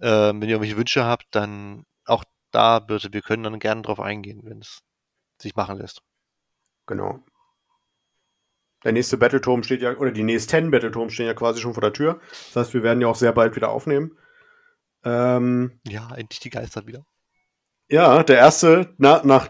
äh, 0.00 0.08
wenn 0.08 0.42
ihr 0.42 0.50
irgendwelche 0.50 0.76
Wünsche 0.76 1.04
habt, 1.04 1.26
dann 1.30 1.84
auch 2.04 2.24
da 2.50 2.78
bitte, 2.80 3.12
wir 3.12 3.22
können 3.22 3.42
dann 3.42 3.58
gerne 3.58 3.82
drauf 3.82 4.00
eingehen, 4.00 4.42
wenn 4.44 4.58
es 4.58 4.82
sich 5.40 5.56
machen 5.56 5.78
lässt. 5.78 6.02
Genau. 6.86 7.20
Der 8.84 8.92
nächste 8.92 9.16
Battleturm 9.16 9.62
steht 9.62 9.80
ja, 9.80 9.96
oder 9.96 10.12
die 10.12 10.22
nächsten 10.22 10.70
Battleturm 10.70 11.08
stehen 11.08 11.26
ja 11.26 11.34
quasi 11.34 11.60
schon 11.60 11.72
vor 11.72 11.80
der 11.80 11.94
Tür. 11.94 12.20
Das 12.52 12.56
heißt, 12.56 12.74
wir 12.74 12.82
werden 12.82 13.00
ja 13.00 13.08
auch 13.08 13.16
sehr 13.16 13.32
bald 13.32 13.56
wieder 13.56 13.70
aufnehmen. 13.70 14.18
Ähm, 15.02 15.80
ja, 15.86 16.14
endlich 16.14 16.40
die 16.40 16.50
Geister 16.50 16.86
wieder. 16.86 17.06
Ja, 17.88 18.22
der 18.22 18.36
erste, 18.36 18.94
na, 18.98 19.22
nach 19.24 19.48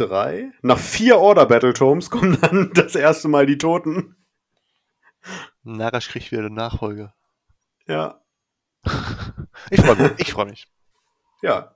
drei, 0.00 0.52
nach 0.62 0.78
vier 0.78 1.18
Order 1.18 1.46
Battletomes 1.46 2.10
kommen 2.10 2.38
dann 2.40 2.70
das 2.74 2.94
erste 2.94 3.28
Mal 3.28 3.46
die 3.46 3.58
Toten. 3.58 4.16
Narash 5.62 6.08
kriegt 6.08 6.32
wieder 6.32 6.42
eine 6.42 6.50
Nachfolge. 6.50 7.12
Ja. 7.86 8.20
ich 9.70 9.80
freue 9.80 9.96
mich. 9.96 10.12
Ich 10.18 10.32
freue 10.32 10.46
mich. 10.46 10.68
Ja. 11.42 11.74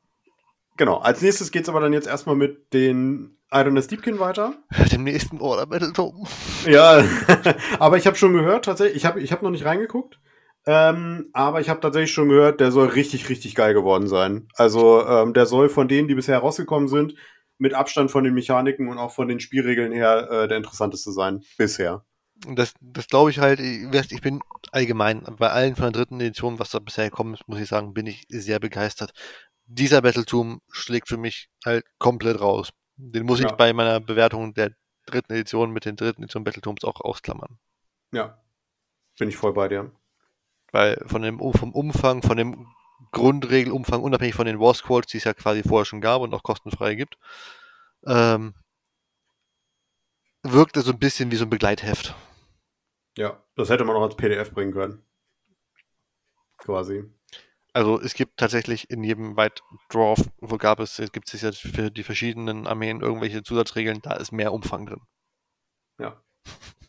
Genau. 0.77 0.99
Als 0.99 1.23
nächstes 1.23 1.51
geht 1.51 1.65
es 1.65 1.69
aber 1.69 1.81
dann 1.81 1.93
jetzt 1.93 2.07
erstmal 2.07 2.37
mit 2.37 2.73
den 2.73 3.39
Idonis 3.53 3.87
Deepkin 3.87 4.19
weiter. 4.19 4.55
Dem 4.91 5.05
nächsten 5.05 5.41
Order 5.41 5.67
Battletome. 5.67 6.27
Ja, 6.67 7.05
aber 7.79 7.97
ich 7.97 8.07
habe 8.07 8.17
schon 8.17 8.33
gehört, 8.33 8.65
tatsächlich, 8.65 8.97
ich 8.97 9.05
habe 9.05 9.21
ich 9.21 9.31
hab 9.31 9.43
noch 9.43 9.51
nicht 9.51 9.65
reingeguckt, 9.65 10.19
ähm, 10.67 11.29
aber 11.33 11.61
ich 11.61 11.69
habe 11.69 11.81
tatsächlich 11.81 12.13
schon 12.13 12.29
gehört, 12.29 12.59
der 12.61 12.73
soll 12.73 12.89
richtig, 12.89 13.29
richtig 13.29 13.55
geil 13.55 13.75
geworden 13.75 14.09
sein. 14.09 14.49
Also 14.57 15.07
ähm, 15.07 15.35
der 15.35 15.47
soll 15.47 15.69
von 15.69 15.87
denen, 15.87 16.09
die 16.09 16.17
bisher 16.17 16.39
rausgekommen 16.39 16.89
sind, 16.89 17.15
mit 17.59 17.75
Abstand 17.75 18.11
von 18.11 18.25
den 18.25 18.35
Mechaniken 18.35 18.89
und 18.89 18.99
auch 18.99 19.13
von 19.13 19.29
den 19.29 19.41
Spielregeln 19.41 19.93
her 19.93 20.29
äh, 20.31 20.49
der 20.49 20.57
interessanteste 20.57 21.13
sein. 21.13 21.45
Bisher. 21.57 22.05
Das, 22.49 22.75
das 22.81 23.07
glaube 23.07 23.31
ich 23.31 23.39
halt, 23.39 23.61
ich 23.61 24.21
bin 24.21 24.41
allgemein 24.73 25.23
bei 25.39 25.51
allen 25.51 25.77
von 25.77 25.85
der 25.85 25.93
dritten 25.93 26.21
Edition, 26.21 26.59
was 26.59 26.71
da 26.71 26.81
bisher 26.81 27.09
gekommen 27.09 27.35
ist, 27.35 27.47
muss 27.47 27.61
ich 27.61 27.69
sagen, 27.69 27.95
bin 27.95 28.07
ich 28.07 28.25
sehr 28.29 28.59
begeistert. 28.59 29.13
Dieser 29.67 30.03
Battletum 30.03 30.61
schlägt 30.71 31.09
für 31.09 31.17
mich 31.17 31.49
halt 31.65 31.85
komplett 31.99 32.41
raus. 32.41 32.71
Den 32.97 33.25
muss 33.25 33.41
ja. 33.41 33.47
ich 33.47 33.53
bei 33.53 33.73
meiner 33.73 34.01
Bewertung 34.01 34.53
der 34.53 34.73
dritten 35.07 35.33
Edition 35.33 35.71
mit 35.71 35.85
den 35.85 35.97
dritten 35.97 36.23
Edition 36.23 36.45
Battletums 36.45 36.85
auch 36.85 37.01
ausklammern. 37.01 37.59
Ja, 38.13 38.43
bin 39.19 39.29
ich 39.29 39.37
voll 39.37 39.53
bei 39.53 39.69
dir. 39.69 39.93
Weil 40.73 41.03
von 41.07 41.23
dem, 41.23 41.39
vom 41.39 41.73
Umfang, 41.73 42.23
von 42.23 42.37
dem 42.37 42.67
Grundregelumfang, 43.13 44.03
unabhängig 44.03 44.35
von 44.35 44.47
den 44.47 44.61
War 44.61 44.75
Squads, 44.75 45.09
die 45.09 45.19
es 45.19 45.25
ja 45.25 45.35
quasi 45.35 45.63
vorher 45.63 45.85
schon 45.85 46.01
gab 46.01 46.23
und 46.23 46.35
auch 46.35 46.43
kostenfrei 46.43 46.95
gibt, 46.95 47.17
ähm, 48.07 48.55
wirkte 50.43 50.83
so 50.83 50.93
ein 50.93 50.99
bisschen 50.99 51.31
wie 51.31 51.37
so 51.37 51.45
ein 51.45 51.51
Begleitheft. 51.51 52.15
Ja, 53.17 53.43
das 53.57 53.71
hätte 53.71 53.85
man 53.85 53.97
auch 53.97 54.03
als 54.03 54.17
PDF 54.17 54.53
bringen 54.53 54.73
können. 54.73 55.05
Quasi. 56.59 57.05
Also 57.73 58.01
es 58.01 58.15
gibt 58.15 58.37
tatsächlich 58.37 58.89
in 58.89 59.03
jedem 59.03 59.37
White 59.37 59.63
Dwarf, 59.93 60.21
wo 60.39 60.57
gab 60.59 60.79
es, 60.79 61.03
gibt 61.13 61.33
es 61.33 61.43
jetzt 61.43 61.61
für 61.61 61.91
die 61.91 62.05
verschiedenen 62.05 62.67
Armeen 62.67 63.01
irgendwelche 63.01 63.43
Zusatzregeln, 63.43 64.01
da 64.01 64.15
ist 64.15 64.31
mehr 64.31 64.53
Umfang 64.53 64.87
drin. 64.87 65.01
Ja. 65.99 66.23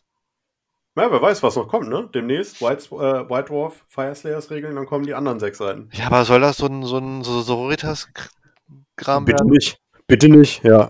Ja, 0.96 1.10
wer 1.10 1.20
weiß, 1.20 1.42
was 1.42 1.56
noch 1.56 1.68
kommt, 1.68 1.88
ne? 1.88 2.08
Demnächst 2.14 2.62
White, 2.62 2.86
äh, 2.94 3.28
White 3.28 3.50
Dwarf, 3.50 3.84
Fire 3.86 4.14
Slayers 4.14 4.50
Regeln, 4.50 4.74
dann 4.76 4.86
kommen 4.86 5.04
die 5.04 5.12
anderen 5.12 5.38
sechs 5.38 5.58
Seiten. 5.58 5.90
Ja, 5.92 6.06
aber 6.06 6.24
soll 6.24 6.40
das 6.40 6.56
so 6.56 6.66
ein, 6.66 6.84
so 6.84 6.96
ein 6.96 7.22
so 7.22 7.42
Sororitas-Kram 7.42 9.26
Bitte 9.26 9.38
werden? 9.38 9.50
nicht. 9.50 9.78
Bitte 10.06 10.28
nicht, 10.30 10.64
ja. 10.64 10.88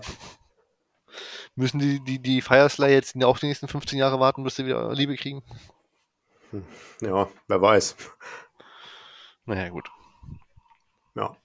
Müssen 1.55 1.79
die, 1.79 1.99
die, 1.99 2.19
die 2.19 2.41
Fire 2.41 2.69
Slayer 2.69 2.93
jetzt 2.93 3.21
auch 3.21 3.37
die 3.37 3.47
nächsten 3.47 3.67
15 3.67 3.99
Jahre 3.99 4.19
warten, 4.19 4.43
bis 4.43 4.55
sie 4.55 4.65
wieder 4.65 4.93
Liebe 4.93 5.15
kriegen? 5.15 5.43
Hm. 6.51 6.63
Ja, 7.01 7.27
wer 7.49 7.61
weiß. 7.61 7.97
Naja, 9.45 9.67
gut. 9.69 9.89
Ja. 11.15 11.35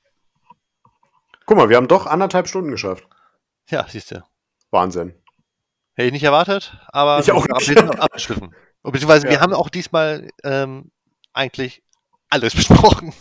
Guck 1.47 1.57
mal, 1.57 1.69
wir 1.69 1.77
haben 1.77 1.89
doch 1.89 2.07
anderthalb 2.07 2.47
Stunden 2.47 2.71
geschafft. 2.71 3.09
Ja, 3.71 3.87
siehst 3.89 4.13
du. 4.13 4.23
Wahnsinn. 4.71 5.21
Hätte 5.95 6.07
ich 6.07 6.13
nicht 6.13 6.25
erwartet, 6.25 6.77
aber 6.89 7.19
ich 7.21 7.31
auch 7.33 7.47
nicht. 7.47 7.69
wir 7.69 7.77
sind 7.77 8.01
abgeschliffen. 8.01 8.55
Beziehungsweise 8.83 9.27
ja. 9.27 9.33
wir 9.33 9.41
haben 9.41 9.53
auch 9.53 9.69
diesmal 9.69 10.29
ähm, 10.43 10.91
eigentlich 11.33 11.83
alles 12.31 12.55
besprochen. 12.57 13.13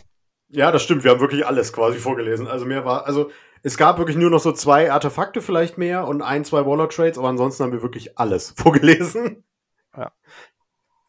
Ja, 0.49 0.72
das 0.72 0.84
stimmt. 0.84 1.03
Wir 1.03 1.11
haben 1.11 1.19
wirklich 1.19 1.45
alles 1.45 1.73
quasi 1.73 1.98
vorgelesen. 1.98 2.48
Also 2.48 2.65
mehr 2.65 2.85
war, 2.85 3.06
also 3.06 3.31
es 3.64 3.77
gab 3.77 3.98
wirklich 3.98 4.18
nur 4.18 4.30
noch 4.30 4.39
so 4.39 4.52
zwei 4.52 4.91
Artefakte 4.91 5.41
vielleicht 5.41 5.77
mehr 5.77 6.07
und 6.07 6.22
ein, 6.22 6.43
zwei 6.45 6.65
Warlord 6.65 6.93
Trades, 6.93 7.18
aber 7.18 7.30
ansonsten 7.30 7.64
haben 7.64 7.72
wir 7.72 7.81
wirklich 7.81 8.18
alles 8.18 8.52
vorgelesen. 8.57 9.43
Ja. 9.95 10.11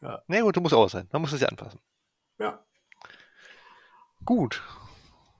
ja. 0.01 0.21
Nee, 0.27 0.41
gut, 0.41 0.55
du 0.55 0.61
musst 0.61 0.73
auch 0.73 0.89
sein. 0.89 1.07
Man 1.11 1.21
muss 1.21 1.33
es 1.33 1.41
ja 1.41 1.47
anpassen. 1.47 1.79
Ja. 2.39 2.63
Gut. 4.25 4.61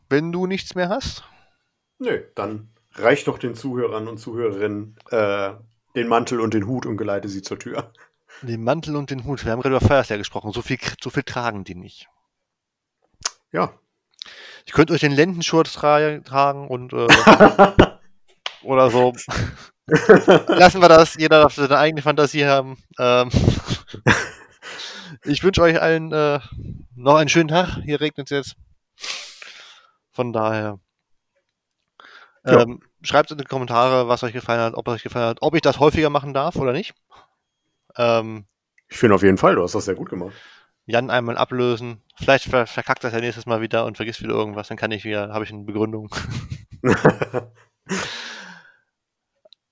Wenn 0.09 0.31
du 0.31 0.47
nichts 0.47 0.75
mehr 0.75 0.89
hast? 0.89 1.23
Nö, 1.99 2.23
dann 2.35 2.73
reich 2.93 3.23
doch 3.23 3.39
den 3.39 3.55
Zuhörern 3.55 4.07
und 4.07 4.17
Zuhörerinnen 4.17 4.97
äh, 5.09 5.53
den 5.95 6.07
Mantel 6.07 6.39
und 6.39 6.53
den 6.53 6.67
Hut 6.67 6.85
und 6.85 6.97
geleite 6.97 7.29
sie 7.29 7.41
zur 7.41 7.59
Tür. 7.59 7.91
Den 8.41 8.63
Mantel 8.63 8.95
und 8.95 9.09
den 9.09 9.25
Hut. 9.25 9.45
Wir 9.45 9.51
haben 9.51 9.61
gerade 9.61 9.75
über 9.75 9.85
Feuerwehr 9.85 10.17
gesprochen. 10.17 10.51
So 10.51 10.61
viel, 10.61 10.79
so 11.01 11.09
viel 11.09 11.23
tragen 11.23 11.63
die 11.63 11.75
nicht. 11.75 12.07
Ja. 13.51 13.73
Ich 14.65 14.73
könnte 14.73 14.93
euch 14.93 15.01
den 15.01 15.11
Lendenschurz 15.11 15.73
tra 15.73 16.19
tragen 16.19 16.67
und 16.67 16.93
äh, 16.93 17.07
oder 18.63 18.89
so. 18.89 19.13
Lassen 19.85 20.81
wir 20.81 20.89
das. 20.89 21.15
Jeder 21.15 21.41
darf 21.41 21.53
seine 21.53 21.77
eigene 21.77 22.01
Fantasie 22.01 22.45
haben. 22.45 22.77
Ähm, 22.97 23.29
ich 25.25 25.43
wünsche 25.43 25.61
euch 25.61 25.81
allen 25.81 26.11
äh, 26.11 26.39
noch 26.95 27.15
einen 27.15 27.29
schönen 27.29 27.49
Tag. 27.49 27.77
Hier 27.83 27.99
regnet 27.99 28.31
es 28.31 28.35
jetzt. 28.35 28.55
Von 30.11 30.31
daher. 30.31 30.79
Ähm, 32.45 32.81
schreibt 33.01 33.31
in 33.31 33.37
die 33.37 33.45
Kommentare, 33.45 34.07
was 34.07 34.23
euch 34.23 34.33
gefallen 34.33 34.61
hat, 34.61 34.73
ob 34.73 34.87
euch 34.87 35.03
gefallen 35.03 35.27
hat, 35.27 35.37
ob 35.41 35.55
ich 35.55 35.61
das 35.61 35.79
häufiger 35.79 36.09
machen 36.09 36.33
darf 36.33 36.55
oder 36.57 36.73
nicht. 36.73 36.93
Ähm, 37.95 38.45
ich 38.89 38.97
finde 38.97 39.15
auf 39.15 39.23
jeden 39.23 39.37
Fall, 39.37 39.55
du 39.55 39.63
hast 39.63 39.75
das 39.75 39.85
sehr 39.85 39.95
gut 39.95 40.09
gemacht. 40.09 40.33
Jan 40.85 41.09
einmal 41.09 41.37
ablösen. 41.37 42.01
Vielleicht 42.17 42.45
ver 42.45 42.67
verkackt 42.67 43.03
das 43.03 43.13
ja 43.13 43.19
nächstes 43.19 43.45
Mal 43.45 43.61
wieder 43.61 43.85
und 43.85 43.95
vergisst 43.95 44.21
wieder 44.21 44.33
irgendwas, 44.33 44.67
dann 44.67 44.77
kann 44.77 44.91
ich 44.91 45.05
wieder, 45.05 45.29
habe 45.29 45.45
ich 45.45 45.51
eine 45.51 45.63
Begründung. 45.63 46.13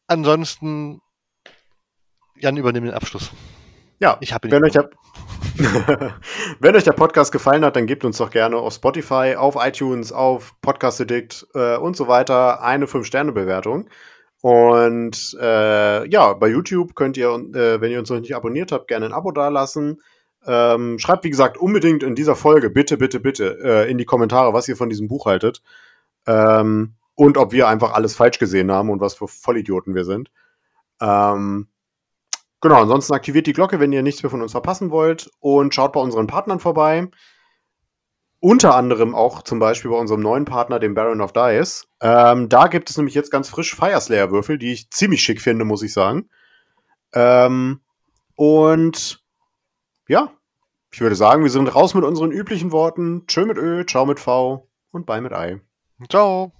Ansonsten, 0.07 1.01
Jan 2.35 2.57
übernimmt 2.57 2.87
den 2.87 2.93
Abschluss. 2.93 3.31
Ja, 3.99 4.17
ich 4.21 4.33
habe 4.33 4.49
wenn, 4.49 4.63
euch 4.63 4.77
wenn 6.59 6.75
euch 6.75 6.83
der 6.83 6.93
Podcast 6.93 7.31
gefallen 7.31 7.65
hat, 7.65 7.75
dann 7.75 7.87
gebt 7.87 8.05
uns 8.05 8.17
doch 8.17 8.29
gerne 8.29 8.57
auf 8.57 8.73
Spotify, 8.73 9.35
auf 9.37 9.55
iTunes, 9.59 10.11
auf 10.11 10.53
Podcast 10.61 11.01
Addict 11.01 11.47
äh, 11.53 11.77
und 11.77 11.95
so 11.95 12.07
weiter 12.07 12.61
eine 12.63 12.85
5-Sterne-Bewertung. 12.85 13.89
Und 14.41 15.37
äh, 15.39 16.09
ja, 16.09 16.33
bei 16.33 16.47
YouTube 16.47 16.95
könnt 16.95 17.17
ihr, 17.17 17.29
äh, 17.29 17.79
wenn 17.79 17.91
ihr 17.91 17.99
uns 17.99 18.09
noch 18.09 18.19
nicht 18.19 18.35
abonniert 18.35 18.71
habt, 18.71 18.87
gerne 18.87 19.05
ein 19.05 19.13
Abo 19.13 19.31
dalassen. 19.31 20.01
Ähm, 20.45 20.97
schreibt, 20.97 21.23
wie 21.23 21.29
gesagt, 21.29 21.57
unbedingt 21.57 22.01
in 22.01 22.15
dieser 22.15 22.35
Folge, 22.35 22.71
bitte, 22.71 22.97
bitte, 22.97 23.19
bitte, 23.19 23.59
äh, 23.63 23.91
in 23.91 23.99
die 23.99 24.05
Kommentare, 24.05 24.53
was 24.53 24.67
ihr 24.67 24.75
von 24.75 24.89
diesem 24.89 25.07
Buch 25.07 25.27
haltet. 25.27 25.61
Ähm, 26.25 26.95
und 27.13 27.37
ob 27.37 27.51
wir 27.51 27.67
einfach 27.67 27.93
alles 27.93 28.15
falsch 28.15 28.39
gesehen 28.39 28.71
haben 28.71 28.89
und 28.89 28.99
was 28.99 29.13
für 29.13 29.27
Vollidioten 29.27 29.93
wir 29.93 30.05
sind. 30.05 30.31
Ähm, 30.99 31.67
Genau, 32.61 32.81
ansonsten 32.81 33.13
aktiviert 33.13 33.47
die 33.47 33.53
Glocke, 33.53 33.79
wenn 33.79 33.91
ihr 33.91 34.03
nichts 34.03 34.21
mehr 34.21 34.29
von 34.29 34.41
uns 34.41 34.51
verpassen 34.51 34.91
wollt 34.91 35.29
und 35.39 35.73
schaut 35.73 35.93
bei 35.93 35.99
unseren 35.99 36.27
Partnern 36.27 36.59
vorbei. 36.59 37.09
Unter 38.39 38.75
anderem 38.75 39.13
auch 39.13 39.43
zum 39.43 39.59
Beispiel 39.59 39.91
bei 39.91 39.97
unserem 39.97 40.21
neuen 40.21 40.45
Partner, 40.45 40.79
dem 40.79 40.93
Baron 40.93 41.21
of 41.21 41.33
Dice. 41.33 41.87
Ähm, 42.01 42.49
da 42.49 42.67
gibt 42.67 42.89
es 42.89 42.97
nämlich 42.97 43.13
jetzt 43.13 43.31
ganz 43.31 43.49
frisch 43.49 43.75
Fireslayer-Würfel, 43.75 44.57
die 44.57 44.73
ich 44.73 44.89
ziemlich 44.89 45.21
schick 45.21 45.41
finde, 45.41 45.65
muss 45.65 45.83
ich 45.83 45.93
sagen. 45.93 46.29
Ähm, 47.13 47.81
und 48.35 49.23
ja, 50.07 50.31
ich 50.91 51.01
würde 51.01 51.15
sagen, 51.15 51.43
wir 51.43 51.51
sind 51.51 51.73
raus 51.73 51.93
mit 51.93 52.03
unseren 52.03 52.31
üblichen 52.31 52.71
Worten. 52.71 53.25
Tschö 53.27 53.45
mit 53.45 53.57
Ö, 53.57 53.85
ciao 53.85 54.05
mit 54.05 54.19
V 54.19 54.67
und 54.91 55.05
bye 55.05 55.21
mit 55.21 55.33
Ei. 55.33 55.61
Ciao. 56.09 56.51